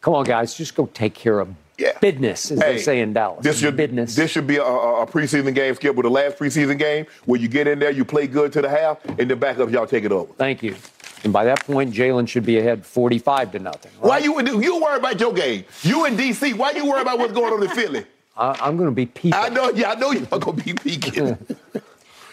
Come 0.00 0.14
on, 0.14 0.24
guys, 0.24 0.54
just 0.54 0.74
go 0.74 0.86
take 0.86 1.14
care 1.14 1.40
of 1.40 1.48
Yeah. 1.78 1.98
business, 2.00 2.50
as 2.50 2.58
they 2.58 2.78
say 2.78 3.00
in 3.00 3.12
Dallas. 3.12 3.42
This 3.42 3.58
should, 3.60 3.76
business. 3.76 4.14
this 4.14 4.30
should 4.30 4.46
be 4.46 4.56
a, 4.56 4.62
a, 4.62 5.02
a 5.02 5.06
preseason 5.06 5.54
game, 5.54 5.74
Skip, 5.74 5.94
with 5.94 6.04
the 6.04 6.10
last 6.10 6.38
preseason 6.38 6.78
game 6.78 7.06
where 7.26 7.40
you 7.40 7.48
get 7.48 7.66
in 7.66 7.78
there, 7.78 7.90
you 7.90 8.04
play 8.04 8.26
good 8.26 8.52
to 8.54 8.62
the 8.62 8.68
half, 8.68 9.04
and 9.18 9.30
then 9.30 9.38
back 9.38 9.58
up, 9.58 9.70
y'all 9.70 9.86
take 9.86 10.04
it 10.04 10.12
over. 10.12 10.32
Thank 10.34 10.62
you. 10.62 10.74
And 11.22 11.32
by 11.34 11.44
that 11.44 11.60
point, 11.66 11.92
Jalen 11.92 12.26
should 12.28 12.46
be 12.46 12.58
ahead 12.58 12.84
45 12.86 13.52
to 13.52 13.58
nothing. 13.58 13.92
right? 14.00 14.08
Why 14.08 14.18
you 14.18 14.60
you 14.60 14.80
worry 14.82 14.96
about 14.96 15.20
your 15.20 15.34
game? 15.34 15.64
You 15.82 16.06
in 16.06 16.16
DC. 16.16 16.54
Why 16.54 16.70
you 16.70 16.86
worry 16.86 17.02
about 17.02 17.18
what's 17.18 17.34
going 17.34 17.52
on 17.52 17.62
in 17.62 17.68
Philly? 17.68 18.06
I, 18.38 18.58
I'm 18.62 18.78
going 18.78 18.88
to 18.88 18.94
be 18.94 19.04
peaking. 19.04 19.34
I 19.34 19.50
know. 19.50 19.70
Yeah, 19.70 19.90
I 19.90 19.94
know 19.96 20.12
you're 20.12 20.24
gonna 20.24 20.52
be 20.54 20.72
peeking. 20.72 21.36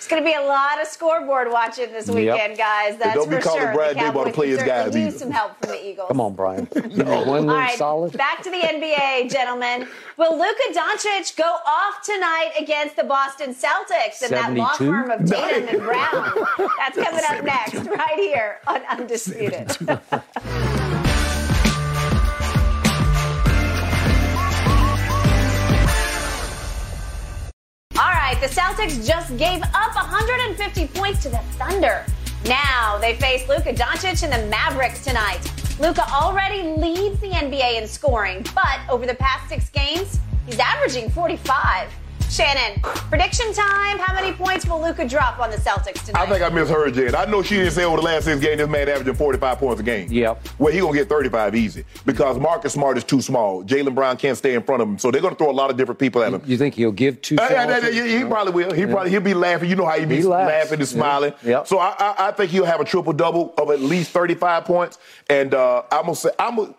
It's 0.07 0.13
going 0.13 0.23
to 0.23 0.29
be 0.29 0.37
a 0.37 0.47
lot 0.47 0.81
of 0.81 0.87
scoreboard 0.87 1.51
watching 1.51 1.91
this 1.91 2.09
weekend, 2.09 2.57
guys. 2.57 2.95
That's 2.95 3.13
don't 3.13 3.29
be 3.29 3.35
for 3.35 3.41
calling 3.41 3.61
sure. 3.73 3.93
The 3.93 4.23
to 4.23 4.31
play 4.31 4.47
his 4.47 4.63
guys 4.63 4.95
either. 4.95 5.17
some 5.17 5.31
help 5.31 5.59
from 5.59 5.71
the 5.71 5.85
Eagles. 5.85 6.07
Come 6.07 6.21
on, 6.21 6.33
Brian. 6.33 6.69
Need 6.75 7.05
one 7.05 7.49
All 7.49 7.57
right, 7.57 7.77
solid. 7.77 8.13
back 8.17 8.41
to 8.43 8.49
the 8.49 8.55
NBA, 8.55 9.29
gentlemen. 9.29 9.85
Will 10.15 10.37
Luka 10.39 10.63
Doncic 10.71 11.35
go 11.35 11.43
off 11.43 12.03
tonight 12.03 12.51
against 12.57 12.95
the 12.95 13.03
Boston 13.03 13.53
Celtics 13.53 14.21
and 14.21 14.31
that 14.31 14.53
law 14.53 14.71
72? 14.75 14.85
firm 14.85 15.11
of 15.11 15.29
Tatum 15.29 15.67
and 15.67 15.79
Brown? 15.79 16.33
That's 16.77 16.95
coming 16.95 17.25
up 17.27 17.43
next, 17.43 17.75
right 17.75 18.15
here 18.15 18.59
on 18.65 18.83
Undisputed. 18.85 19.75
All 27.99 28.11
right, 28.11 28.37
the 28.39 28.45
Celtics 28.45 29.03
just 29.07 29.35
gave 29.37 29.59
up 29.73 29.95
150 29.95 30.87
points 30.89 31.23
to 31.23 31.29
the 31.29 31.39
Thunder. 31.57 32.05
Now 32.45 32.99
they 32.99 33.15
face 33.15 33.49
Luka 33.49 33.73
Doncic 33.73 34.21
and 34.21 34.31
the 34.31 34.47
Mavericks 34.51 35.03
tonight. 35.03 35.39
Luka 35.79 36.07
already 36.13 36.61
leads 36.61 37.19
the 37.21 37.29
NBA 37.29 37.81
in 37.81 37.87
scoring, 37.87 38.45
but 38.53 38.79
over 38.87 39.07
the 39.07 39.15
past 39.15 39.49
six 39.49 39.71
games, 39.71 40.19
he's 40.45 40.59
averaging 40.59 41.09
45. 41.09 41.89
Shannon, 42.29 42.81
prediction 43.09 43.51
time. 43.53 43.97
How 43.99 44.13
many 44.13 44.33
points 44.35 44.65
will 44.67 44.81
Luka 44.81 45.07
drop 45.07 45.39
on 45.39 45.49
the 45.49 45.55
Celtics 45.57 46.05
tonight? 46.05 46.27
I 46.27 46.29
think 46.29 46.43
I 46.43 46.49
misheard 46.49 46.93
Jen. 46.93 47.15
I 47.15 47.25
know 47.25 47.41
she 47.41 47.55
didn't 47.55 47.71
say 47.71 47.85
over 47.85 47.97
the 47.97 48.03
last 48.03 48.25
six 48.25 48.41
games 48.41 48.57
this 48.57 48.67
man 48.69 48.89
averaging 48.89 49.15
45 49.15 49.57
points 49.57 49.79
a 49.79 49.83
game. 49.83 50.11
Yep. 50.11 50.47
Well, 50.59 50.73
he 50.73 50.79
gonna 50.79 50.93
get 50.93 51.07
35 51.07 51.55
easy 51.55 51.85
because 52.05 52.37
Marcus 52.37 52.73
Smart 52.73 52.97
is 52.97 53.03
too 53.05 53.21
small. 53.21 53.63
Jaylen 53.63 53.95
Brown 53.95 54.17
can't 54.17 54.37
stay 54.37 54.53
in 54.55 54.61
front 54.61 54.81
of 54.81 54.89
him, 54.89 54.97
so 54.99 55.09
they're 55.09 55.21
gonna 55.21 55.35
throw 55.35 55.49
a 55.49 55.51
lot 55.51 55.71
of 55.71 55.77
different 55.77 55.99
people 55.99 56.21
at 56.21 56.33
him. 56.33 56.41
You 56.45 56.57
think 56.57 56.75
he'll 56.75 56.91
give 56.91 57.21
two? 57.21 57.37
Uh, 57.37 57.47
yeah, 57.49 57.79
yeah, 57.79 57.89
yeah, 57.89 58.17
he 58.19 58.25
probably 58.25 58.51
will. 58.53 58.73
He 58.73 58.85
probably 58.85 59.09
he'll 59.09 59.21
be 59.21 59.33
laughing. 59.33 59.69
You 59.69 59.77
know 59.77 59.85
how 59.85 59.97
he 59.97 60.05
be 60.05 60.17
He 60.17 60.23
laughing 60.23 60.73
and 60.73 60.81
Yeah. 60.81 60.85
smiling. 60.85 61.33
Yep. 61.43 61.67
So 61.67 61.79
I, 61.79 61.95
I, 61.97 62.27
I 62.27 62.31
think 62.33 62.51
he'll 62.51 62.65
have 62.65 62.81
a 62.81 62.85
triple 62.85 63.13
double 63.13 63.53
of 63.57 63.71
at 63.71 63.79
least 63.79 64.11
35 64.11 64.65
points. 64.65 64.99
And 65.29 65.53
uh, 65.53 65.83
I'm 65.91 66.01
gonna 66.03 66.15
say 66.15 66.29
I'm 66.37 66.57
gonna, 66.57 66.75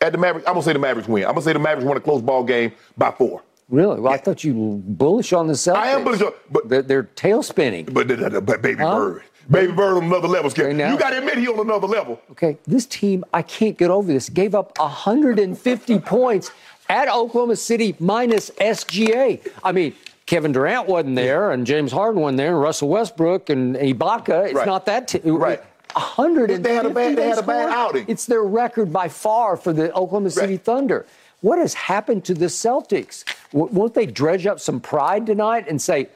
At 0.00 0.12
the 0.12 0.18
Mavericks, 0.18 0.48
I'm 0.48 0.54
gonna 0.54 0.64
say 0.64 0.72
the 0.72 0.78
Mavericks 0.78 1.08
win. 1.08 1.24
I'm 1.24 1.32
gonna 1.32 1.42
say 1.42 1.52
the 1.52 1.58
Mavericks 1.58 1.86
win 1.86 1.96
a 1.98 2.00
close 2.00 2.22
ball 2.22 2.42
game 2.44 2.72
by 2.96 3.10
four. 3.10 3.42
Really? 3.68 3.98
Well, 4.00 4.12
I 4.12 4.18
thought 4.18 4.44
you 4.44 4.54
were 4.54 4.76
bullish 4.76 5.32
on 5.32 5.46
the 5.46 5.54
Celtics. 5.54 5.76
I 5.76 5.88
am 5.88 6.04
bullish, 6.04 6.20
on, 6.22 6.32
but 6.50 6.68
they're, 6.68 6.82
they're 6.82 7.02
tail 7.04 7.42
spinning. 7.42 7.86
But, 7.86 8.08
but, 8.44 8.60
baby 8.62 8.82
Huh? 8.82 8.96
Bird, 8.96 9.22
baby 9.50 9.72
Bird 9.72 9.96
on 9.96 10.04
another 10.04 10.28
level. 10.28 10.50
Now- 10.74 10.92
You 10.92 10.98
got 10.98 11.10
to 11.10 11.18
admit 11.18 11.38
he 11.38 11.48
on 11.48 11.58
another 11.60 11.86
level. 11.86 12.20
Okay, 12.32 12.58
this 12.66 12.84
team, 12.86 13.24
I 13.32 13.42
can't 13.42 13.78
get 13.78 13.90
over 13.90 14.12
this. 14.12 14.28
Gave 14.28 14.54
up 14.54 14.78
150 14.78 15.98
points 16.00 16.50
at 16.90 17.08
Oklahoma 17.08 17.56
City 17.56 17.96
minus 17.98 18.50
SGA. 18.60 19.40
I 19.62 19.72
mean, 19.72 19.94
Kevin 20.26 20.52
Durant 20.52 20.86
wasn't 20.86 21.16
there, 21.16 21.50
and 21.50 21.66
James 21.66 21.90
Harden 21.92 22.20
wasn't 22.20 22.38
there, 22.38 22.50
and 22.52 22.60
Russell 22.60 22.88
Westbrook 22.88 23.48
and 23.50 23.76
Ibaka. 23.76 24.46
It's 24.46 24.54
Right. 24.54 24.66
not 24.66 24.86
that. 24.86 25.08
T- 25.08 25.20
Right. 25.24 25.62
150 25.94 26.62
They 26.62 26.74
had 26.74 26.86
a 26.86 26.90
bad- 26.90 27.16
they 27.16 27.28
had 27.28 27.38
a 27.38 27.42
bad 27.42 27.68
outing. 27.70 28.04
It's 28.08 28.26
their 28.26 28.42
record 28.42 28.92
by 28.92 29.08
far 29.08 29.56
for 29.56 29.72
the 29.72 29.90
Oklahoma 29.92 30.30
City 30.30 30.54
Right. 30.54 30.64
Thunder. 30.64 31.06
What 31.44 31.58
has 31.58 31.74
happened 31.74 32.24
to 32.24 32.32
the 32.34 32.46
Celtics? 32.46 33.22
W- 33.52 33.70
won't 33.70 33.92
they 33.92 34.06
dredge 34.06 34.46
up 34.46 34.58
some 34.60 34.80
pride 34.80 35.26
tonight 35.26 35.66
and 35.68 35.76
say, 35.80 36.08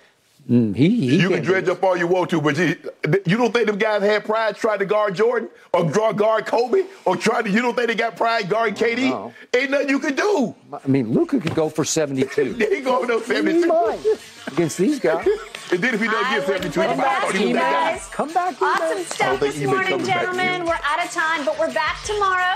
mm, 0.51 0.75
he, 0.75 0.89
he 1.11 1.21
You 1.21 1.29
can 1.29 1.43
dredge 1.43 1.69
up 1.69 1.83
all 1.85 1.99
you 1.99 2.07
want 2.07 2.31
to, 2.31 2.41
but 2.41 2.57
you, 2.57 2.77
you 3.27 3.37
don't 3.37 3.53
think 3.53 3.67
them 3.67 3.77
guys 3.77 4.01
had 4.01 4.25
pride 4.25 4.57
trying 4.57 4.79
to 4.79 4.87
guard 4.87 5.15
Jordan 5.17 5.51
or 5.75 5.85
draw 5.85 6.13
guard 6.13 6.47
Kobe 6.47 6.85
or 7.05 7.15
try 7.15 7.43
to? 7.43 7.51
You 7.51 7.61
don't 7.61 7.75
think 7.77 7.89
they 7.89 7.95
got 7.95 8.17
pride 8.17 8.49
guarding 8.49 8.75
KD? 8.75 9.11
No. 9.11 9.35
Ain't 9.55 9.71
nothing 9.71 9.91
you 9.91 9.99
can 9.99 10.15
do. 10.15 10.55
I 10.73 10.89
mean, 10.89 11.13
Luka 11.13 11.41
could 11.41 11.55
go 11.55 11.69
for 11.69 11.85
72. 11.85 12.55
They 12.59 12.77
ain't 12.77 12.85
going 12.87 13.07
no 13.07 13.21
72. 13.21 14.19
against 14.51 14.79
these 14.79 14.99
guys. 14.99 15.29
And 15.71 15.83
then 15.85 15.93
if 15.93 16.01
he 16.01 16.07
doesn't 16.07 16.25
I 16.25 16.39
get 16.39 16.49
wouldn't 16.49 16.73
72, 16.73 16.81
put 16.81 16.87
he 16.87 16.93
it 16.95 16.97
might 16.97 17.05
past 17.05 17.27
thought 17.27 17.35
he 17.35 17.43
you 17.43 17.49
was 17.51 17.59
guys. 17.59 18.07
Come 18.09 18.33
back, 18.33 18.63
Awesome 18.63 18.87
Email. 18.93 19.05
stuff 19.05 19.41
this 19.41 19.61
morning, 19.61 19.89
comes 19.91 20.09
back 20.09 20.21
to 20.21 20.27
you. 20.31 20.33
gentlemen. 20.33 20.65
We're 20.67 20.81
out 20.83 21.05
of 21.05 21.11
time, 21.13 21.45
but 21.45 21.59
we're 21.59 21.75
back 21.75 22.03
tomorrow. 22.05 22.55